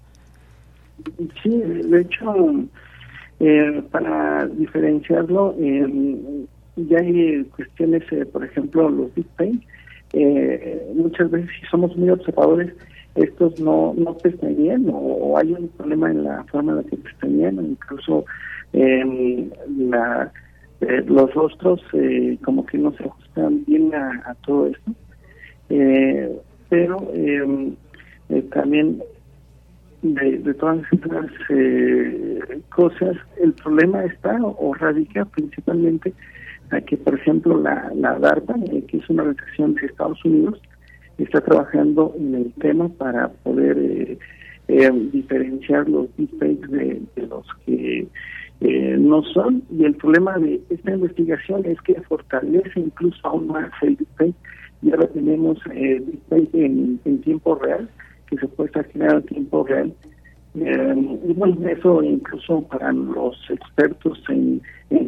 Sí, 1.43 1.51
de 1.51 2.01
hecho, 2.01 2.67
eh, 3.41 3.83
para 3.91 4.47
diferenciarlo, 4.47 5.55
eh, 5.59 6.47
ya 6.77 6.99
hay 6.99 7.45
cuestiones, 7.57 8.03
eh, 8.13 8.25
por 8.27 8.45
ejemplo, 8.45 8.89
los 8.89 9.15
deepfake. 9.15 9.61
Eh, 10.13 10.93
muchas 10.95 11.31
veces, 11.31 11.51
si 11.61 11.67
somos 11.67 11.97
muy 11.97 12.11
observadores, 12.11 12.73
estos 13.17 13.59
no, 13.61 13.95
no 13.97 14.17
pestañean 14.19 14.89
o, 14.89 14.97
o, 14.97 15.39
hay 15.39 15.53
un 15.53 15.69
problema 15.69 16.11
en 16.11 16.25
la 16.25 16.45
forma 16.45 16.73
en 16.73 16.79
la 16.79 16.85
que 16.85 16.97
pestañean, 16.97 17.65
incluso 17.65 18.25
la, 18.73 20.33
los 21.07 21.33
rostros 21.35 21.81
como 22.45 22.67
que 22.67 22.77
no 22.79 22.93
se 22.93 23.05
ajustan 23.05 23.65
bien 23.67 23.95
a, 23.95 24.23
a 24.27 24.35
todo 24.45 24.67
esto. 24.67 24.93
pero 26.69 26.97
también 28.51 29.01
de, 30.13 30.55
todas 30.55 30.81
estas 30.93 31.31
eh, 31.49 32.61
cosas, 32.75 33.17
el 33.41 33.55
problema 33.55 34.05
está 34.05 34.39
o, 34.43 34.75
radica 34.75 35.25
principalmente 35.25 36.13
a 36.71 36.81
que, 36.83 36.97
por 36.99 37.15
ejemplo, 37.15 37.61
la, 37.61 37.91
la 37.95 38.19
DARPA, 38.19 38.55
eh, 38.71 38.85
que 38.87 38.99
es 38.99 39.09
una 39.09 39.23
organización 39.23 39.75
de 39.75 39.87
Estados 39.87 40.23
Unidos, 40.25 40.61
está 41.17 41.41
trabajando 41.41 42.15
en 42.19 42.35
el 42.35 42.53
tema 42.55 42.89
para 42.89 43.29
poder 43.29 44.19
eh, 44.69 44.91
diferenciar 45.13 45.89
los 45.89 46.15
deepfakes 46.17 46.69
de, 46.69 47.03
los 47.29 47.47
que 47.65 48.07
no 48.99 49.23
son. 49.23 49.63
Y 49.71 49.85
el 49.85 49.95
problema 49.95 50.39
de 50.39 50.61
esta 50.69 50.93
investigación 50.93 51.65
es 51.65 51.81
que 51.83 52.01
fortalece 52.03 52.81
incluso 52.81 53.19
aún 53.27 53.47
más 53.47 53.71
el 53.83 53.97
deepfake. 53.97 54.35
Y 54.83 54.91
ahora 54.91 55.07
tenemos 55.09 55.59
en, 55.73 57.01
en 57.05 57.21
tiempo 57.23 57.55
real 57.55 57.89
que 58.37 58.47
se 58.47 58.49
puede 58.49 58.69
estar 58.69 58.87
generando 58.87 59.19
en 59.19 59.27
tiempo 59.27 59.65
real. 59.65 59.93
Eh, 60.57 61.19
y 61.29 61.33
bueno, 61.33 61.69
eso 61.69 62.03
incluso 62.03 62.63
para 62.69 62.93
los 62.93 63.37
expertos 63.51 64.23
en, 64.29 64.63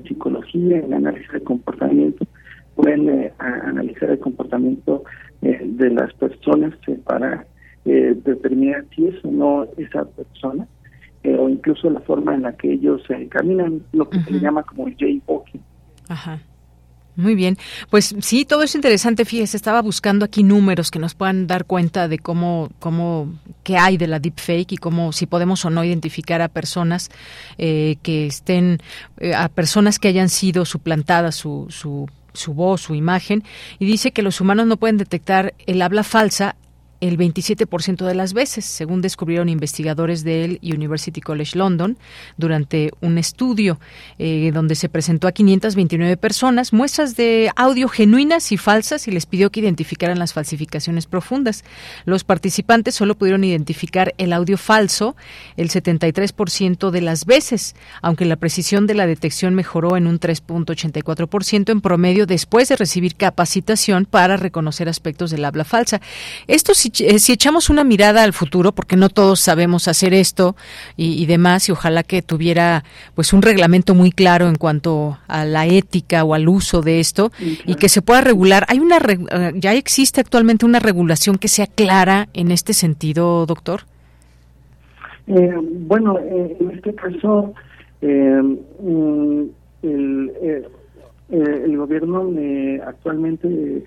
psicología, 0.06 0.78
en 0.78 0.94
análisis 0.94 1.30
de 1.30 1.40
comportamiento, 1.42 2.26
pueden 2.74 3.08
eh, 3.08 3.32
analizar 3.38 4.10
el 4.10 4.18
comportamiento 4.18 5.04
eh, 5.42 5.60
de 5.62 5.90
las 5.90 6.12
personas 6.14 6.74
para 7.04 7.46
determinar 7.84 8.84
si 8.94 9.06
es 9.06 9.24
o 9.24 9.30
no 9.30 9.64
esa 9.76 10.04
persona, 10.04 10.66
o 11.38 11.48
incluso 11.48 11.88
la 11.88 12.00
forma 12.00 12.34
en 12.34 12.42
la 12.42 12.52
que 12.56 12.72
ellos 12.72 13.00
caminan, 13.28 13.82
lo 13.92 14.10
que 14.10 14.18
se 14.20 14.40
llama 14.40 14.64
como 14.64 14.88
el 14.88 14.96
jaywalking. 14.96 15.62
Ajá. 16.08 16.40
Muy 17.16 17.34
bien, 17.34 17.56
pues 17.88 18.14
sí, 18.20 18.44
todo 18.44 18.62
es 18.62 18.74
interesante. 18.74 19.24
Fíjese, 19.24 19.56
estaba 19.56 19.80
buscando 19.80 20.26
aquí 20.26 20.42
números 20.42 20.90
que 20.90 20.98
nos 20.98 21.14
puedan 21.14 21.46
dar 21.46 21.64
cuenta 21.64 22.08
de 22.08 22.18
cómo, 22.18 22.68
cómo, 22.78 23.34
qué 23.64 23.78
hay 23.78 23.96
de 23.96 24.06
la 24.06 24.18
deepfake 24.18 24.72
y 24.72 24.76
cómo, 24.76 25.12
si 25.12 25.24
podemos 25.24 25.64
o 25.64 25.70
no 25.70 25.82
identificar 25.82 26.42
a 26.42 26.48
personas 26.48 27.10
eh, 27.56 27.96
que 28.02 28.26
estén, 28.26 28.80
eh, 29.18 29.34
a 29.34 29.48
personas 29.48 29.98
que 29.98 30.08
hayan 30.08 30.28
sido 30.28 30.66
suplantadas 30.66 31.34
su, 31.36 31.66
su 31.70 32.06
su 32.36 32.52
voz, 32.52 32.82
su 32.82 32.94
imagen, 32.94 33.44
y 33.78 33.86
dice 33.86 34.12
que 34.12 34.20
los 34.20 34.42
humanos 34.42 34.66
no 34.66 34.76
pueden 34.76 34.98
detectar 34.98 35.54
el 35.66 35.80
habla 35.80 36.04
falsa 36.04 36.54
el 37.00 37.18
27% 37.18 38.04
de 38.04 38.14
las 38.14 38.32
veces, 38.32 38.64
según 38.64 39.02
descubrieron 39.02 39.48
investigadores 39.48 40.24
del 40.24 40.58
University 40.62 41.20
College 41.20 41.58
London 41.58 41.98
durante 42.36 42.90
un 43.00 43.18
estudio 43.18 43.78
eh, 44.18 44.50
donde 44.52 44.74
se 44.74 44.88
presentó 44.88 45.28
a 45.28 45.32
529 45.32 46.16
personas 46.16 46.72
muestras 46.72 47.16
de 47.16 47.50
audio 47.56 47.88
genuinas 47.88 48.52
y 48.52 48.56
falsas 48.56 49.08
y 49.08 49.10
les 49.10 49.26
pidió 49.26 49.50
que 49.50 49.60
identificaran 49.60 50.18
las 50.18 50.32
falsificaciones 50.32 51.06
profundas. 51.06 51.64
Los 52.04 52.24
participantes 52.24 52.94
solo 52.94 53.14
pudieron 53.14 53.44
identificar 53.44 54.14
el 54.18 54.32
audio 54.32 54.56
falso 54.56 55.16
el 55.56 55.70
73% 55.70 56.90
de 56.90 57.00
las 57.00 57.26
veces, 57.26 57.76
aunque 58.02 58.24
la 58.24 58.36
precisión 58.36 58.86
de 58.86 58.94
la 58.94 59.06
detección 59.06 59.54
mejoró 59.54 59.96
en 59.96 60.06
un 60.06 60.18
3.84% 60.18 61.70
en 61.70 61.80
promedio 61.80 62.26
después 62.26 62.68
de 62.68 62.76
recibir 62.76 63.16
capacitación 63.16 64.06
para 64.06 64.36
reconocer 64.36 64.88
aspectos 64.88 65.30
del 65.30 65.44
habla 65.44 65.64
falsa. 65.64 66.00
Esto 66.46 66.72
eh, 66.72 66.85
si, 66.92 67.32
echamos 67.32 67.70
una 67.70 67.84
mirada 67.84 68.22
al 68.22 68.32
futuro, 68.32 68.72
porque 68.72 68.96
no 68.96 69.08
todos 69.08 69.40
sabemos 69.40 69.88
hacer 69.88 70.14
esto 70.14 70.56
y, 70.96 71.26
demás, 71.26 71.68
y 71.68 71.72
ojalá 71.72 72.02
que 72.02 72.22
tuviera 72.22 72.84
pues 73.14 73.32
un 73.32 73.42
reglamento 73.42 73.94
muy 73.94 74.10
claro 74.10 74.48
en 74.48 74.56
cuanto 74.56 75.18
a 75.28 75.44
la 75.44 75.66
ética 75.66 76.24
o 76.24 76.34
al 76.34 76.48
uso 76.48 76.82
de 76.82 77.00
esto 77.00 77.32
y 77.38 77.74
que 77.76 77.88
se 77.88 78.02
pueda 78.02 78.20
regular. 78.20 78.64
Hay 78.68 78.78
una 78.80 78.96
eh, 78.96 79.52
ya 79.56 79.74
existe 79.74 80.20
actualmente 80.20 80.66
una 80.66 80.78
regulación 80.78 81.38
que 81.38 81.48
sea 81.48 81.66
clara 81.66 82.28
en 82.34 82.50
este 82.50 82.72
sentido, 82.72 83.46
doctor. 83.46 83.82
Eh, 85.26 85.54
bueno, 85.60 86.18
en 86.18 86.70
este 86.72 86.94
caso 86.94 87.52
mm, 88.00 89.42
el, 89.82 90.66
el, 91.30 91.76
gobierno 91.76 92.30
actualmente 92.86 93.82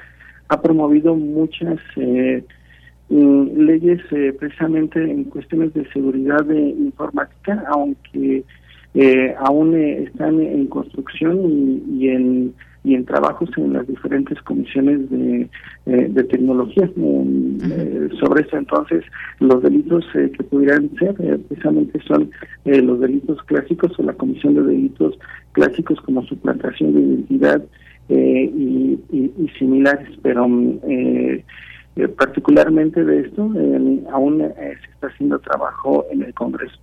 ha 0.49 0.61
promovido 0.61 1.15
muchas 1.15 1.79
eh, 1.95 2.43
leyes 3.09 4.01
eh, 4.11 4.33
precisamente 4.37 5.01
en 5.01 5.23
cuestiones 5.25 5.73
de 5.73 5.87
seguridad 5.91 6.45
de 6.45 6.59
informática, 6.59 7.63
aunque 7.69 8.43
eh, 8.93 9.35
aún 9.39 9.75
eh, 9.75 10.03
están 10.03 10.39
en 10.39 10.67
construcción 10.67 11.81
y, 11.89 12.09
en 12.09 12.53
y 12.81 12.95
en 12.95 13.03
trabajos 13.03 13.49
en 13.57 13.73
las 13.73 13.85
diferentes 13.87 14.41
comisiones 14.43 15.09
de, 15.09 15.49
de 15.85 16.23
tecnología 16.23 16.89
sobre 18.19 18.43
eso. 18.43 18.57
Entonces 18.57 19.03
los 19.39 19.61
delitos 19.61 20.05
que 20.13 20.43
pudieran 20.43 20.89
ser 20.97 21.13
precisamente 21.49 21.99
son 22.07 22.31
los 22.63 22.99
delitos 23.01 23.43
clásicos 23.43 23.99
o 23.99 24.03
la 24.03 24.13
comisión 24.13 24.55
de 24.55 24.63
delitos 24.63 25.19
clásicos 25.51 25.99
como 26.01 26.23
suplantación 26.23 26.93
de 26.93 27.01
identidad 27.01 27.61
y, 28.07 28.97
y, 29.11 29.49
similares 29.59 30.17
pero 30.23 30.47
mm, 30.47 30.79
eh, 31.99 32.07
particularmente 32.07 33.03
de 33.03 33.21
esto, 33.21 33.41
aún 34.11 34.41
eh, 34.41 34.53
se 34.57 34.91
está 34.91 35.07
haciendo 35.07 35.39
trabajo 35.39 36.05
en 36.11 36.23
el 36.23 36.33
Congreso. 36.33 36.79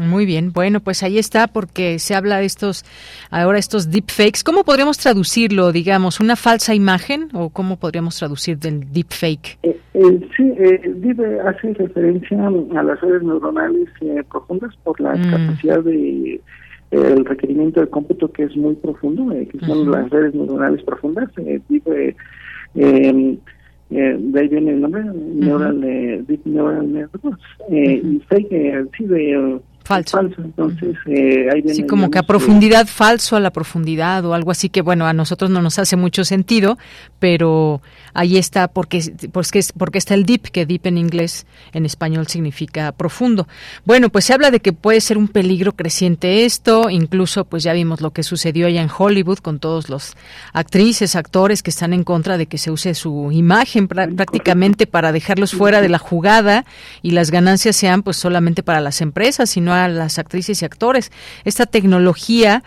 Muy 0.00 0.24
bien, 0.24 0.52
bueno, 0.52 0.80
pues 0.80 1.02
ahí 1.02 1.18
está 1.18 1.46
porque 1.46 1.98
se 1.98 2.14
habla 2.14 2.38
de 2.38 2.46
estos, 2.46 2.84
ahora 3.30 3.58
estos 3.58 3.90
deepfakes. 3.90 4.42
¿Cómo 4.44 4.64
podríamos 4.64 4.98
traducirlo, 4.98 5.72
digamos, 5.72 6.20
una 6.20 6.36
falsa 6.36 6.74
imagen 6.74 7.28
o 7.34 7.50
cómo 7.50 7.76
podríamos 7.76 8.18
traducir 8.18 8.58
del 8.58 8.90
deepfake? 8.92 9.58
Eh, 9.62 9.78
eh, 9.94 10.28
sí, 10.36 10.54
eh, 10.58 11.40
hace 11.46 11.74
referencia 11.74 12.46
a 12.46 12.82
las 12.82 13.00
redes 13.00 13.22
neuronales 13.22 13.88
profundas 14.30 14.74
por 14.84 14.98
la 15.00 15.16
mm. 15.16 15.30
capacidad 15.30 15.80
de 15.82 16.40
el 16.90 17.24
requerimiento 17.24 17.80
de 17.80 17.86
cómputo 17.86 18.32
que 18.32 18.44
es 18.44 18.56
muy 18.56 18.74
profundo, 18.74 19.28
que 19.28 19.64
son 19.64 19.90
las 19.92 20.10
redes 20.10 20.34
neuronales 20.34 20.82
profundas. 20.82 21.28
Dive, 21.68 22.16
eh, 23.90 24.16
de 24.18 24.40
ahí 24.40 24.48
viene 24.48 24.72
el 24.72 24.80
nombre, 24.80 25.02
Neural, 25.04 25.82
eh, 25.84 26.22
Deep 26.26 26.46
Neural 26.46 26.92
Networks, 26.92 27.40
eh, 27.70 28.00
y 28.04 28.20
fake, 28.20 28.52
eh, 28.52 28.84
sí, 28.96 29.04
de 29.04 29.60
falso. 29.90 30.20
Entonces, 30.20 30.96
eh, 31.06 31.64
sí, 31.74 31.84
como 31.84 32.10
que 32.10 32.18
a 32.18 32.22
profundidad, 32.22 32.86
falso 32.86 33.34
a 33.34 33.40
la 33.40 33.50
profundidad 33.50 34.24
o 34.24 34.34
algo 34.34 34.52
así 34.52 34.68
que, 34.68 34.82
bueno, 34.82 35.06
a 35.06 35.12
nosotros 35.12 35.50
no 35.50 35.60
nos 35.60 35.80
hace 35.80 35.96
mucho 35.96 36.24
sentido, 36.24 36.78
pero 37.18 37.82
ahí 38.14 38.36
está 38.36 38.68
porque, 38.68 39.02
porque, 39.32 39.64
porque 39.76 39.98
está 39.98 40.14
el 40.14 40.24
deep, 40.24 40.42
que 40.52 40.64
deep 40.64 40.86
en 40.86 40.96
inglés, 40.96 41.44
en 41.72 41.86
español 41.86 42.28
significa 42.28 42.92
profundo. 42.92 43.48
Bueno, 43.84 44.10
pues 44.10 44.26
se 44.26 44.32
habla 44.32 44.52
de 44.52 44.60
que 44.60 44.72
puede 44.72 45.00
ser 45.00 45.18
un 45.18 45.26
peligro 45.26 45.72
creciente 45.72 46.44
esto, 46.44 46.88
incluso 46.88 47.44
pues 47.44 47.64
ya 47.64 47.72
vimos 47.72 48.00
lo 48.00 48.12
que 48.12 48.22
sucedió 48.22 48.68
allá 48.68 48.82
en 48.82 48.90
Hollywood 48.96 49.38
con 49.38 49.58
todos 49.58 49.88
los 49.88 50.14
actrices, 50.52 51.16
actores 51.16 51.64
que 51.64 51.70
están 51.70 51.92
en 51.92 52.04
contra 52.04 52.38
de 52.38 52.46
que 52.46 52.58
se 52.58 52.70
use 52.70 52.94
su 52.94 53.32
imagen 53.32 53.88
prácticamente 53.88 54.86
para 54.86 55.10
dejarlos 55.10 55.52
fuera 55.52 55.80
de 55.80 55.88
la 55.88 55.98
jugada 55.98 56.64
y 57.02 57.10
las 57.10 57.32
ganancias 57.32 57.74
sean 57.74 58.04
pues 58.04 58.16
solamente 58.16 58.62
para 58.62 58.80
las 58.80 59.00
empresas 59.00 59.56
y 59.56 59.60
no 59.60 59.79
a 59.80 59.88
las 59.88 60.18
actrices 60.18 60.62
y 60.62 60.64
actores. 60.64 61.10
Esta 61.44 61.66
tecnología 61.66 62.62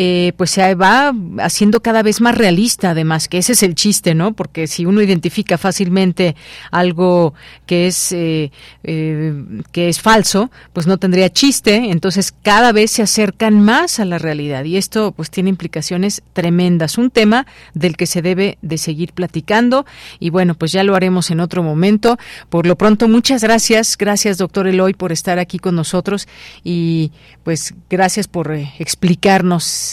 eh, 0.00 0.32
pues 0.36 0.52
se 0.52 0.76
va 0.76 1.12
haciendo 1.40 1.80
cada 1.80 2.04
vez 2.04 2.20
más 2.20 2.38
realista, 2.38 2.90
además, 2.90 3.26
que 3.26 3.38
ese 3.38 3.54
es 3.54 3.64
el 3.64 3.74
chiste, 3.74 4.14
¿no? 4.14 4.32
Porque 4.32 4.68
si 4.68 4.86
uno 4.86 5.02
identifica 5.02 5.58
fácilmente 5.58 6.36
algo 6.70 7.34
que 7.66 7.88
es, 7.88 8.12
eh, 8.12 8.52
eh, 8.84 9.34
que 9.72 9.88
es 9.88 10.00
falso, 10.00 10.52
pues 10.72 10.86
no 10.86 10.98
tendría 10.98 11.32
chiste, 11.32 11.90
entonces 11.90 12.32
cada 12.42 12.70
vez 12.70 12.92
se 12.92 13.02
acercan 13.02 13.60
más 13.60 13.98
a 13.98 14.04
la 14.04 14.18
realidad 14.18 14.62
y 14.62 14.76
esto 14.76 15.10
pues 15.10 15.30
tiene 15.32 15.50
implicaciones 15.50 16.22
tremendas. 16.32 16.96
Un 16.96 17.10
tema 17.10 17.48
del 17.74 17.96
que 17.96 18.06
se 18.06 18.22
debe 18.22 18.56
de 18.62 18.78
seguir 18.78 19.14
platicando 19.14 19.84
y 20.20 20.30
bueno, 20.30 20.54
pues 20.54 20.70
ya 20.70 20.84
lo 20.84 20.94
haremos 20.94 21.32
en 21.32 21.40
otro 21.40 21.64
momento. 21.64 22.18
Por 22.50 22.66
lo 22.66 22.78
pronto, 22.78 23.08
muchas 23.08 23.42
gracias. 23.42 23.98
Gracias, 23.98 24.38
doctor 24.38 24.68
Eloy, 24.68 24.94
por 24.94 25.10
estar 25.10 25.40
aquí 25.40 25.58
con 25.58 25.74
nosotros 25.74 26.28
y 26.62 27.10
pues 27.42 27.74
gracias 27.90 28.28
por 28.28 28.52
eh, 28.52 28.72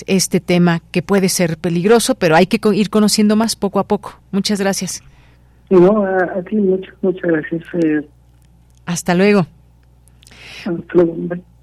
este 0.07 0.39
tema 0.39 0.81
que 0.91 1.01
puede 1.01 1.29
ser 1.29 1.57
peligroso, 1.57 2.15
pero 2.15 2.35
hay 2.35 2.47
que 2.47 2.59
ir 2.73 2.89
conociendo 2.89 3.35
más 3.35 3.55
poco 3.55 3.79
a 3.79 3.87
poco. 3.87 4.19
Muchas 4.31 4.59
gracias. 4.59 5.03
No, 5.69 6.03
a, 6.03 6.41
ti 6.43 6.55
muchas, 6.55 6.93
muchas 7.01 7.23
gracias. 7.23 7.63
Eh. 7.83 8.07
Hasta 8.85 9.13
luego. 9.15 9.47
Hasta 10.65 10.93
luego. 10.93 11.15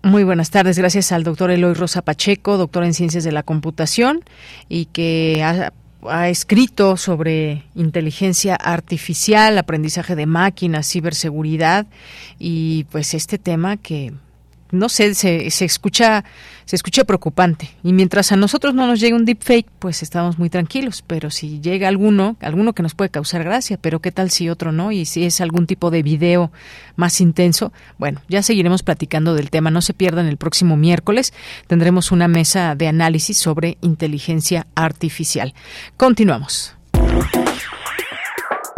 Muy 0.03 0.25
buenas 0.25 0.51
tardes. 0.51 0.79
Gracias 0.79 1.13
al 1.13 1.23
doctor 1.23 1.51
Eloy 1.51 1.75
Rosa 1.75 2.03
Pacheco, 2.03 2.57
doctor 2.57 2.85
en 2.85 2.95
Ciencias 2.95 3.23
de 3.25 3.33
la 3.33 3.43
Computación 3.43 4.21
y 4.69 4.87
que 4.87 5.43
ha 5.45 5.73
ha 6.09 6.29
escrito 6.29 6.97
sobre 6.97 7.65
inteligencia 7.75 8.57
artificial, 8.57 9.59
aprendizaje 9.59 10.17
de 10.17 10.27
máquinas, 10.27 10.89
ciberseguridad 10.91 11.87
y 12.39 12.85
pues 12.91 13.15
este 13.15 13.39
tema 13.39 13.77
que 13.77 14.13
no 14.73 14.89
sé, 14.89 15.15
se, 15.15 15.51
se, 15.51 15.65
escucha 15.65 16.25
se 16.65 16.77
escucha 16.77 17.05
preocupante. 17.05 17.71
Y 17.83 17.93
mientras 17.93 18.33
a 18.33 18.37
nosotros 18.37 18.75
no 18.75 18.87
nos 18.87 19.01
llegue 19.01 19.15
un 19.15 19.25
deepfake, 19.25 19.67
pues 19.79 20.03
estamos 20.03 20.39
muy 20.39 20.51
tranquilos. 20.51 21.05
Pero 21.07 21.31
si 21.31 21.61
llega 21.61 21.89
alguno, 21.89 22.37
alguno 22.41 22.73
que 22.73 22.83
nos 22.83 22.95
puede 22.95 23.11
causar 23.11 23.45
gracia, 23.45 23.79
pero 23.81 24.01
qué 24.01 24.11
tal 24.13 24.31
si 24.31 24.49
otro 24.49 24.73
no? 24.73 24.91
Y 24.91 25.05
si 25.05 25.25
es 25.25 25.41
algún 25.41 25.67
tipo 25.67 25.91
de 25.91 26.03
video 26.03 26.51
más 26.97 27.21
intenso, 27.21 27.73
bueno, 27.99 28.23
ya 28.29 28.43
seguiremos 28.43 28.83
platicando 28.83 29.35
del 29.35 29.51
tema. 29.51 29.71
No 29.71 29.83
se 29.83 29.95
pierdan 29.95 30.27
el 30.27 30.39
próximo 30.39 30.77
miércoles. 30.77 31.33
Tendremos 31.67 32.11
una 32.11 32.29
mesa 32.29 32.75
de 32.75 32.89
análisis 32.89 33.39
sobre 33.39 33.79
inteligencia 33.83 34.67
artificial. 34.75 35.55
Continuamos. 35.97 36.82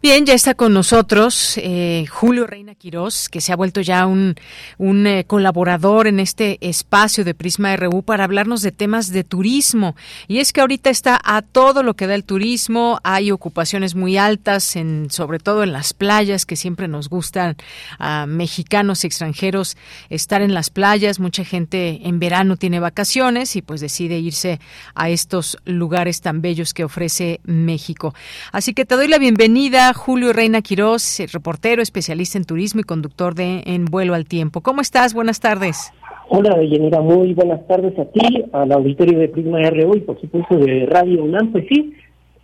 Bien, 0.00 0.24
ya 0.24 0.34
está 0.34 0.54
con 0.54 0.72
nosotros 0.72 1.54
eh, 1.56 2.06
Julio 2.08 2.46
Reina 2.46 2.76
Quirós, 2.76 3.28
que 3.28 3.40
se 3.40 3.52
ha 3.52 3.56
vuelto 3.56 3.80
ya 3.80 4.06
un, 4.06 4.36
un 4.78 5.08
eh, 5.08 5.24
colaborador 5.24 6.06
en 6.06 6.20
este 6.20 6.56
espacio 6.60 7.24
de 7.24 7.34
Prisma 7.34 7.74
RU 7.74 8.04
para 8.04 8.22
hablarnos 8.22 8.62
de 8.62 8.70
temas 8.70 9.10
de 9.10 9.24
turismo. 9.24 9.96
Y 10.28 10.38
es 10.38 10.52
que 10.52 10.60
ahorita 10.60 10.88
está 10.88 11.18
a 11.24 11.42
todo 11.42 11.82
lo 11.82 11.94
que 11.94 12.06
da 12.06 12.14
el 12.14 12.22
turismo, 12.22 13.00
hay 13.02 13.32
ocupaciones 13.32 13.96
muy 13.96 14.16
altas, 14.16 14.76
en, 14.76 15.08
sobre 15.10 15.40
todo 15.40 15.64
en 15.64 15.72
las 15.72 15.94
playas, 15.94 16.46
que 16.46 16.54
siempre 16.54 16.86
nos 16.86 17.08
gustan 17.08 17.56
a 17.98 18.26
mexicanos 18.26 19.02
y 19.02 19.08
extranjeros 19.08 19.76
estar 20.10 20.42
en 20.42 20.54
las 20.54 20.70
playas. 20.70 21.18
Mucha 21.18 21.44
gente 21.44 22.02
en 22.04 22.20
verano 22.20 22.56
tiene 22.56 22.78
vacaciones 22.78 23.56
y 23.56 23.62
pues 23.62 23.80
decide 23.80 24.20
irse 24.20 24.60
a 24.94 25.10
estos 25.10 25.58
lugares 25.64 26.20
tan 26.20 26.40
bellos 26.40 26.72
que 26.72 26.84
ofrece 26.84 27.40
México. 27.42 28.14
Así 28.52 28.74
que 28.74 28.84
te 28.84 28.94
doy 28.94 29.08
la 29.08 29.18
bienvenida 29.18 29.87
Julio 29.94 30.32
Reina 30.32 30.62
Quirós, 30.62 31.22
reportero, 31.32 31.82
especialista 31.82 32.38
en 32.38 32.44
turismo 32.44 32.80
y 32.80 32.84
conductor 32.84 33.34
de 33.34 33.62
En 33.66 33.84
Vuelo 33.84 34.14
al 34.14 34.26
Tiempo. 34.26 34.60
¿Cómo 34.60 34.80
estás? 34.80 35.14
Buenas 35.14 35.40
tardes. 35.40 35.92
Hola, 36.28 36.62
Yanira, 36.62 37.00
muy 37.00 37.32
buenas 37.32 37.66
tardes 37.66 37.98
a 37.98 38.04
ti, 38.06 38.44
al 38.52 38.70
auditorio 38.72 39.18
de 39.18 39.28
Prisma 39.28 39.60
RO 39.70 39.96
y 39.96 40.00
por 40.00 40.20
supuesto 40.20 40.56
de 40.56 40.86
Radio 40.86 41.24
UNAM. 41.24 41.52
Pues 41.52 41.64
sí, 41.68 41.94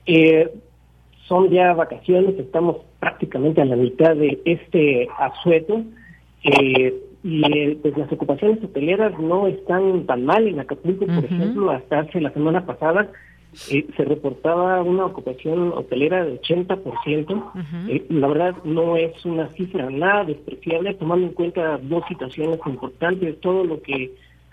eh, 0.07 0.51
son 1.29 1.51
ya 1.51 1.75
vacaciones, 1.75 2.39
estamos 2.39 2.79
prácticamente 2.99 3.61
a 3.61 3.67
la 3.67 3.77
mitad 3.77 4.17
de 4.17 4.41
este 4.45 5.09
asueto 5.19 5.83
eh, 6.45 6.95
y 7.23 7.43
eh, 7.45 7.79
pues 7.81 7.97
las 7.97 8.11
ocupaciones 8.13 8.63
hoteleras 8.63 9.19
no 9.19 9.47
están 9.47 10.07
tan 10.07 10.25
mal 10.25 10.47
en 10.47 10.61
Acapulco, 10.61 11.07
por 11.07 11.25
ejemplo, 11.25 11.71
hasta 11.71 12.01
hace 12.01 12.21
la 12.21 12.33
semana 12.33 12.65
pasada 12.67 13.11
eh, 13.71 13.87
se 13.97 14.05
reportaba 14.05 14.83
una 14.83 15.07
ocupación 15.07 15.73
hotelera 15.73 16.25
de 16.25 16.41
80%. 16.41 17.53
Eh, 17.89 18.07
la 18.09 18.29
verdad 18.29 18.57
no 18.65 18.97
es 18.97 19.25
una 19.25 19.49
cifra 19.53 19.89
nada 19.91 20.25
despreciable, 20.25 20.95
tomando 20.95 21.27
en 21.27 21.33
cuenta 21.33 21.79
dos 21.79 22.05
situaciones 22.09 22.59
importantes, 22.67 23.41
todo 23.41 23.65
lo 23.65 23.81
que 23.83 24.13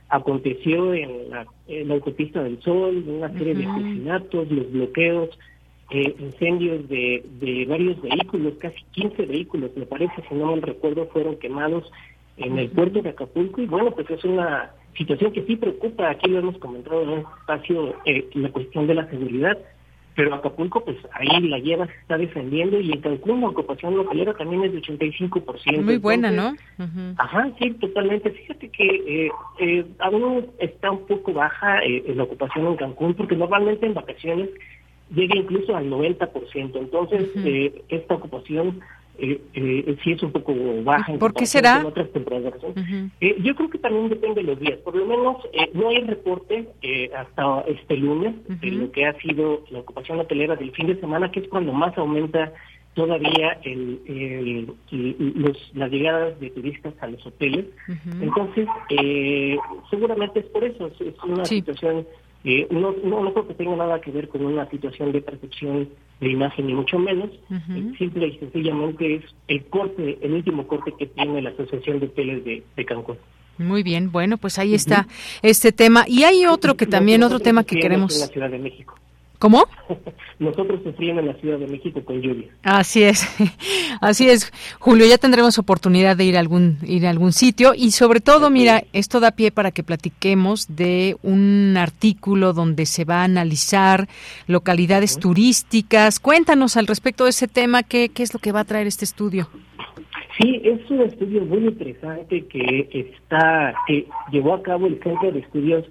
aconteció 0.10 0.94
en 0.94 1.30
la, 1.30 1.46
autopista 1.90 2.44
del 2.44 2.62
Sol, 2.62 3.04
una 3.08 3.32
serie 3.34 3.56
de 3.56 3.66
asesinatos, 3.66 4.52
los 4.52 4.72
bloqueos, 4.72 5.30
eh, 5.90 6.16
incendios 6.20 6.88
de, 6.90 7.24
de 7.40 7.66
varios 7.66 8.02
vehículos, 8.02 8.54
casi 8.60 8.84
15 8.92 9.26
vehículos, 9.26 9.72
me 9.76 9.86
parece, 9.86 10.14
si 10.28 10.36
no 10.36 10.48
mal 10.48 10.62
recuerdo, 10.62 11.08
fueron 11.08 11.38
quemados 11.38 11.90
en 12.38 12.58
el 12.58 12.70
puerto 12.70 13.02
de 13.02 13.10
Acapulco. 13.10 13.62
Y 13.62 13.66
bueno, 13.68 13.92
pues 13.92 14.10
es 14.10 14.24
una 14.24 14.72
situación 14.98 15.32
que 15.32 15.44
sí 15.44 15.56
preocupa, 15.56 16.10
aquí 16.10 16.30
lo 16.30 16.40
hemos 16.40 16.58
comentado 16.58 17.02
en 17.04 17.10
un 17.10 17.20
espacio, 17.20 17.96
eh, 18.06 18.30
la 18.34 18.52
cuestión 18.52 18.88
de 18.88 18.96
la 18.96 19.10
seguridad, 19.10 19.58
pero 20.16 20.36
Acapulco 20.36 20.84
pues 20.84 20.98
ahí 21.14 21.48
la 21.48 21.60
lleva, 21.60 21.88
se 21.88 21.94
está 21.94 22.18
defendiendo 22.18 22.80
y 22.80 22.92
en 22.92 23.02
Cancún 23.02 23.42
la 23.42 23.48
ocupación 23.48 23.98
hotelera 24.00 24.34
también 24.34 24.64
es 24.64 24.74
de 24.74 24.82
85%. 24.82 25.82
Muy 25.82 25.98
buena, 25.98 26.32
¿no? 26.32 26.54
Ajá, 27.18 27.50
sí, 27.60 27.72
totalmente. 27.76 28.32
Fíjate 28.32 28.70
que 28.70 28.86
eh, 28.86 29.32
eh, 29.60 29.86
aún 30.00 30.48
está 30.60 30.92
un 30.92 31.06
poco 31.08 31.34
baja 31.34 31.80
eh, 31.84 32.04
la 32.16 32.24
ocupación 32.24 32.68
en 32.68 32.76
Cancún 32.76 33.14
porque 33.14 33.36
normalmente 33.36 33.86
en 33.86 33.94
vacaciones 33.94 34.50
llega 35.14 35.38
incluso 35.38 35.76
al 35.76 35.90
90%, 35.90 36.76
entonces 36.76 37.30
esta 37.90 38.16
ocupación 38.16 38.80
eh, 39.18 39.42
eh, 39.54 39.98
sí 40.04 40.14
es 40.14 40.24
un 40.24 40.32
poco 40.32 40.54
baja. 40.84 41.12
En 41.12 41.20
¿Por 41.20 41.34
qué 41.34 41.46
será? 41.46 41.86
Otras 41.86 42.08
eh, 43.20 43.36
yo 43.42 43.56
creo 43.56 43.70
que 43.70 43.78
también 43.78 44.10
depende 44.10 44.42
de 44.42 44.48
los 44.48 44.60
días. 44.60 44.80
Por 44.80 44.96
lo 44.96 45.06
menos 45.06 45.38
eh, 45.54 45.70
no 45.74 45.90
hay 45.90 46.02
reporte 46.02 46.68
hasta 47.16 47.62
este 47.68 47.98
lunes 47.98 48.36
de 48.48 48.72
lo 48.72 48.92
que 48.92 49.06
ha 49.06 49.14
sido 49.20 49.64
la 49.70 49.80
ocupación 49.80 50.20
hotelera 50.20 50.56
del 50.56 50.72
fin 50.72 50.88
de 50.88 51.00
semana, 51.00 51.32
que 51.32 51.42
es 51.42 51.48
cuando 51.50 51.72
más 51.74 51.98
aumenta 51.98 52.52
todavía 52.94 53.58
el, 53.64 54.74
los, 54.90 55.72
las 55.76 55.92
llegadas 55.92 56.40
de 56.40 56.50
turistas 56.50 56.94
a 57.00 57.08
los 57.08 57.26
hoteles. 57.26 57.66
Entonces, 58.20 58.68
seguramente 59.90 60.40
es 60.40 60.46
por 60.48 60.64
eso, 60.64 60.88
es, 60.88 61.24
una 61.24 61.46
situación 61.46 62.08
eh, 62.44 62.68
no, 62.72 62.94
no, 63.04 63.34
creo 63.34 63.48
que 63.48 63.54
tenga 63.54 63.76
nada 63.76 64.02
que 64.02 64.12
ver 64.12 64.28
con 64.28 64.46
una 64.46 64.70
situación 64.70 65.12
de 65.12 65.22
percepción 65.22 65.90
de 66.20 66.30
imagen, 66.30 66.68
ni 66.68 66.74
mucho 66.74 66.98
menos. 66.98 67.30
Eh, 67.52 67.94
simple 67.98 68.28
y 68.28 68.38
sencillamente 68.38 69.16
es 69.16 69.24
el 69.48 69.64
corte, 69.66 70.18
el 70.22 70.34
último 70.34 70.68
corte 70.68 70.94
que 70.98 71.08
tiene 71.08 71.42
la 71.42 71.52
Asociación 71.52 72.00
de 72.00 72.08
Hoteles 72.08 72.44
de, 72.44 72.64
de 72.76 72.86
Cancún. 72.86 73.18
Muy 73.58 73.84
bien, 73.84 74.12
bueno, 74.12 74.38
pues 74.38 74.58
ahí 74.58 74.74
está 74.74 75.08
este 75.42 75.72
tema. 75.72 76.06
Y 76.08 76.24
hay 76.24 76.46
otro 76.46 76.76
que 76.76 76.88
también, 76.88 77.24
otro 77.24 77.40
tema 77.40 77.64
que 77.64 77.80
queremos... 77.80 78.16
En 78.16 78.22
la 78.22 78.28
Ciudad 78.28 78.50
de 78.50 78.60
México. 78.60 78.96
¿Cómo? 79.42 79.64
Nosotros 80.40 80.82
sufrimos 80.84 81.22
en 81.22 81.30
la 81.30 81.34
Ciudad 81.34 81.58
de 81.58 81.66
México 81.66 82.00
con 82.06 82.22
lluvia. 82.22 82.48
Así 82.62 83.02
es, 83.02 83.26
así 84.02 84.30
es, 84.30 84.54
Julio. 84.78 85.08
Ya 85.08 85.18
tendremos 85.18 85.58
oportunidad 85.58 86.16
de 86.16 86.26
ir 86.26 86.38
a 86.38 86.40
algún 86.40 86.78
ir 86.86 87.08
a 87.08 87.10
algún 87.10 87.32
sitio 87.32 87.74
y 87.76 87.90
sobre 87.90 88.20
todo, 88.20 88.52
mira, 88.52 88.84
esto 88.94 89.20
da 89.20 89.32
pie 89.32 89.52
para 89.52 89.72
que 89.72 89.82
platiquemos 89.82 90.76
de 90.76 91.18
un 91.24 91.76
artículo 91.76 92.54
donde 92.54 92.86
se 92.86 93.04
va 93.04 93.22
a 93.22 93.24
analizar 93.24 94.08
localidades 94.46 95.18
turísticas. 95.18 96.20
Cuéntanos 96.20 96.78
al 96.78 96.86
respecto 96.86 97.24
de 97.24 97.32
ese 97.32 97.48
tema, 97.48 97.82
qué 97.82 98.10
qué 98.10 98.22
es 98.22 98.36
lo 98.36 98.40
que 98.40 98.52
va 98.52 98.60
a 98.60 98.66
traer 98.66 98.86
este 98.86 99.06
estudio. 99.06 99.48
Sí, 100.40 100.62
es 100.64 100.88
un 100.92 101.02
estudio 101.02 101.42
muy 101.46 101.66
interesante 101.66 102.46
que 102.46 102.88
está 102.92 103.74
que 103.88 104.06
llevó 104.32 104.54
a 104.54 104.62
cabo 104.62 104.86
el 104.86 105.02
Centro 105.02 105.32
de 105.32 105.40
Estudios 105.40 105.86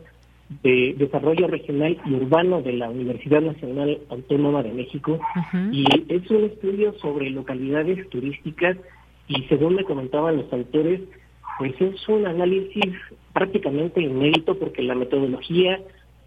de 0.62 0.94
Desarrollo 0.98 1.46
Regional 1.46 1.96
y 2.04 2.14
Urbano 2.14 2.60
de 2.60 2.72
la 2.72 2.90
Universidad 2.90 3.40
Nacional 3.40 3.98
Autónoma 4.08 4.62
de 4.62 4.72
México 4.72 5.20
y 5.72 5.84
es 6.08 6.28
un 6.30 6.44
estudio 6.44 6.92
sobre 6.94 7.30
localidades 7.30 8.08
turísticas 8.10 8.76
y 9.28 9.42
según 9.44 9.76
me 9.76 9.84
comentaban 9.84 10.38
los 10.38 10.52
autores, 10.52 11.02
pues 11.58 11.80
es 11.80 12.08
un 12.08 12.26
análisis 12.26 12.92
prácticamente 13.32 14.02
inédito 14.02 14.58
porque 14.58 14.82
la 14.82 14.96
metodología, 14.96 15.80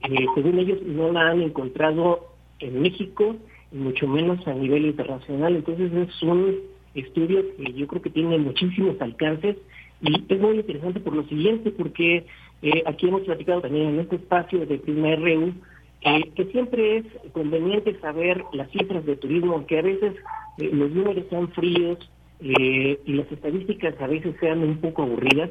eh, 0.04 0.26
según 0.36 0.58
ellos, 0.58 0.82
no 0.84 1.12
la 1.12 1.32
han 1.32 1.42
encontrado 1.42 2.28
en 2.60 2.82
México 2.82 3.36
y 3.74 3.76
mucho 3.76 4.08
menos 4.08 4.48
a 4.48 4.54
nivel 4.54 4.86
internacional. 4.86 5.58
Entonces 5.58 5.92
es 5.92 6.24
un 6.24 6.60
estudio 6.96 7.44
que 7.58 7.74
yo 7.74 7.88
creo 7.88 8.02
que 8.02 8.10
tiene 8.10 8.38
muchísimos 8.38 9.00
alcances 9.02 9.58
y 10.02 10.24
es 10.28 10.40
muy 10.40 10.58
interesante 10.58 11.00
por 11.00 11.16
lo 11.16 11.24
siguiente, 11.24 11.72
porque 11.72 12.26
eh, 12.64 12.82
aquí 12.86 13.10
hemos 13.10 13.24
platicado 13.24 13.60
también 13.60 13.90
en 13.90 14.00
este 14.00 14.16
espacio 14.16 14.66
de 14.66 14.78
Prima 14.78 15.14
RU, 15.18 15.54
eh, 16.00 16.32
que 16.34 16.46
siempre 16.46 16.98
es 16.98 17.06
conveniente 17.34 18.00
saber 18.00 18.42
las 18.54 18.72
cifras 18.72 19.06
de 19.06 19.18
turismo, 19.18 19.68
que 19.68 19.80
a 19.80 19.82
veces 19.82 20.16
eh, 20.58 20.70
los 20.72 20.90
números 20.92 21.26
son 21.30 21.52
fríos 21.52 22.00
y 22.40 22.98
las 23.06 23.32
estadísticas 23.32 23.96
a 24.02 24.08
veces 24.08 24.36
sean 24.40 24.64
un 24.64 24.78
poco 24.78 25.04
aburridas, 25.04 25.50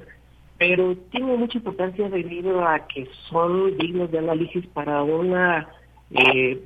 pero 0.58 0.94
tiene 1.10 1.36
mucha 1.36 1.58
importancia 1.58 2.08
debido 2.08 2.66
a 2.66 2.86
que 2.86 3.08
son 3.30 3.76
dignos 3.78 4.10
de 4.10 4.18
análisis 4.18 4.66
para 4.68 5.02
una 5.02 5.68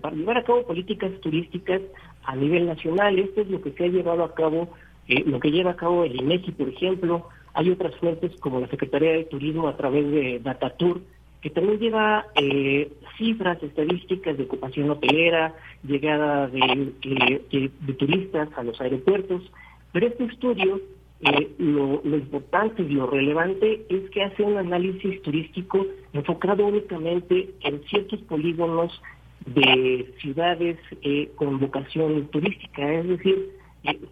para 0.01 0.17
llevar 0.17 0.39
a 0.39 0.43
cabo 0.43 0.67
políticas 0.67 1.13
turísticas 1.21 1.81
a 2.25 2.35
nivel 2.35 2.67
nacional. 2.67 3.17
Esto 3.17 3.43
es 3.43 3.49
lo 3.49 3.63
que 3.63 3.71
se 3.71 3.85
ha 3.85 3.89
llevado 3.89 4.25
a 4.25 4.35
cabo, 4.35 4.69
lo 5.07 5.39
que 5.39 5.53
lleva 5.53 5.73
a 5.73 5.77
cabo 5.77 6.03
el 6.03 6.17
INEGI, 6.17 6.51
por 6.53 6.69
ejemplo, 6.69 7.29
hay 7.57 7.71
otras 7.71 7.97
fuentes 7.97 8.39
como 8.41 8.61
la 8.61 8.69
Secretaría 8.69 9.13
de 9.13 9.25
Turismo 9.25 9.67
a 9.67 9.77
través 9.79 10.09
de 10.11 10.41
Datatur, 10.41 11.01
que 11.41 11.49
también 11.49 11.79
lleva 11.79 12.27
eh, 12.35 12.93
cifras 13.17 13.63
estadísticas 13.63 14.37
de 14.37 14.45
ocupación 14.45 14.91
hotelera, 14.91 15.55
llegada 15.83 16.49
de, 16.49 16.93
de, 17.01 17.93
turistas 17.95 18.51
a 18.57 18.63
los 18.63 18.79
aeropuertos. 18.79 19.43
Pero 19.91 20.07
este 20.07 20.25
estudio, 20.25 20.83
eh, 21.21 21.51
lo, 21.57 22.03
importante 22.05 22.83
y 22.83 22.91
lo 22.91 23.07
relevante 23.07 23.87
es 23.89 24.11
que 24.11 24.25
hace 24.25 24.43
un 24.43 24.59
análisis 24.59 25.23
turístico 25.23 25.87
enfocado 26.13 26.67
únicamente 26.67 27.55
en 27.63 27.83
ciertos 27.85 28.21
polígonos 28.23 29.01
de 29.47 30.13
ciudades 30.21 30.77
eh, 31.01 31.31
con 31.37 31.59
vocación 31.59 32.27
turística. 32.29 32.93
Es 32.93 33.09
decir, 33.09 33.51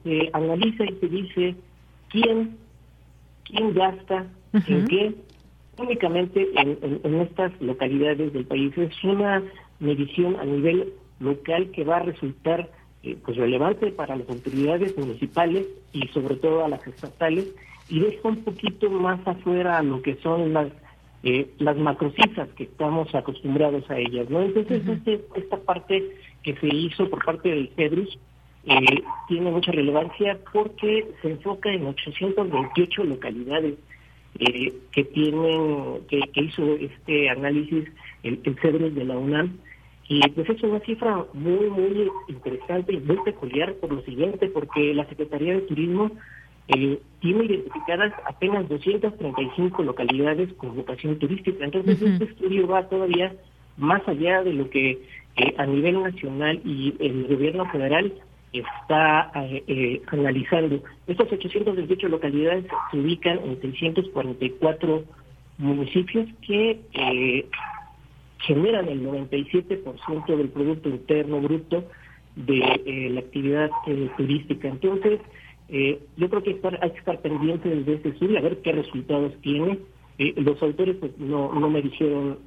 se 0.03 0.31
analiza 0.33 0.85
y 0.85 0.95
se 0.99 1.09
dice 1.09 1.55
quién 2.09 2.64
quién 3.45 3.75
gasta, 3.75 4.27
en 4.53 4.87
qué, 4.87 5.15
únicamente 5.79 6.49
en, 6.57 7.15
estas 7.21 7.53
localidades 7.61 8.33
del 8.33 8.47
país. 8.47 8.77
Es 8.77 9.05
una 9.05 9.43
medición 9.81 10.37
a 10.37 10.45
nivel 10.45 10.93
local 11.21 11.71
que 11.71 11.85
va 11.85 11.99
a 11.99 12.03
resultar 12.03 12.71
eh, 13.03 13.17
pues 13.25 13.37
relevante 13.37 13.91
para 13.93 14.17
las 14.17 14.29
autoridades 14.29 14.97
municipales 14.97 15.67
y 15.93 16.07
sobre 16.09 16.37
todo 16.37 16.65
a 16.65 16.69
las 16.69 16.87
estatales 16.87 17.55
y 17.89 18.01
deja 18.01 18.29
un 18.29 18.45
poquito 18.45 18.91
más 18.91 19.21
afuera 19.27 19.79
a 19.79 19.83
lo 19.83 20.01
que 20.01 20.17
son 20.17 20.53
las 20.53 20.69
eh, 21.23 21.51
las 21.59 21.77
macrocifras 21.79 22.51
que 22.51 22.65
estamos 22.65 23.15
acostumbrados 23.15 23.91
a 23.91 23.97
ellas, 23.97 24.29
¿no? 24.29 24.43
Entonces 24.43 24.87
este, 24.87 25.25
esta 25.35 25.57
parte 25.57 26.03
que 26.43 26.55
se 26.57 26.67
hizo 26.67 27.09
por 27.09 27.25
parte 27.25 27.49
del 27.49 27.71
CEDRUS 27.77 28.19
eh, 28.67 29.03
tiene 29.29 29.51
mucha 29.51 29.73
relevancia 29.73 30.39
porque 30.53 31.07
se 31.21 31.31
enfoca 31.31 31.71
en 31.71 31.87
828 31.87 33.05
localidades 33.05 33.75
eh, 34.39 34.73
que 34.91 35.05
tienen 35.05 36.01
que, 36.09 36.23
hizo 36.35 36.75
este 36.77 37.29
análisis 37.29 37.85
el, 38.23 38.41
el 38.45 38.95
de 38.95 39.05
la 39.05 39.17
UNAM. 39.17 39.59
Y 40.09 40.21
pues 40.31 40.49
es 40.51 40.63
una 40.63 40.81
cifra 40.81 41.25
muy 41.33 41.71
muy 41.71 42.11
interesante 42.29 42.93
y 42.93 42.99
muy 42.99 43.17
peculiar 43.25 43.75
por 43.75 43.93
lo 43.93 44.03
siguiente 44.03 44.49
porque 44.49 44.95
la 44.95 45.07
Secretaría 45.09 45.55
de 45.55 45.63
Turismo 45.63 46.11
eh, 46.69 46.99
tiene 47.21 47.45
identificadas 47.45 48.13
apenas 48.27 48.69
235 48.69 49.83
localidades 49.83 50.53
con 50.55 50.77
vocación 50.77 51.19
turística. 51.19 51.65
Entonces 51.65 52.01
este 52.01 52.25
estudio 52.25 52.67
va 52.67 52.89
todavía 52.89 53.35
más 53.77 54.07
allá 54.09 54.43
de 54.43 54.53
lo 54.53 54.71
que 54.71 55.01
a 55.59 55.67
nivel 55.67 56.03
nacional 56.03 56.61
y 56.65 56.95
el 57.01 57.27
gobierno 57.27 57.67
federal 57.71 58.13
está 58.61 59.31
eh, 59.35 59.65
eh, 59.67 60.03
analizando. 60.07 60.83
Estas 61.07 61.31
828 61.33 62.09
localidades 62.09 62.65
se 62.91 62.99
ubican 62.99 63.39
en 63.39 63.61
644 63.61 65.05
municipios 65.59 66.29
que 66.47 66.81
eh, 66.93 67.47
generan 68.39 68.89
el 68.89 69.05
97% 69.05 70.37
del 70.37 70.49
Producto 70.49 70.89
Interno 70.89 71.41
Bruto 71.41 71.85
de 72.37 73.11
la 73.13 73.21
actividad 73.21 73.71
turística. 74.17 74.69
Entonces, 74.69 75.21
yo 76.17 76.29
creo 76.29 76.43
que 76.43 76.61
hay 76.81 76.91
que 76.91 76.99
estar 76.99 77.21
pendientes 77.21 77.87
de 77.87 77.95
este 77.95 78.09
estudio, 78.11 78.39
a 78.39 78.43
ver 78.43 78.59
qué 78.63 78.73
resultados 78.73 79.33
tiene. 79.41 79.79
los 80.19 80.61
autores 80.63 80.97
pues, 80.97 81.17
no, 81.19 81.53
no 81.53 81.71
me 81.71 81.81
dijeron 81.81 82.39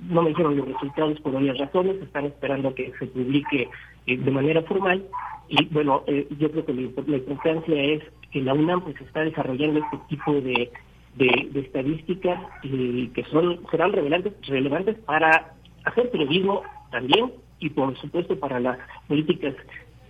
no 0.00 0.22
me 0.22 0.30
dijeron 0.30 0.56
los 0.56 0.68
resultados 0.68 1.20
por 1.20 1.32
varias 1.32 1.56
razones, 1.56 2.02
están 2.02 2.26
esperando 2.26 2.74
que 2.74 2.92
se 2.98 3.06
publique 3.06 3.68
de 4.06 4.30
manera 4.30 4.62
formal 4.62 5.04
y 5.48 5.66
bueno, 5.66 6.02
eh, 6.06 6.26
yo 6.38 6.50
creo 6.50 6.64
que 6.64 6.72
la, 6.72 6.80
importancia 7.16 7.82
es 7.82 8.02
que 8.30 8.40
la 8.40 8.54
UNAM 8.54 8.82
pues 8.82 8.98
está 9.02 9.20
desarrollando 9.20 9.80
este 9.80 9.98
tipo 10.08 10.32
de, 10.32 10.70
de, 11.16 11.60
estadísticas 11.60 12.40
y 12.62 13.08
que 13.08 13.22
son 13.24 13.60
serán 13.70 13.92
relevantes, 13.92 14.32
relevantes 14.48 14.96
para 15.00 15.52
hacer 15.84 16.10
periodismo 16.10 16.62
también 16.90 17.32
y 17.58 17.68
por 17.68 17.94
supuesto 17.98 18.38
para 18.38 18.60
las 18.60 18.78
políticas 19.08 19.54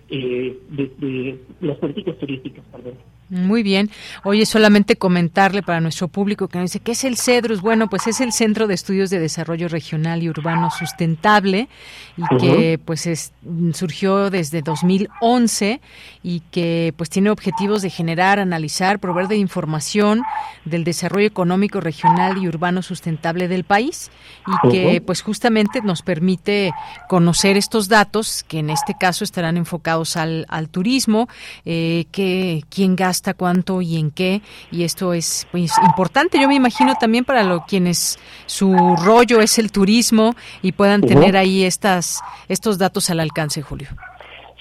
eh, 0.09 0.57
de, 0.69 1.39
las 1.59 1.77
políticas 1.77 2.17
turísticas, 2.19 2.63
perdón. 2.71 2.93
Muy 3.33 3.63
bien. 3.63 3.89
Oye, 4.23 4.45
solamente 4.45 4.95
comentarle 4.95 5.63
para 5.63 5.81
nuestro 5.81 6.07
público 6.07 6.47
que 6.47 6.59
nos 6.59 6.71
dice, 6.71 6.79
¿qué 6.83 6.91
es 6.91 7.03
el 7.03 7.17
CEDRUS? 7.17 7.61
Bueno, 7.61 7.89
pues 7.89 8.05
es 8.05 8.21
el 8.21 8.31
Centro 8.31 8.67
de 8.67 8.75
Estudios 8.75 9.09
de 9.09 9.19
Desarrollo 9.19 9.67
Regional 9.69 10.21
y 10.21 10.29
Urbano 10.29 10.69
Sustentable 10.69 11.67
y 12.15 12.37
que 12.37 12.79
pues 12.85 13.07
es, 13.07 13.33
surgió 13.73 14.29
desde 14.29 14.61
2011 14.61 15.81
y 16.21 16.41
que 16.51 16.93
pues 16.95 17.09
tiene 17.09 17.31
objetivos 17.31 17.81
de 17.81 17.89
generar, 17.89 18.37
analizar, 18.37 18.99
proveer 18.99 19.27
de 19.27 19.37
información 19.37 20.21
del 20.63 20.83
desarrollo 20.83 21.25
económico 21.25 21.81
regional 21.81 22.37
y 22.37 22.47
urbano 22.47 22.83
sustentable 22.83 23.47
del 23.47 23.63
país 23.63 24.11
y 24.45 24.69
que 24.69 25.01
pues 25.01 25.23
justamente 25.23 25.81
nos 25.81 26.03
permite 26.03 26.71
conocer 27.09 27.57
estos 27.57 27.87
datos 27.87 28.43
que 28.47 28.59
en 28.59 28.69
este 28.69 28.93
caso 28.95 29.23
estarán 29.23 29.57
enfocados 29.57 30.17
al, 30.17 30.45
al 30.49 30.69
turismo, 30.69 31.27
eh, 31.65 32.05
que 32.11 32.63
quién 32.69 32.95
gasta 32.95 33.22
hasta 33.23 33.33
cuánto 33.35 33.81
y 33.81 33.95
en 33.95 34.11
qué. 34.11 34.41
Y 34.69 34.83
esto 34.83 35.13
es 35.13 35.47
pues, 35.49 35.71
importante, 35.85 36.41
yo 36.41 36.49
me 36.49 36.55
imagino 36.55 36.93
también 36.99 37.23
para 37.23 37.43
los 37.43 37.63
quienes 37.65 38.19
su 38.47 38.75
rollo 38.97 39.39
es 39.39 39.57
el 39.59 39.71
turismo 39.71 40.35
y 40.61 40.73
puedan 40.73 40.99
tener 40.99 41.37
ahí 41.37 41.63
estas 41.63 42.21
estos 42.49 42.77
datos 42.77 43.09
al 43.09 43.21
alcance, 43.21 43.61
Julio. 43.61 43.87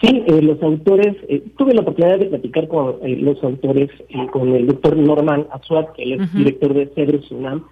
Sí, 0.01 0.23
eh, 0.27 0.43
los 0.43 0.63
autores, 0.63 1.17
eh, 1.29 1.43
tuve 1.59 1.75
la 1.75 1.81
oportunidad 1.81 2.19
de 2.21 2.27
platicar 2.27 2.69
con 2.69 2.97
eh, 3.03 3.17
los 3.17 3.43
autores, 3.43 3.91
con 4.31 4.55
el 4.55 4.67
doctor 4.69 4.97
Norman 4.97 5.47
Azuat, 5.53 5.93
que 5.95 6.15
es 6.15 6.33
director 6.33 6.73
de 6.75 6.87
CEDRUS 6.95 7.33
UNAM, 7.33 7.65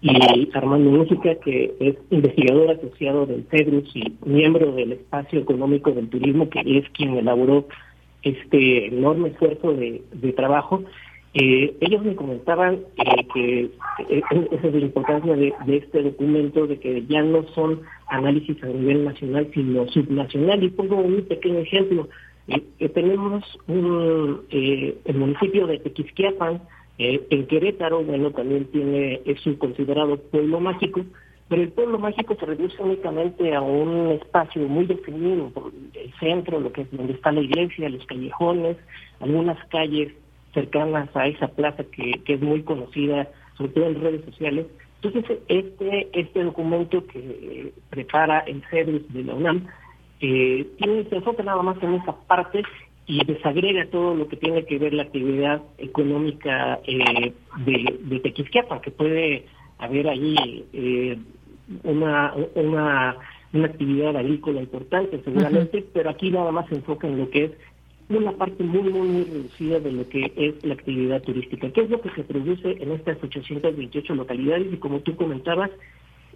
y 0.00 0.48
Armando 0.54 0.90
Música, 0.90 1.34
que 1.44 1.74
es 1.80 1.96
investigador 2.10 2.70
asociado 2.70 3.26
del 3.26 3.44
CEDRUS 3.50 3.96
y 3.96 4.14
miembro 4.24 4.72
del 4.72 4.92
Espacio 4.92 5.40
Económico 5.40 5.90
del 5.90 6.08
Turismo, 6.08 6.48
que 6.48 6.60
es 6.60 6.88
quien 6.90 7.16
elaboró 7.16 7.66
este 8.30 8.86
enorme 8.86 9.28
esfuerzo 9.28 9.72
de, 9.74 10.32
trabajo, 10.36 10.82
eh, 11.34 11.74
ellos 11.80 12.04
me 12.04 12.14
comentaban 12.14 12.80
eh, 12.96 13.26
que 13.34 13.60
eh, 14.08 14.22
esa 14.50 14.68
es 14.68 14.74
la 14.74 14.80
importancia 14.80 15.36
de, 15.36 15.54
este 15.68 16.02
documento, 16.02 16.66
de 16.66 16.78
que 16.78 17.04
ya 17.06 17.22
no 17.22 17.44
son 17.54 17.82
análisis 18.08 18.62
a 18.62 18.66
nivel 18.66 19.04
nacional, 19.04 19.48
sino 19.52 19.86
subnacional. 19.88 20.62
Y 20.62 20.70
pongo 20.70 20.96
un 20.96 21.22
pequeño 21.22 21.58
ejemplo. 21.60 22.08
tenemos 22.94 23.44
un, 23.66 24.40
el 24.50 25.14
municipio 25.14 25.66
de 25.66 25.78
Tequisquiapan, 25.78 26.62
en 27.00 27.46
Querétaro, 27.46 28.02
bueno, 28.02 28.32
también 28.32 28.64
tiene 28.72 29.20
es 29.24 29.46
un 29.46 29.54
considerado 29.54 30.16
pueblo 30.16 30.58
mágico, 30.58 31.04
pero 31.48 31.62
el 31.62 31.72
pueblo 31.72 31.98
mágico 31.98 32.36
se 32.38 32.44
reduce 32.44 32.80
únicamente 32.82 33.54
a 33.54 33.62
un 33.62 34.10
espacio 34.10 34.62
muy 34.68 34.84
definido, 34.84 35.50
el 35.94 36.12
centro, 36.20 36.60
lo 36.60 36.72
que 36.72 36.82
es 36.82 36.90
donde 36.90 37.14
está 37.14 37.32
la 37.32 37.40
iglesia, 37.40 37.88
los 37.88 38.04
callejones, 38.04 38.76
algunas 39.20 39.58
calles 39.68 40.12
cercanas 40.52 41.08
a 41.16 41.26
esa 41.26 41.48
plaza 41.48 41.84
que, 41.84 42.20
es 42.26 42.40
muy 42.42 42.62
conocida, 42.62 43.28
sobre 43.56 43.72
todo 43.72 43.86
en 43.86 44.00
redes 44.00 44.24
sociales. 44.26 44.66
Entonces, 45.02 45.38
este, 45.48 46.08
este 46.12 46.44
documento 46.44 47.06
que 47.06 47.72
prepara 47.88 48.40
el 48.40 48.62
CEDUS 48.70 49.10
de 49.12 49.24
la 49.24 49.34
UNAM 49.34 49.66
eh, 50.20 50.66
tiene, 50.76 51.04
se 51.04 51.16
enfoca 51.16 51.42
nada 51.42 51.62
más 51.62 51.82
en 51.82 51.94
esa 51.94 52.14
parte 52.26 52.62
y 53.06 53.24
desagrega 53.24 53.86
todo 53.86 54.14
lo 54.14 54.28
que 54.28 54.36
tiene 54.36 54.66
que 54.66 54.78
ver 54.78 54.92
la 54.92 55.04
actividad 55.04 55.62
económica 55.78 56.78
eh, 56.84 57.32
de, 57.64 57.98
de 58.02 58.20
Tequisquiapa, 58.20 58.82
que 58.82 58.90
puede 58.90 59.46
haber 59.78 60.08
allí 60.08 60.64
eh, 60.72 61.18
una, 61.84 62.34
una, 62.54 63.16
una 63.52 63.66
actividad 63.66 64.16
agrícola 64.16 64.60
importante 64.60 65.20
seguramente, 65.24 65.84
pero 65.92 66.10
aquí 66.10 66.30
nada 66.30 66.50
más 66.52 66.68
se 66.68 66.76
enfoca 66.76 67.06
en 67.06 67.18
lo 67.18 67.30
que 67.30 67.44
es 67.44 67.52
una 68.08 68.32
parte 68.32 68.64
muy, 68.64 68.90
muy, 68.90 69.08
muy 69.08 69.24
reducida 69.24 69.80
de 69.80 69.92
lo 69.92 70.08
que 70.08 70.32
es 70.34 70.64
la 70.64 70.74
actividad 70.74 71.22
turística. 71.22 71.70
¿Qué 71.70 71.82
es 71.82 71.90
lo 71.90 72.00
que 72.00 72.10
se 72.10 72.24
produce 72.24 72.82
en 72.82 72.92
estas 72.92 73.22
828 73.22 74.14
localidades? 74.14 74.72
Y 74.72 74.76
como 74.76 75.00
tú 75.00 75.14
comentabas, 75.14 75.70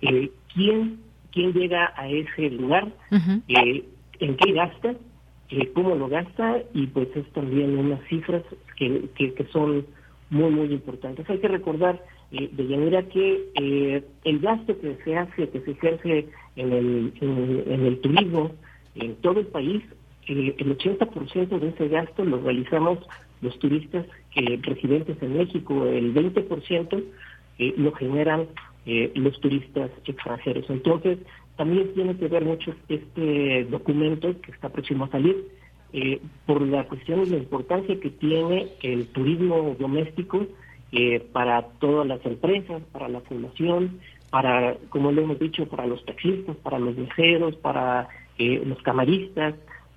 eh, 0.02 0.30
¿quién, 0.52 1.00
¿quién 1.30 1.52
llega 1.52 1.92
a 1.96 2.08
ese 2.08 2.50
lugar? 2.50 2.92
Eh, 3.48 3.84
¿En 4.20 4.36
qué 4.36 4.52
gasta? 4.52 4.94
Eh, 5.48 5.70
¿Cómo 5.74 5.94
lo 5.94 6.08
gasta? 6.08 6.58
Y 6.74 6.88
pues 6.88 7.08
es 7.16 7.26
también 7.32 7.78
unas 7.78 8.02
cifras 8.08 8.42
que, 8.76 9.08
que, 9.14 9.32
que 9.32 9.44
son 9.46 9.86
muy, 10.28 10.50
muy 10.50 10.72
importantes. 10.72 11.28
Hay 11.30 11.38
que 11.38 11.48
recordar 11.48 12.02
eh, 12.32 12.48
de 12.52 12.66
Yanira, 12.66 13.02
que 13.02 13.48
eh, 13.54 14.04
el 14.24 14.38
gasto 14.40 14.78
que 14.80 14.96
se 15.04 15.16
hace, 15.16 15.48
que 15.48 15.60
se 15.60 15.70
ejerce 15.72 16.28
en 16.56 16.72
el, 16.72 17.12
en, 17.20 17.86
el 17.86 18.00
turismo 18.00 18.52
en 18.94 19.16
todo 19.16 19.40
el 19.40 19.46
país, 19.46 19.82
eh, 20.28 20.54
el 20.58 20.78
80% 20.78 21.58
de 21.58 21.68
ese 21.68 21.88
gasto 21.88 22.24
lo 22.24 22.40
realizamos 22.40 22.98
los 23.40 23.58
turistas 23.58 24.06
residentes 24.62 25.20
en 25.20 25.36
México, 25.36 25.84
el 25.86 26.14
20% 26.14 27.04
lo 27.76 27.92
generan 27.92 28.46
los 29.14 29.40
turistas 29.40 29.90
extranjeros. 30.06 30.64
Entonces, 30.70 31.18
también 31.56 31.92
tiene 31.94 32.16
que 32.16 32.28
ver 32.28 32.44
mucho 32.44 32.72
este 32.88 33.64
documento 33.64 34.40
que 34.40 34.52
está 34.52 34.68
próximo 34.68 35.04
a 35.04 35.10
salir 35.10 35.44
eh, 35.94 36.20
por 36.46 36.62
la 36.62 36.84
cuestión 36.88 37.20
y 37.20 37.26
la 37.26 37.36
importancia 37.36 38.00
que 38.00 38.08
tiene 38.08 38.68
el 38.82 39.08
turismo 39.08 39.76
doméstico 39.78 40.46
eh, 40.92 41.20
para 41.32 41.62
todas 41.80 42.06
las 42.06 42.24
empresas, 42.24 42.82
para 42.92 43.08
la 43.08 43.20
población, 43.20 44.00
para, 44.30 44.76
como 44.90 45.12
lo 45.12 45.22
hemos 45.22 45.38
dicho, 45.38 45.66
para 45.66 45.86
los 45.86 46.04
taxistas, 46.04 46.56
para 46.56 46.78
los 46.78 46.96
viajeros, 46.96 47.56
para 47.56 48.08
eh, 48.38 48.62
los 48.64 48.80
camaristas. 48.82 49.54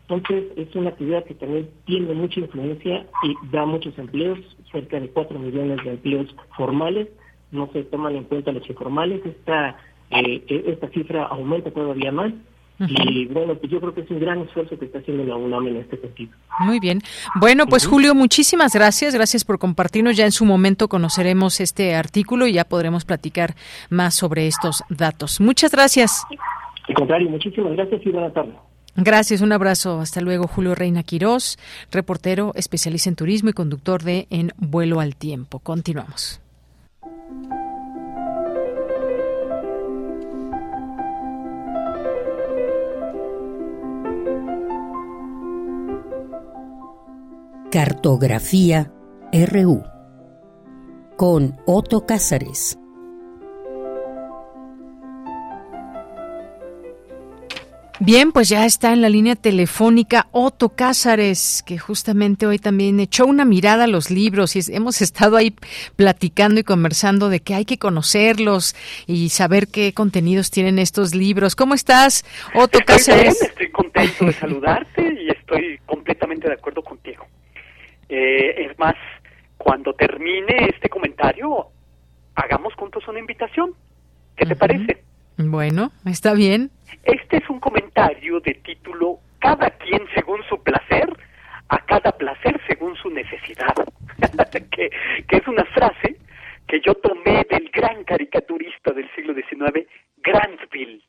Entonces, 0.08 0.46
es 0.56 0.76
una 0.76 0.90
actividad 0.90 1.24
que 1.26 1.34
también 1.34 1.70
tiene 1.86 2.14
mucha 2.14 2.40
influencia 2.40 3.08
y 3.24 3.36
da 3.52 3.66
muchos 3.66 3.98
empleos, 3.98 4.40
cerca 4.72 5.00
de 5.00 5.10
4 5.10 5.40
millones 5.40 5.84
de 5.84 5.92
empleos 5.92 6.36
formales, 6.56 7.08
no 7.52 7.70
se 7.72 7.84
toman 7.84 8.16
en 8.16 8.26
cuenta 8.26 8.52
los 8.52 8.68
informales. 8.70 9.26
Esta 9.26 9.78
eh, 10.12 10.44
esta 10.68 10.90
cifra 10.90 11.26
aumenta 11.26 11.72
todavía 11.72 12.12
más. 12.12 12.34
Y 12.80 13.26
bueno, 13.27 13.56
pues 13.56 13.72
yo 13.72 13.80
creo 13.80 13.93
que 13.93 14.02
es 14.02 14.10
un 14.11 14.19
gran 14.19 14.41
esfuerzo 14.41 14.77
que 14.77 14.85
está 14.85 14.99
haciendo 14.99 15.23
la 15.23 15.35
UNAM 15.35 15.68
en 15.68 15.77
este 15.77 15.97
sentido. 15.97 16.31
Muy 16.60 16.80
bien. 16.80 17.02
Bueno, 17.35 17.68
pues 17.68 17.88
Julio, 17.88 18.14
muchísimas 18.14 18.73
gracias. 18.73 19.15
Gracias 19.15 19.45
por 19.45 19.60
compartirnos. 19.60 20.18
Ya 20.18 20.26
en 20.26 20.31
su 20.31 20.45
momento 20.45 20.88
conoceremos 20.88 21.61
este 21.61 21.95
artículo 21.95 22.47
y 22.47 22.53
ya 22.53 22.65
podremos 22.65 23.06
platicar 23.06 23.56
más 23.89 24.15
sobre 24.15 24.47
estos 24.47 24.84
datos. 24.89 25.39
Muchas 25.39 25.72
gracias. 25.72 26.26
Al 26.88 26.95
contrario, 26.95 27.30
muchísimas 27.30 27.73
gracias 27.73 28.02
y 28.06 28.10
buenas 28.10 28.34
tardes. 28.34 28.56
Gracias, 28.97 29.41
un 29.41 29.52
abrazo. 29.52 29.99
Hasta 29.99 30.22
luego, 30.22 30.47
Julio 30.47 30.73
Reina 30.73 31.03
Quirós, 31.03 31.57
reportero, 31.91 32.53
especialista 32.56 33.10
en 33.10 33.15
turismo 33.15 33.49
y 33.49 33.53
conductor 33.53 34.03
de 34.03 34.27
En 34.30 34.53
Vuelo 34.57 35.02
al 35.02 35.15
Tiempo. 35.15 35.60
Continuamos. 35.60 36.41
Cartografía 47.76 48.89
RU 49.34 49.84
con 51.18 51.57
Otto 51.65 52.06
Cázares. 52.06 52.80
Bien, 57.99 58.31
pues 58.31 58.47
ya 58.47 58.65
está 58.65 58.93
en 58.93 59.02
la 59.02 59.10
línea 59.10 59.35
telefónica 59.35 60.27
Otto 60.31 60.69
Cázares, 60.69 61.64
que 61.68 61.77
justamente 61.77 62.47
hoy 62.47 62.60
también 62.60 63.02
echó 63.02 63.26
una 63.26 63.43
mirada 63.43 63.84
a 63.84 63.88
los 63.88 64.10
libros 64.10 64.56
y 64.56 64.61
hemos 64.73 65.02
estado 65.02 65.35
ahí 65.35 65.53
platicando 65.97 66.61
y 66.61 66.64
conversando 66.64 67.27
de 67.27 67.41
que 67.41 67.56
hay 67.56 67.65
que 67.65 67.77
conocerlos 67.77 68.73
y 69.06 69.27
saber 69.27 69.68
qué 69.68 69.93
contenidos 69.93 70.49
tienen 70.49 70.80
estos 70.80 71.14
libros. 71.14 71.57
¿Cómo 71.57 71.73
estás, 71.73 72.23
Otto 72.53 72.80
Cázares? 72.85 73.41
estoy 73.41 73.69
contento 73.69 74.27
de 74.27 74.31
saludarte 74.31 75.14
y 75.22 75.30
estoy 75.30 75.77
completamente 75.85 76.47
de 76.47 76.53
acuerdo 76.53 76.81
contigo. 76.81 77.27
Eh, 78.10 78.68
es 78.69 78.77
más, 78.77 78.95
cuando 79.57 79.94
termine 79.94 80.69
este 80.69 80.90
comentario, 80.90 81.68
hagamos 82.36 82.73
juntos 82.76 83.07
una 83.07 83.19
invitación. 83.19 83.73
¿Qué 84.36 84.45
te 84.45 84.56
parece? 84.56 85.03
Bueno, 85.38 85.91
está 86.06 86.34
bien. 86.34 86.72
Este 87.03 87.38
es 87.38 87.49
un 87.49 87.60
comentario 87.60 88.40
de 88.40 88.53
título 88.56 89.19
Cada 89.40 89.69
quien 89.72 90.02
según 90.14 90.41
su 90.49 90.61
placer, 90.61 91.10
a 91.69 91.77
cada 91.86 92.11
placer 92.11 92.60
según 92.68 92.95
su 92.98 93.10
necesidad. 93.10 93.73
que, 94.72 94.90
que 95.27 95.38
es 95.38 95.48
una 95.48 95.65
frase 95.65 96.18
que 96.68 96.82
yo 96.82 96.95
tomé 96.95 97.45
del 97.49 97.69
gran 97.69 98.03
caricaturista 98.03 98.91
del 98.91 99.10
siglo 99.15 99.34
XIX, 99.34 99.88
Granville, 100.18 101.02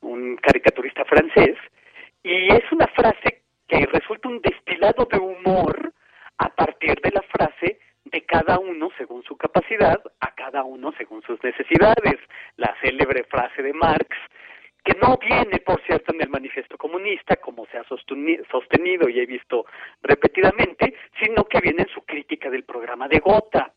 un 0.00 0.36
caricaturista 0.36 1.04
francés, 1.04 1.56
y 2.22 2.52
es 2.52 2.62
una 2.72 2.86
frase 2.88 3.42
que 3.68 3.86
resulta 3.86 4.28
un 4.28 4.40
destilado 4.40 5.06
de 5.10 5.18
humor 5.18 5.92
a 6.38 6.48
partir 6.54 7.00
de 7.00 7.10
la 7.10 7.22
frase 7.22 7.78
de 8.04 8.24
cada 8.24 8.58
uno 8.58 8.90
según 8.96 9.22
su 9.24 9.36
capacidad, 9.36 10.00
a 10.20 10.34
cada 10.34 10.62
uno 10.62 10.92
según 10.96 11.22
sus 11.22 11.42
necesidades. 11.42 12.18
La 12.56 12.74
célebre 12.80 13.24
frase 13.24 13.62
de 13.62 13.72
Marx, 13.72 14.16
que 14.84 14.96
no 15.02 15.16
viene, 15.18 15.58
por 15.58 15.82
cierto, 15.82 16.14
en 16.14 16.22
el 16.22 16.28
manifiesto 16.28 16.78
comunista, 16.78 17.36
como 17.36 17.66
se 17.66 17.78
ha 17.78 17.84
sostenido 17.84 19.08
y 19.08 19.20
he 19.20 19.26
visto 19.26 19.66
repetidamente, 20.02 20.94
sino 21.20 21.44
que 21.44 21.60
viene 21.60 21.82
en 21.82 21.88
su 21.88 22.02
crítica 22.02 22.50
del 22.50 22.64
programa 22.64 23.08
de 23.08 23.18
Gotha. 23.18 23.72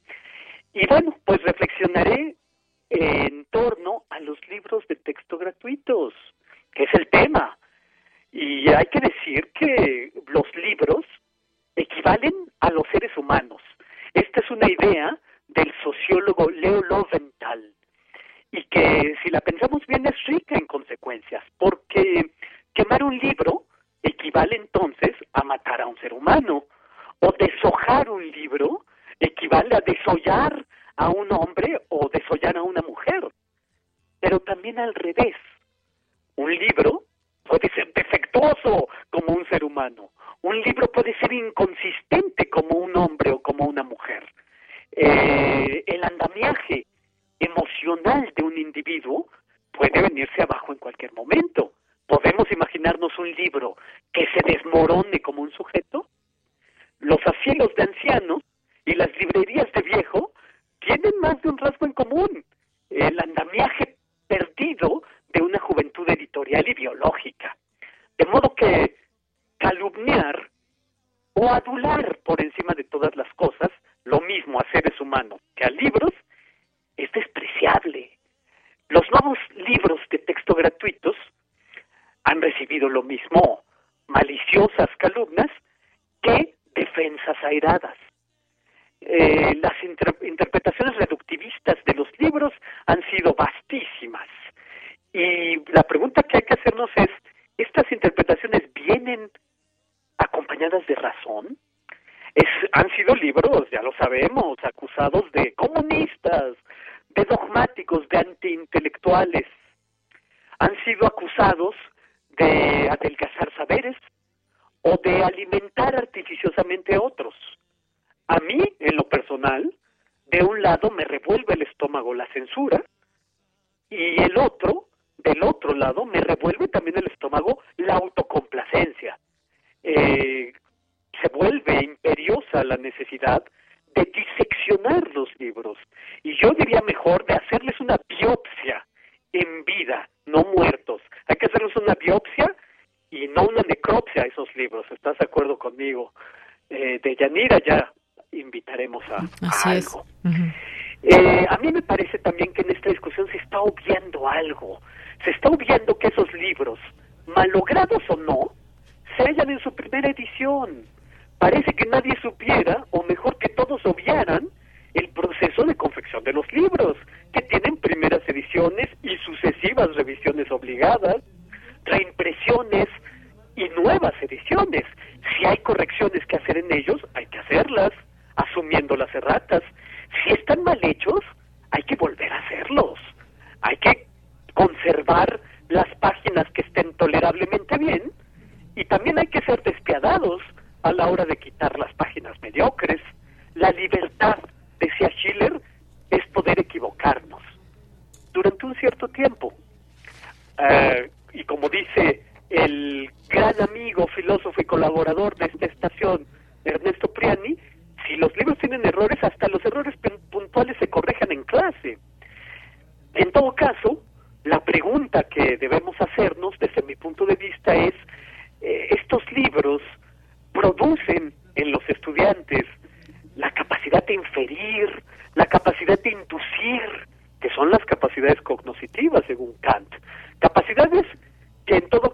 Y 0.74 0.86
bueno, 0.88 1.18
pues 1.26 1.42
reflexionaré 1.42 2.36
en 2.92 3.46
torno 3.46 4.04
a 4.10 4.20
los 4.20 4.38
libros 4.48 4.88
de 4.88 4.98
texto 4.98 5.38
gratuitos, 5.38 6.14
que 6.72 6.84
es 6.84 6.94
el 6.94 7.08
tema. 7.10 7.58
Y 8.32 8.70
hay 8.70 8.86
que 8.86 9.00
decir 9.00 9.52
que 9.54 10.12
los 10.28 10.46
libros 10.56 11.06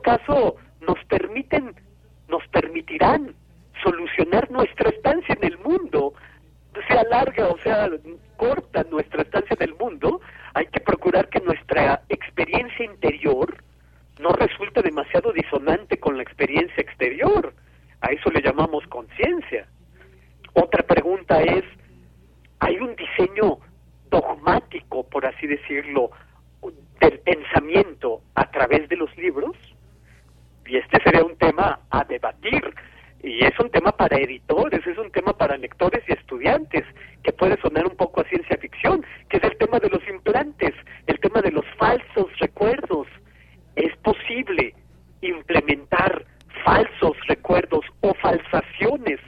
caso 0.05 0.55
nos 0.81 1.03
permiten, 1.05 1.73
nos 2.29 2.47
permitirán 2.49 3.33
solucionar 3.83 4.49
nuestra 4.51 4.89
estancia 4.89 5.35
en 5.41 5.51
el 5.51 5.57
mundo, 5.57 6.13
sea 6.87 7.03
larga 7.09 7.47
o 7.47 7.57
sea 7.57 7.89
corta 8.37 8.85
nuestra 8.91 9.23
estancia 9.23 9.57
en 9.59 9.69
el 9.69 9.75
mundo, 9.75 10.21
hay 10.53 10.67
que 10.67 10.79
procurar 10.79 11.27
que 11.29 11.39
nuestra 11.39 12.03
experiencia 12.09 12.85
interior 12.85 13.63
no 14.19 14.29
resulte 14.29 14.83
demasiado 14.83 15.31
disonante 15.33 15.97
con 15.97 16.17
la 16.17 16.23
experiencia 16.23 16.81
exterior. 16.81 17.53
A 18.01 18.11
eso 18.11 18.29
le 18.29 18.41
llamamos 18.41 18.85
conciencia. 18.87 19.67
Otra 20.53 20.83
pregunta 20.83 21.41
es, 21.41 21.63
¿hay 22.59 22.77
un 22.77 22.95
diseño 22.95 23.57
dogmático, 24.11 25.03
por 25.09 25.25
así 25.25 25.47
decirlo, 25.47 26.11
del 26.99 27.19
pensamiento 27.19 28.21
a 28.35 28.51
través 28.51 28.87
de 28.87 28.97
los 28.97 29.15
libros? 29.17 29.55
Y 30.65 30.77
este 30.77 31.01
sería 31.03 31.23
un 31.23 31.37
tema 31.37 31.79
a 31.89 32.03
debatir. 32.03 32.73
Y 33.23 33.43
es 33.43 33.57
un 33.59 33.69
tema 33.71 33.91
para 33.91 34.17
editores, 34.17 34.85
es 34.85 34.97
un 34.97 35.11
tema 35.11 35.33
para 35.33 35.57
lectores 35.57 36.03
y 36.07 36.13
estudiantes, 36.13 36.83
que 37.23 37.33
puede 37.33 37.59
sonar 37.61 37.85
un 37.85 37.95
poco 37.95 38.21
a 38.21 38.29
ciencia 38.29 38.57
ficción, 38.57 39.03
que 39.29 39.37
es 39.37 39.43
el 39.43 39.57
tema 39.57 39.79
de 39.79 39.89
los 39.89 40.07
implantes, 40.07 40.73
el 41.07 41.19
tema 41.19 41.41
de 41.41 41.51
los 41.51 41.65
falsos 41.77 42.27
recuerdos. 42.39 43.07
¿Es 43.75 43.95
posible 43.97 44.75
implementar 45.21 46.23
falsos 46.63 47.17
recuerdos 47.27 47.83
o 48.01 48.13
falsaciones 48.15 49.19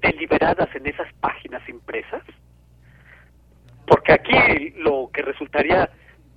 deliberadas 0.00 0.68
en 0.76 0.86
esas 0.86 1.12
páginas 1.14 1.68
impresas? 1.68 2.22
Porque 3.86 4.12
aquí 4.12 4.70
lo 4.76 5.10
que 5.12 5.22
resultaría 5.22 5.90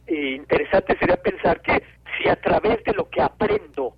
eh, 0.08 0.32
interesante 0.32 0.98
sería 0.98 1.18
pensar 1.18 1.62
que 1.62 1.84
si 2.18 2.28
a 2.28 2.36
través 2.36 2.84
de 2.84 2.94
lo 2.94 3.08
que 3.10 3.22
aprendo 3.22 3.96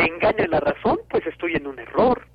me 0.00 0.06
engaña 0.06 0.46
la 0.46 0.60
razón, 0.60 0.98
pues 1.10 1.26
estoy 1.26 1.56
en 1.56 1.66
un 1.66 1.78
error. 1.78 2.26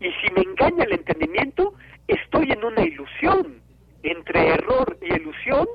Y 0.00 0.10
si 0.10 0.32
me 0.34 0.40
engaña 0.40 0.84
el 0.84 0.92
entendimiento, 0.92 1.74
estoy 2.08 2.50
en 2.50 2.64
una 2.64 2.82
ilusión. 2.82 3.62
Entre 4.02 4.48
error 4.48 4.98
y 5.00 5.14
ilusión, 5.14 5.68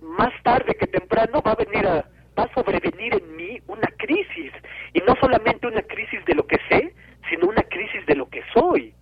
más 0.00 0.32
tarde 0.42 0.74
que 0.74 0.88
temprano 0.88 1.42
va 1.46 1.52
a 1.52 1.64
venir 1.64 1.86
a, 1.86 2.08
va 2.36 2.44
a 2.44 2.54
sobrevenir 2.54 3.14
en 3.14 3.36
mí 3.36 3.60
una 3.68 3.86
crisis. 3.98 4.52
Y 4.94 5.00
no 5.06 5.14
solamente 5.20 5.68
una 5.68 5.82
crisis 5.82 6.24
de 6.24 6.34
lo 6.34 6.44
que 6.44 6.58
sé, 6.68 6.92
sino 7.30 7.46
una 7.46 7.62
crisis 7.62 8.04
de 8.06 8.16
lo 8.16 8.28
que 8.28 8.42
soy. 8.52 8.92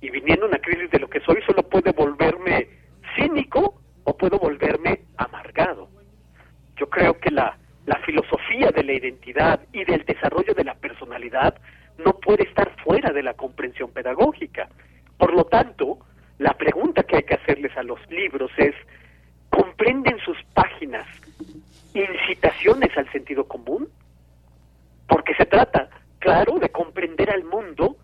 Y 0.00 0.10
viniendo 0.10 0.46
una 0.46 0.58
crisis 0.58 0.90
de 0.90 1.00
lo 1.00 1.10
que 1.10 1.20
soy, 1.20 1.42
solo 1.44 1.68
puede 1.68 1.90
volverme 1.90 2.68
cínico 3.16 3.80
o 4.04 4.16
puedo 4.16 4.38
volverme 4.38 5.00
amargado. 5.16 5.88
Yo 6.76 6.88
creo 6.88 7.18
que 7.18 7.30
la, 7.30 7.58
la 7.92 7.98
filosofía 8.06 8.70
de 8.70 8.84
la 8.84 8.94
identidad 8.94 9.60
y 9.70 9.84
del 9.84 10.02
desarrollo 10.06 10.54
de 10.54 10.64
la 10.64 10.74
personalidad 10.74 11.54
no 11.98 12.14
puede 12.14 12.44
estar 12.44 12.74
fuera 12.82 13.12
de 13.12 13.22
la 13.22 13.34
comprensión 13.34 13.90
pedagógica. 13.90 14.66
Por 15.18 15.34
lo 15.34 15.44
tanto, 15.44 15.98
la 16.38 16.54
pregunta 16.54 17.02
que 17.02 17.16
hay 17.16 17.22
que 17.24 17.34
hacerles 17.34 17.76
a 17.76 17.82
los 17.82 18.00
libros 18.10 18.50
es, 18.56 18.74
¿comprenden 19.50 20.18
sus 20.20 20.38
páginas 20.54 21.06
incitaciones 21.92 22.96
al 22.96 23.12
sentido 23.12 23.46
común? 23.46 23.90
Porque 25.06 25.34
se 25.34 25.44
trata, 25.44 25.90
claro, 26.18 26.58
de 26.58 26.70
comprender 26.70 27.28
al 27.28 27.44
mundo 27.44 27.96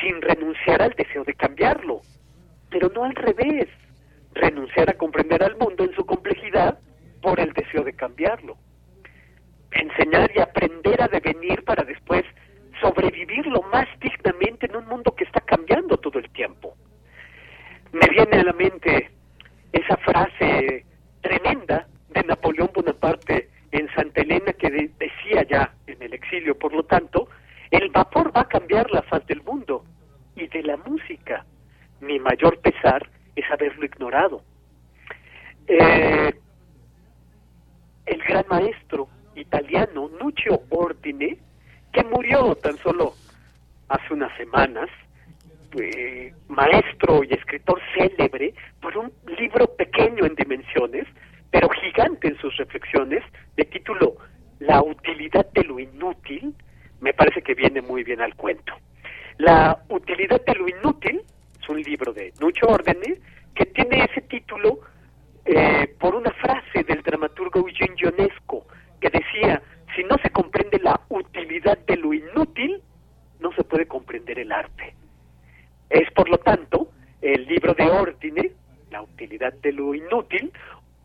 sin 0.00 0.20
renunciar 0.20 0.82
al 0.82 0.94
deseo 0.94 1.22
de 1.22 1.34
cambiarlo, 1.34 2.00
pero 2.68 2.88
no 2.88 3.04
al 3.04 3.14
revés, 3.14 3.68
renunciar 4.34 4.90
a 4.90 4.94
comprender 4.94 5.44
al 5.44 5.56
mundo 5.56 5.84
en 5.84 5.94
su 5.94 6.04
complejidad 6.04 6.80
por 7.22 7.38
el 7.38 7.52
deseo 7.52 7.84
de 7.84 7.92
cambiarlo. 7.92 8.56
Enseñar 9.72 10.30
y 10.34 10.40
aprender 10.40 11.00
a 11.02 11.08
devenir 11.08 11.62
para 11.64 11.84
después 11.84 12.24
sobrevivir 12.80 13.46
lo 13.46 13.62
más 13.62 13.86
dignamente 14.00 14.66
en 14.66 14.76
un 14.76 14.86
mundo 14.86 15.14
que 15.14 15.24
está 15.24 15.40
cambiando 15.40 15.96
todo 15.98 16.18
el 16.18 16.30
tiempo. 16.30 16.74
Me 17.92 18.06
viene 18.08 18.38
a 18.38 18.44
la 18.44 18.52
mente 18.52 19.10
esa 19.72 19.96
frase 19.98 20.84
tremenda 21.20 21.86
de 22.08 22.22
Napoleón 22.22 22.70
Bonaparte 22.74 23.50
en 23.72 23.88
Santa 23.94 24.22
Elena 24.22 24.52
que 24.52 24.70
decía 24.70 25.42
ya 25.48 25.74
en 25.86 26.02
el 26.02 26.14
exilio, 26.14 26.58
por 26.58 26.72
lo 26.72 26.84
tanto, 26.84 27.28
el 27.70 27.88
vapor 27.90 28.36
va 28.36 28.42
a 28.42 28.48
cambiar 28.48 28.90
la 28.90 29.02
faz 29.02 29.24
del 29.26 29.42
mundo 29.42 29.84
y 30.34 30.46
de 30.48 30.62
la 30.62 30.76
música. 30.76 31.44
Mi 32.00 32.18
mayor 32.18 32.58
pesar 32.60 33.08
es 33.36 33.44
haberlo 33.50 33.84
ignorado. 33.84 34.42
Eh, 35.68 36.34
el 38.06 38.22
gran 38.24 38.44
maestro 38.48 39.08
italiano 39.40 40.10
Nuccio 40.20 40.62
Ordine 40.70 41.38
que 41.92 42.04
murió 42.04 42.54
tan 42.56 42.76
solo 42.78 43.14
hace 43.88 44.14
unas 44.14 44.36
semanas, 44.36 44.88
maestro 46.48 47.22
y 47.24 47.32
escritor 47.32 47.80
célebre 47.96 48.54
por 48.80 48.96
un 48.96 49.12
libro 49.38 49.66
pequeño 49.76 50.24
en 50.24 50.34
dimensiones, 50.34 51.06
pero 51.50 51.68
gigante 51.68 52.28
en 52.28 52.36
sus 52.38 52.56
reflexiones, 52.56 53.22
de 53.56 53.64
título 53.64 54.16
La 54.60 54.82
utilidad 54.82 55.46
de 55.52 55.64
lo 55.64 55.78
inútil, 55.78 56.54
me 57.00 57.12
parece 57.12 57.42
que 57.42 57.54
viene 57.54 57.80
muy 57.80 58.04
bien 58.04 58.20
al 58.20 58.34
cuento. 58.36 58.74
La 59.38 59.82
utilidad 59.88 60.44
de 60.44 60.54
lo 60.54 60.68
inútil 60.68 61.22
es 61.60 61.68
un 61.68 61.80
libro 61.82 62.12
de 62.12 62.32
Nucho 62.40 62.66
Ordene 62.66 63.18
que 63.54 63.66
tiene 63.66 64.04
ese 64.04 64.20
título 64.22 64.80
eh, 65.44 65.94
por 65.98 66.14
una 66.14 66.30
frase 66.32 66.84
del 66.84 67.02
dramaturgo 67.02 67.60
Eugene 67.60 67.94
Ionesco 67.96 68.66
que 69.00 69.10
decía 69.10 69.62
si 69.94 70.04
no 70.04 70.16
se 70.18 70.30
comprende 70.30 70.78
la 70.78 71.00
utilidad 71.08 71.78
de 71.78 71.96
lo 71.96 72.12
inútil, 72.12 72.80
no 73.40 73.52
se 73.52 73.64
puede 73.64 73.86
comprender 73.86 74.38
el 74.38 74.52
arte. 74.52 74.94
Es, 75.88 76.10
por 76.12 76.28
lo 76.28 76.38
tanto, 76.38 76.88
el 77.20 77.46
libro 77.46 77.74
de 77.74 77.84
Ordine, 77.84 78.52
La 78.90 79.02
utilidad 79.02 79.52
de 79.54 79.72
lo 79.72 79.94
inútil, 79.94 80.52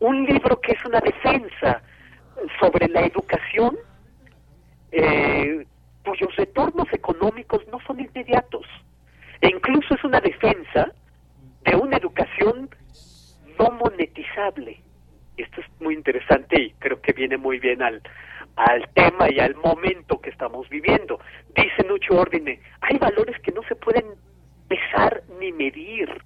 un 0.00 0.24
libro 0.24 0.60
que 0.60 0.72
es 0.72 0.84
una 0.84 1.00
defensa 1.00 1.82
sobre 2.60 2.88
la 2.88 3.00
educación 3.02 3.76
eh, 4.92 5.66
cuyos 6.04 6.34
retornos 6.36 6.86
económicos 6.92 7.62
no 7.72 7.78
son 7.86 8.00
inmediatos. 8.00 8.66
E 9.40 9.48
incluso 9.48 9.94
es 9.94 10.04
una 10.04 10.20
defensa 10.20 10.92
de 11.64 11.76
una 11.76 11.96
educación 11.96 12.70
esto 15.42 15.60
es 15.60 15.66
muy 15.80 15.94
interesante 15.94 16.60
y 16.60 16.70
creo 16.78 17.00
que 17.00 17.12
viene 17.12 17.36
muy 17.36 17.58
bien 17.58 17.82
al, 17.82 18.02
al 18.56 18.88
tema 18.94 19.30
y 19.30 19.38
al 19.38 19.54
momento 19.56 20.20
que 20.20 20.30
estamos 20.30 20.68
viviendo. 20.68 21.20
Dice 21.54 21.86
Nucho 21.86 22.18
Ordine, 22.18 22.60
hay 22.80 22.98
valores 22.98 23.38
que 23.40 23.52
no 23.52 23.62
se 23.64 23.76
pueden 23.76 24.04
pesar 24.68 25.22
ni 25.38 25.52
medir. 25.52 26.22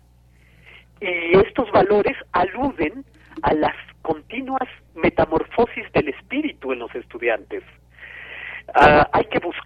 Y 1.01 1.39
estos 1.39 1.70
valores 1.73 2.16
aluden 2.32 3.05
a 3.43 3.55
las 3.55 3.74
continuas 4.03 4.69
metamorfosis 4.95 5.91
del 5.93 6.09
espíritu 6.09 6.73
en 6.73 6.81
los 6.81 6.95
estudiantes. 6.95 7.62
Ah, 8.74 9.09
hay 9.12 9.24
que 9.24 9.39
buscar 9.41 9.60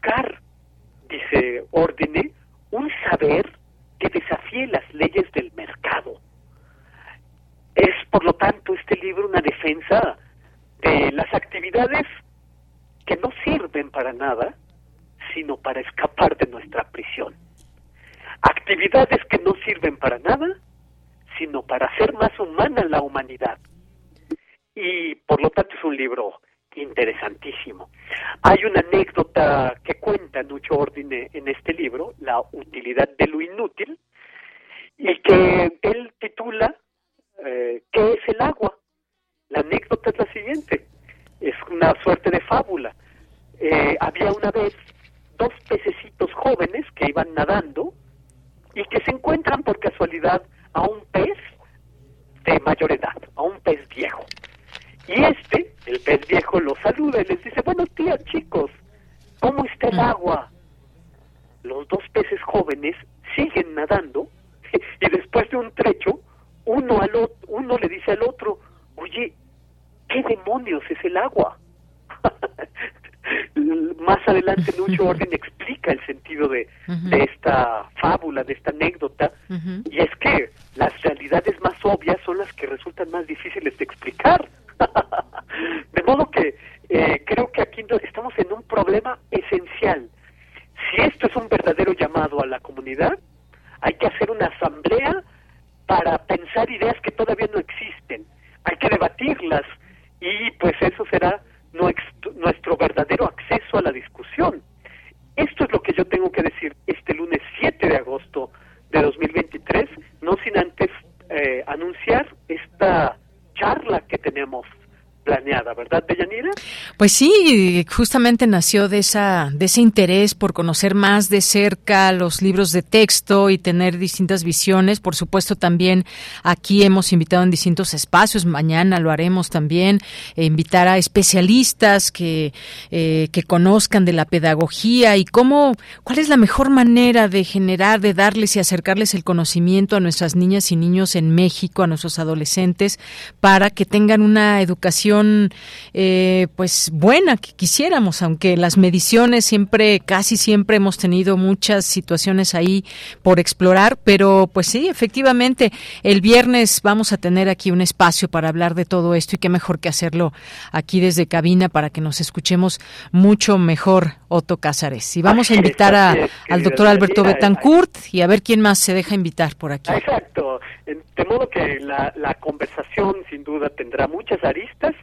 justamente 117.94 118.46
nació 118.46 118.88
de 118.88 118.98
esa 118.98 119.50
de 119.52 119.66
ese 119.66 119.80
interés 119.80 120.34
por 120.34 120.52
conocer 120.52 120.94
más 120.94 121.28
de 121.28 121.40
cerca 121.40 122.12
los 122.12 122.42
libros 122.42 122.72
de 122.72 122.82
texto 122.82 123.50
y 123.50 123.58
tener 123.58 123.98
distintas 123.98 124.42
visiones. 124.42 125.00
Por 125.00 125.14
supuesto, 125.14 125.56
también 125.56 126.04
aquí 126.42 126.82
hemos 126.82 127.12
invitado 127.12 127.44
en 127.44 127.50
distintos 127.50 127.94
espacios. 127.94 128.44
Mañana 128.44 128.98
lo 128.98 129.10
haremos 129.10 129.48
también 129.48 130.00
e 130.34 130.44
invitar 130.44 130.88
a 130.88 130.98
especialistas 130.98 132.10
que 132.10 132.52
eh, 132.90 133.28
que 133.30 133.42
conozcan 133.44 134.04
de 134.04 134.12
la 134.12 134.24
pedagogía 134.24 135.16
y 135.16 135.24
cómo 135.24 135.74
cuál 136.02 136.18
es 136.18 136.28
la 136.28 136.36
mejor 136.36 136.70
manera 136.70 137.28
de 137.28 137.44
generar, 137.44 138.00
de 138.00 138.14
darles 138.14 138.56
y 138.56 138.58
acercarles 138.58 139.14
el 139.14 139.24
conocimiento 139.24 139.96
a 139.96 140.00
nuestras 140.00 140.34
niñas 140.34 140.72
y 140.72 140.76
niños 140.76 141.14
en 141.14 141.34
México, 141.34 141.82
a 141.82 141.86
nuestros 141.86 142.18
adolescentes, 142.18 142.98
para 143.40 143.70
que 143.70 143.86
tengan 143.86 144.20
una 144.20 144.60
educación 144.62 145.50
eh, 145.92 146.48
pues 146.56 146.90
buena 146.92 147.36
que 147.36 147.52
quisiéramos, 147.84 148.22
aunque 148.22 148.56
las 148.56 148.78
mediciones 148.78 149.44
siempre, 149.44 150.00
casi 150.00 150.38
siempre 150.38 150.76
hemos 150.76 150.96
tenido 150.96 151.36
muchas 151.36 151.84
situaciones 151.84 152.54
ahí 152.54 152.82
por 153.22 153.38
explorar, 153.38 153.98
pero 154.02 154.48
pues 154.50 154.68
sí, 154.68 154.88
efectivamente, 154.88 155.70
el 156.02 156.22
viernes 156.22 156.80
vamos 156.82 157.12
a 157.12 157.18
tener 157.18 157.50
aquí 157.50 157.70
un 157.70 157.82
espacio 157.82 158.30
para 158.30 158.48
hablar 158.48 158.74
de 158.74 158.86
todo 158.86 159.14
esto 159.14 159.36
y 159.36 159.38
qué 159.38 159.50
mejor 159.50 159.80
que 159.80 159.90
hacerlo 159.90 160.32
aquí 160.72 160.98
desde 160.98 161.26
cabina 161.26 161.68
para 161.68 161.90
que 161.90 162.00
nos 162.00 162.22
escuchemos 162.22 162.80
mucho 163.12 163.58
mejor, 163.58 164.14
Otto 164.28 164.56
Cázares. 164.56 165.14
Y 165.18 165.20
vamos 165.20 165.50
a 165.50 165.54
invitar 165.54 165.94
a, 165.94 166.16
al 166.48 166.62
doctor 166.62 166.86
Alberto 166.86 167.22
Betancourt 167.22 167.98
y 168.12 168.22
a 168.22 168.26
ver 168.26 168.42
quién 168.42 168.62
más 168.62 168.78
se 168.78 168.94
deja 168.94 169.14
invitar 169.14 169.56
por 169.56 169.72
aquí. 169.72 169.92
Exacto. 169.92 170.58
De 170.86 171.24
modo 171.26 171.50
que 171.50 171.80
la, 171.80 172.14
la 172.16 172.32
conversación 172.32 173.16
sin 173.28 173.44
duda 173.44 173.68
tendrá 173.68 174.08
muchas 174.08 174.42
aristas 174.42 174.94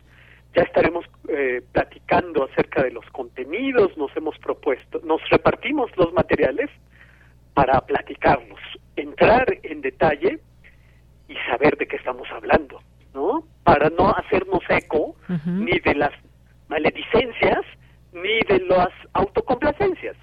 ya 0.55 0.63
estaremos 0.63 1.05
eh, 1.29 1.61
platicando 1.71 2.45
acerca 2.45 2.83
de 2.83 2.91
los 2.91 3.05
contenidos, 3.11 3.95
nos 3.97 4.15
hemos 4.15 4.37
propuesto, 4.39 5.01
nos 5.03 5.21
repartimos 5.29 5.89
los 5.95 6.11
materiales 6.13 6.69
para 7.53 7.79
platicarlos, 7.81 8.59
entrar 8.95 9.57
en 9.63 9.81
detalle 9.81 10.39
y 11.27 11.35
saber 11.49 11.77
de 11.77 11.87
qué 11.87 11.95
estamos 11.95 12.27
hablando, 12.31 12.81
¿no? 13.13 13.43
Para 13.63 13.89
no 13.89 14.09
hacernos 14.09 14.61
eco 14.69 15.15
ni 15.45 15.79
de 15.79 15.95
las 15.95 16.11
maledicencias 16.67 17.61
ni 18.13 18.39
de 18.47 18.65
las 18.67 18.89
autocomplacencias. 19.13 20.17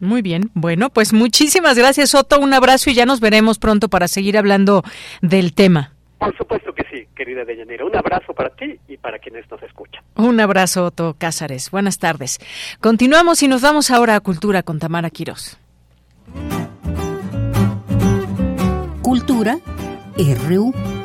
Muy 0.00 0.22
bien, 0.22 0.50
bueno, 0.54 0.90
pues 0.90 1.12
muchísimas 1.12 1.76
gracias 1.76 2.14
Otto, 2.14 2.38
un 2.38 2.54
abrazo 2.54 2.90
y 2.90 2.94
ya 2.94 3.04
nos 3.04 3.20
veremos 3.20 3.58
pronto 3.58 3.88
para 3.88 4.06
seguir 4.06 4.38
hablando 4.38 4.82
del 5.22 5.54
tema. 5.54 5.92
Por 6.18 6.36
supuesto 6.36 6.72
que 6.72 6.84
sí, 6.84 6.87
querida 7.18 7.44
Deyanira. 7.44 7.84
Un 7.84 7.96
abrazo 7.96 8.32
para 8.32 8.50
ti 8.50 8.78
y 8.86 8.96
para 8.96 9.18
quienes 9.18 9.50
nos 9.50 9.60
escuchan. 9.62 10.02
Un 10.14 10.40
abrazo, 10.40 10.84
Otto 10.86 11.16
Cázares. 11.18 11.70
Buenas 11.70 11.98
tardes. 11.98 12.38
Continuamos 12.80 13.42
y 13.42 13.48
nos 13.48 13.60
vamos 13.60 13.90
ahora 13.90 14.14
a 14.14 14.20
Cultura 14.20 14.62
con 14.62 14.78
Tamara 14.78 15.10
Quirós. 15.10 15.58
Cultura 19.02 19.58
RU. 20.16 20.97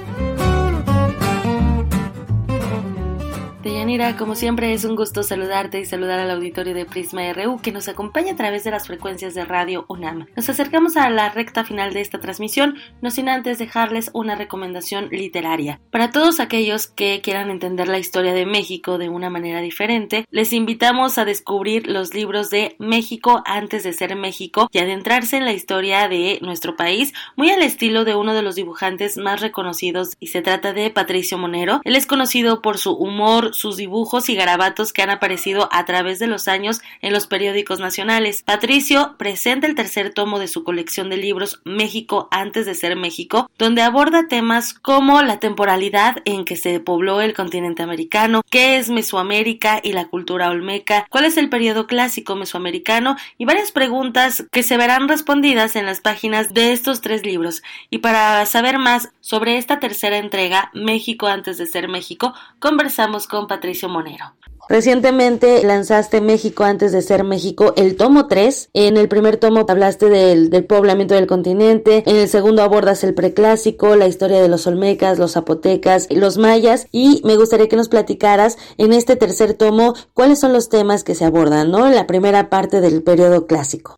Como 4.17 4.35
siempre 4.35 4.71
es 4.71 4.85
un 4.85 4.95
gusto 4.95 5.23
saludarte 5.23 5.77
y 5.77 5.85
saludar 5.85 6.17
al 6.17 6.31
auditorio 6.31 6.73
de 6.73 6.85
Prisma 6.85 7.33
RU 7.33 7.59
que 7.59 7.73
nos 7.73 7.89
acompaña 7.89 8.31
a 8.31 8.35
través 8.37 8.63
de 8.63 8.71
las 8.71 8.87
frecuencias 8.87 9.33
de 9.33 9.43
Radio 9.43 9.85
UNAM. 9.89 10.25
Nos 10.37 10.47
acercamos 10.47 10.95
a 10.95 11.09
la 11.09 11.27
recta 11.27 11.65
final 11.65 11.91
de 11.91 11.99
esta 11.99 12.21
transmisión, 12.21 12.77
no 13.01 13.11
sin 13.11 13.27
antes 13.27 13.57
dejarles 13.57 14.09
una 14.13 14.35
recomendación 14.35 15.09
literaria. 15.11 15.81
Para 15.91 16.11
todos 16.11 16.39
aquellos 16.39 16.87
que 16.87 17.19
quieran 17.21 17.49
entender 17.49 17.89
la 17.89 17.99
historia 17.99 18.33
de 18.33 18.45
México 18.45 18.97
de 18.97 19.09
una 19.09 19.29
manera 19.29 19.59
diferente, 19.59 20.25
les 20.31 20.53
invitamos 20.53 21.17
a 21.17 21.25
descubrir 21.25 21.85
los 21.87 22.13
libros 22.13 22.49
de 22.49 22.77
México 22.79 23.43
antes 23.45 23.83
de 23.83 23.91
ser 23.91 24.15
México 24.15 24.69
y 24.71 24.77
adentrarse 24.77 25.35
en 25.35 25.43
la 25.43 25.51
historia 25.51 26.07
de 26.07 26.39
nuestro 26.41 26.77
país, 26.77 27.13
muy 27.35 27.49
al 27.49 27.61
estilo 27.61 28.05
de 28.05 28.15
uno 28.15 28.33
de 28.33 28.43
los 28.43 28.55
dibujantes 28.55 29.17
más 29.17 29.41
reconocidos 29.41 30.15
y 30.21 30.27
se 30.27 30.41
trata 30.41 30.71
de 30.71 30.89
Patricio 30.89 31.37
Monero. 31.37 31.81
Él 31.83 31.97
es 31.97 32.05
conocido 32.05 32.61
por 32.61 32.77
su 32.77 32.93
humor, 32.93 33.53
sus 33.53 33.72
dibujos 33.77 34.29
y 34.29 34.35
garabatos 34.35 34.93
que 34.93 35.01
han 35.01 35.09
aparecido 35.09 35.69
a 35.71 35.85
través 35.85 36.19
de 36.19 36.27
los 36.27 36.47
años 36.47 36.81
en 37.01 37.13
los 37.13 37.27
periódicos 37.27 37.79
nacionales. 37.79 38.43
Patricio 38.43 39.15
presenta 39.17 39.67
el 39.67 39.75
tercer 39.75 40.13
tomo 40.13 40.39
de 40.39 40.47
su 40.47 40.63
colección 40.63 41.09
de 41.09 41.17
libros 41.17 41.61
México 41.65 42.27
antes 42.31 42.65
de 42.65 42.75
ser 42.75 42.95
México, 42.95 43.49
donde 43.57 43.81
aborda 43.81 44.27
temas 44.27 44.73
como 44.73 45.21
la 45.21 45.39
temporalidad 45.39 46.17
en 46.25 46.45
que 46.45 46.55
se 46.55 46.79
pobló 46.79 47.21
el 47.21 47.33
continente 47.33 47.83
americano, 47.83 48.41
qué 48.49 48.77
es 48.77 48.89
Mesoamérica 48.89 49.79
y 49.83 49.93
la 49.93 50.05
cultura 50.05 50.49
olmeca, 50.49 51.05
cuál 51.09 51.25
es 51.25 51.37
el 51.37 51.49
periodo 51.49 51.87
clásico 51.87 52.35
mesoamericano 52.35 53.15
y 53.37 53.45
varias 53.45 53.71
preguntas 53.71 54.45
que 54.51 54.63
se 54.63 54.77
verán 54.77 55.07
respondidas 55.07 55.75
en 55.75 55.85
las 55.85 56.01
páginas 56.01 56.53
de 56.53 56.71
estos 56.71 57.01
tres 57.01 57.25
libros. 57.25 57.63
Y 57.89 57.99
para 57.99 58.45
saber 58.45 58.79
más 58.79 59.09
sobre 59.19 59.57
esta 59.57 59.79
tercera 59.79 60.17
entrega, 60.17 60.69
México 60.73 61.27
antes 61.27 61.57
de 61.57 61.65
ser 61.65 61.87
México, 61.87 62.33
conversamos 62.59 63.27
con 63.27 63.47
Patricio 63.47 63.62
Patricio 63.63 63.87
Monero. 63.87 64.25
Recientemente 64.67 65.63
lanzaste 65.63 66.19
México 66.19 66.65
antes 66.65 66.91
de 66.91 67.01
ser 67.01 67.23
México, 67.23 67.73
el 67.77 67.95
tomo 67.95 68.27
3. 68.27 68.71
En 68.73 68.97
el 68.97 69.07
primer 69.07 69.37
tomo 69.37 69.65
hablaste 69.69 70.09
del, 70.09 70.49
del, 70.49 70.65
poblamiento 70.65 71.13
del 71.15 71.27
continente, 71.27 72.03
en 72.05 72.17
el 72.17 72.27
segundo 72.27 72.61
abordas 72.61 73.05
el 73.05 73.13
preclásico, 73.13 73.95
la 73.95 74.07
historia 74.07 74.41
de 74.41 74.49
los 74.49 74.67
olmecas, 74.67 75.17
los 75.17 75.33
zapotecas, 75.33 76.09
los 76.11 76.37
mayas 76.37 76.87
y 76.91 77.21
me 77.23 77.37
gustaría 77.37 77.69
que 77.69 77.77
nos 77.77 77.87
platicaras 77.87 78.57
en 78.77 78.91
este 78.91 79.15
tercer 79.15 79.53
tomo 79.53 79.93
cuáles 80.13 80.41
son 80.41 80.51
los 80.51 80.67
temas 80.67 81.05
que 81.05 81.15
se 81.15 81.23
abordan, 81.23 81.71
¿no? 81.71 81.87
En 81.87 81.95
la 81.95 82.05
primera 82.05 82.49
parte 82.49 82.81
del 82.81 83.01
periodo 83.01 83.47
clásico. 83.47 83.97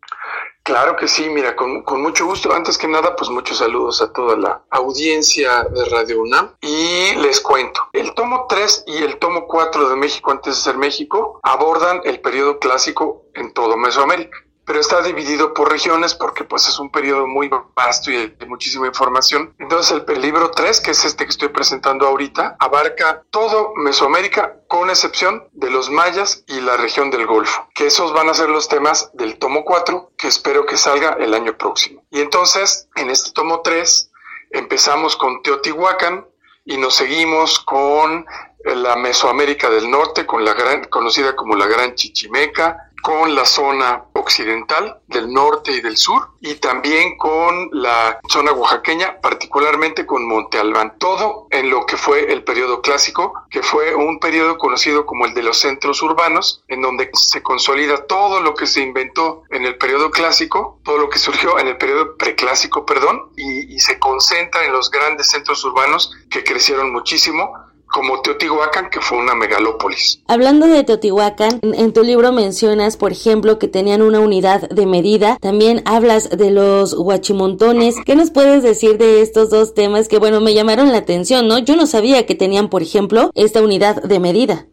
Claro 0.65 0.95
que 0.95 1.07
sí, 1.07 1.29
mira, 1.29 1.55
con, 1.55 1.83
con, 1.83 2.01
mucho 2.01 2.25
gusto. 2.25 2.51
Antes 2.51 2.79
que 2.79 2.87
nada, 2.87 3.15
pues 3.15 3.29
muchos 3.29 3.59
saludos 3.59 4.01
a 4.01 4.11
toda 4.11 4.35
la 4.35 4.63
audiencia 4.71 5.63
de 5.65 5.85
Radio 5.85 6.19
UNAM. 6.23 6.55
Y 6.59 7.13
les 7.17 7.39
cuento, 7.39 7.87
el 7.93 8.15
tomo 8.15 8.47
3 8.49 8.85
y 8.87 8.97
el 9.03 9.19
tomo 9.19 9.45
4 9.45 9.89
de 9.89 9.95
México 9.95 10.31
antes 10.31 10.55
de 10.55 10.61
ser 10.63 10.77
México 10.77 11.39
abordan 11.43 12.01
el 12.03 12.19
periodo 12.19 12.57
clásico 12.57 13.25
en 13.35 13.53
todo 13.53 13.77
Mesoamérica 13.77 14.44
pero 14.65 14.79
está 14.79 15.01
dividido 15.01 15.53
por 15.53 15.71
regiones 15.71 16.15
porque 16.15 16.43
pues 16.43 16.67
es 16.67 16.79
un 16.79 16.89
periodo 16.89 17.27
muy 17.27 17.49
vasto 17.75 18.11
y 18.11 18.27
de 18.27 18.45
muchísima 18.45 18.87
información. 18.87 19.55
Entonces 19.59 20.01
el 20.07 20.21
libro 20.21 20.51
3, 20.51 20.81
que 20.81 20.91
es 20.91 21.05
este 21.05 21.25
que 21.25 21.29
estoy 21.29 21.49
presentando 21.49 22.07
ahorita, 22.07 22.55
abarca 22.59 23.23
todo 23.29 23.73
Mesoamérica 23.75 24.57
con 24.67 24.89
excepción 24.89 25.47
de 25.53 25.69
los 25.69 25.89
mayas 25.89 26.43
y 26.47 26.61
la 26.61 26.77
región 26.77 27.11
del 27.11 27.27
Golfo, 27.27 27.67
que 27.73 27.87
esos 27.87 28.13
van 28.13 28.29
a 28.29 28.33
ser 28.33 28.49
los 28.49 28.67
temas 28.67 29.11
del 29.13 29.37
tomo 29.37 29.63
4 29.63 30.11
que 30.17 30.27
espero 30.27 30.65
que 30.65 30.77
salga 30.77 31.17
el 31.19 31.33
año 31.33 31.57
próximo. 31.57 32.03
Y 32.09 32.21
entonces 32.21 32.89
en 32.95 33.09
este 33.09 33.31
tomo 33.31 33.61
3 33.61 34.11
empezamos 34.51 35.15
con 35.15 35.41
Teotihuacán 35.41 36.27
y 36.65 36.77
nos 36.77 36.95
seguimos 36.95 37.59
con 37.59 38.25
la 38.65 38.95
Mesoamérica 38.95 39.69
del 39.69 39.89
Norte, 39.91 40.25
con 40.25 40.43
la 40.43 40.53
gran, 40.53 40.85
conocida 40.85 41.35
como 41.35 41.55
la 41.55 41.67
Gran 41.67 41.93
Chichimeca, 41.93 42.84
con 43.05 43.35
la 43.35 43.45
zona 43.45 44.03
occidental 44.13 44.99
del 45.05 45.31
norte 45.31 45.71
y 45.71 45.81
del 45.81 45.95
sur 45.95 46.31
y 46.41 46.55
también 46.55 47.19
con 47.19 47.69
la 47.71 48.19
zona 48.27 48.51
oaxaqueña, 48.51 49.21
particularmente 49.21 50.07
con 50.07 50.27
Monte 50.27 50.57
Albán. 50.57 50.95
Todo 50.97 51.45
en 51.51 51.69
lo 51.69 51.85
que 51.85 51.97
fue 51.97 52.33
el 52.33 52.43
periodo 52.43 52.81
clásico, 52.81 53.33
que 53.51 53.61
fue 53.61 53.93
un 53.93 54.19
periodo 54.19 54.57
conocido 54.57 55.05
como 55.05 55.27
el 55.27 55.35
de 55.35 55.43
los 55.43 55.59
centros 55.59 56.01
urbanos, 56.01 56.63
en 56.67 56.81
donde 56.81 57.11
se 57.13 57.43
consolida 57.43 58.07
todo 58.07 58.41
lo 58.41 58.55
que 58.55 58.65
se 58.65 58.81
inventó 58.81 59.43
en 59.51 59.65
el 59.65 59.77
periodo 59.77 60.09
clásico, 60.09 60.79
todo 60.83 60.97
lo 60.97 61.07
que 61.07 61.19
surgió 61.19 61.59
en 61.59 61.67
el 61.67 61.77
periodo 61.77 62.17
preclásico, 62.17 62.87
perdón, 62.87 63.29
y, 63.37 63.71
y 63.71 63.79
se 63.81 63.99
concentra 63.99 64.65
en 64.65 64.73
los 64.73 64.89
grandes 64.89 65.29
centros 65.29 65.63
urbanos 65.63 66.11
que 66.31 66.43
crecieron 66.43 66.91
muchísimo 66.91 67.53
como 67.95 68.19
Teotihuacán, 68.19 68.89
que 68.89 68.99
fue 68.99 69.17
una 69.19 69.35
megalópolis. 69.35 70.21
Hablando 70.27 70.67
de 70.67 70.83
Teotihuacán, 70.83 71.61
en 71.61 71.93
tu 71.93 72.03
libro 72.03 72.33
mencionas, 72.33 72.97
por 72.97 73.13
ejemplo, 73.13 73.57
que 73.57 73.69
tenían 73.69 74.01
una 74.01 74.19
unidad 74.19 74.69
de 74.69 74.85
medida. 74.85 75.37
También 75.39 75.81
hablas 75.85 76.29
de 76.29 76.51
los 76.51 76.93
huachimontones. 76.93 77.95
¿Qué 78.05 78.17
nos 78.17 78.31
puedes 78.31 78.63
decir 78.63 78.97
de 78.97 79.21
estos 79.21 79.49
dos 79.49 79.73
temas 79.73 80.09
que, 80.09 80.19
bueno, 80.19 80.41
me 80.41 80.53
llamaron 80.53 80.91
la 80.91 80.97
atención, 80.97 81.47
¿no? 81.47 81.57
Yo 81.59 81.77
no 81.77 81.87
sabía 81.87 82.25
que 82.25 82.35
tenían, 82.35 82.69
por 82.69 82.81
ejemplo, 82.81 83.31
esta 83.33 83.61
unidad 83.61 84.03
de 84.03 84.19
medida. 84.19 84.65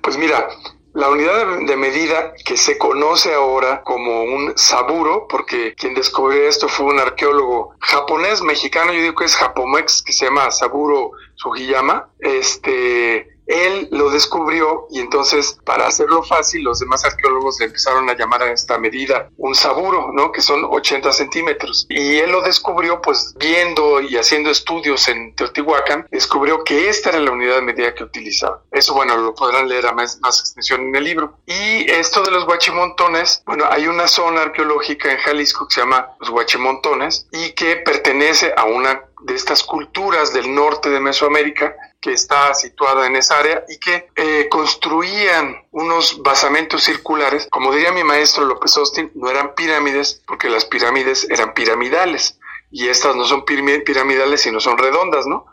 Pues 0.00 0.16
mira, 0.16 0.48
la 0.94 1.08
unidad 1.10 1.58
de 1.66 1.76
medida 1.76 2.34
que 2.44 2.56
se 2.56 2.78
conoce 2.78 3.34
ahora 3.34 3.82
como 3.82 4.22
un 4.22 4.56
saburo, 4.56 5.26
porque 5.28 5.74
quien 5.74 5.92
descubrió 5.92 6.48
esto 6.48 6.68
fue 6.68 6.86
un 6.86 7.00
arqueólogo 7.00 7.74
japonés, 7.80 8.42
mexicano, 8.42 8.92
yo 8.92 9.00
digo 9.00 9.16
que 9.16 9.24
es 9.24 9.36
japomex, 9.36 10.02
que 10.02 10.12
se 10.12 10.26
llama 10.26 10.52
Saburo 10.52 11.10
Sugiyama, 11.34 12.08
este, 12.20 13.33
él 13.46 13.88
lo 13.90 14.10
descubrió 14.10 14.86
y 14.90 15.00
entonces 15.00 15.58
para 15.64 15.86
hacerlo 15.86 16.22
fácil 16.22 16.64
los 16.64 16.78
demás 16.78 17.04
arqueólogos 17.04 17.58
le 17.60 17.66
empezaron 17.66 18.08
a 18.08 18.16
llamar 18.16 18.42
a 18.42 18.52
esta 18.52 18.78
medida 18.78 19.28
un 19.36 19.54
saburo, 19.54 20.10
¿no? 20.12 20.32
Que 20.32 20.40
son 20.40 20.64
80 20.64 21.12
centímetros. 21.12 21.86
Y 21.88 22.16
él 22.18 22.30
lo 22.30 22.42
descubrió 22.42 23.00
pues 23.00 23.34
viendo 23.38 24.00
y 24.00 24.16
haciendo 24.16 24.50
estudios 24.50 25.08
en 25.08 25.34
Teotihuacán, 25.34 26.06
descubrió 26.10 26.64
que 26.64 26.88
esta 26.88 27.10
era 27.10 27.20
la 27.20 27.30
unidad 27.32 27.56
de 27.56 27.62
medida 27.62 27.94
que 27.94 28.04
utilizaba. 28.04 28.62
Eso 28.70 28.94
bueno, 28.94 29.16
lo 29.16 29.34
podrán 29.34 29.68
leer 29.68 29.86
a 29.86 29.92
más, 29.92 30.18
más 30.20 30.40
extensión 30.40 30.82
en 30.88 30.96
el 30.96 31.04
libro. 31.04 31.38
Y 31.46 31.90
esto 31.90 32.22
de 32.22 32.30
los 32.30 32.44
guachimontones, 32.44 33.42
bueno, 33.46 33.66
hay 33.70 33.86
una 33.86 34.08
zona 34.08 34.42
arqueológica 34.42 35.12
en 35.12 35.18
Jalisco 35.18 35.68
que 35.68 35.74
se 35.74 35.80
llama 35.80 36.08
los 36.20 36.30
guachimontones 36.30 37.26
y 37.32 37.52
que 37.52 37.76
pertenece 37.76 38.52
a 38.56 38.64
una 38.64 39.02
de 39.24 39.34
estas 39.34 39.62
culturas 39.62 40.32
del 40.32 40.54
norte 40.54 40.90
de 40.90 41.00
Mesoamérica 41.00 41.74
que 42.00 42.12
está 42.12 42.52
situada 42.52 43.06
en 43.06 43.16
esa 43.16 43.38
área 43.38 43.64
y 43.68 43.78
que 43.78 44.10
eh, 44.14 44.48
construían 44.50 45.56
unos 45.70 46.22
basamentos 46.22 46.84
circulares. 46.84 47.48
Como 47.50 47.72
diría 47.72 47.92
mi 47.92 48.04
maestro 48.04 48.44
López 48.44 48.76
Austin, 48.76 49.10
no 49.14 49.30
eran 49.30 49.54
pirámides 49.54 50.22
porque 50.26 50.50
las 50.50 50.66
pirámides 50.66 51.26
eran 51.30 51.54
piramidales 51.54 52.38
y 52.70 52.88
estas 52.88 53.16
no 53.16 53.24
son 53.24 53.44
piramidales 53.44 54.42
sino 54.42 54.60
son 54.60 54.76
redondas, 54.76 55.26
¿no? 55.26 55.46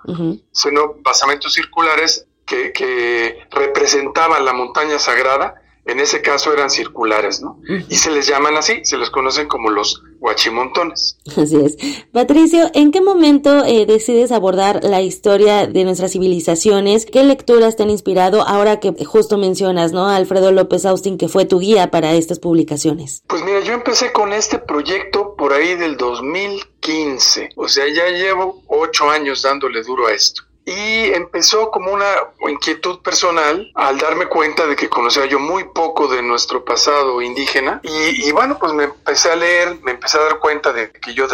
Son 0.51 0.73
basamentos 1.01 1.53
circulares 1.53 2.25
que, 2.45 2.73
que 2.73 3.47
representaban 3.51 4.43
la 4.43 4.53
montaña 4.53 4.99
sagrada 4.99 5.60
en 5.91 5.99
ese 5.99 6.21
caso 6.21 6.53
eran 6.53 6.69
circulares, 6.69 7.41
¿no? 7.41 7.59
Y 7.89 7.95
se 7.95 8.11
les 8.11 8.27
llaman 8.27 8.55
así, 8.57 8.81
se 8.83 8.97
les 8.97 9.09
conocen 9.09 9.47
como 9.47 9.69
los 9.69 10.03
guachimontones. 10.19 11.17
Así 11.35 11.57
es. 11.57 11.77
Patricio, 12.11 12.69
¿en 12.73 12.91
qué 12.91 13.01
momento 13.01 13.65
eh, 13.65 13.85
decides 13.85 14.31
abordar 14.31 14.83
la 14.83 15.01
historia 15.01 15.67
de 15.67 15.83
nuestras 15.83 16.11
civilizaciones? 16.11 17.05
¿Qué 17.05 17.23
lecturas 17.23 17.75
te 17.75 17.83
han 17.83 17.89
inspirado 17.89 18.47
ahora 18.47 18.79
que 18.79 18.93
justo 19.05 19.37
mencionas, 19.37 19.91
¿no? 19.91 20.07
Alfredo 20.07 20.51
López 20.51 20.85
Austin, 20.85 21.17
que 21.17 21.27
fue 21.27 21.45
tu 21.45 21.59
guía 21.59 21.91
para 21.91 22.13
estas 22.13 22.39
publicaciones. 22.39 23.23
Pues 23.27 23.43
mira, 23.43 23.59
yo 23.61 23.73
empecé 23.73 24.11
con 24.11 24.31
este 24.33 24.59
proyecto 24.59 25.35
por 25.35 25.53
ahí 25.53 25.75
del 25.75 25.97
2015, 25.97 27.49
o 27.55 27.67
sea, 27.67 27.85
ya 27.93 28.07
llevo 28.09 28.61
ocho 28.67 29.09
años 29.09 29.41
dándole 29.41 29.83
duro 29.83 30.07
a 30.07 30.13
esto 30.13 30.43
y 30.71 31.13
empezó 31.13 31.71
como 31.71 31.91
una 31.91 32.09
inquietud 32.49 32.99
personal 33.01 33.71
al 33.75 33.97
darme 33.97 34.27
cuenta 34.27 34.65
de 34.65 34.75
que 34.75 34.89
conocía 34.89 35.25
yo 35.25 35.39
muy 35.39 35.65
poco 35.65 36.07
de 36.07 36.21
nuestro 36.21 36.63
pasado 36.63 37.21
indígena 37.21 37.81
y, 37.83 38.31
bueno 38.31 38.57
pues 38.59 38.73
me 38.73 38.85
empecé 38.85 39.31
a 39.31 39.35
leer 39.35 39.79
me 39.81 39.91
empecé 39.91 40.17
a 40.17 40.23
dar 40.23 40.39
cuenta 40.39 40.71
de 40.71 40.91
que 40.91 41.13
yo 41.13 41.27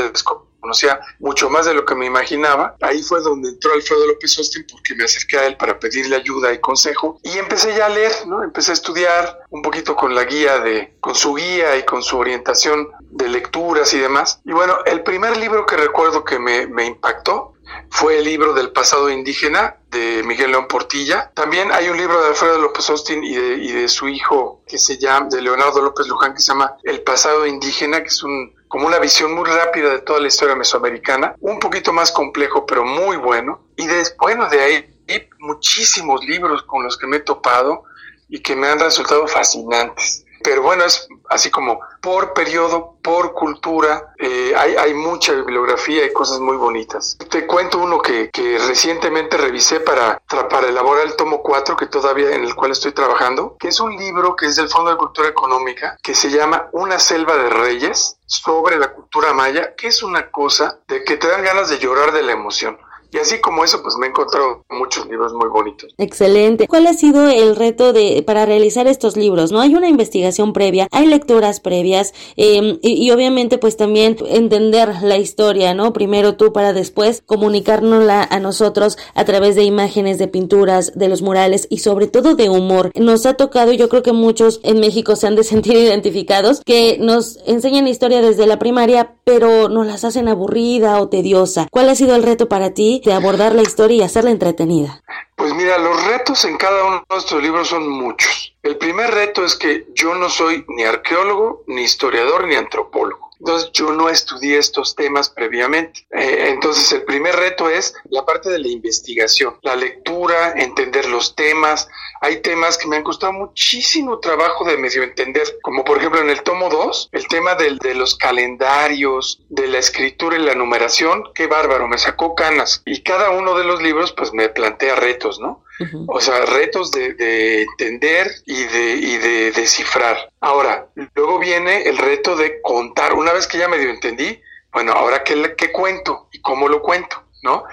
conocía 0.59 0.99
mucho 1.19 1.49
más 1.49 1.65
de 1.65 1.73
lo 1.73 1.85
que 1.85 1.95
me 1.95 2.05
imaginaba. 2.05 2.75
Ahí 2.81 3.01
fue 3.01 3.21
donde 3.21 3.49
entró 3.49 3.73
Alfredo 3.73 4.05
López 4.07 4.37
Austin 4.37 4.65
porque 4.69 4.95
me 4.95 5.05
acerqué 5.05 5.37
a 5.37 5.47
él 5.47 5.55
para 5.55 5.79
pedirle 5.79 6.17
ayuda 6.17 6.51
y 6.51 6.59
consejo 6.59 7.19
y 7.23 7.37
empecé 7.37 7.73
ya 7.73 7.85
a 7.85 7.89
leer, 7.89 8.11
¿no? 8.25 8.43
Empecé 8.43 8.71
a 8.71 8.73
estudiar 8.73 9.39
un 9.49 9.61
poquito 9.61 9.95
con 9.95 10.13
la 10.13 10.25
guía 10.25 10.59
de, 10.59 10.95
con 10.99 11.15
su 11.15 11.35
guía 11.35 11.77
y 11.77 11.83
con 11.83 12.03
su 12.03 12.17
orientación 12.17 12.89
de 12.99 13.29
lecturas 13.29 13.93
y 13.93 13.99
demás. 13.99 14.41
Y 14.43 14.51
bueno, 14.51 14.79
el 14.85 15.03
primer 15.03 15.37
libro 15.37 15.65
que 15.65 15.77
recuerdo 15.77 16.25
que 16.25 16.37
me 16.37 16.85
impactó 16.85 17.53
fue 17.89 18.19
el 18.19 18.25
libro 18.25 18.53
del 18.53 18.71
pasado 18.71 19.09
indígena 19.09 19.77
de 19.89 20.23
Miguel 20.23 20.51
León 20.51 20.67
Portilla. 20.67 21.31
También 21.33 21.71
hay 21.71 21.89
un 21.89 21.97
libro 21.97 22.21
de 22.21 22.29
Alfredo 22.29 22.59
López 22.59 22.89
Austin 22.89 23.23
y 23.23 23.35
de, 23.35 23.53
y 23.55 23.71
de 23.71 23.87
su 23.87 24.07
hijo 24.07 24.61
que 24.67 24.77
se 24.77 24.97
llama, 24.97 25.27
de 25.29 25.41
Leonardo 25.41 25.81
López 25.81 26.07
Luján, 26.07 26.33
que 26.33 26.41
se 26.41 26.51
llama 26.51 26.75
El 26.83 27.01
pasado 27.01 27.45
indígena, 27.45 28.01
que 28.01 28.07
es 28.09 28.23
un 28.23 28.55
como 28.67 28.87
una 28.87 28.99
visión 28.99 29.33
muy 29.33 29.45
rápida 29.45 29.91
de 29.91 29.99
toda 29.99 30.19
la 30.19 30.27
historia 30.27 30.55
mesoamericana, 30.55 31.35
un 31.39 31.59
poquito 31.59 31.93
más 31.93 32.11
complejo, 32.11 32.65
pero 32.65 32.83
muy 32.83 33.17
bueno. 33.17 33.61
Y 33.77 33.87
después, 33.87 34.35
bueno, 34.35 34.49
de 34.49 34.61
ahí 34.61 34.95
hay 35.07 35.29
muchísimos 35.39 36.23
libros 36.25 36.63
con 36.63 36.83
los 36.83 36.97
que 36.97 37.07
me 37.07 37.17
he 37.17 37.21
topado 37.21 37.83
y 38.29 38.41
que 38.41 38.55
me 38.55 38.67
han 38.67 38.79
resultado 38.79 39.25
fascinantes. 39.27 40.25
Pero 40.47 40.61
bueno, 40.61 40.85
es 40.85 41.09
así 41.29 41.51
como 41.51 41.81
por 42.01 42.31
periodo, 42.31 42.95
por 43.03 43.33
cultura, 43.33 44.13
eh, 44.17 44.53
hay, 44.55 44.77
hay, 44.77 44.93
mucha 44.93 45.33
bibliografía 45.33 46.05
y 46.05 46.13
cosas 46.13 46.39
muy 46.39 46.55
bonitas. 46.55 47.17
Te 47.29 47.45
cuento 47.45 47.79
uno 47.79 48.01
que, 48.01 48.29
recientemente 48.65 49.35
revisé 49.35 49.81
para, 49.81 50.21
para 50.49 50.69
elaborar 50.69 51.05
el 51.05 51.17
tomo 51.17 51.43
4, 51.43 51.75
que 51.75 51.87
todavía 51.87 52.33
en 52.33 52.45
el 52.45 52.55
cual 52.55 52.71
estoy 52.71 52.93
trabajando, 52.93 53.57
que 53.59 53.67
es 53.67 53.81
un 53.81 53.97
libro 53.97 54.37
que 54.37 54.45
es 54.45 54.55
del 54.55 54.69
Fondo 54.69 54.91
de 54.91 54.95
Cultura 54.95 55.27
Económica, 55.27 55.97
que 56.01 56.15
se 56.15 56.29
llama 56.29 56.69
Una 56.71 56.97
selva 56.97 57.35
de 57.35 57.49
reyes 57.49 58.17
sobre 58.25 58.77
la 58.77 58.93
cultura 58.93 59.33
maya, 59.33 59.75
que 59.75 59.87
es 59.87 60.01
una 60.01 60.31
cosa 60.31 60.79
de 60.87 61.03
que 61.03 61.17
te 61.17 61.27
dan 61.27 61.43
ganas 61.43 61.67
de 61.67 61.79
llorar 61.79 62.13
de 62.13 62.23
la 62.23 62.31
emoción. 62.31 62.79
Y 63.11 63.17
así 63.17 63.39
como 63.39 63.63
eso, 63.63 63.81
pues 63.81 63.95
me 63.97 64.07
he 64.07 64.09
encontrado 64.09 64.63
muchos 64.69 65.07
libros 65.07 65.33
muy 65.33 65.47
bonitos. 65.49 65.93
Excelente. 65.97 66.67
¿Cuál 66.67 66.87
ha 66.87 66.93
sido 66.93 67.29
el 67.29 67.55
reto 67.55 67.93
de 67.93 68.23
para 68.25 68.45
realizar 68.45 68.87
estos 68.87 69.15
libros? 69.15 69.51
¿No 69.51 69.59
hay 69.59 69.75
una 69.75 69.87
investigación 69.87 70.53
previa, 70.53 70.87
hay 70.91 71.07
lecturas 71.07 71.59
previas 71.59 72.13
eh, 72.35 72.79
y, 72.81 73.11
obviamente 73.11 73.57
pues 73.57 73.77
también 73.77 74.17
entender 74.27 74.95
la 75.01 75.17
historia, 75.17 75.73
¿no? 75.73 75.93
Primero 75.93 76.35
tú 76.35 76.53
para 76.53 76.73
después 76.73 77.23
comunicárnosla 77.25 78.23
a 78.23 78.39
nosotros 78.39 78.97
a 79.13 79.25
través 79.25 79.55
de 79.55 79.63
imágenes, 79.63 80.17
de 80.17 80.27
pinturas, 80.27 80.91
de 80.95 81.07
los 81.07 81.21
murales 81.21 81.67
y 81.69 81.79
sobre 81.79 82.07
todo 82.07 82.35
de 82.35 82.49
humor. 82.49 82.91
Nos 82.95 83.25
ha 83.25 83.35
tocado, 83.35 83.71
yo 83.71 83.89
creo 83.89 84.03
que 84.03 84.13
muchos 84.13 84.59
en 84.63 84.79
México 84.79 85.15
se 85.15 85.27
han 85.27 85.35
de 85.35 85.43
sentir 85.47 85.75
identificados, 85.75 86.61
que 86.65 86.97
nos 86.99 87.39
enseñan 87.45 87.87
historia 87.87 88.21
desde 88.21 88.47
la 88.47 88.59
primaria, 88.59 89.15
pero 89.23 89.69
nos 89.69 89.87
las 89.87 90.03
hacen 90.03 90.27
aburrida 90.27 90.99
o 91.01 91.09
tediosa. 91.09 91.67
¿Cuál 91.71 91.89
ha 91.89 91.95
sido 91.95 92.15
el 92.15 92.23
reto 92.23 92.49
para 92.49 92.73
ti 92.73 92.96
de 93.03 93.13
abordar 93.13 93.55
la 93.55 93.61
historia 93.61 93.97
y 93.97 94.01
hacerla 94.03 94.31
entretenida? 94.31 95.01
Pues 95.35 95.53
mira, 95.53 95.77
los 95.77 96.03
retos 96.05 96.45
en 96.45 96.57
cada 96.57 96.83
uno 96.83 97.05
de 97.09 97.17
estos 97.17 97.41
libros 97.41 97.67
son 97.67 97.87
muchos. 97.87 98.55
El 98.63 98.77
primer 98.77 99.11
reto 99.11 99.45
es 99.45 99.55
que 99.55 99.87
yo 99.93 100.15
no 100.15 100.29
soy 100.29 100.65
ni 100.67 100.83
arqueólogo, 100.83 101.63
ni 101.67 101.83
historiador, 101.83 102.47
ni 102.47 102.55
antropólogo. 102.55 103.27
Entonces 103.39 103.69
yo 103.71 103.91
no 103.91 104.09
estudié 104.09 104.57
estos 104.57 104.95
temas 104.95 105.29
previamente. 105.29 106.07
Eh, 106.11 106.49
entonces 106.49 106.91
el 106.91 107.03
primer 107.03 107.35
reto 107.35 107.69
es 107.69 107.93
la 108.09 108.25
parte 108.25 108.49
de 108.49 108.59
la 108.59 108.67
investigación, 108.67 109.57
la 109.61 109.75
lectura, 109.75 110.53
entender 110.55 111.07
los 111.07 111.35
temas. 111.35 111.87
Hay 112.21 112.41
temas 112.41 112.77
que 112.77 112.87
me 112.87 112.97
han 112.97 113.03
costado 113.03 113.33
muchísimo 113.33 114.19
trabajo 114.19 114.65
de 114.65 114.77
medio 114.77 115.03
entender, 115.03 115.59
como 115.61 115.83
por 115.83 115.97
ejemplo 115.97 116.21
en 116.21 116.29
el 116.29 116.41
tomo 116.43 116.69
2, 116.69 117.09
el 117.11 117.27
tema 117.27 117.55
del, 117.55 117.77
de 117.79 117.93
los 117.93 118.15
calendarios, 118.15 119.41
de 119.49 119.67
la 119.67 119.79
escritura 119.79 120.37
y 120.37 120.41
la 120.41 120.55
numeración, 120.55 121.23
qué 121.33 121.47
bárbaro, 121.47 121.87
me 121.87 121.97
sacó 121.97 122.35
canas. 122.35 122.81
Y 122.85 123.01
cada 123.03 123.31
uno 123.31 123.57
de 123.57 123.63
los 123.63 123.81
libros 123.81 124.11
pues 124.13 124.33
me 124.33 124.49
plantea 124.49 124.95
retos, 124.95 125.39
¿no? 125.39 125.63
O 126.07 126.19
sea, 126.19 126.43
retos 126.45 126.91
de, 126.91 127.61
entender 127.61 128.31
y 128.45 128.63
de, 128.63 128.93
y 128.95 129.17
de 129.17 129.51
descifrar. 129.51 130.31
Ahora, 130.39 130.87
luego 131.13 131.37
viene 131.37 131.83
el 131.83 131.97
reto 131.97 132.35
de 132.35 132.61
contar. 132.61 133.13
Una 133.13 133.31
vez 133.31 133.45
que 133.45 133.59
ya 133.59 133.67
medio 133.67 133.89
entendí, 133.89 134.41
bueno, 134.73 134.93
ahora 134.93 135.23
qué, 135.23 135.55
qué 135.55 135.71
cuento 135.71 136.29
y 136.31 136.39
cómo 136.41 136.67
lo 136.67 136.81
cuento. 136.81 137.26
¿No? 137.41 137.63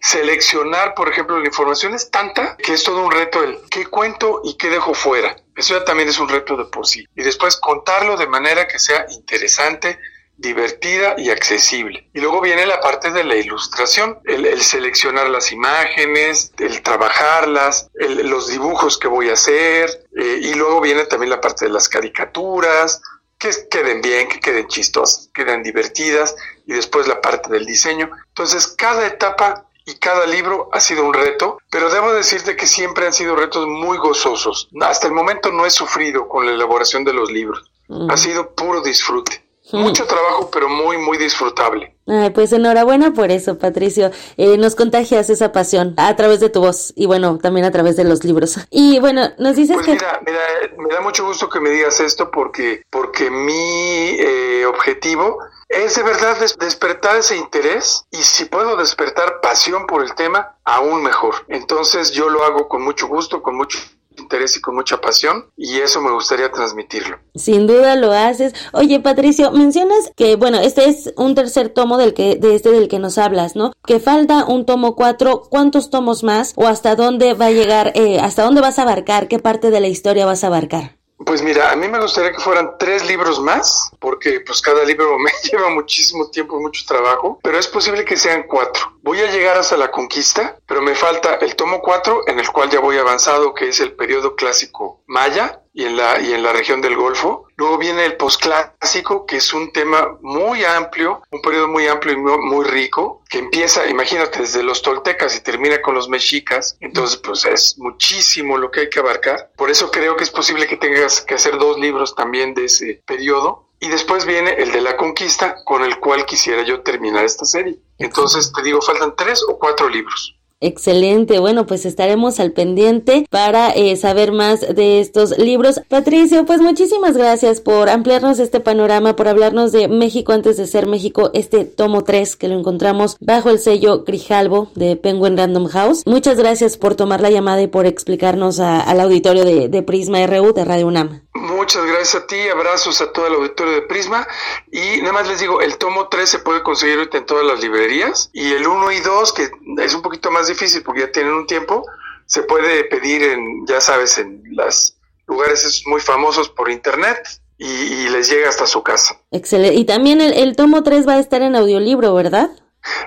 Seleccionar, 0.00 0.94
por 0.94 1.08
ejemplo, 1.08 1.38
la 1.38 1.46
información 1.46 1.94
es 1.94 2.10
tanta 2.10 2.56
que 2.56 2.74
es 2.74 2.84
todo 2.84 3.04
un 3.04 3.12
reto 3.12 3.42
el 3.42 3.58
qué 3.70 3.86
cuento 3.86 4.40
y 4.44 4.56
qué 4.56 4.70
dejo 4.70 4.94
fuera. 4.94 5.36
Eso 5.56 5.78
ya 5.78 5.84
también 5.84 6.08
es 6.08 6.18
un 6.18 6.28
reto 6.28 6.56
de 6.56 6.64
por 6.64 6.86
sí. 6.86 7.06
Y 7.14 7.22
después 7.22 7.56
contarlo 7.56 8.16
de 8.16 8.26
manera 8.26 8.66
que 8.66 8.78
sea 8.78 9.06
interesante, 9.10 9.98
divertida 10.36 11.14
y 11.16 11.30
accesible. 11.30 12.08
Y 12.12 12.20
luego 12.20 12.40
viene 12.40 12.66
la 12.66 12.80
parte 12.80 13.10
de 13.12 13.24
la 13.24 13.36
ilustración, 13.36 14.18
el, 14.24 14.60
seleccionar 14.62 15.30
las 15.30 15.52
imágenes, 15.52 16.52
el 16.58 16.82
trabajarlas, 16.82 17.88
los 17.94 18.48
dibujos 18.48 18.98
que 18.98 19.08
voy 19.08 19.30
a 19.30 19.34
hacer, 19.34 20.06
eh, 20.16 20.40
y 20.42 20.54
luego 20.54 20.80
viene 20.80 21.06
también 21.06 21.30
la 21.30 21.40
parte 21.40 21.66
de 21.66 21.70
las 21.70 21.88
caricaturas, 21.88 23.00
que 23.38 23.50
queden 23.70 24.00
bien, 24.00 24.28
que 24.28 24.40
queden 24.40 24.66
chistosas, 24.66 25.30
que 25.32 25.44
queden 25.44 25.62
divertidas, 25.62 26.34
y 26.66 26.72
después 26.72 27.08
la 27.08 27.20
parte 27.20 27.50
del 27.50 27.66
diseño. 27.66 28.10
Entonces, 28.28 28.66
cada 28.68 29.06
etapa 29.06 29.66
y 29.86 29.94
cada 29.96 30.26
libro 30.26 30.68
ha 30.72 30.80
sido 30.80 31.04
un 31.04 31.12
reto, 31.12 31.58
pero 31.70 31.90
debo 31.90 32.12
decirte 32.12 32.56
que 32.56 32.66
siempre 32.66 33.06
han 33.06 33.12
sido 33.12 33.36
retos 33.36 33.66
muy 33.66 33.98
gozosos. 33.98 34.68
Hasta 34.80 35.06
el 35.06 35.12
momento 35.12 35.52
no 35.52 35.66
he 35.66 35.70
sufrido 35.70 36.28
con 36.28 36.46
la 36.46 36.52
elaboración 36.52 37.04
de 37.04 37.12
los 37.12 37.30
libros. 37.30 37.70
Ha 38.08 38.16
sido 38.16 38.54
puro 38.54 38.80
disfrute. 38.82 39.44
Mucho 39.72 40.06
trabajo, 40.06 40.50
pero 40.52 40.68
muy, 40.68 40.98
muy 40.98 41.16
disfrutable. 41.16 41.96
pues 42.34 42.52
enhorabuena 42.52 43.12
por 43.12 43.30
eso, 43.30 43.58
Patricio. 43.58 44.10
Eh, 44.36 44.58
nos 44.58 44.74
contagias 44.74 45.30
esa 45.30 45.52
pasión 45.52 45.94
a 45.96 46.14
través 46.16 46.40
de 46.40 46.50
tu 46.50 46.60
voz 46.60 46.92
y 46.96 47.06
bueno, 47.06 47.38
también 47.38 47.64
a 47.64 47.70
través 47.70 47.96
de 47.96 48.04
los 48.04 48.24
libros. 48.24 48.58
Y 48.70 49.00
bueno, 49.00 49.30
nos 49.38 49.56
dices 49.56 49.76
pues 49.76 49.86
que... 49.86 49.92
Mira, 49.92 50.20
mira, 50.24 50.40
me 50.76 50.94
da 50.94 51.00
mucho 51.00 51.26
gusto 51.26 51.48
que 51.48 51.60
me 51.60 51.70
digas 51.70 51.98
esto 52.00 52.30
porque, 52.30 52.82
porque 52.90 53.30
mi 53.30 54.16
eh, 54.18 54.66
objetivo 54.66 55.38
es 55.68 55.96
de 55.96 56.02
verdad 56.02 56.36
despertar 56.58 57.16
ese 57.16 57.36
interés 57.36 58.04
y 58.10 58.18
si 58.18 58.44
puedo 58.46 58.76
despertar 58.76 59.40
pasión 59.40 59.86
por 59.86 60.02
el 60.02 60.14
tema, 60.14 60.56
aún 60.64 61.02
mejor. 61.02 61.34
Entonces 61.48 62.12
yo 62.12 62.28
lo 62.28 62.44
hago 62.44 62.68
con 62.68 62.82
mucho 62.82 63.06
gusto, 63.08 63.42
con 63.42 63.56
mucho 63.56 63.78
interés 64.16 64.56
y 64.56 64.60
con 64.60 64.74
mucha 64.74 65.00
pasión 65.00 65.46
y 65.56 65.78
eso 65.78 66.00
me 66.00 66.10
gustaría 66.12 66.50
transmitirlo. 66.50 67.18
Sin 67.34 67.66
duda 67.66 67.96
lo 67.96 68.12
haces. 68.12 68.54
Oye, 68.72 69.00
Patricio, 69.00 69.50
mencionas 69.52 70.12
que 70.16 70.36
bueno, 70.36 70.58
este 70.58 70.88
es 70.88 71.12
un 71.16 71.34
tercer 71.34 71.68
tomo 71.70 71.96
del 71.98 72.14
que 72.14 72.36
de 72.36 72.54
este 72.54 72.70
del 72.70 72.88
que 72.88 72.98
nos 72.98 73.18
hablas, 73.18 73.56
¿no? 73.56 73.72
Que 73.86 74.00
falta 74.00 74.44
un 74.44 74.66
tomo 74.66 74.94
cuatro, 74.94 75.42
¿cuántos 75.50 75.90
tomos 75.90 76.22
más 76.22 76.52
o 76.56 76.66
hasta 76.66 76.96
dónde 76.96 77.34
va 77.34 77.46
a 77.46 77.50
llegar 77.50 77.92
eh, 77.94 78.20
hasta 78.20 78.44
dónde 78.44 78.60
vas 78.60 78.78
a 78.78 78.82
abarcar, 78.82 79.28
qué 79.28 79.38
parte 79.38 79.70
de 79.70 79.80
la 79.80 79.88
historia 79.88 80.26
vas 80.26 80.44
a 80.44 80.48
abarcar? 80.48 80.96
Pues 81.18 81.42
mira, 81.42 81.70
a 81.70 81.76
mí 81.76 81.88
me 81.88 82.00
gustaría 82.00 82.32
que 82.32 82.40
fueran 82.40 82.76
tres 82.78 83.06
libros 83.06 83.40
más, 83.40 83.90
porque 83.98 84.40
pues 84.40 84.60
cada 84.60 84.84
libro 84.84 85.18
me 85.18 85.30
lleva 85.42 85.70
muchísimo 85.70 86.28
tiempo 86.30 86.58
y 86.58 86.62
mucho 86.62 86.84
trabajo, 86.86 87.38
pero 87.42 87.58
es 87.58 87.66
posible 87.66 88.04
que 88.04 88.16
sean 88.16 88.44
cuatro. 88.44 88.98
Voy 89.02 89.20
a 89.20 89.30
llegar 89.30 89.56
hasta 89.56 89.76
la 89.76 89.90
conquista, 89.90 90.58
pero 90.66 90.82
me 90.82 90.94
falta 90.94 91.36
el 91.36 91.54
tomo 91.56 91.80
cuatro, 91.80 92.22
en 92.26 92.38
el 92.38 92.50
cual 92.50 92.70
ya 92.70 92.80
voy 92.80 92.98
avanzado, 92.98 93.54
que 93.54 93.68
es 93.68 93.80
el 93.80 93.92
periodo 93.92 94.34
clásico 94.34 95.02
maya, 95.06 95.60
y 95.76 95.84
en 95.84 95.96
la, 95.96 96.20
y 96.20 96.32
en 96.32 96.42
la 96.42 96.52
región 96.52 96.80
del 96.80 96.94
Golfo. 96.94 97.48
Luego 97.56 97.78
viene 97.78 98.06
el 98.06 98.16
posclásico, 98.16 99.26
que 99.26 99.36
es 99.36 99.52
un 99.52 99.72
tema 99.72 100.16
muy 100.22 100.64
amplio, 100.64 101.22
un 101.30 101.42
periodo 101.42 101.68
muy 101.68 101.88
amplio 101.88 102.14
y 102.14 102.16
muy, 102.16 102.64
rico, 102.64 103.22
que 103.28 103.38
empieza, 103.38 103.86
imagínate, 103.88 104.40
desde 104.40 104.62
los 104.62 104.82
toltecas 104.82 105.36
y 105.36 105.42
termina 105.42 105.82
con 105.82 105.96
los 105.96 106.08
mexicas. 106.08 106.76
Entonces, 106.80 107.16
pues 107.18 107.44
es 107.44 107.76
muchísimo 107.78 108.56
lo 108.56 108.70
que 108.70 108.80
hay 108.80 108.90
que 108.90 109.00
abarcar. 109.00 109.50
Por 109.56 109.68
eso 109.68 109.90
creo 109.90 110.16
que 110.16 110.24
es 110.24 110.30
posible 110.30 110.68
que 110.68 110.76
tengas 110.76 111.20
que 111.20 111.34
hacer 111.34 111.58
dos 111.58 111.78
libros 111.78 112.14
también 112.14 112.54
de 112.54 112.66
ese 112.66 113.02
periodo. 113.04 113.68
Y 113.80 113.88
después 113.88 114.24
viene 114.24 114.52
el 114.52 114.70
de 114.70 114.80
la 114.80 114.96
conquista, 114.96 115.56
con 115.64 115.82
el 115.82 115.98
cual 115.98 116.24
quisiera 116.24 116.62
yo 116.62 116.82
terminar 116.82 117.24
esta 117.24 117.44
serie. 117.44 117.80
Entonces, 117.98 118.52
te 118.52 118.62
digo, 118.62 118.80
faltan 118.80 119.14
tres 119.16 119.44
o 119.46 119.58
cuatro 119.58 119.88
libros. 119.88 120.36
Excelente, 120.64 121.40
bueno, 121.40 121.66
pues 121.66 121.84
estaremos 121.84 122.40
al 122.40 122.52
pendiente 122.52 123.26
para 123.28 123.68
eh, 123.68 123.96
saber 123.96 124.32
más 124.32 124.60
de 124.60 124.98
estos 124.98 125.36
libros. 125.36 125.82
Patricio, 125.88 126.46
pues 126.46 126.62
muchísimas 126.62 127.18
gracias 127.18 127.60
por 127.60 127.90
ampliarnos 127.90 128.38
este 128.38 128.60
panorama, 128.60 129.14
por 129.14 129.28
hablarnos 129.28 129.72
de 129.72 129.88
México 129.88 130.32
antes 130.32 130.56
de 130.56 130.66
ser 130.66 130.86
México, 130.86 131.30
este 131.34 131.66
tomo 131.66 132.02
3 132.02 132.36
que 132.36 132.48
lo 132.48 132.58
encontramos 132.58 133.18
bajo 133.20 133.50
el 133.50 133.58
sello 133.58 134.04
Grijalbo 134.04 134.70
de 134.74 134.96
Penguin 134.96 135.36
Random 135.36 135.66
House. 135.66 136.02
Muchas 136.06 136.38
gracias 136.38 136.78
por 136.78 136.94
tomar 136.94 137.20
la 137.20 137.30
llamada 137.30 137.60
y 137.60 137.66
por 137.66 137.84
explicarnos 137.84 138.58
al 138.58 139.00
auditorio 139.00 139.44
de, 139.44 139.68
de 139.68 139.82
Prisma 139.82 140.26
RU 140.26 140.54
de 140.54 140.64
Radio 140.64 140.86
UNAM. 140.86 141.20
Muchas 141.64 141.86
gracias 141.86 142.14
a 142.22 142.26
ti, 142.26 142.36
abrazos 142.50 143.00
a 143.00 143.10
todo 143.10 143.26
el 143.26 143.36
auditorio 143.36 143.72
de 143.72 143.82
Prisma 143.82 144.28
y 144.70 144.98
nada 145.00 145.14
más 145.14 145.26
les 145.26 145.40
digo, 145.40 145.62
el 145.62 145.78
tomo 145.78 146.08
3 146.08 146.28
se 146.28 146.38
puede 146.40 146.62
conseguir 146.62 146.98
ahorita 146.98 147.16
en 147.16 147.24
todas 147.24 147.46
las 147.46 147.58
librerías 147.62 148.28
y 148.34 148.52
el 148.52 148.66
1 148.66 148.92
y 148.92 149.00
2, 149.00 149.32
que 149.32 149.50
es 149.78 149.94
un 149.94 150.02
poquito 150.02 150.30
más 150.30 150.46
difícil 150.46 150.82
porque 150.82 151.00
ya 151.00 151.10
tienen 151.10 151.32
un 151.32 151.46
tiempo, 151.46 151.86
se 152.26 152.42
puede 152.42 152.84
pedir 152.84 153.22
en, 153.22 153.66
ya 153.66 153.80
sabes, 153.80 154.18
en 154.18 154.42
los 154.50 154.98
lugares 155.26 155.82
muy 155.86 156.02
famosos 156.02 156.50
por 156.50 156.70
internet 156.70 157.40
y, 157.56 158.10
les 158.10 158.28
llega 158.28 158.50
hasta 158.50 158.66
su 158.66 158.82
casa. 158.82 159.18
Excelente. 159.30 159.76
Y 159.76 159.86
también 159.86 160.20
el, 160.20 160.34
el 160.34 160.56
tomo 160.56 160.82
3 160.82 161.08
va 161.08 161.14
a 161.14 161.18
estar 161.18 161.40
en 161.40 161.56
audiolibro, 161.56 162.12
¿verdad? 162.12 162.50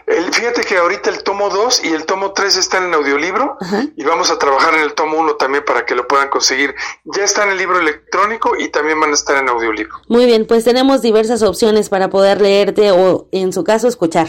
El, 0.06 0.34
fíjate 0.34 0.64
que 0.64 0.78
ahorita 0.78 1.10
el 1.10 1.24
tomo 1.24 1.50
2 1.50 1.84
y 1.86 1.94
el 1.94 2.06
tomo 2.06 2.32
3 2.32 2.56
están 2.58 2.86
en 2.86 2.94
audiolibro 2.94 3.58
y 3.96 4.04
vamos 4.04 4.32
a 4.32 4.40
trabajar 4.40 4.74
en 4.76 4.82
el 4.82 4.94
tomo 4.94 5.18
1 5.18 5.36
también 5.36 5.64
para 5.66 5.86
que 5.86 5.96
lo 5.96 6.08
puedan 6.08 6.30
conseguir. 6.30 6.76
Ya 7.04 7.24
está 7.24 7.44
en 7.44 7.52
el 7.52 7.58
libro 7.58 7.80
electrónico 7.80 8.56
y 8.58 8.70
también 8.70 9.00
van 9.00 9.12
a 9.12 9.14
estar 9.14 9.38
en 9.38 9.50
audiolibro. 9.50 9.98
Muy 10.08 10.26
bien, 10.26 10.48
pues 10.48 10.64
tenemos 10.64 11.02
diversas 11.02 11.44
opciones 11.44 11.90
para 11.90 12.10
poder 12.10 12.42
leerte 12.42 12.92
o 12.92 13.28
en 13.32 13.54
su 13.54 13.64
caso 13.64 13.88
escuchar. 13.88 14.28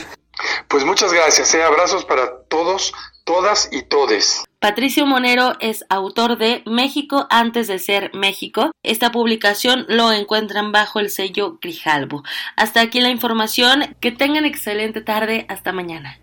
Pues 0.69 0.85
muchas 0.85 1.12
gracias, 1.12 1.55
¿eh? 1.55 1.62
abrazos 1.62 2.05
para 2.05 2.43
todos, 2.49 2.93
todas 3.25 3.69
y 3.73 3.83
todes. 3.83 4.45
Patricio 4.61 5.07
Monero 5.07 5.53
es 5.61 5.85
autor 5.89 6.37
de 6.37 6.65
México 6.67 7.29
antes 7.31 7.69
de 7.69 7.79
ser 7.79 8.11
México. 8.13 8.73
Esta 8.83 9.13
publicación 9.13 9.87
lo 9.89 10.11
encuentran 10.11 10.73
bajo 10.73 10.99
el 10.99 11.11
sello 11.11 11.59
Grijalbo. 11.63 12.25
Hasta 12.57 12.81
aquí 12.81 13.01
la 13.01 13.11
información. 13.11 13.95
Que 14.01 14.11
tengan 14.11 14.45
excelente 14.45 15.01
tarde. 15.01 15.47
Hasta 15.49 15.73
mañana. 15.73 16.19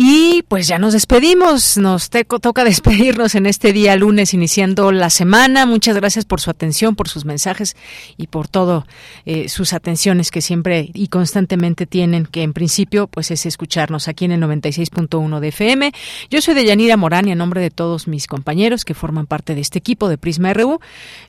Y 0.00 0.44
pues 0.46 0.68
ya 0.68 0.78
nos 0.78 0.92
despedimos, 0.92 1.76
nos 1.76 2.08
toca 2.08 2.62
despedirnos 2.62 3.34
en 3.34 3.46
este 3.46 3.72
día 3.72 3.96
lunes 3.96 4.32
iniciando 4.32 4.92
la 4.92 5.10
semana. 5.10 5.66
Muchas 5.66 5.96
gracias 5.96 6.24
por 6.24 6.40
su 6.40 6.50
atención, 6.50 6.94
por 6.94 7.08
sus 7.08 7.24
mensajes 7.24 7.76
y 8.16 8.28
por 8.28 8.46
todo 8.46 8.86
eh, 9.26 9.48
sus 9.48 9.72
atenciones 9.72 10.30
que 10.30 10.40
siempre 10.40 10.92
y 10.94 11.08
constantemente 11.08 11.84
tienen, 11.84 12.26
que 12.26 12.44
en 12.44 12.52
principio 12.52 13.08
pues 13.08 13.32
es 13.32 13.44
escucharnos 13.44 14.06
aquí 14.06 14.24
en 14.24 14.30
el 14.30 14.40
96.1 14.40 15.40
de 15.40 15.48
FM. 15.48 15.92
Yo 16.30 16.40
soy 16.42 16.54
Deyanira 16.54 16.96
Morán 16.96 17.26
y 17.26 17.32
a 17.32 17.34
nombre 17.34 17.60
de 17.60 17.70
todos 17.70 18.06
mis 18.06 18.28
compañeros 18.28 18.84
que 18.84 18.94
forman 18.94 19.26
parte 19.26 19.56
de 19.56 19.62
este 19.62 19.80
equipo 19.80 20.08
de 20.08 20.16
Prisma 20.16 20.54
RU, 20.54 20.78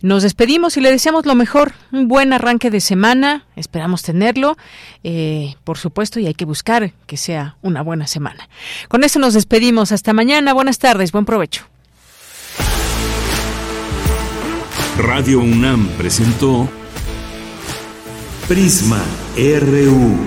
nos 0.03 0.21
despedimos 0.21 0.77
y 0.77 0.81
le 0.81 0.91
deseamos 0.91 1.25
lo 1.25 1.33
mejor, 1.33 1.73
un 1.91 2.07
buen 2.07 2.33
arranque 2.33 2.69
de 2.69 2.81
semana, 2.81 3.47
esperamos 3.55 4.03
tenerlo, 4.03 4.57
eh, 5.03 5.55
por 5.63 5.79
supuesto, 5.79 6.19
y 6.19 6.27
hay 6.27 6.35
que 6.35 6.45
buscar 6.45 6.93
que 7.07 7.17
sea 7.17 7.57
una 7.63 7.81
buena 7.81 8.05
semana. 8.05 8.47
Con 8.87 9.03
eso 9.03 9.19
nos 9.19 9.33
despedimos. 9.33 9.91
Hasta 9.91 10.13
mañana. 10.13 10.53
Buenas 10.53 10.79
tardes. 10.79 11.11
Buen 11.11 11.25
provecho. 11.25 11.63
Radio 14.97 15.39
UNAM 15.39 15.87
presentó 15.97 16.67
Prisma 18.49 19.01
RU. 19.37 20.17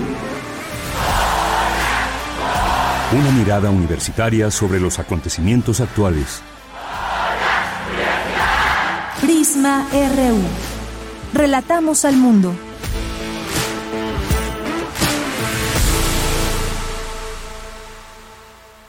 Una 3.11 3.31
mirada 3.37 3.69
universitaria 3.69 4.49
sobre 4.49 4.79
los 4.79 4.97
acontecimientos 4.97 5.79
actuales. 5.79 6.41
Prisma 9.21 9.85
RU. 9.91 10.41
Relatamos 11.33 12.05
al 12.05 12.15
mundo. 12.15 12.55